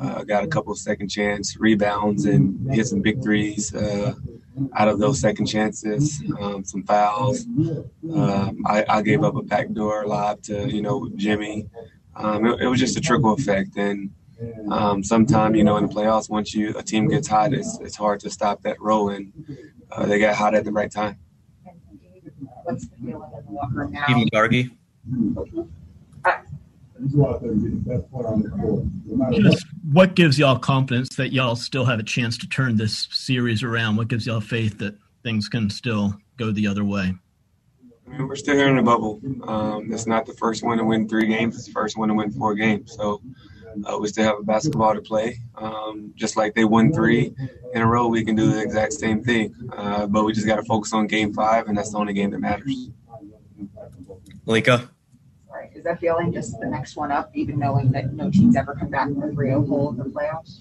Uh, 0.00 0.22
got 0.22 0.44
a 0.44 0.46
couple 0.46 0.70
of 0.72 0.78
second 0.78 1.08
chance 1.08 1.56
rebounds 1.58 2.24
and 2.24 2.72
hit 2.72 2.86
some 2.86 3.00
big 3.00 3.20
threes 3.22 3.74
uh, 3.74 4.14
out 4.76 4.88
of 4.88 4.98
those 4.98 5.20
second 5.20 5.46
chances. 5.46 6.22
Um, 6.38 6.64
some 6.64 6.84
fouls. 6.84 7.46
Um, 8.14 8.62
I, 8.66 8.84
I 8.88 9.02
gave 9.02 9.24
up 9.24 9.34
a 9.36 9.42
backdoor 9.42 10.06
lob 10.06 10.42
to 10.42 10.68
you 10.68 10.82
know 10.82 11.08
Jimmy. 11.16 11.68
Um, 12.14 12.46
it, 12.46 12.60
it 12.62 12.66
was 12.68 12.78
just 12.78 12.96
a 12.96 13.00
trickle 13.00 13.32
effect, 13.32 13.76
and 13.76 14.10
um, 14.70 15.02
sometime 15.02 15.54
you 15.54 15.64
know 15.64 15.76
in 15.78 15.86
the 15.86 15.92
playoffs, 15.92 16.30
once 16.30 16.54
you 16.54 16.76
a 16.76 16.82
team 16.82 17.08
gets 17.08 17.26
hot, 17.26 17.52
it's 17.52 17.78
it's 17.80 17.96
hard 17.96 18.20
to 18.20 18.30
stop 18.30 18.62
that 18.62 18.80
rolling. 18.80 19.32
uh, 19.90 20.06
they 20.06 20.18
got 20.20 20.36
hot 20.36 20.54
at 20.54 20.64
the 20.64 20.72
right 20.72 20.90
time. 20.90 21.16
What's 22.62 22.86
the 22.86 22.96
feeling 22.96 23.30
in 23.36 23.46
the 23.46 23.52
locker 23.52 23.74
room 23.74 23.92
now? 23.92 24.04
Steve 24.04 24.28
Megargee. 24.32 24.70
Just 27.00 27.14
what 27.14 27.42
gives 30.14 30.38
y'all 30.38 30.58
confidence 30.58 31.16
that 31.16 31.32
y'all 31.32 31.56
still 31.56 31.84
have 31.84 31.98
a 31.98 32.02
chance 32.02 32.36
to 32.38 32.48
turn 32.48 32.76
this 32.76 33.08
series 33.10 33.62
around? 33.62 33.96
What 33.96 34.08
gives 34.08 34.26
y'all 34.26 34.40
faith 34.40 34.78
that 34.78 34.94
things 35.22 35.48
can 35.48 35.70
still 35.70 36.14
go 36.36 36.50
the 36.50 36.66
other 36.66 36.84
way? 36.84 37.14
I 38.06 38.10
mean, 38.10 38.26
we're 38.26 38.36
still 38.36 38.56
here 38.56 38.68
in 38.68 38.76
the 38.76 38.82
bubble. 38.82 39.20
Um, 39.42 39.92
it's 39.92 40.06
not 40.06 40.26
the 40.26 40.32
first 40.34 40.62
one 40.62 40.78
to 40.78 40.84
win 40.84 41.08
three 41.08 41.26
games. 41.26 41.56
It's 41.56 41.66
the 41.66 41.72
first 41.72 41.96
one 41.96 42.08
to 42.08 42.14
win 42.14 42.30
four 42.30 42.54
games. 42.54 42.94
So 42.94 43.20
uh, 43.84 43.98
we 43.98 44.08
still 44.08 44.24
have 44.24 44.38
a 44.38 44.42
basketball 44.42 44.94
to 44.94 45.00
play. 45.00 45.38
Um, 45.56 46.12
just 46.16 46.36
like 46.36 46.54
they 46.54 46.64
won 46.64 46.92
three 46.92 47.34
in 47.74 47.82
a 47.82 47.86
row, 47.86 48.08
we 48.08 48.24
can 48.24 48.34
do 48.34 48.50
the 48.50 48.60
exact 48.60 48.94
same 48.94 49.22
thing. 49.22 49.54
Uh, 49.72 50.06
but 50.06 50.24
we 50.24 50.32
just 50.32 50.46
got 50.46 50.56
to 50.56 50.64
focus 50.64 50.92
on 50.92 51.06
game 51.06 51.34
five, 51.34 51.66
and 51.66 51.76
that's 51.76 51.92
the 51.92 51.98
only 51.98 52.12
game 52.12 52.30
that 52.30 52.40
matters. 52.40 52.88
Malika. 54.46 54.90
Sorry, 55.78 55.94
is 55.94 56.00
that 56.00 56.00
feeling 56.00 56.32
just 56.32 56.58
the 56.58 56.66
next 56.66 56.96
one 56.96 57.12
up, 57.12 57.30
even 57.34 57.58
knowing 57.58 57.92
that 57.92 58.12
no 58.12 58.30
team's 58.30 58.56
ever 58.56 58.74
come 58.74 58.88
back 58.88 59.08
from 59.08 59.22
a 59.22 59.28
3-0 59.28 59.68
hole 59.68 59.90
in 59.90 59.96
the 59.96 60.04
playoffs? 60.04 60.60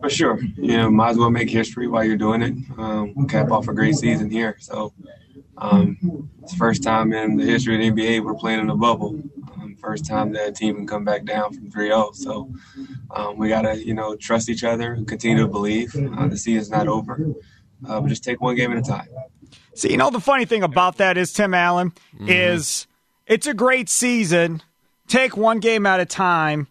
For 0.00 0.10
sure. 0.10 0.40
You 0.56 0.76
know, 0.76 0.90
might 0.90 1.10
as 1.10 1.18
well 1.18 1.30
make 1.30 1.50
history 1.50 1.88
while 1.88 2.04
you're 2.04 2.16
doing 2.16 2.42
it. 2.42 2.54
Um, 2.78 3.26
cap 3.28 3.50
off 3.50 3.68
a 3.68 3.74
great 3.74 3.94
season 3.94 4.30
here. 4.30 4.56
So 4.60 4.92
um, 5.58 6.28
it's 6.42 6.52
the 6.52 6.58
first 6.58 6.82
time 6.82 7.12
in 7.12 7.36
the 7.36 7.44
history 7.44 7.74
of 7.74 7.94
the 7.94 8.02
NBA 8.02 8.24
we're 8.24 8.34
playing 8.34 8.60
in 8.60 8.70
a 8.70 8.76
bubble. 8.76 9.20
Um, 9.54 9.76
first 9.80 10.06
time 10.06 10.32
that 10.32 10.48
a 10.48 10.52
team 10.52 10.76
can 10.76 10.86
come 10.86 11.04
back 11.04 11.24
down 11.24 11.52
from 11.52 11.70
3-0. 11.70 12.14
So 12.14 12.52
um, 13.10 13.38
we 13.38 13.48
got 13.48 13.62
to, 13.62 13.76
you 13.84 13.94
know, 13.94 14.16
trust 14.16 14.48
each 14.48 14.64
other 14.64 14.92
and 14.92 15.06
continue 15.06 15.38
to 15.38 15.48
believe. 15.48 15.94
Uh, 15.94 16.28
the 16.28 16.36
season's 16.36 16.70
not 16.70 16.88
over. 16.88 17.34
Uh, 17.86 18.00
but 18.00 18.08
just 18.08 18.24
take 18.24 18.40
one 18.40 18.56
game 18.56 18.72
at 18.72 18.78
a 18.78 18.82
time. 18.82 19.06
See, 19.74 19.92
you 19.92 19.96
know, 19.96 20.10
the 20.10 20.20
funny 20.20 20.44
thing 20.44 20.64
about 20.64 20.96
that 20.96 21.16
is, 21.16 21.32
Tim 21.32 21.54
Allen, 21.54 21.92
is 22.26 22.88
it's 23.28 23.46
a 23.46 23.54
great 23.54 23.88
season. 23.88 24.62
Take 25.06 25.36
one 25.36 25.60
game 25.60 25.86
at 25.86 26.00
a 26.00 26.06
time. 26.06 26.66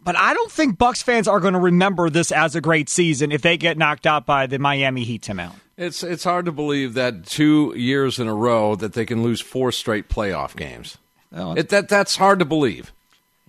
But 0.00 0.16
I 0.16 0.32
don't 0.32 0.50
think 0.50 0.78
Bucks 0.78 1.02
fans 1.02 1.28
are 1.28 1.40
going 1.40 1.52
to 1.52 1.60
remember 1.60 2.08
this 2.08 2.32
as 2.32 2.56
a 2.56 2.60
great 2.60 2.88
season 2.88 3.30
if 3.30 3.42
they 3.42 3.58
get 3.58 3.76
knocked 3.76 4.06
out 4.06 4.24
by 4.24 4.46
the 4.46 4.58
Miami 4.58 5.04
Heat, 5.04 5.22
Tim 5.22 5.38
Allen. 5.38 5.60
It's 5.76 6.02
it's 6.02 6.24
hard 6.24 6.46
to 6.46 6.52
believe 6.52 6.94
that 6.94 7.26
two 7.26 7.72
years 7.76 8.18
in 8.18 8.26
a 8.26 8.34
row 8.34 8.74
that 8.76 8.94
they 8.94 9.04
can 9.04 9.22
lose 9.22 9.40
four 9.40 9.70
straight 9.70 10.08
playoff 10.08 10.56
games. 10.56 10.98
Oh, 11.32 11.52
It, 11.52 11.68
that 11.68 11.88
that's 11.88 12.16
hard 12.16 12.38
to 12.38 12.44
believe. 12.44 12.92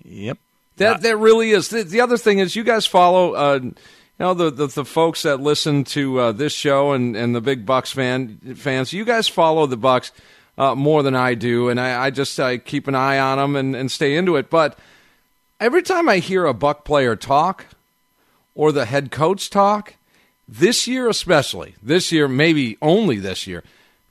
Yep. 0.04 0.38
That 0.78 1.02
that 1.02 1.18
really 1.18 1.52
is. 1.52 1.70
The, 1.70 1.84
the 1.84 2.02
other 2.02 2.18
thing 2.18 2.40
is, 2.40 2.56
you 2.56 2.64
guys 2.64 2.86
follow, 2.86 3.34
uh, 3.34 3.60
you 3.64 3.74
know, 4.20 4.34
the, 4.34 4.52
the 4.52 4.68
the 4.68 4.86
folks 4.86 5.24
that 5.24 5.40
listen 5.40 5.84
to 5.86 6.20
uh, 6.20 6.32
this 6.32 6.54
show 6.54 6.92
and, 6.92 7.16
and 7.16 7.34
the 7.34 7.42
big 7.42 7.66
Bucks 7.66 7.92
fan 7.92 8.38
fans. 8.56 8.94
You 8.94 9.06
guys 9.06 9.28
follow 9.28 9.66
the 9.66 9.78
Bucks 9.78 10.12
uh, 10.60 10.76
more 10.76 11.02
than 11.02 11.16
I 11.16 11.36
do, 11.36 11.70
and 11.70 11.80
I, 11.80 12.06
I 12.06 12.10
just 12.10 12.38
I 12.38 12.58
keep 12.58 12.88
an 12.88 12.94
eye 12.94 13.18
on 13.18 13.38
them 13.38 13.56
and, 13.56 13.76
and 13.76 13.90
stay 13.90 14.18
into 14.18 14.36
it. 14.36 14.50
But 14.50 14.78
every 15.60 15.82
time 15.82 16.10
I 16.10 16.18
hear 16.18 16.46
a 16.46 16.54
Buck 16.54 16.84
player 16.84 17.16
talk 17.16 17.66
or 18.54 18.74
the 18.74 18.86
head 18.86 19.10
coach 19.10 19.50
talk, 19.50 19.96
this 20.48 20.86
year 20.86 21.08
especially, 21.08 21.76
this 21.82 22.12
year 22.12 22.28
maybe 22.28 22.78
only 22.82 23.20
this 23.20 23.48
year, 23.48 23.64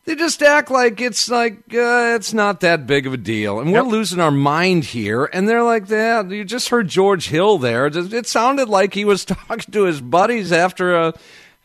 they 0.06 0.14
just 0.14 0.40
act 0.40 0.70
like 0.70 1.02
it's 1.02 1.28
like 1.28 1.56
uh, 1.74 2.16
it's 2.16 2.32
not 2.32 2.60
that 2.60 2.86
big 2.86 3.06
of 3.06 3.12
a 3.12 3.18
deal, 3.18 3.60
and 3.60 3.70
we're 3.70 3.82
losing 3.82 4.18
our 4.18 4.30
mind 4.30 4.84
here. 4.84 5.26
And 5.26 5.46
they're 5.46 5.62
like, 5.62 5.90
"Yeah, 5.90 6.26
you 6.26 6.46
just 6.46 6.70
heard 6.70 6.88
George 6.88 7.28
Hill 7.28 7.58
there. 7.58 7.88
It, 7.88 8.14
it 8.14 8.26
sounded 8.26 8.70
like 8.70 8.94
he 8.94 9.04
was 9.04 9.24
talking 9.26 9.70
to 9.72 9.82
his 9.82 10.00
buddies 10.00 10.50
after 10.50 10.96
a 10.96 11.14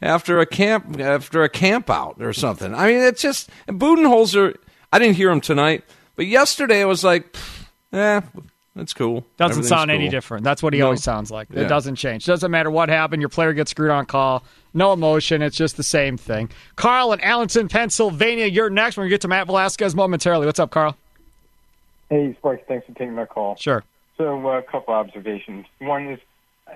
after 0.02 0.40
a 0.40 0.46
camp 0.46 1.00
after 1.00 1.42
a 1.44 1.48
camp 1.48 1.90
out 1.90 2.18
or 2.20 2.34
something. 2.34 2.76
I 2.76 2.88
mean, 2.88 3.02
it's 3.02 3.22
just 3.22 3.50
Budenholzer. 3.70 4.58
I 4.94 5.00
didn't 5.00 5.16
hear 5.16 5.32
him 5.32 5.42
tonight, 5.42 5.84
but 6.16 6.28
yesterday 6.28 6.80
it 6.82 6.86
was 6.86 7.04
like, 7.04 7.34
pff, 7.34 7.66
eh, 7.94 8.22
that's 8.76 8.94
cool. 8.94 9.26
Doesn't 9.38 9.52
Everything's 9.54 9.68
sound 9.70 9.90
any 9.92 10.08
different. 10.08 10.44
That's 10.44 10.62
what 10.62 10.74
he 10.74 10.80
No. 10.80 10.86
always 10.86 11.04
sounds 11.04 11.32
like. 11.32 11.48
It 11.52 11.62
Yeah. 11.64 11.68
doesn't 11.68 11.96
change. 11.96 12.26
Doesn't 12.26 12.52
matter 12.52 12.70
what 12.70 12.90
happened. 12.90 13.22
Your 13.22 13.30
player 13.30 13.54
gets 13.54 13.72
screwed 13.72 13.90
on 13.92 14.06
call. 14.06 14.44
No 14.74 14.94
emotion. 14.94 15.42
It's 15.42 15.58
just 15.58 15.78
the 15.78 15.84
same 15.84 16.16
thing. 16.18 16.50
Carl 16.76 17.12
in 17.12 17.22
Allentown, 17.22 17.70
Pennsylvania. 17.70 18.46
You're 18.46 18.70
next. 18.70 18.96
We're 18.98 19.02
going 19.04 19.10
to 19.10 19.14
get 19.16 19.22
to 19.22 19.28
Matt 19.28 19.48
Velazquez 19.48 19.96
momentarily. 19.96 20.46
What's 20.46 20.60
up, 20.60 20.70
Carl? 20.72 20.96
Hey, 22.10 22.34
Sparks, 22.38 22.64
thanks 22.68 22.86
for 22.86 22.94
taking 22.94 23.16
my 23.16 23.26
call. 23.26 23.56
Sure. 23.56 23.84
So, 24.18 24.48
uh, 24.48 24.60
a 24.60 24.62
couple 24.62 24.94
observations. 24.94 25.66
One 25.80 26.08
is, 26.10 26.20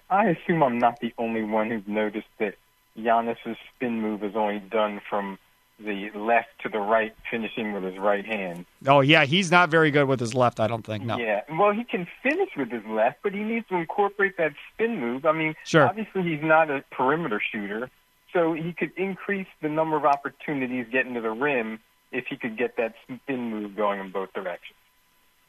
I 0.10 0.30
assume 0.30 0.64
I'm 0.64 0.80
not 0.80 1.00
the 1.02 1.14
only 1.20 1.44
one 1.44 1.70
who's 1.70 1.88
noticed 1.88 2.28
that 2.40 2.56
Giannis's 2.98 3.58
spin 3.76 4.02
move 4.02 4.24
is 4.24 4.36
only 4.36 4.58
done 4.60 5.02
from 5.08 5.38
the 5.80 6.10
left 6.16 6.50
to 6.64 6.70
the 6.70 6.80
right, 6.80 7.14
finishing 7.30 7.74
with 7.74 7.84
his 7.84 7.98
right 7.98 8.26
hand. 8.26 8.66
Oh, 8.88 9.02
yeah. 9.02 9.26
He's 9.26 9.52
not 9.52 9.70
very 9.70 9.92
good 9.92 10.06
with 10.08 10.20
his 10.20 10.34
left, 10.34 10.60
I 10.60 10.68
don't 10.68 10.84
think. 10.86 11.04
No. 11.06 11.18
Yeah. 11.18 11.42
Well, 11.52 11.72
he 11.72 11.84
can 11.84 12.08
finish 12.24 12.50
with 12.58 12.72
his 12.72 12.84
left, 12.86 13.20
but 13.22 13.34
he 13.34 13.42
needs 13.44 13.68
to 13.70 13.76
incorporate 13.76 14.38
that 14.38 14.54
spin 14.74 15.00
move. 15.00 15.26
I 15.26 15.34
mean, 15.34 15.56
Sure. 15.66 15.88
obviously 15.88 16.24
he's 16.24 16.42
not 16.42 16.72
a 16.72 16.84
perimeter 16.92 17.40
shooter, 17.52 17.90
so 18.34 18.54
he 18.54 18.74
could 18.74 18.92
increase 18.98 19.48
the 19.62 19.70
number 19.70 19.96
of 19.98 20.06
opportunities 20.06 20.88
getting 20.92 21.14
to 21.14 21.22
the 21.22 21.30
rim 21.32 21.80
if 22.12 22.26
he 22.28 22.38
could 22.38 22.58
get 22.58 22.78
that 22.78 22.96
spin 23.04 23.52
move 23.52 23.76
going 23.76 24.00
in 24.00 24.10
both 24.12 24.34
directions. 24.34 24.78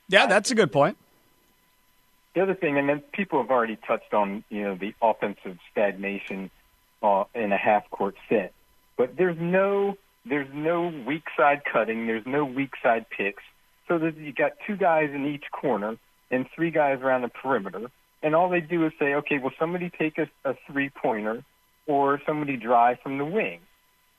Yeah, 0.09 0.26
that's 0.26 0.51
a 0.51 0.55
good 0.55 0.72
point. 0.72 0.97
The 2.35 2.43
other 2.43 2.55
thing, 2.55 2.76
and 2.79 2.89
then 2.89 3.01
people 3.12 3.41
have 3.41 3.51
already 3.51 3.76
touched 3.76 4.12
on, 4.12 4.45
you 4.51 4.62
know, 4.62 4.74
the 4.74 4.95
offensive 5.01 5.59
stagnation 5.72 6.51
uh, 7.03 7.24
in 7.35 7.53
a 7.53 7.57
half 7.57 7.89
court 7.91 8.14
set, 8.29 8.53
but 8.97 9.16
there's 9.16 9.39
no 9.41 9.97
there's 10.29 10.49
no 10.53 10.93
weak 11.07 11.24
side 11.37 11.62
cutting, 11.70 12.07
there's 12.07 12.26
no 12.26 12.45
weak 12.45 12.72
side 12.83 13.07
picks. 13.11 13.43
So 13.89 13.99
that 13.99 14.16
you 14.16 14.33
got 14.33 14.53
two 14.66 14.76
guys 14.76 15.11
in 15.14 15.26
each 15.26 15.45
corner 15.51 15.97
and 16.31 16.47
three 16.55 16.70
guys 16.70 17.01
around 17.01 17.22
the 17.22 17.29
perimeter, 17.29 17.91
and 18.22 18.35
all 18.35 18.51
they 18.51 18.61
do 18.61 18.85
is 18.85 18.93
say, 18.99 19.14
okay, 19.14 19.39
well 19.39 19.53
somebody 19.59 19.91
take 19.91 20.18
a, 20.18 20.29
a 20.45 20.55
three 20.66 20.91
pointer 20.91 21.43
or 21.87 22.20
somebody 22.26 22.57
drive 22.57 22.99
from 23.03 23.16
the 23.16 23.24
wing, 23.24 23.61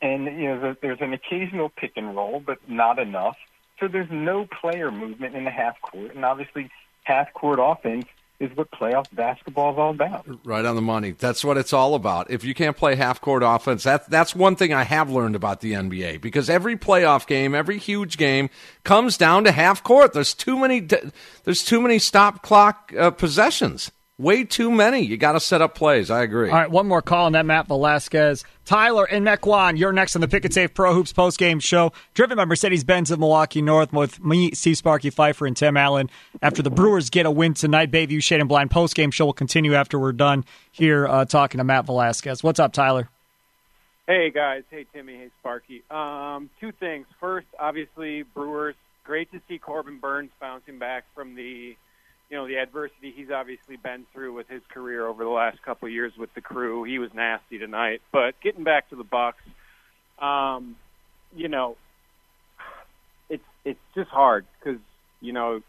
and 0.02 0.26
you 0.26 0.48
know 0.48 0.76
there's 0.82 1.02
an 1.02 1.14
occasional 1.14 1.70
pick 1.70 1.94
and 1.96 2.16
roll, 2.16 2.42
but 2.44 2.58
not 2.68 2.98
enough. 2.98 3.38
So 3.80 3.88
there's 3.88 4.10
no 4.12 4.48
player 4.60 4.92
movement 4.92 5.36
in 5.36 5.44
the 5.44 5.52
half 5.52 5.80
court, 5.82 6.16
and 6.16 6.26
obviously 6.26 6.70
half 7.04 7.32
court 7.34 7.60
offense 7.62 8.06
is 8.40 8.56
what 8.56 8.72
playoff 8.72 9.14
basketball 9.14 9.74
is 9.74 9.78
all 9.78 9.92
about. 9.92 10.26
Right 10.46 10.64
on 10.64 10.76
the 10.76 10.82
money. 10.82 11.12
That's 11.12 11.44
what 11.44 11.58
it's 11.58 11.74
all 11.74 11.94
about. 11.94 12.32
If 12.32 12.44
you 12.44 12.54
can't 12.54 12.78
play 12.78 12.96
half 12.96 13.20
court 13.20 13.44
offense, 13.46 13.84
that 13.84 14.10
that's 14.10 14.36
one 14.36 14.56
thing 14.56 14.74
I 14.74 14.84
have 14.84 15.10
learned 15.10 15.36
about 15.36 15.62
the 15.62 15.74
NBA 15.74 16.22
because 16.22 16.50
every 16.50 16.78
playoff 16.78 17.28
game, 17.28 17.54
every 17.54 17.78
huge 17.78 18.18
game 18.18 18.50
comes 18.84 19.18
down 19.18 19.44
to 19.44 19.52
half 19.52 19.84
court. 19.84 20.14
There's 20.14 20.34
too 20.34 20.58
many 20.58 20.88
there's 21.44 21.64
too 21.64 21.82
many 21.82 22.00
stop 22.00 22.42
clock 22.42 22.94
uh, 22.98 23.12
possessions. 23.12 23.92
Way 24.20 24.44
too 24.44 24.70
many. 24.70 25.00
You 25.00 25.16
got 25.16 25.32
to 25.32 25.40
set 25.40 25.62
up 25.62 25.76
plays. 25.76 26.12
I 26.12 26.24
agree. 26.24 26.50
All 26.50 26.56
right, 26.58 26.70
one 26.70 26.90
more 26.90 27.02
call 27.02 27.28
on 27.28 27.32
that, 27.32 27.46
Matt 27.46 27.68
Velazquez. 27.68 28.44
Tyler 28.66 29.06
and 29.06 29.26
Mequon, 29.26 29.78
you're 29.78 29.94
next 29.94 30.14
on 30.14 30.20
the 30.20 30.28
Pick 30.28 30.44
and 30.44 30.54
Save 30.54 30.74
Pro 30.74 30.94
Hoops 30.94 31.14
postgame 31.14 31.62
show, 31.62 31.94
driven 32.14 32.36
by 32.36 32.44
Mercedes 32.44 32.84
Benz 32.84 33.12
of 33.12 33.20
Milwaukee 33.20 33.62
North, 33.62 33.94
with 33.94 34.22
me, 34.22 34.52
Steve 34.52 34.76
Sparky 34.76 35.10
Fifer, 35.10 35.46
and 35.46 35.56
Tim 35.56 35.78
Allen. 35.78 36.10
After 36.42 36.62
the 36.62 36.70
Brewers 36.70 37.10
get 37.10 37.26
a 37.26 37.32
win 37.32 37.54
tonight, 37.54 37.92
Bayview 37.92 38.22
Shade 38.22 38.42
and 38.42 38.50
Blind 38.50 38.72
postgame 38.72 39.14
show 39.14 39.26
will 39.28 39.32
continue 39.32 39.74
after 39.74 39.98
we're 39.98 40.12
done 40.12 40.44
here 40.70 41.08
uh, 41.08 41.24
talking 41.24 41.60
to 41.60 41.64
Matt 41.64 41.86
Velazquez. 41.86 42.44
What's 42.44 42.60
up, 42.60 42.74
Tyler? 42.74 43.08
Hey 44.06 44.32
guys, 44.32 44.64
hey 44.70 44.86
Timmy, 44.92 45.16
hey 45.16 45.30
Sparky. 45.40 45.84
Um, 45.90 46.50
two 46.60 46.74
things. 46.74 47.06
First, 47.22 47.48
obviously 47.58 48.24
Brewers. 48.24 48.76
Great 49.06 49.32
to 49.32 49.40
see 49.48 49.60
Corbin 49.60 50.00
Burnes 50.00 50.32
bouncing 50.42 50.78
back 50.78 51.06
from 51.16 51.36
the, 51.36 51.78
you 52.30 52.38
know, 52.38 52.48
the 52.48 52.58
adversity 52.58 53.14
he's 53.16 53.32
obviously 53.32 53.76
been 53.76 54.06
through 54.14 54.34
with 54.34 54.48
his 54.48 54.62
career 54.74 55.08
over 55.08 55.24
the 55.24 55.30
last 55.30 55.62
couple 55.64 55.88
of 55.88 55.94
years 55.94 56.14
with 56.18 56.34
the 56.36 56.42
crew. 56.42 56.84
He 56.84 57.00
was 57.00 57.10
nasty 57.14 57.58
tonight, 57.58 58.02
but 58.12 58.40
getting 58.42 58.64
back 58.64 58.90
to 58.90 58.96
the 58.96 59.04
Bucks, 59.04 59.42
um, 60.20 60.76
you 61.36 61.48
know, 61.48 61.76
it's 63.30 63.44
it's 63.66 63.80
just 63.96 64.10
hard 64.10 64.46
because 64.60 64.80
you 65.22 65.34
know, 65.34 65.62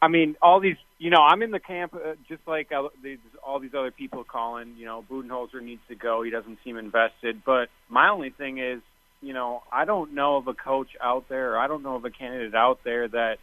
I 0.00 0.08
mean, 0.08 0.36
all 0.42 0.60
these, 0.60 0.76
you 0.98 1.10
know, 1.10 1.20
I'm 1.20 1.42
in 1.42 1.50
the 1.50 1.60
camp 1.60 1.94
uh, 1.94 2.14
just 2.28 2.42
like 2.46 2.70
uh, 2.72 2.88
these, 3.02 3.18
all 3.44 3.60
these 3.60 3.74
other 3.76 3.90
people 3.90 4.24
calling. 4.24 4.74
You 4.76 4.84
know, 4.86 5.04
Budenholzer 5.10 5.62
needs 5.62 5.80
to 5.88 5.94
go. 5.94 6.22
He 6.22 6.30
doesn't 6.30 6.58
seem 6.64 6.76
invested. 6.76 7.42
But 7.44 7.68
my 7.88 8.10
only 8.10 8.30
thing 8.30 8.58
is, 8.58 8.80
you 9.22 9.32
know, 9.32 9.62
I 9.72 9.84
don't 9.84 10.14
know 10.14 10.36
of 10.36 10.48
a 10.48 10.54
coach 10.54 10.90
out 11.02 11.28
there, 11.28 11.58
I 11.58 11.66
don't 11.66 11.82
know 11.82 11.96
of 11.96 12.04
a 12.04 12.10
candidate 12.10 12.54
out 12.54 12.80
there 12.84 13.08
that, 13.08 13.38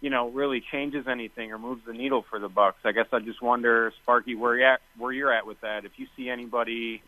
you 0.00 0.10
know, 0.10 0.28
really 0.30 0.62
changes 0.72 1.06
anything 1.06 1.52
or 1.52 1.58
moves 1.58 1.82
the 1.86 1.92
needle 1.92 2.24
for 2.28 2.38
the 2.38 2.48
Bucks. 2.48 2.78
I 2.84 2.92
guess 2.92 3.06
I 3.12 3.18
just 3.20 3.42
wonder, 3.42 3.92
Sparky, 4.02 4.34
where 4.34 4.56
you 4.56 4.64
at, 4.64 4.80
where 4.96 5.12
you're 5.12 5.32
at 5.32 5.46
with 5.46 5.60
that. 5.60 5.84
If 5.84 5.92
you 5.98 6.06
see 6.16 6.28
anybody, 6.30 7.02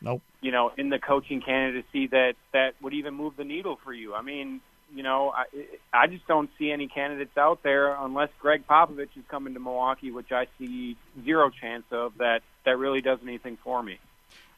Nope. 0.00 0.22
you 0.40 0.50
know, 0.50 0.72
in 0.76 0.88
the 0.88 0.98
coaching 0.98 1.40
candidacy 1.40 2.06
that 2.08 2.34
that 2.52 2.74
would 2.80 2.94
even 2.94 3.14
move 3.14 3.34
the 3.36 3.44
needle 3.44 3.78
for 3.84 3.92
you. 3.92 4.14
I 4.14 4.22
mean, 4.22 4.60
you 4.94 5.02
know, 5.02 5.30
I 5.30 5.44
I 5.92 6.06
just 6.06 6.26
don't 6.26 6.48
see 6.58 6.70
any 6.70 6.86
candidates 6.88 7.36
out 7.36 7.62
there 7.62 7.94
unless 7.94 8.30
Gregg 8.40 8.66
Popovich 8.66 9.16
is 9.16 9.24
coming 9.28 9.54
to 9.54 9.60
Milwaukee, 9.60 10.10
which 10.10 10.32
I 10.32 10.46
see 10.58 10.96
zero 11.24 11.50
chance 11.50 11.84
of 11.90 12.16
that 12.18 12.40
that 12.64 12.78
really 12.78 13.02
does 13.02 13.18
anything 13.22 13.58
for 13.62 13.82
me. 13.82 13.98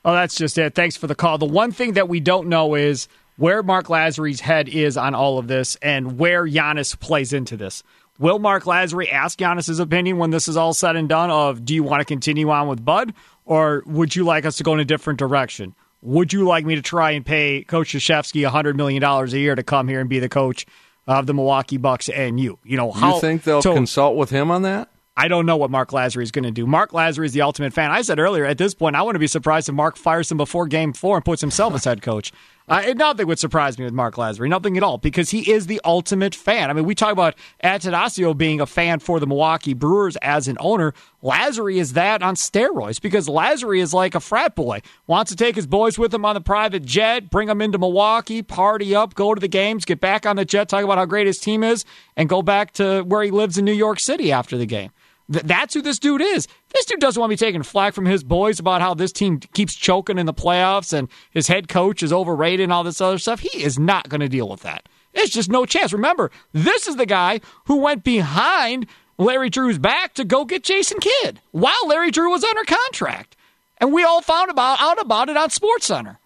Oh, 0.05 0.13
that's 0.13 0.35
just 0.37 0.57
it. 0.57 0.75
Thanks 0.75 0.97
for 0.97 1.07
the 1.09 1.15
call. 1.15 1.39
The 1.39 1.45
one 1.47 1.73
thing 1.73 1.93
that 1.95 2.09
we 2.09 2.21
don't 2.21 2.49
know 2.49 2.75
is 2.75 3.09
where 3.41 3.63
Mark 3.63 3.87
Lasry's 3.87 4.41
head 4.41 4.69
is 4.69 4.99
on 4.99 5.15
all 5.15 5.39
of 5.39 5.49
this 5.49 5.75
and 5.77 6.19
where 6.19 6.47
Giannis 6.47 6.99
plays 7.01 7.33
into 7.33 7.57
this. 7.57 7.83
Will 8.19 8.39
Mark 8.39 8.65
Lasry 8.65 9.11
ask 9.11 9.39
Giannis's 9.39 9.81
opinion 9.81 10.19
when 10.19 10.29
this 10.29 10.47
is 10.47 10.59
all 10.59 10.75
said 10.75 10.95
and 10.95 11.09
done 11.09 11.31
of 11.31 11.65
do 11.65 11.75
you 11.75 11.83
want 11.83 12.03
to 12.03 12.05
continue 12.05 12.51
on 12.51 12.69
with 12.69 12.85
Bud 12.85 13.15
or 13.47 13.83
would 13.87 14.15
you 14.15 14.25
like 14.25 14.45
us 14.45 14.59
to 14.59 14.63
go 14.63 14.75
in 14.75 14.81
a 14.81 14.85
different 14.85 15.19
direction? 15.19 15.75
Would 16.03 16.35
you 16.35 16.47
like 16.47 16.67
me 16.67 16.75
to 16.75 16.83
try 16.83 17.13
and 17.13 17.25
pay 17.25 17.65
Coach 17.65 17.95
Krzyzewski 17.95 18.47
$100 18.47 18.75
million 18.75 19.03
a 19.03 19.27
year 19.29 19.55
to 19.55 19.63
come 19.63 19.89
here 19.89 20.01
and 20.01 20.11
be 20.11 20.19
the 20.19 20.29
coach 20.29 20.67
of 21.07 21.25
the 21.27 21.33
Milwaukee 21.33 21.79
Bucks 21.79 22.11
and 22.11 22.39
you? 22.39 22.59
You 22.63 22.77
know, 22.77 22.93
how 22.93 23.15
you 23.15 23.21
think 23.23 23.45
they'll 23.45 23.63
so- 23.63 23.73
consult 23.73 24.17
with 24.17 24.29
him 24.29 24.51
on 24.51 24.63
that? 24.63 24.91
I 25.17 25.29
don't 25.29 25.45
know 25.45 25.59
what 25.59 25.71
Mark 25.71 25.91
Lasry 25.91 26.23
is 26.23 26.31
going 26.31 26.45
to 26.45 26.51
do. 26.51 26.67
Mark 26.67 26.93
Lasry 26.93 27.27
is 27.27 27.35
the 27.35 27.43
ultimate 27.43 27.75
fan. 27.75 27.91
I 27.91 28.01
said 28.01 28.19
earlier, 28.19 28.47
at 28.47 28.57
this 28.57 28.73
point, 28.73 28.97
I 28.97 29.03
wouldn't 29.03 29.21
be 29.21 29.27
surprised 29.27 29.69
if 29.69 29.75
Mark 29.75 29.97
fires 29.97 30.31
him 30.31 30.39
before 30.39 30.67
game 30.67 30.95
four 30.95 31.17
and 31.17 31.25
puts 31.25 31.43
himself 31.43 31.75
as 31.75 31.85
head 31.85 32.01
coach. 32.01 32.33
Uh, 32.71 32.95
nothing 32.95 33.27
would 33.27 33.41
surprise 33.41 33.77
me 33.81 33.85
with 33.85 33.93
Mark 33.93 34.15
Lasry, 34.15 34.49
nothing 34.49 34.77
at 34.77 34.85
all, 34.85 34.97
because 34.97 35.31
he 35.31 35.51
is 35.51 35.67
the 35.67 35.81
ultimate 35.85 36.37
fan. 36.37 36.71
I 36.71 36.73
mean, 36.73 36.85
we 36.85 36.95
talk 36.95 37.11
about 37.11 37.35
Attanasio 37.65 38.37
being 38.37 38.61
a 38.61 38.67
fan 38.67 39.01
for 39.01 39.19
the 39.19 39.27
Milwaukee 39.27 39.75
Brewers 39.75 40.15
as 40.23 40.47
an 40.47 40.57
owner. 40.61 40.95
Lasry 41.21 41.79
is 41.79 41.95
that 41.95 42.23
on 42.23 42.37
steroids 42.37 43.03
because 43.03 43.27
Lasry 43.27 43.81
is 43.81 43.93
like 43.93 44.15
a 44.15 44.21
frat 44.21 44.55
boy. 44.55 44.83
Wants 45.09 45.33
to 45.33 45.37
take 45.37 45.57
his 45.57 45.67
boys 45.67 45.99
with 45.99 46.15
him 46.15 46.25
on 46.25 46.37
the 46.37 46.41
private 46.41 46.85
jet, 46.85 47.29
bring 47.29 47.49
them 47.49 47.61
into 47.61 47.77
Milwaukee, 47.77 48.41
party 48.41 48.95
up, 48.95 49.15
go 49.15 49.35
to 49.35 49.41
the 49.41 49.49
games, 49.49 49.85
get 49.85 49.99
back 49.99 50.25
on 50.25 50.37
the 50.37 50.45
jet, 50.45 50.69
talk 50.69 50.85
about 50.85 50.97
how 50.97 51.07
great 51.07 51.27
his 51.27 51.41
team 51.41 51.65
is, 51.65 51.85
and 52.17 52.29
go 52.29 52.41
back 52.41 52.73
to 52.75 53.03
where 53.03 53.25
he 53.25 53.33
lives 53.33 53.59
in 53.59 53.65
New 53.65 53.73
York 53.73 53.99
City 53.99 54.31
after 54.31 54.57
the 54.57 54.67
game. 54.67 54.93
Th- 55.33 55.45
that's 55.45 55.75
who 55.75 55.83
this 55.83 55.99
dude 55.99 56.21
is. 56.21 56.49
This 56.75 56.85
dude 56.85 57.01
doesn't 57.01 57.21
want 57.21 57.31
to 57.31 57.37
be 57.37 57.47
taking 57.47 57.63
flack 57.63 57.95
from 57.95 58.07
his 58.07 58.25
boys 58.25 58.59
about 58.59 58.81
how 58.81 58.95
this 58.95 59.13
team 59.13 59.39
keeps 59.39 59.75
choking 59.75 60.19
in 60.19 60.27
the 60.27 60.35
playoffs 60.35 60.93
and 60.93 61.09
his 61.31 61.49
head 61.49 61.69
coach 61.69 62.03
is 62.03 62.13
overrated 62.13 62.65
and 62.65 62.73
all 62.73 62.85
this 62.85 63.01
other 63.01 63.19
stuff. 63.19 63.41
He 63.41 63.63
is 63.63 63.79
not 63.79 64.09
going 64.09 64.21
to 64.21 64.29
deal 64.29 64.49
with 64.49 64.61
that. 64.63 64.89
It's 65.13 65.33
just 65.33 65.51
no 65.51 65.67
chance. 65.67 65.93
Remember, 65.93 66.31
this 66.53 66.87
is 66.87 66.97
the 66.97 67.07
guy 67.07 67.41
who 67.65 67.77
went 67.77 68.05
behind 68.05 68.87
Larry 69.19 69.51
Drew's 69.51 69.79
back 69.79 70.15
to 70.15 70.25
go 70.25 70.45
get 70.45 70.65
Jason 70.65 70.99
Kidd 71.01 71.41
while 71.51 71.87
Larry 71.87 72.11
Drew 72.11 72.31
was 72.31 72.45
under 72.45 72.65
contract. 72.65 73.37
And 73.79 73.93
we 73.93 74.05
all 74.05 74.23
found 74.23 74.51
about, 74.51 74.81
out 74.81 75.01
about 75.01 75.29
it 75.29 75.37
on 75.37 75.49
SportsCenter. 75.49 76.19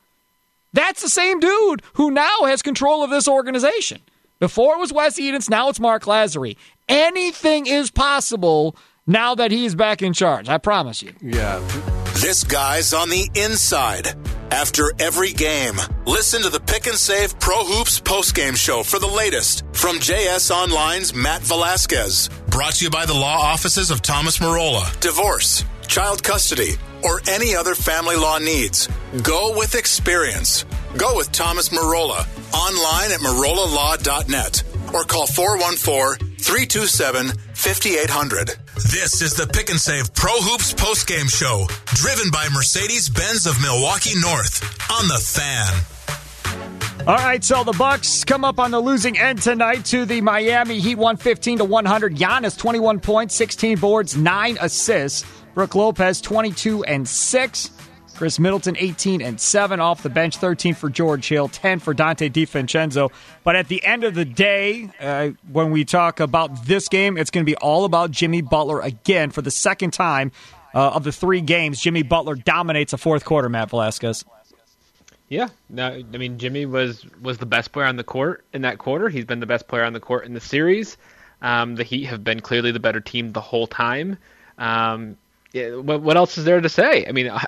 That's 0.73 1.03
the 1.03 1.09
same 1.09 1.39
dude 1.39 1.83
who 1.95 2.11
now 2.11 2.45
has 2.45 2.61
control 2.61 3.05
of 3.05 3.11
this 3.11 3.29
organization. 3.29 4.01
Before 4.41 4.75
it 4.75 4.81
was 4.81 4.93
Wes 4.93 5.19
Edens, 5.19 5.49
now 5.49 5.69
it's 5.69 5.79
Mark 5.79 6.03
Lasry. 6.05 6.57
Anything 6.89 7.67
is 7.67 7.91
possible 7.91 8.77
now 9.07 9.35
that 9.35 9.51
he's 9.51 9.75
back 9.75 10.03
in 10.03 10.13
charge. 10.13 10.49
I 10.49 10.59
promise 10.59 11.03
you. 11.03 11.13
Yeah. 11.21 11.61
This 12.15 12.45
guy's 12.45 12.93
on 12.93 13.11
the 13.11 13.29
inside. 13.35 14.15
After 14.51 14.93
every 15.01 15.33
game, 15.33 15.75
listen 16.07 16.43
to 16.43 16.49
the 16.49 16.61
Pick 16.61 16.87
and 16.87 16.97
Save 16.97 17.39
Pro 17.41 17.65
Hoops 17.65 18.01
postgame 18.01 18.57
show 18.57 18.83
for 18.83 18.99
the 18.99 19.09
latest 19.09 19.65
from 19.73 19.97
JS 19.97 20.55
Online's 20.55 21.13
Matt 21.13 21.43
Velazquez. 21.43 22.31
Brought 22.51 22.75
to 22.75 22.85
you 22.85 22.91
by 22.91 23.05
the 23.05 23.15
law 23.15 23.39
offices 23.41 23.91
of 23.91 24.01
Thomas 24.01 24.39
Marola. 24.39 24.99
Divorce, 25.01 25.65
child 25.89 26.23
custody, 26.23 26.75
or 27.03 27.21
any 27.29 27.57
other 27.57 27.75
family 27.75 28.17
law 28.17 28.39
needs. 28.39 28.89
Go 29.23 29.57
with 29.59 29.75
experience. 29.75 30.65
Go 30.97 31.17
with 31.17 31.33
Thomas 31.33 31.71
Marola. 31.71 32.25
Online 32.55 33.11
at 33.13 33.21
marolalaw.net 33.21 34.63
or 34.95 35.03
call 35.03 35.27
414 35.27 36.37
327 36.39 37.33
5800. 37.55 38.64
This 38.77 39.23
is 39.23 39.35
the 39.35 39.47
Pick 39.47 39.71
and 39.71 39.79
Save 39.79 40.13
Pro 40.15 40.33
Hoops 40.33 40.75
postgame 40.75 41.33
show, 41.33 41.67
driven 41.95 42.29
by 42.33 42.49
Mercedes 42.53 43.09
Benz 43.09 43.47
of 43.47 43.63
Milwaukee 43.63 44.19
North 44.19 44.65
on 44.91 45.07
the 45.07 45.19
fan. 45.19 47.07
All 47.07 47.15
right, 47.15 47.45
so 47.45 47.63
the 47.63 47.73
Bucks 47.73 48.25
come 48.25 48.45
up 48.45 48.59
on 48.59 48.73
the 48.73 48.81
losing 48.81 49.17
end 49.17 49.41
tonight 49.43 49.85
to 49.87 50.05
the 50.05 50.21
Miami 50.21 50.81
Heat 50.81 50.97
115 50.97 51.59
to 51.59 51.65
100. 51.65 52.17
Giannis 52.17 52.59
21 52.59 52.99
points, 52.99 53.37
16 53.37 53.79
boards, 53.79 54.17
9 54.17 54.59
assists. 54.61 55.25
Brook 55.55 55.77
Lopez 55.77 56.21
22 56.21 56.83
and 56.83 57.09
6. 57.09 57.71
Khris 58.15 58.39
Middleton 58.39 58.77
18 58.79 59.21
and 59.21 59.41
7 59.41 59.81
off 59.81 60.03
the 60.03 60.09
bench, 60.09 60.37
13 60.37 60.75
for 60.75 60.89
George 60.89 61.29
Hill, 61.29 61.49
10 61.49 61.81
for 61.81 61.95
Donte 61.95 62.31
DiVincenzo. 62.31 63.11
But 63.43 63.57
at 63.57 63.69
the 63.69 63.85
end 63.85 64.05
of 64.05 64.15
the 64.15 64.25
day, 64.25 64.91
uh, 65.01 65.31
when 65.51 65.71
we 65.71 65.85
talk 65.85 66.21
about 66.21 66.67
this 66.67 66.89
game, 66.89 67.19
it's 67.19 67.31
going 67.31 67.45
to 67.45 67.51
be 67.51 67.57
all 67.57 67.85
about 67.85 68.11
Jimmy 68.11 68.41
Butler 68.41 68.81
again 68.81 69.31
for 69.31 69.43
the 69.43 69.51
second 69.51 69.93
time 69.93 70.33
uh, 70.75 70.91
of 70.91 71.05
the 71.05 71.13
three 71.13 71.41
games. 71.41 71.81
Jimmy 71.81 72.03
Butler 72.03 72.35
dominates 72.35 72.93
a 72.93 72.99
fourth 72.99 73.25
quarter, 73.25 73.49
Matt 73.49 73.71
Velazquez. 73.71 74.25
Yeah, 75.29 75.49
no, 75.71 75.89
I 75.89 76.03
mean 76.03 76.39
Jimmy 76.39 76.67
was 76.67 77.05
was 77.21 77.39
the 77.39 77.47
best 77.47 77.73
player 77.73 77.87
on 77.87 77.97
the 77.97 78.05
court 78.05 78.45
in 78.53 78.63
that 78.63 78.79
quarter. 78.79 79.09
He's 79.09 79.25
been 79.25 79.41
the 79.41 79.47
best 79.47 79.67
player 79.67 79.83
on 79.83 79.93
the 79.93 80.01
court 80.01 80.27
in 80.27 80.35
the 80.35 80.41
series. 80.41 80.97
Um, 81.41 81.75
the 81.77 81.83
Heat 81.83 82.05
have 82.05 82.23
been 82.23 82.41
clearly 82.41 82.73
the 82.73 82.79
better 82.79 83.01
team 83.01 83.33
the 83.33 83.41
whole 83.41 83.67
time. 83.67 84.19
Um, 84.59 85.17
yeah, 85.53 85.77
what, 85.77 86.03
what 86.03 86.17
else 86.17 86.37
is 86.37 86.45
there 86.45 86.61
to 86.61 86.69
say? 86.69 87.07
I 87.07 87.13
mean, 87.13 87.29
uh, 87.29 87.41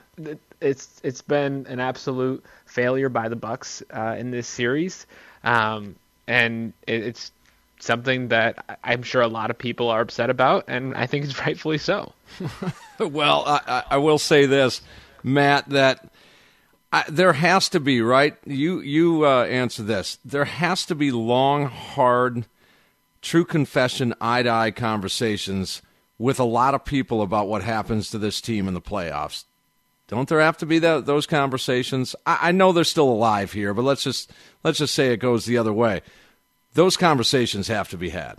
it's 0.61 1.01
it's 1.05 1.23
been 1.23 1.67
an 1.69 1.81
absolute 1.81 2.45
failure 2.67 3.09
by 3.09 3.29
the 3.29 3.37
Bucks 3.37 3.83
uh, 3.95 4.17
in 4.19 4.31
this 4.31 4.47
series, 4.49 5.07
um, 5.45 5.97
and 6.27 6.73
it, 6.87 7.03
it's 7.05 7.33
something 7.79 8.29
that 8.29 8.79
I'm 8.83 9.03
sure 9.03 9.21
a 9.23 9.29
lot 9.29 9.51
of 9.51 9.59
people 9.59 9.89
are 9.91 10.01
upset 10.01 10.31
about, 10.31 10.65
and 10.69 10.95
I 10.95 11.07
think 11.07 11.25
it's 11.25 11.39
rightfully 11.47 11.79
so. 11.79 12.13
well, 12.99 13.45
I, 13.47 13.61
I- 13.67 13.85
I 13.93 13.97
will 13.99 14.19
say 14.19 14.47
this, 14.47 14.81
Matt, 15.23 15.69
that 15.71 16.09
I, 16.93 17.05
there 17.09 17.35
has 17.35 17.69
to 17.71 17.81
be 17.81 18.01
right. 18.01 18.37
You 18.47 18.81
you 18.81 19.27
uh, 19.27 19.45
answer 19.45 19.83
this. 19.83 20.19
There 20.25 20.45
has 20.47 20.87
to 20.87 20.95
be 20.95 21.11
long, 21.11 21.67
hard, 21.67 22.47
true 23.21 23.45
confession, 23.45 24.15
eye 24.21 24.43
to 24.43 24.51
eye 24.51 24.71
conversations 24.71 25.83
with 26.19 26.41
a 26.41 26.45
lot 26.45 26.75
of 26.75 26.83
people 26.85 27.21
about 27.21 27.47
what 27.47 27.63
happens 27.63 28.09
to 28.11 28.17
this 28.19 28.41
team 28.41 28.67
in 28.67 28.73
the 28.73 28.81
playoffs. 28.81 29.45
Don't 30.09 30.29
there 30.29 30.41
have 30.41 30.57
to 30.59 30.67
be 30.67 30.79
that, 30.79 31.05
those 31.07 31.27
conversations? 31.27 32.15
I, 32.25 32.39
I 32.49 32.53
know 32.53 32.73
they're 32.73 32.85
still 32.85 33.09
alive 33.09 33.53
here, 33.53 33.75
but 33.75 33.83
let's 33.83 34.05
just 34.05 34.33
let's 34.63 34.79
just 34.79 34.95
say 34.95 35.13
it 35.13 35.17
goes 35.19 35.47
the 35.47 35.59
other 35.59 35.73
way. 35.73 36.03
Those 36.75 36.97
conversations 36.97 37.69
have 37.69 37.89
to 37.91 37.97
be 37.97 38.11
had. 38.11 38.37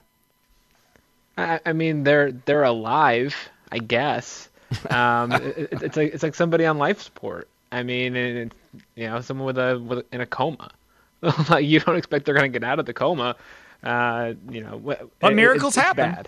I, 1.38 1.60
I 1.66 1.74
mean, 1.74 2.04
they're 2.04 2.32
they're 2.32 2.64
alive, 2.64 3.36
I 3.72 3.80
guess. 3.80 4.50
Um, 4.90 5.32
it, 5.32 5.70
it's 5.72 5.96
like 5.96 6.14
it's 6.14 6.24
like 6.24 6.36
somebody 6.36 6.66
on 6.66 6.78
life 6.78 7.02
support. 7.02 7.48
I 7.72 7.84
mean, 7.84 8.18
and 8.18 8.38
it's, 8.38 8.84
you 8.96 9.08
know, 9.08 9.22
someone 9.22 9.46
with 9.46 9.58
a 9.58 9.80
with 9.80 10.06
in 10.14 10.20
a 10.20 10.26
coma. 10.26 10.72
like 11.50 11.66
you 11.66 11.80
don't 11.80 11.96
expect 11.96 12.26
they're 12.26 12.36
going 12.36 12.52
to 12.52 12.60
get 12.60 12.68
out 12.68 12.78
of 12.78 12.86
the 12.86 12.94
coma. 12.94 13.38
Uh, 13.82 14.34
you 14.50 14.62
know, 14.62 14.78
But 14.78 15.32
it- 15.32 15.36
miracles 15.36 15.78
it's, 15.78 15.78
it's 15.78 15.86
happen. 15.86 16.12
bad. 16.12 16.28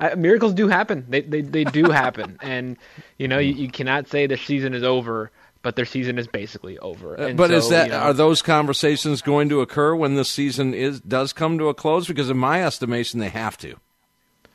Uh, 0.00 0.14
miracles 0.16 0.54
do 0.54 0.68
happen. 0.68 1.04
They 1.08 1.22
they 1.22 1.40
they 1.42 1.64
do 1.64 1.84
happen, 1.90 2.38
and 2.42 2.76
you 3.18 3.28
know 3.28 3.38
you, 3.38 3.52
you 3.54 3.68
cannot 3.68 4.08
say 4.08 4.26
their 4.26 4.36
season 4.36 4.74
is 4.74 4.82
over, 4.82 5.30
but 5.62 5.76
their 5.76 5.84
season 5.84 6.18
is 6.18 6.26
basically 6.26 6.78
over. 6.78 7.18
Uh, 7.18 7.28
And 7.28 7.36
but 7.36 7.50
is 7.50 7.68
that 7.70 7.86
you 7.86 7.92
know, 7.92 7.98
are 7.98 8.12
those 8.12 8.42
conversations 8.42 9.22
going 9.22 9.48
to 9.48 9.60
occur 9.60 9.94
when 9.94 10.14
the 10.14 10.24
season 10.24 10.74
is 10.74 11.00
does 11.00 11.32
come 11.32 11.58
to 11.58 11.68
a 11.68 11.74
close? 11.74 12.06
Because 12.06 12.30
in 12.30 12.38
my 12.38 12.64
estimation, 12.64 13.20
they 13.20 13.28
have 13.30 13.56
to. 13.58 13.76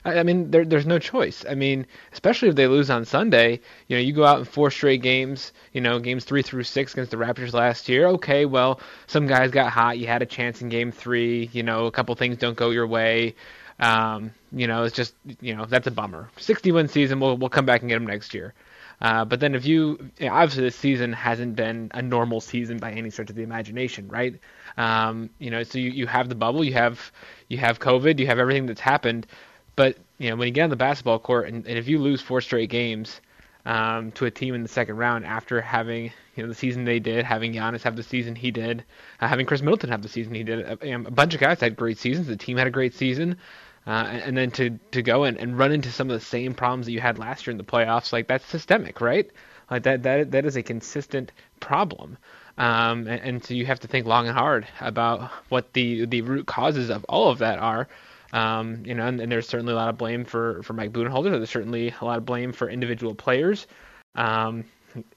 I 0.06 0.20
I 0.20 0.24
mean, 0.24 0.52
there, 0.52 0.66
there's 0.66 0.86
no 0.86 1.00
choice. 1.00 1.46
I 1.50 1.56
mean, 1.56 1.86
especially 2.12 2.50
if 2.50 2.56
they 2.56 2.68
lose 2.68 2.90
on 2.90 3.06
Sunday, 3.06 3.60
you 3.88 3.96
know, 3.96 4.02
you 4.02 4.14
go 4.14 4.26
out 4.26 4.40
in 4.40 4.46
four 4.46 4.70
straight 4.72 5.02
games, 5.02 5.54
you 5.72 5.82
know, 5.82 6.00
games 6.00 6.26
three 6.26 6.42
through 6.42 6.64
six 6.64 6.94
against 6.94 7.12
the 7.12 7.18
Raptors 7.18 7.54
last 7.54 7.88
year. 7.90 8.08
Okay, 8.08 8.46
well, 8.46 8.80
some 9.08 9.28
guys 9.28 9.52
got 9.52 9.72
hot. 9.72 9.98
You 9.98 10.08
had 10.08 10.22
a 10.22 10.26
chance 10.26 10.62
in 10.62 10.70
game 10.70 10.92
three. 10.92 11.50
You 11.54 11.64
know, 11.64 11.86
a 11.86 11.92
couple 11.92 12.14
things 12.16 12.38
don't 12.38 12.58
go 12.58 12.70
your 12.70 12.88
way. 12.88 13.36
Um, 13.84 14.32
you 14.52 14.68
know, 14.68 14.84
it's 14.84 14.96
just, 14.96 15.14
you 15.42 15.56
know, 15.56 15.66
that's 15.66 15.88
a 15.88 15.92
bummer. 15.92 16.30
60 16.38 16.72
win 16.72 16.88
season, 16.88 17.20
we'll, 17.20 17.36
we'll 17.38 17.50
come 17.50 17.66
back 17.66 17.82
and 17.82 17.90
get 17.90 17.96
them 17.96 18.08
next 18.08 18.34
year. 18.34 18.54
Uh, 19.02 19.26
but 19.26 19.40
then 19.40 19.56
if 19.56 19.66
you, 19.66 20.10
you 20.20 20.28
know, 20.28 20.34
obviously 20.34 20.64
this 20.64 20.76
season 20.76 21.12
hasn't 21.12 21.56
been 21.56 21.92
a 21.94 22.02
normal 22.02 22.40
season 22.40 22.78
by 22.78 22.92
any 22.92 23.10
stretch 23.10 23.30
of 23.30 23.36
the 23.36 23.44
imagination, 23.44 24.08
right? 24.08 24.40
Um, 24.78 25.30
you 25.40 25.52
know, 25.52 25.64
so 25.64 25.80
you, 25.80 25.90
you 25.90 26.08
have 26.08 26.30
the 26.30 26.36
bubble, 26.36 26.64
you 26.64 26.74
have, 26.74 27.12
you 27.50 27.58
have 27.58 27.80
COVID, 27.80 28.20
you 28.20 28.28
have 28.28 28.40
everything 28.40 28.68
that's 28.68 28.80
happened. 28.80 29.28
But 29.76 29.98
you 30.18 30.30
know, 30.30 30.36
when 30.36 30.48
you 30.48 30.54
get 30.54 30.64
on 30.64 30.70
the 30.70 30.76
basketball 30.76 31.20
court, 31.20 31.48
and, 31.48 31.66
and 31.68 31.78
if 31.78 31.88
you 31.88 32.00
lose 32.00 32.22
four 32.22 32.42
straight 32.42 32.70
games 32.70 33.20
um, 33.66 34.12
to 34.14 34.26
a 34.26 34.32
team 34.32 34.56
in 34.56 34.62
the 34.62 34.70
second 34.70 34.98
round 34.98 35.26
after 35.26 35.62
having 35.62 36.12
you 36.36 36.44
know 36.44 36.50
the 36.50 36.56
season 36.56 36.86
they 36.86 37.00
did, 37.00 37.26
having 37.26 37.54
Giannis 37.54 37.82
have 37.82 37.96
the 37.96 38.04
season 38.04 38.36
he 38.36 38.52
did, 38.52 38.84
uh, 39.20 39.28
having 39.28 39.46
Khris 39.46 39.62
Middleton 39.62 39.90
have 39.90 40.02
the 40.02 40.10
season 40.10 40.34
he 40.36 40.44
did, 40.44 40.60
a, 40.60 40.94
a 40.94 41.12
bunch 41.12 41.34
of 41.34 41.40
guys 41.40 41.60
had 41.60 41.76
great 41.76 41.98
seasons. 41.98 42.28
The 42.28 42.38
team 42.38 42.58
had 42.58 42.68
a 42.68 42.72
great 42.72 42.94
season, 42.94 43.38
uh, 43.86 43.90
and, 43.90 44.38
then 44.38 44.52
to 44.52 44.80
to 44.92 45.02
go 45.02 45.24
and, 45.24 45.38
and 45.38 45.58
run 45.58 45.72
into 45.72 45.92
some 45.92 46.10
of 46.10 46.20
the 46.20 46.26
same 46.26 46.54
problems 46.54 46.86
that 46.86 46.94
you 46.94 47.02
had 47.02 47.20
last 47.20 47.46
year 47.46 47.52
in 47.52 47.58
the 47.58 47.64
playoffs, 47.64 48.14
like 48.14 48.28
that's 48.28 48.46
systemic, 48.46 49.02
right? 49.02 49.30
Like 49.70 49.84
that 49.84 50.04
that 50.04 50.32
that 50.32 50.46
is 50.46 50.56
a 50.56 50.64
consistent 50.64 51.32
problem. 51.60 52.18
Um, 52.58 53.08
and, 53.08 53.22
and 53.22 53.44
so 53.44 53.54
you 53.54 53.66
have 53.66 53.80
to 53.82 53.88
think 53.88 54.06
long 54.06 54.28
and 54.28 54.38
hard 54.38 54.68
about 54.80 55.32
what 55.50 55.74
the 55.74 56.06
the 56.06 56.22
root 56.22 56.46
causes 56.46 56.90
of 56.90 57.04
all 57.10 57.30
of 57.30 57.40
that 57.40 57.60
are. 57.60 57.88
Um, 58.32 58.84
you 58.86 58.96
know, 58.96 59.06
and, 59.06 59.20
and 59.20 59.32
there's 59.32 59.48
certainly 59.48 59.74
a 59.74 59.76
lot 59.76 59.90
of 59.90 59.98
blame 59.98 60.26
for, 60.26 60.64
for 60.64 60.74
Mike 60.74 60.92
Budenholzer. 60.92 61.30
There's 61.30 61.52
certainly 61.52 61.94
a 62.02 62.06
lot 62.06 62.18
of 62.18 62.26
blame 62.26 62.52
for 62.52 62.68
individual 62.68 63.14
players. 63.14 63.68
Um, 64.16 64.66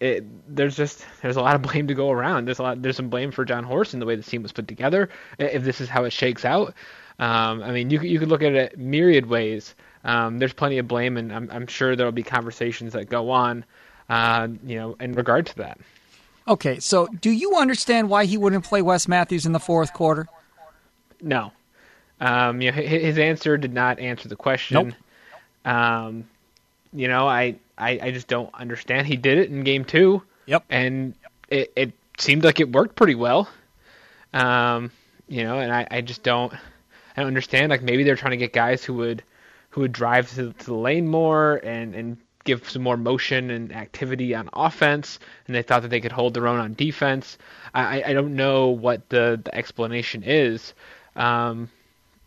it, 0.01 0.25
there's 0.55 0.77
just 0.77 1.05
there's 1.23 1.37
a 1.37 1.43
lot 1.43 1.55
of 1.55 1.63
blame 1.63 1.87
to 1.89 1.95
go 1.95 2.11
around. 2.11 2.47
There's 2.47 2.59
a 2.59 2.63
lot 2.63 2.83
there's 2.83 2.97
some 2.97 3.09
blame 3.11 3.31
for 3.31 3.45
Jon 3.45 3.65
Horst 3.65 3.93
and 3.93 4.03
the 4.03 4.07
way 4.07 4.17
the 4.17 4.23
team 4.23 4.43
was 4.43 4.53
put 4.53 4.69
together. 4.69 5.09
If 5.39 5.65
this 5.65 5.81
is 5.81 5.89
how 5.89 6.05
it 6.05 6.13
shakes 6.13 6.45
out, 6.45 6.75
um, 7.19 7.63
I 7.63 7.73
mean, 7.73 7.91
you 7.91 8.01
you 8.01 8.19
could 8.19 8.29
look 8.29 8.43
at 8.43 8.55
it 8.55 8.79
myriad 8.79 9.27
ways. 9.27 9.75
Um, 10.05 10.39
there's 10.39 10.53
plenty 10.53 10.79
of 10.79 10.87
blame, 10.87 11.17
and 11.17 11.33
I'm, 11.33 11.51
I'm 11.51 11.67
sure 11.67 11.97
there'll 11.97 12.13
be 12.13 12.23
conversations 12.23 12.93
that 12.93 13.09
go 13.09 13.31
on, 13.31 13.65
uh, 14.09 14.49
you 14.65 14.77
know, 14.77 14.97
in 15.01 15.15
regard 15.15 15.47
to 15.47 15.57
that. 15.57 15.79
Okay, 16.47 16.79
so 16.79 17.09
do 17.09 17.31
you 17.31 17.57
understand 17.57 18.09
why 18.09 18.25
he 18.25 18.39
wouldn't 18.39 18.65
play 18.65 18.83
Wes 18.83 19.09
Matthews 19.09 19.47
in 19.47 19.53
the 19.53 19.59
fourth 19.59 19.93
quarter? 19.93 20.29
No. 21.21 21.51
Um, 22.21 22.63
you 22.63 22.71
know, 22.71 22.81
his 22.81 23.19
answer 23.19 23.57
did 23.57 23.75
not 23.75 23.99
answer 23.99 24.29
the 24.29 24.37
question. 24.37 24.95
Nope. 25.65 25.75
Um, 25.75 26.25
you 26.93 27.09
know, 27.09 27.27
I, 27.27 27.57
I, 27.77 27.99
I 28.01 28.11
just 28.13 28.29
don't 28.29 28.55
understand. 28.55 29.09
He 29.09 29.17
did 29.17 29.39
it 29.39 29.51
in 29.51 29.65
game 29.65 29.85
two. 29.85 30.23
Yep. 30.47 30.65
And 30.71 31.15
it, 31.49 31.73
it 31.75 31.93
seemed 32.17 32.45
like 32.45 32.61
it 32.61 32.71
worked 32.71 32.95
pretty 32.95 33.17
well. 33.17 33.49
Um, 34.33 34.93
you 35.29 35.43
know, 35.43 35.59
and 35.59 35.73
I, 35.73 35.89
I 35.91 36.01
just 36.01 36.23
don't, 36.23 36.53
I 37.17 37.23
understand. 37.23 37.71
Like 37.71 37.83
maybe 37.83 38.05
they're 38.05 38.17
trying 38.17 38.33
to 38.33 38.37
get 38.37 38.53
guys 38.53 38.85
who 38.85 38.95
would, 38.95 39.23
who 39.71 39.83
would 39.83 39.93
drive 39.93 40.31
to, 40.35 40.53
to 40.53 40.67
the 40.67 40.75
lane 40.75 41.09
more 41.09 41.57
and, 41.65 41.95
and 41.95 42.17
give 42.45 42.69
some 42.71 42.83
more 42.83 42.97
motion 42.97 43.51
and 43.51 43.75
activity 43.75 44.35
on 44.35 44.49
offense, 44.53 45.19
and 45.47 45.55
they 45.55 45.63
thought 45.63 45.83
that 45.83 45.89
they 45.89 46.01
could 46.01 46.13
hold 46.13 46.33
their 46.33 46.47
own 46.47 46.61
on 46.61 46.75
defense. 46.75 47.37
I, 47.75 48.03
I 48.07 48.13
don't 48.15 48.37
know 48.37 48.69
what 48.69 49.09
the, 49.11 49.41
the 49.45 49.55
explanation 49.55 50.23
is, 50.23 50.73
um, 51.17 51.69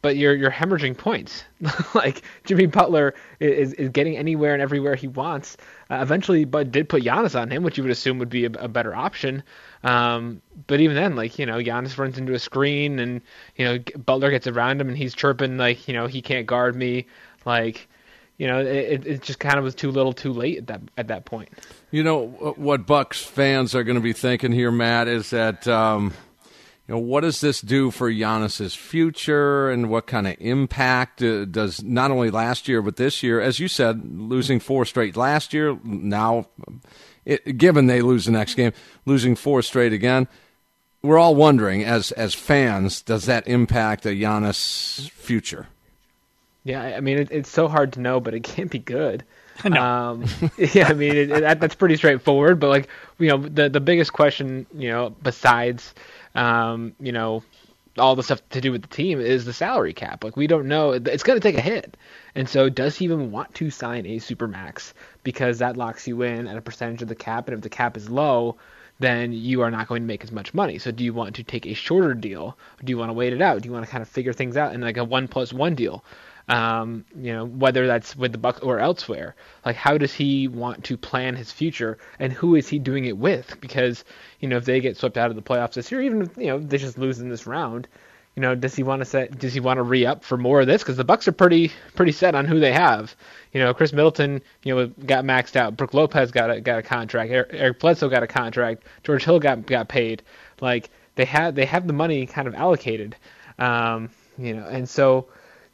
but 0.02 0.16
you're 0.16 0.34
you're 0.34 0.52
hemorrhaging 0.52 0.98
points. 0.98 1.44
like 1.94 2.22
Jimmy 2.46 2.66
Butler 2.66 3.14
is 3.40 3.74
is 3.74 3.90
getting 3.90 4.18
anywhere 4.18 4.54
and 4.54 4.62
everywhere 4.62 4.96
he 4.96 5.08
wants. 5.08 5.58
Uh, 5.90 6.00
eventually, 6.02 6.46
Bud 6.46 6.72
did 6.72 6.88
put 6.88 7.04
Giannis 7.04 7.40
on 7.40 7.50
him, 7.50 7.64
which 7.64 7.78
you 7.78 7.84
would 7.84 7.92
assume 7.92 8.20
would 8.20 8.30
be 8.30 8.46
a, 8.46 8.52
a 8.52 8.68
better 8.68 8.96
option. 8.96 9.44
Um, 9.84 10.42
but 10.68 10.80
even 10.80 10.96
then, 10.96 11.16
like 11.16 11.38
you 11.40 11.46
know, 11.46 11.58
Giannis 11.58 11.98
runs 11.98 12.18
into 12.18 12.34
a 12.34 12.40
screen, 12.40 13.00
and 13.00 13.22
you 13.56 13.66
know 13.66 13.80
Butler 13.98 14.32
gets 14.32 14.48
around 14.48 14.80
him, 14.82 14.88
and 14.88 14.98
he's 14.98 15.14
chirping 15.14 15.58
like 15.58 15.88
you 15.88 15.94
know 15.94 16.08
he 16.08 16.22
can't 16.22 16.48
guard 16.48 16.76
me. 16.76 17.08
Like 17.46 17.88
you 18.40 18.48
know, 18.48 18.60
it, 18.62 19.06
it 19.06 19.22
just 19.22 19.40
kind 19.40 19.58
of 19.58 19.66
was 19.66 19.76
too 19.76 19.92
little, 19.92 20.14
too 20.14 20.32
late 20.32 20.60
at 20.60 20.68
that 20.68 20.82
at 20.98 21.08
that 21.10 21.26
point. 21.26 21.50
You 21.92 22.04
know 22.04 22.28
what 22.28 22.88
Bucks 22.88 23.22
fans 23.22 23.76
are 23.76 23.84
going 23.84 23.98
to 23.98 24.02
be 24.02 24.14
thinking 24.14 24.54
here, 24.54 24.72
Matt, 24.72 25.10
is 25.10 25.32
that 25.32 25.68
um, 25.68 26.14
you 26.90 26.95
know 26.95 27.02
what 27.02 27.22
does 27.22 27.40
this 27.40 27.61
do 27.61 27.91
for 27.91 28.10
Giannis's 28.10 28.74
future, 28.74 29.70
and 29.70 29.91
what 29.91 30.07
kind 30.07 30.26
of 30.26 30.36
impact 30.40 31.22
uh, 31.22 31.45
does 31.45 31.84
not 31.84 32.10
only 32.10 32.32
last 32.32 32.68
year 32.68 32.82
but 32.82 32.95
this 32.95 33.22
year, 33.22 33.40
as 33.40 33.60
you 33.60 33.68
said, 33.68 34.02
losing 34.20 34.60
four 34.60 34.86
straight 34.86 35.16
last 35.16 35.53
year. 35.53 35.78
Now, 35.84 36.48
it, 37.26 37.60
given 37.60 37.86
they 37.86 38.02
lose 38.02 38.26
the 38.26 38.32
next 38.32 38.56
game, 38.56 38.74
losing 39.06 39.36
four 39.36 39.61
straight 39.61 39.94
again. 39.94 40.28
We're 41.03 41.20
all 41.20 41.36
wondering, 41.36 41.84
as 41.84 42.11
as 42.14 42.34
fans, 42.34 43.03
does 43.03 43.28
that 43.28 43.48
impact 43.48 44.07
a 44.07 44.10
Giannis 44.10 45.11
future? 45.11 45.68
Yeah, 46.64 46.82
I 46.82 47.02
mean 47.02 47.20
it, 47.20 47.32
it's 47.32 47.52
so 47.52 47.68
hard 47.68 47.94
to 47.94 47.99
know, 47.99 48.20
but 48.20 48.34
it 48.34 48.44
can't 48.44 48.72
be 48.72 48.80
good. 48.80 49.24
No. 49.66 49.84
Um, 49.84 50.26
yeah, 50.57 50.88
I 50.88 50.94
mean 50.94 51.18
it, 51.18 51.30
it, 51.30 51.41
that, 51.41 51.60
that's 51.60 51.76
pretty 51.76 51.98
straightforward. 51.98 52.61
But 52.61 52.70
like 52.70 52.88
you 53.20 53.28
know, 53.28 53.38
the 53.38 53.68
the 53.68 53.82
biggest 53.82 54.14
question, 54.14 54.66
you 54.74 54.88
know, 54.88 55.14
besides 55.22 55.94
um, 56.40 56.95
you 56.99 57.11
know 57.11 57.44
all 57.98 58.16
the 58.16 58.24
stuff 58.24 58.41
to 58.49 58.61
do 58.61 58.72
with 58.72 58.82
the 58.82 58.88
team 58.88 59.20
is 59.20 59.45
the 59.45 59.53
salary 59.53 59.94
cap. 59.94 60.24
Like 60.24 60.38
we 60.38 60.48
don't 60.48 60.68
know, 60.68 60.91
it's 60.91 61.24
going 61.24 61.40
to 61.40 61.45
take 61.45 61.57
a 61.57 61.61
hit. 61.61 61.98
And 62.34 62.48
so, 62.48 62.70
does 62.70 62.95
he 62.98 63.06
even 63.06 63.32
want 63.32 63.53
to 63.56 63.70
sign 63.70 64.06
a 64.06 64.18
supermax 64.18 64.94
because 65.24 65.60
that 65.60 65.76
locks 65.76 66.07
you 66.07 66.22
in 66.22 66.48
at 66.48 66.57
a 66.57 66.61
percentage 66.61 67.02
of 67.02 67.10
the 67.10 67.16
cap, 67.16 67.48
and 67.48 67.56
if 67.56 67.61
the 67.61 67.70
cap 67.70 67.98
is 67.98 68.10
low, 68.10 68.56
then 68.99 69.34
you 69.34 69.61
are 69.61 69.72
not 69.72 69.88
going 69.88 70.03
to 70.03 70.07
make 70.07 70.24
as 70.24 70.32
much 70.32 70.53
money. 70.53 70.78
So 70.78 70.91
do 70.91 71.03
you 71.03 71.14
want 71.14 71.36
to 71.36 71.44
take 71.44 71.66
a 71.66 71.74
shorter 71.74 72.14
deal? 72.14 72.57
Do 72.84 72.91
you 72.91 72.98
want 72.98 73.10
to 73.10 73.14
wait 73.14 73.34
it 73.34 73.41
out? 73.41 73.61
Do 73.61 73.68
you 73.68 73.74
want 73.74 73.86
to 73.86 73.91
kind 73.91 74.02
of 74.02 74.07
figure 74.07 74.34
things 74.34 74.57
out 74.57 74.74
in 74.74 74.82
like 74.82 74.98
a 74.98 75.03
one 75.03 75.28
plus 75.28 75.52
one 75.52 75.76
deal? 75.76 76.03
Um, 76.50 77.06
you 77.16 77.32
know, 77.32 77.46
whether 77.46 77.86
that's 77.86 78.16
with 78.16 78.32
the 78.32 78.40
Bucks 78.40 78.60
or 78.62 78.80
elsewhere. 78.80 79.36
Like, 79.64 79.76
how 79.76 80.00
does 80.00 80.14
he 80.14 80.48
want 80.48 80.84
to 80.86 80.98
plan 80.98 81.36
his 81.36 81.52
future, 81.52 82.00
and 82.18 82.34
who 82.34 82.56
is 82.56 82.68
he 82.68 82.80
doing 82.80 83.06
it 83.06 83.18
with? 83.18 83.62
Because 83.62 84.04
you 84.40 84.50
know, 84.50 84.58
if 84.58 84.66
they 84.66 84.80
get 84.80 84.98
swept 84.98 85.18
out 85.18 85.30
of 85.30 85.36
the 85.36 85.44
playoffs 85.44 85.74
this 85.74 85.92
year, 85.92 86.02
even 86.02 86.24
if 86.24 86.36
you 86.38 86.48
know 86.48 86.60
they 86.60 86.80
just 86.80 86.98
lose 86.98 87.20
in 87.20 87.30
this 87.30 87.46
round, 87.46 87.88
you 88.36 88.42
know, 88.42 88.56
does 88.56 88.76
he 88.76 88.84
want 88.84 89.02
to 89.02 89.06
set? 89.06 89.38
Does 89.38 89.54
he 89.54 89.60
want 89.60 89.80
to 89.80 89.84
re 89.84 90.06
up 90.06 90.24
for 90.24 90.38
more 90.38 90.62
of 90.62 90.68
this? 90.68 90.82
Because 90.82 90.98
the 90.98 91.04
Bucks 91.04 91.28
are 91.28 91.34
pretty 91.34 91.72
pretty 91.96 92.14
set 92.14 92.36
on 92.36 92.46
who 92.46 92.60
they 92.60 92.72
have. 92.72 93.16
You 93.52 93.60
know, 93.60 93.74
Khris 93.74 93.92
Middleton, 93.92 94.42
you 94.64 94.74
know, 94.74 94.88
got 94.88 95.26
maxed 95.26 95.56
out. 95.56 95.76
Brook 95.76 95.94
Lopez 95.94 96.32
got 96.32 96.50
a 96.50 96.62
got 96.62 96.80
a 96.80 96.82
contract. 96.82 97.32
Eric, 97.32 97.50
Eric 97.52 97.80
Bledsoe 97.80 98.10
got 98.10 98.24
a 98.24 98.28
contract. 98.28 98.84
George 99.04 99.24
Hill 99.24 99.40
got 99.40 99.66
got 99.66 99.90
paid. 99.90 100.24
Like 100.62 100.90
they 101.16 101.26
have 101.26 101.54
they 101.54 101.66
have 101.66 101.86
the 101.86 101.94
money 101.94 102.26
kind 102.26 102.48
of 102.48 102.56
allocated. 102.56 103.16
Um, 103.58 104.10
you 104.38 104.54
know, 104.54 104.66
and 104.68 104.88
so 104.88 105.28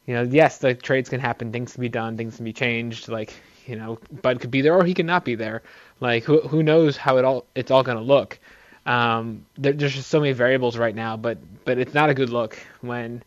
you 0.06 0.14
know, 0.14 0.22
yes, 0.22 0.58
the 0.58 0.74
trades 0.74 1.08
can 1.08 1.20
happen, 1.20 1.52
things 1.52 1.74
can 1.74 1.80
be 1.80 1.88
done, 1.88 2.16
things 2.16 2.36
can 2.36 2.44
be 2.44 2.52
changed. 2.52 3.08
Like, 3.08 3.34
you 3.66 3.76
know, 3.76 3.98
Bud 4.22 4.40
could 4.40 4.50
be 4.50 4.60
there 4.60 4.74
or 4.74 4.84
he 4.84 4.94
could 4.94 5.06
not 5.06 5.24
be 5.24 5.34
there. 5.34 5.62
Like, 6.00 6.24
who 6.24 6.40
who 6.40 6.62
knows 6.62 6.96
how 6.96 7.18
it 7.18 7.24
all 7.24 7.46
it's 7.54 7.70
all 7.70 7.82
going 7.82 7.98
to 7.98 8.04
look. 8.04 8.38
Um, 8.86 9.44
there, 9.58 9.72
there's 9.72 9.94
just 9.94 10.08
so 10.08 10.20
many 10.20 10.32
variables 10.32 10.76
right 10.76 10.94
now, 10.94 11.16
but 11.16 11.38
but 11.64 11.78
it's 11.78 11.92
not 11.92 12.08
a 12.08 12.14
good 12.14 12.30
look 12.30 12.56
when, 12.80 13.22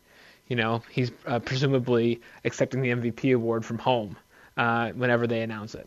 you 0.48 0.56
know, 0.56 0.82
he's 0.90 1.12
uh, 1.26 1.38
presumably 1.38 2.20
accepting 2.44 2.80
the 2.80 2.88
MVP 2.90 3.34
award 3.34 3.64
from 3.64 3.78
home 3.78 4.16
uh, 4.56 4.90
whenever 4.90 5.26
they 5.26 5.42
announce 5.42 5.74
it. 5.74 5.86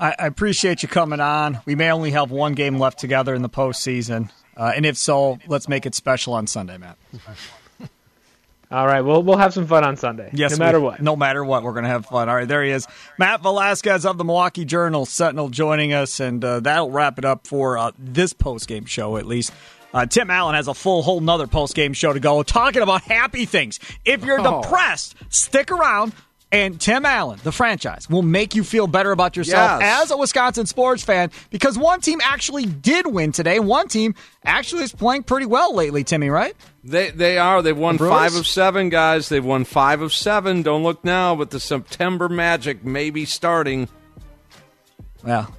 I, 0.00 0.14
I, 0.18 0.26
appreciate 0.26 0.82
you 0.82 0.88
coming 0.88 1.20
on. 1.20 1.60
We 1.66 1.74
may 1.74 1.92
only 1.92 2.10
have 2.12 2.30
one 2.30 2.54
game 2.54 2.78
left 2.78 2.98
together 2.98 3.34
in 3.34 3.42
the 3.42 3.50
postseason, 3.50 4.30
uh, 4.56 4.72
and 4.74 4.84
if 4.84 4.96
so, 4.96 5.38
let's 5.46 5.68
make 5.68 5.84
it 5.86 5.94
special 5.94 6.32
on 6.32 6.46
Sunday, 6.46 6.78
Matt. 6.78 6.96
All 8.72 8.86
right, 8.86 9.00
we'll 9.00 9.22
we'll 9.22 9.36
have 9.36 9.52
some 9.52 9.66
fun 9.66 9.82
on 9.82 9.96
Sunday. 9.96 10.30
Yes, 10.32 10.52
no 10.52 10.58
matter 10.58 10.78
we, 10.78 10.84
what. 10.86 11.02
No 11.02 11.16
matter 11.16 11.44
what, 11.44 11.64
we're 11.64 11.72
going 11.72 11.84
to 11.84 11.90
have 11.90 12.06
fun. 12.06 12.28
All 12.28 12.36
right, 12.36 12.46
there 12.46 12.62
he 12.62 12.70
is, 12.70 12.86
Matt 13.18 13.42
Velazquez 13.42 14.06
of 14.06 14.16
the 14.16 14.24
Milwaukee 14.24 14.64
Journal 14.64 15.06
Sentinel, 15.06 15.48
joining 15.48 15.92
us, 15.92 16.20
and 16.20 16.44
uh, 16.44 16.60
that'll 16.60 16.90
wrap 16.90 17.18
it 17.18 17.24
up 17.24 17.48
for 17.48 17.76
uh, 17.76 17.90
this 17.98 18.32
post 18.32 18.68
game 18.68 18.84
show 18.84 19.16
at 19.16 19.26
least. 19.26 19.52
Uh, 19.92 20.06
Tim 20.06 20.30
Allen 20.30 20.54
has 20.54 20.68
a 20.68 20.74
full 20.74 21.02
whole 21.02 21.20
nother 21.20 21.48
post 21.48 21.74
game 21.74 21.92
show 21.94 22.12
to 22.12 22.20
go, 22.20 22.44
talking 22.44 22.82
about 22.82 23.02
happy 23.02 23.44
things. 23.44 23.80
If 24.04 24.24
you're 24.24 24.40
oh. 24.40 24.62
depressed, 24.62 25.16
stick 25.28 25.70
around. 25.70 26.12
And 26.52 26.80
Tim 26.80 27.04
Allen, 27.04 27.38
the 27.44 27.52
franchise, 27.52 28.10
will 28.10 28.22
make 28.22 28.56
you 28.56 28.64
feel 28.64 28.88
better 28.88 29.12
about 29.12 29.36
yourself 29.36 29.80
yes. 29.80 30.02
as 30.02 30.10
a 30.10 30.16
Wisconsin 30.16 30.66
sports 30.66 31.04
fan 31.04 31.30
because 31.50 31.78
one 31.78 32.00
team 32.00 32.20
actually 32.24 32.66
did 32.66 33.06
win 33.06 33.30
today. 33.30 33.60
One 33.60 33.86
team 33.86 34.16
actually 34.44 34.82
is 34.82 34.92
playing 34.92 35.22
pretty 35.22 35.46
well 35.46 35.72
lately, 35.76 36.02
Timmy, 36.02 36.28
right? 36.28 36.56
They 36.82 37.10
they 37.10 37.36
are. 37.38 37.60
They've 37.62 37.76
won 37.76 37.98
five 37.98 38.34
of 38.34 38.46
seven, 38.46 38.88
guys. 38.88 39.28
They've 39.28 39.44
won 39.44 39.64
five 39.64 40.00
of 40.00 40.14
seven. 40.14 40.62
Don't 40.62 40.82
look 40.82 41.04
now, 41.04 41.36
but 41.36 41.50
the 41.50 41.60
September 41.60 42.28
magic 42.28 42.84
may 42.84 43.10
be 43.10 43.26
starting. 43.26 43.88
Well, 45.22 45.54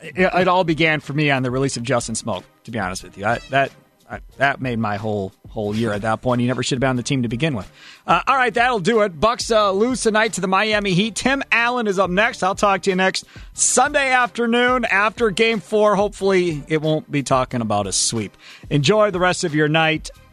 it, 0.00 0.18
it 0.18 0.48
all 0.48 0.64
began 0.64 1.00
for 1.00 1.12
me 1.12 1.30
on 1.30 1.44
the 1.44 1.50
release 1.50 1.76
of 1.76 1.84
Justin 1.84 2.16
Smoak, 2.16 2.42
to 2.64 2.70
be 2.72 2.78
honest 2.80 3.04
with 3.04 3.16
you. 3.16 3.24
I, 3.24 3.38
that 3.50 3.70
I, 4.10 4.20
that 4.38 4.60
made 4.60 4.80
my 4.80 4.96
whole 4.96 5.32
whole 5.48 5.74
year 5.74 5.92
at 5.92 6.02
that 6.02 6.20
point. 6.20 6.40
He 6.40 6.46
never 6.46 6.62
should 6.62 6.76
have 6.76 6.80
been 6.80 6.90
on 6.90 6.96
the 6.96 7.02
team 7.02 7.22
to 7.22 7.28
begin 7.28 7.54
with. 7.54 7.70
Uh, 8.06 8.22
all 8.26 8.36
right, 8.36 8.52
that'll 8.52 8.80
do 8.80 9.02
it. 9.02 9.18
Bucks 9.18 9.50
uh, 9.50 9.70
lose 9.70 10.02
tonight 10.02 10.34
to 10.34 10.40
the 10.40 10.48
Miami 10.48 10.94
Heat. 10.94 11.14
Tim 11.14 11.42
Allen 11.50 11.86
is 11.86 11.98
up 11.98 12.10
next. 12.10 12.42
I'll 12.42 12.54
talk 12.54 12.82
to 12.82 12.90
you 12.90 12.96
next 12.96 13.24
Sunday 13.54 14.10
afternoon 14.10 14.84
after 14.84 15.30
Game 15.30 15.60
Four. 15.60 15.96
Hopefully, 15.96 16.64
it 16.68 16.82
won't 16.82 17.10
be 17.10 17.22
talking 17.22 17.60
about 17.60 17.86
a 17.86 17.92
sweep. 17.92 18.36
Enjoy 18.68 19.12
the 19.12 19.20
rest 19.20 19.44
of 19.44 19.54
your 19.54 19.68
night. 19.68 20.10